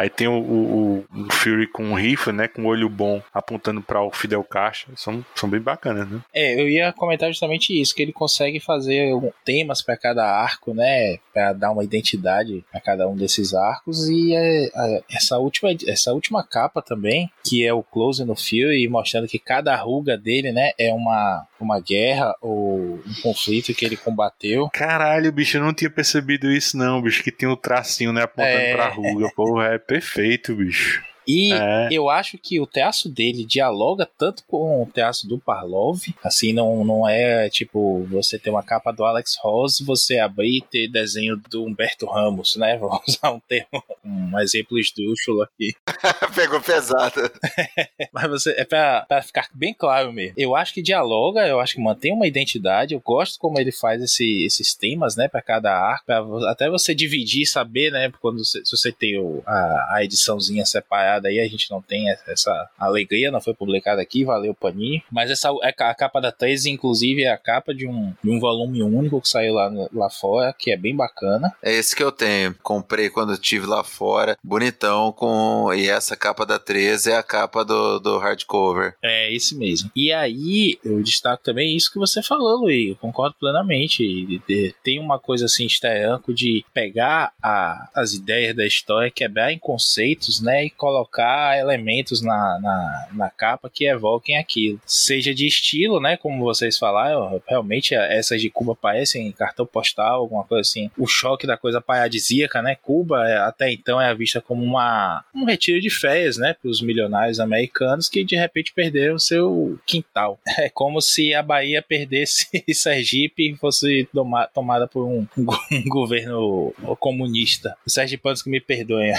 Aí 0.02 0.10
tem 0.10 0.26
o, 0.26 0.32
o, 0.32 1.04
o 1.14 1.32
Fury 1.32 1.68
com 1.68 1.84
um 1.84 1.94
rifle, 1.94 2.32
né? 2.32 2.48
Com 2.48 2.62
um 2.62 2.66
olho 2.66 2.88
bom, 2.88 3.22
apontando 3.32 3.80
para 3.80 4.02
o 4.02 4.10
Fidel 4.10 4.42
Castro. 4.42 4.92
São, 4.96 5.24
são 5.32 5.48
bem 5.48 5.60
bacanas, 5.60 6.10
né? 6.10 6.20
É, 6.34 6.60
eu 6.60 6.68
ia 6.68 6.92
comentar 6.92 7.30
justamente 7.30 7.80
isso, 7.80 7.94
que 7.94 8.02
ele 8.02 8.12
consegue 8.12 8.58
fazer 8.58 9.12
temas 9.44 9.80
para 9.80 9.96
cada 9.96 10.24
arco, 10.24 10.74
né? 10.74 11.18
Para 11.32 11.52
dar 11.52 11.70
uma 11.70 11.84
identidade 11.84 12.64
a 12.74 12.80
cada 12.80 13.08
um 13.08 13.14
desses 13.14 13.54
arcos. 13.54 14.08
E 14.08 14.34
é, 14.34 14.64
é, 14.64 15.02
essa, 15.08 15.38
última, 15.38 15.70
essa 15.86 16.12
última 16.12 16.42
capa 16.42 16.82
também, 16.82 17.30
que 17.44 17.64
é 17.64 17.72
o 17.72 17.84
close 17.84 18.24
no 18.24 18.34
Fury, 18.34 18.88
mostrando 18.88 19.28
que 19.28 19.38
cada 19.38 19.76
ruga 19.76 20.18
dele, 20.18 20.50
né? 20.50 20.72
É 20.76 20.92
uma, 20.92 21.46
uma 21.60 21.78
guerra 21.78 22.34
ou 22.40 22.96
um 23.06 23.22
conflito 23.22 23.72
que 23.72 23.84
ele 23.84 23.96
combateu. 23.96 24.68
Caralho, 24.70 25.30
bicho, 25.30 25.58
eu 25.58 25.62
não 25.62 25.72
tinha 25.72 25.90
percebido 25.90 26.50
isso, 26.50 26.76
não, 26.76 27.00
bicho, 27.00 27.22
que 27.22 27.30
tem 27.30 27.48
o 27.48 27.52
um 27.52 27.56
tracinho, 27.56 28.12
né? 28.12 28.22
Apontando 28.22 28.56
é... 28.56 28.74
pra 28.74 28.88
ruga. 28.88 29.30
Porra, 29.36 29.66
é 29.66 29.78
perfeito, 29.92 30.54
bicho. 30.54 31.11
E 31.26 31.52
é. 31.52 31.88
eu 31.90 32.08
acho 32.10 32.38
que 32.38 32.60
o 32.60 32.66
teatro 32.66 33.08
dele 33.08 33.44
dialoga 33.44 34.08
tanto 34.18 34.42
com 34.46 34.82
o 34.82 34.86
teatro 34.86 35.28
do 35.28 35.38
Parlov, 35.38 36.00
assim, 36.22 36.52
não, 36.52 36.84
não 36.84 37.08
é 37.08 37.48
tipo 37.48 38.04
você 38.10 38.38
ter 38.38 38.50
uma 38.50 38.62
capa 38.62 38.92
do 38.92 39.04
Alex 39.04 39.36
Ross, 39.40 39.80
você 39.80 40.18
abrir 40.18 40.58
e 40.58 40.62
ter 40.62 40.88
desenho 40.88 41.40
do 41.50 41.64
Humberto 41.64 42.06
Ramos, 42.06 42.56
né? 42.56 42.76
Vou 42.82 43.00
usar 43.06 43.30
um 43.30 43.40
termo, 43.40 43.82
um 44.04 44.38
exemplo 44.40 44.78
esdrúxulo 44.78 45.42
aqui. 45.42 45.74
Pegou 46.34 46.60
pesado. 46.60 47.20
Mas 48.12 48.28
você, 48.28 48.50
é 48.52 48.64
pra, 48.64 49.02
pra 49.02 49.22
ficar 49.22 49.48
bem 49.54 49.74
claro 49.74 50.12
mesmo. 50.12 50.34
Eu 50.36 50.56
acho 50.56 50.74
que 50.74 50.82
dialoga, 50.82 51.46
eu 51.46 51.60
acho 51.60 51.74
que 51.74 51.80
mantém 51.80 52.12
uma 52.12 52.26
identidade, 52.26 52.94
eu 52.94 53.00
gosto 53.00 53.38
como 53.38 53.58
ele 53.58 53.72
faz 53.72 54.02
esse, 54.02 54.44
esses 54.44 54.74
temas, 54.74 55.16
né, 55.16 55.28
pra 55.28 55.42
cada 55.42 55.72
arco, 55.72 56.06
pra 56.06 56.22
até 56.50 56.68
você 56.68 56.94
dividir 56.94 57.42
e 57.42 57.46
saber, 57.46 57.90
né, 57.90 58.12
quando 58.20 58.44
você, 58.44 58.64
se 58.64 58.76
você 58.76 58.92
tem 58.92 59.18
o, 59.18 59.42
a, 59.46 59.96
a 59.96 60.04
ediçãozinha 60.04 60.64
separada 60.64 61.11
publicada 61.12 61.28
aí, 61.28 61.40
a 61.40 61.48
gente 61.48 61.70
não 61.70 61.82
tem 61.82 62.10
essa 62.10 62.70
alegria, 62.78 63.30
não 63.30 63.40
foi 63.40 63.54
publicada 63.54 64.00
aqui, 64.00 64.24
valeu 64.24 64.54
Panini. 64.54 65.02
Mas 65.10 65.30
essa 65.30 65.50
é 65.62 65.68
a 65.68 65.94
capa 65.94 66.20
da 66.20 66.32
13, 66.32 66.70
inclusive, 66.70 67.24
é 67.24 67.30
a 67.30 67.36
capa 67.36 67.74
de 67.74 67.86
um, 67.86 68.12
de 68.22 68.30
um 68.30 68.38
volume 68.38 68.82
único 68.82 69.20
que 69.20 69.28
saiu 69.28 69.54
lá, 69.54 69.70
lá 69.92 70.10
fora, 70.10 70.54
que 70.56 70.70
é 70.70 70.76
bem 70.76 70.94
bacana. 70.94 71.52
É 71.62 71.72
esse 71.72 71.94
que 71.94 72.02
eu 72.02 72.12
tenho. 72.12 72.54
Comprei 72.62 73.10
quando 73.10 73.32
estive 73.32 73.66
lá 73.66 73.82
fora, 73.84 74.36
bonitão, 74.42 75.12
com. 75.12 75.72
E 75.74 75.88
essa 75.88 76.16
capa 76.16 76.46
da 76.46 76.58
13 76.58 77.10
é 77.10 77.16
a 77.16 77.22
capa 77.22 77.64
do, 77.64 77.98
do 77.98 78.18
hardcover. 78.18 78.96
É, 79.02 79.32
esse 79.32 79.56
mesmo. 79.56 79.90
E 79.94 80.12
aí, 80.12 80.78
eu 80.84 81.02
destaco 81.02 81.42
também 81.42 81.76
isso 81.76 81.92
que 81.92 81.98
você 81.98 82.22
falou, 82.22 82.62
Luiz. 82.62 82.90
Eu 82.90 82.96
concordo 82.96 83.36
plenamente. 83.38 84.40
Tem 84.82 84.98
uma 84.98 85.18
coisa 85.18 85.46
assim, 85.46 85.66
esteranco 85.66 86.32
de 86.32 86.64
pegar 86.72 87.32
a, 87.42 87.88
as 87.94 88.12
ideias 88.12 88.54
da 88.54 88.66
história, 88.66 89.10
quebrar 89.10 89.52
em 89.52 89.58
conceitos, 89.58 90.40
né? 90.40 90.66
E 90.66 90.70
colocar 90.70 91.01
colocar 91.02 91.58
elementos 91.58 92.22
na, 92.22 92.58
na, 92.60 93.08
na, 93.12 93.30
capa 93.30 93.68
que 93.68 93.84
evoquem 93.84 94.38
aquilo. 94.38 94.80
Seja 94.86 95.34
de 95.34 95.46
estilo, 95.46 96.00
né? 96.00 96.16
Como 96.16 96.44
vocês 96.44 96.78
falaram, 96.78 97.42
realmente 97.46 97.94
essas 97.94 98.40
de 98.40 98.50
Cuba 98.50 98.74
parecem 98.74 99.32
cartão 99.32 99.66
postal, 99.66 100.20
alguma 100.20 100.44
coisa 100.44 100.60
assim. 100.62 100.90
O 100.96 101.06
choque 101.06 101.46
da 101.46 101.56
coisa 101.56 101.80
paradisíaca, 101.80 102.62
né? 102.62 102.76
Cuba 102.76 103.28
é, 103.28 103.38
até 103.38 103.72
então 103.72 104.00
é 104.00 104.14
vista 104.14 104.40
como 104.40 104.62
uma, 104.62 105.24
um 105.34 105.44
retiro 105.44 105.80
de 105.80 105.90
férias, 105.90 106.36
né? 106.36 106.54
Para 106.54 106.70
os 106.70 106.80
milionários 106.80 107.40
americanos 107.40 108.08
que 108.08 108.24
de 108.24 108.36
repente 108.36 108.72
perderam 108.72 109.18
seu 109.18 109.78
quintal. 109.86 110.38
É 110.62 110.68
como 110.68 111.00
se 111.00 111.34
a 111.34 111.42
Bahia 111.42 111.82
perdesse 111.82 112.46
Sergipe 112.72 113.50
e 113.50 113.56
fosse 113.56 114.08
toma, 114.12 114.46
tomada 114.46 114.86
por 114.86 115.04
um, 115.04 115.26
um 115.36 115.44
governo 115.88 116.72
comunista. 117.00 117.74
Os 117.84 117.94
sergipanos 117.94 118.42
que 118.42 118.50
me 118.50 118.60
perdoem. 118.60 119.12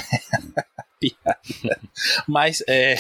Piada. 1.04 1.80
Mas, 2.28 2.64
é, 2.68 2.96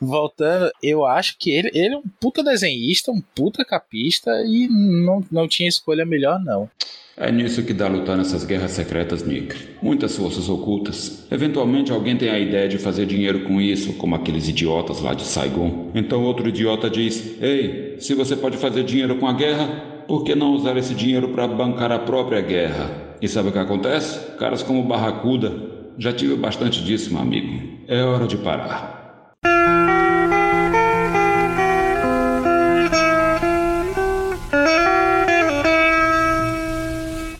voltando, 0.00 0.70
eu 0.82 1.06
acho 1.06 1.36
que 1.38 1.50
ele, 1.50 1.70
ele 1.74 1.94
é 1.94 1.98
um 1.98 2.04
puta 2.20 2.42
desenhista, 2.42 3.10
um 3.10 3.22
puta 3.34 3.64
capista 3.64 4.30
e 4.44 4.68
não, 4.68 5.24
não 5.30 5.48
tinha 5.48 5.68
escolha 5.68 6.04
melhor, 6.04 6.42
não. 6.44 6.68
É 7.14 7.30
nisso 7.30 7.62
que 7.62 7.74
dá 7.74 7.88
lutar 7.88 8.16
nessas 8.16 8.42
guerras 8.42 8.70
secretas, 8.70 9.22
Nick. 9.22 9.54
Muitas 9.82 10.16
forças 10.16 10.48
ocultas. 10.48 11.26
Eventualmente 11.30 11.92
alguém 11.92 12.16
tem 12.16 12.30
a 12.30 12.38
ideia 12.38 12.66
de 12.66 12.78
fazer 12.78 13.04
dinheiro 13.04 13.44
com 13.44 13.60
isso, 13.60 13.92
como 13.94 14.14
aqueles 14.14 14.48
idiotas 14.48 15.00
lá 15.00 15.12
de 15.12 15.22
Saigon. 15.22 15.90
Então 15.94 16.24
outro 16.24 16.48
idiota 16.48 16.88
diz: 16.88 17.38
Ei, 17.40 17.96
se 18.00 18.14
você 18.14 18.34
pode 18.34 18.56
fazer 18.56 18.82
dinheiro 18.82 19.16
com 19.16 19.26
a 19.26 19.34
guerra, 19.34 19.66
por 20.08 20.24
que 20.24 20.34
não 20.34 20.52
usar 20.52 20.76
esse 20.78 20.94
dinheiro 20.94 21.28
para 21.28 21.46
bancar 21.46 21.92
a 21.92 21.98
própria 21.98 22.40
guerra? 22.40 22.90
E 23.20 23.28
sabe 23.28 23.50
o 23.50 23.52
que 23.52 23.58
acontece? 23.58 24.36
Caras 24.36 24.62
como 24.62 24.82
Barracuda 24.82 25.71
já 25.98 26.12
tive 26.12 26.36
bastante 26.36 26.82
disso, 26.82 27.12
meu 27.12 27.22
amigo. 27.22 27.78
É 27.88 28.02
hora 28.02 28.26
de 28.26 28.36
parar. 28.36 29.32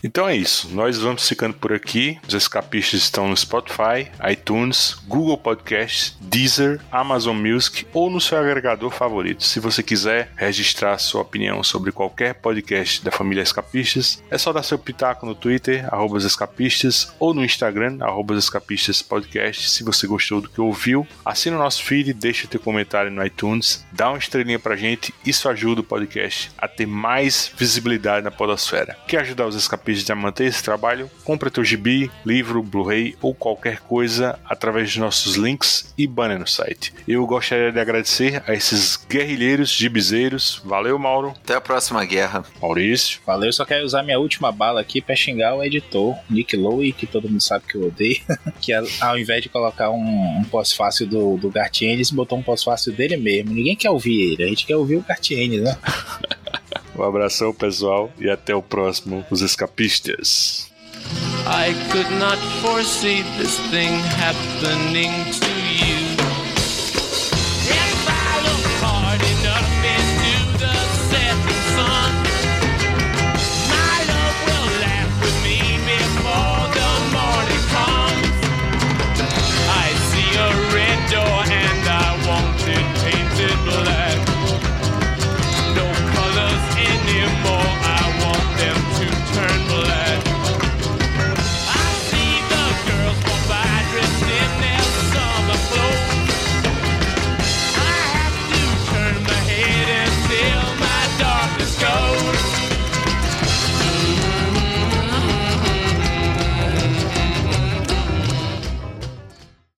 Então 0.03 0.27
é 0.27 0.35
isso. 0.35 0.67
Nós 0.73 0.97
vamos 0.97 1.27
ficando 1.27 1.53
por 1.53 1.71
aqui. 1.71 2.19
Os 2.27 2.33
escapistas 2.33 2.99
estão 3.01 3.29
no 3.29 3.37
Spotify, 3.37 4.11
iTunes, 4.29 4.97
Google 5.07 5.37
Podcasts, 5.37 6.17
Deezer, 6.19 6.81
Amazon 6.91 7.37
Music 7.37 7.87
ou 7.93 8.09
no 8.09 8.19
seu 8.19 8.37
agregador 8.37 8.91
favorito. 8.91 9.45
Se 9.45 9.61
você 9.61 9.81
quiser 9.81 10.29
registrar 10.35 10.97
sua 10.97 11.21
opinião 11.21 11.63
sobre 11.63 11.93
qualquer 11.93 12.33
podcast 12.33 13.01
da 13.01 13.11
família 13.11 13.41
Escapistas, 13.41 14.21
é 14.29 14.37
só 14.37 14.51
dar 14.51 14.63
seu 14.63 14.77
pitaco 14.77 15.25
no 15.25 15.33
Twitter, 15.33 15.87
escapistas, 16.25 17.13
ou 17.17 17.33
no 17.33 17.45
Instagram, 17.45 17.99
escapistaspodcast. 18.37 19.69
Se 19.69 19.83
você 19.83 20.05
gostou 20.05 20.41
do 20.41 20.49
que 20.49 20.59
ouviu, 20.59 21.07
assina 21.23 21.55
o 21.55 21.59
nosso 21.59 21.81
feed, 21.83 22.11
deixa 22.13 22.47
teu 22.47 22.59
comentário 22.59 23.09
no 23.09 23.25
iTunes, 23.25 23.85
dá 23.91 24.09
uma 24.09 24.17
estrelinha 24.17 24.59
pra 24.59 24.75
gente. 24.75 25.13
Isso 25.25 25.47
ajuda 25.47 25.79
o 25.79 25.83
podcast 25.83 26.51
a 26.57 26.67
ter 26.67 26.85
mais 26.85 27.53
visibilidade 27.55 28.25
na 28.25 28.31
podosfera. 28.31 28.97
Quer 29.07 29.21
ajudar 29.21 29.47
os 29.47 29.55
escapistas 29.55 29.92
de 29.99 30.13
manter 30.13 30.45
esse 30.45 30.63
trabalho, 30.63 31.09
compre 31.23 31.49
teu 31.49 31.63
gibi, 31.63 32.09
livro, 32.25 32.63
Blu-ray 32.63 33.15
ou 33.21 33.33
qualquer 33.33 33.79
coisa 33.81 34.39
através 34.45 34.91
de 34.91 34.99
nossos 34.99 35.35
links 35.35 35.93
e 35.97 36.07
banner 36.07 36.39
no 36.39 36.47
site. 36.47 36.93
Eu 37.07 37.25
gostaria 37.25 37.71
de 37.71 37.79
agradecer 37.79 38.41
a 38.47 38.53
esses 38.53 38.95
guerrilheiros 39.09 39.69
gibizeiros. 39.69 40.61
Valeu, 40.63 40.97
Mauro. 40.97 41.33
Até 41.43 41.55
a 41.55 41.61
próxima 41.61 42.05
guerra. 42.05 42.43
Maurício. 42.61 43.19
Valeu, 43.25 43.51
só 43.51 43.65
quero 43.65 43.85
usar 43.85 44.03
minha 44.03 44.19
última 44.19 44.51
bala 44.51 44.81
aqui 44.81 45.01
para 45.01 45.15
xingar 45.15 45.55
o 45.55 45.63
editor, 45.63 46.15
Nick 46.29 46.55
Lowe, 46.55 46.93
que 46.93 47.05
todo 47.05 47.29
mundo 47.29 47.41
sabe 47.41 47.65
que 47.67 47.75
eu 47.75 47.87
odeio, 47.87 48.21
que 48.61 48.71
ao 48.73 49.17
invés 49.17 49.43
de 49.43 49.49
colocar 49.49 49.89
um, 49.91 50.39
um 50.39 50.43
pós-fácil 50.45 51.07
do, 51.07 51.37
do 51.37 51.49
Gartienes, 51.49 52.11
botou 52.11 52.37
um 52.37 52.43
pós-fácil 52.43 52.93
dele 52.93 53.17
mesmo. 53.17 53.51
Ninguém 53.51 53.75
quer 53.75 53.89
ouvir 53.89 54.33
ele, 54.33 54.43
a 54.43 54.47
gente 54.47 54.65
quer 54.65 54.75
ouvir 54.75 54.97
o 54.97 55.01
Gartienes, 55.01 55.61
né? 55.61 55.77
Um 56.95 57.03
abração, 57.03 57.53
pessoal, 57.53 58.11
e 58.19 58.29
até 58.29 58.55
o 58.55 58.61
próximo 58.61 59.25
Os 59.31 59.41
Escapistas. 59.41 60.71
I 61.45 61.73
could 61.91 62.09
not 62.19 62.37
foresee 62.61 63.23
this 63.37 63.57
thing 63.71 63.99
happening 64.17 65.11
to. 65.39 65.62